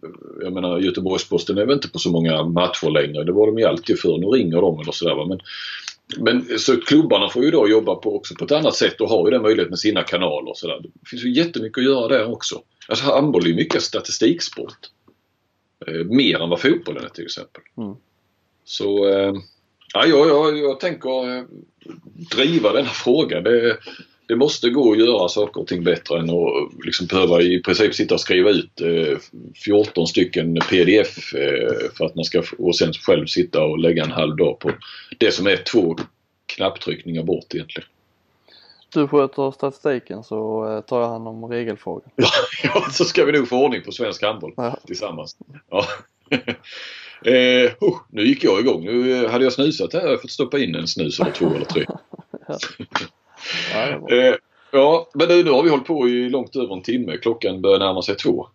Jag 0.42 0.52
menar 0.52 0.78
Göteborgs-Posten 0.78 1.58
är 1.58 1.66
väl 1.66 1.74
inte 1.74 1.88
på 1.88 1.98
så 1.98 2.10
många 2.10 2.44
matcher 2.44 2.90
längre. 2.90 3.24
Det 3.24 3.32
var 3.32 3.46
de 3.46 3.58
ju 3.58 3.64
alltid 3.64 4.00
förr. 4.00 4.18
Nu 4.18 4.26
ringer 4.26 4.60
de 4.60 4.80
eller 4.80 4.92
sådär. 4.92 5.28
Men, 5.28 5.40
men 6.18 6.58
så 6.58 6.80
klubbarna 6.80 7.28
får 7.28 7.44
ju 7.44 7.50
då 7.50 7.68
jobba 7.68 7.94
på, 7.94 8.16
också 8.16 8.34
på 8.34 8.44
ett 8.44 8.52
annat 8.52 8.74
sätt 8.74 9.00
och 9.00 9.08
har 9.08 9.26
ju 9.26 9.30
den 9.30 9.42
möjligheten 9.42 9.70
med 9.70 9.78
sina 9.78 10.02
kanaler 10.02 10.50
och 10.50 10.56
sådär. 10.56 10.80
Det 10.82 11.08
finns 11.10 11.24
ju 11.24 11.32
jättemycket 11.32 11.78
att 11.78 11.84
göra 11.84 12.08
där 12.08 12.32
också. 12.32 12.62
Alltså 12.88 13.04
handboll 13.04 13.44
är 13.44 13.48
ju 13.48 13.54
mycket 13.54 13.82
statistiksport. 13.82 14.78
Eh, 15.86 16.04
mer 16.04 16.40
än 16.40 16.50
vad 16.50 16.60
fotbollen 16.60 17.04
är 17.04 17.08
till 17.08 17.24
exempel. 17.24 17.62
Mm. 17.76 17.94
Så 18.64 19.08
eh, 19.08 19.34
ja, 19.94 20.06
jag, 20.06 20.28
jag, 20.28 20.58
jag 20.58 20.80
tänker 20.80 21.38
eh, 21.38 21.44
driva 22.36 22.72
denna 22.72 22.88
fråga. 22.88 23.40
Det, 23.40 23.78
det 24.32 24.36
måste 24.36 24.70
gå 24.70 24.92
att 24.92 24.98
göra 24.98 25.28
saker 25.28 25.60
och 25.60 25.66
ting 25.66 25.84
bättre 25.84 26.18
än 26.18 26.30
att 26.30 26.84
liksom 26.84 27.06
behöva 27.06 27.42
i 27.42 27.62
princip 27.62 27.94
sitta 27.94 28.14
och 28.14 28.20
skriva 28.20 28.50
ut 28.50 28.80
eh, 28.80 29.18
14 29.64 30.06
stycken 30.06 30.58
pdf 30.70 31.34
eh, 31.34 31.90
för 31.96 32.04
att 32.06 32.14
man 32.14 32.24
ska 32.24 32.42
och 32.58 32.76
sen 32.76 32.92
själv 32.92 33.26
sitta 33.26 33.64
och 33.64 33.78
lägga 33.78 34.04
en 34.04 34.10
halv 34.10 34.36
dag 34.36 34.58
på 34.58 34.70
det 35.18 35.32
som 35.32 35.46
är 35.46 35.56
två 35.56 35.96
knapptryckningar 36.46 37.22
bort 37.22 37.54
egentligen. 37.54 37.88
Du 38.94 39.08
sköter 39.08 39.50
statistiken 39.50 40.24
så 40.24 40.70
eh, 40.70 40.80
tar 40.80 41.00
jag 41.00 41.08
hand 41.08 41.28
om 41.28 41.44
regelfrågan. 41.44 42.10
ja, 42.62 42.86
så 42.90 43.04
ska 43.04 43.24
vi 43.24 43.32
nog 43.32 43.48
få 43.48 43.64
ordning 43.64 43.82
på 43.82 43.92
svensk 43.92 44.22
handboll 44.22 44.52
ja. 44.56 44.76
tillsammans. 44.86 45.36
Ja. 45.70 45.86
eh, 47.30 47.72
oh, 47.80 47.98
nu 48.10 48.26
gick 48.26 48.44
jag 48.44 48.60
igång. 48.60 48.84
Nu 48.84 49.26
hade 49.26 49.44
jag 49.44 49.52
snusat 49.52 49.92
här. 49.92 50.08
Jag 50.08 50.22
fått 50.22 50.30
stoppa 50.30 50.58
in 50.58 50.74
en 50.74 50.88
snus 50.88 51.20
eller 51.20 51.32
två 51.32 51.54
eller 51.54 51.64
tre. 51.64 51.86
Ja, 53.72 54.16
eh, 54.16 54.34
ja, 54.72 55.08
men 55.14 55.28
nu, 55.28 55.44
nu 55.44 55.50
har 55.50 55.62
vi 55.62 55.70
hållit 55.70 55.86
på 55.86 56.08
i 56.08 56.28
långt 56.28 56.56
över 56.56 56.74
en 56.74 56.82
timme. 56.82 57.16
Klockan 57.16 57.62
börjar 57.62 57.78
närma 57.78 58.02
sig 58.02 58.16
två. 58.16 58.46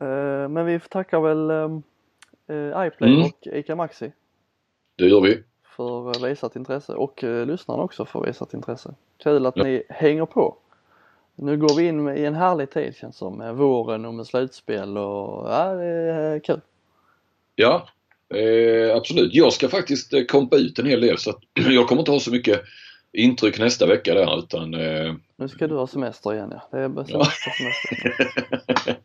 Eh, 0.00 0.48
men 0.48 0.66
vi 0.66 0.78
får 0.78 0.88
tacka 0.88 1.20
väl 1.20 1.50
eh, 1.50 2.86
iPlay 2.86 3.14
mm. 3.14 3.22
och 3.22 3.46
ICA 3.46 3.76
Maxi. 3.76 4.12
Det 4.96 5.06
gör 5.06 5.20
vi. 5.20 5.42
För 5.76 6.26
visat 6.28 6.56
intresse 6.56 6.92
och 6.92 7.22
lyssnarna 7.22 7.82
också 7.82 8.04
för 8.04 8.20
visat 8.20 8.54
intresse. 8.54 8.94
Kul 9.22 9.46
att 9.46 9.56
ja. 9.56 9.64
ni 9.64 9.82
hänger 9.88 10.26
på. 10.26 10.56
Nu 11.38 11.56
går 11.56 11.76
vi 11.76 11.86
in 11.86 12.16
i 12.16 12.24
en 12.24 12.34
härlig 12.34 12.70
tid 12.70 12.96
känns 12.96 13.16
som 13.16 13.38
med 13.38 13.54
våren 13.54 14.04
och 14.04 14.14
med 14.14 14.26
slutspel 14.26 14.98
och 14.98 15.50
ja, 15.50 15.74
det 15.74 15.84
är 15.84 16.38
kul. 16.38 16.60
Ja, 17.54 17.88
eh, 18.34 18.96
absolut. 18.96 19.34
Jag 19.34 19.52
ska 19.52 19.68
faktiskt 19.68 20.28
kompa 20.28 20.56
ut 20.56 20.78
en 20.78 20.86
hel 20.86 21.00
del 21.00 21.18
så 21.18 21.30
att 21.30 21.40
jag 21.70 21.88
kommer 21.88 22.00
inte 22.00 22.10
ha 22.10 22.20
så 22.20 22.30
mycket 22.30 22.62
intryck 23.16 23.58
nästa 23.58 23.86
vecka 23.86 24.14
där 24.14 24.38
utan... 24.38 24.74
Eh... 24.74 25.14
Nu 25.38 25.48
ska 25.48 25.66
du 25.66 25.74
ha 25.74 25.86
semester 25.86 26.34
igen 26.34 26.48
ja. 26.52 26.68
Det 26.70 26.78
är 26.78 27.04
semester, 27.04 27.50
semester. 27.58 28.98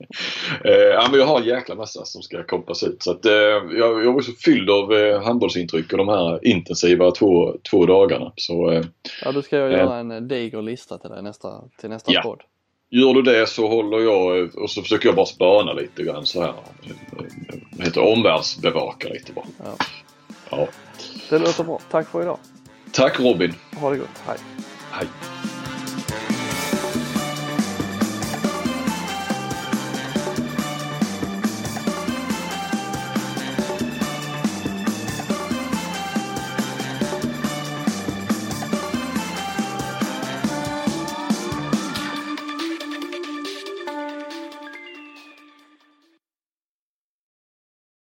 eh, 0.65 0.73
ja 0.73 1.07
men 1.11 1.19
jag 1.19 1.27
har 1.27 1.39
en 1.39 1.45
jäkla 1.45 1.75
massa 1.75 2.05
som 2.05 2.21
ska 2.21 2.43
kompas 2.43 2.83
ut 2.83 3.03
så 3.03 3.11
att 3.11 3.25
eh, 3.25 3.31
jag, 3.31 4.05
jag 4.05 4.13
var 4.13 4.21
så 4.21 4.31
fylld 4.31 4.69
av 4.69 4.93
eh, 4.93 5.23
handbollsintryck 5.23 5.91
och 5.91 5.97
de 5.97 6.07
här 6.07 6.47
intensiva 6.47 7.11
två, 7.11 7.55
två 7.69 7.85
dagarna. 7.85 8.33
Så, 8.35 8.71
eh, 8.71 8.83
ja 9.23 9.31
då 9.31 9.41
ska 9.41 9.57
jag 9.57 9.71
göra 9.71 9.97
en 9.97 10.11
eh, 10.11 10.21
diger 10.21 10.61
lista 10.61 10.97
till 10.97 11.09
dig 11.09 11.23
nästa, 11.23 11.61
till 11.79 11.89
nästa 11.89 12.11
ja. 12.11 12.21
podd. 12.21 12.41
Gör 12.89 13.13
du 13.13 13.21
det 13.21 13.49
så 13.49 13.67
håller 13.67 13.99
jag 13.99 14.55
och 14.55 14.69
så 14.69 14.81
försöker 14.81 15.07
jag 15.07 15.15
bara 15.15 15.25
spana 15.25 15.73
lite 15.73 16.03
grann 16.03 16.25
så 16.25 16.41
här. 16.41 16.53
Heter 17.79 18.01
omvärldsbevaka 18.01 19.09
lite 19.09 19.33
bara. 19.33 19.45
Ja. 19.63 19.75
ja. 20.49 20.67
Det 21.29 21.39
låter 21.39 21.63
bra. 21.63 21.79
Tack 21.91 22.07
för 22.07 22.21
idag. 22.21 22.37
Tack 22.91 23.19
Robin. 23.19 23.55
Ha 23.77 23.89
det 23.89 23.97
gott. 23.97 24.21
Hej. 24.27 24.37
Hej. 24.91 25.07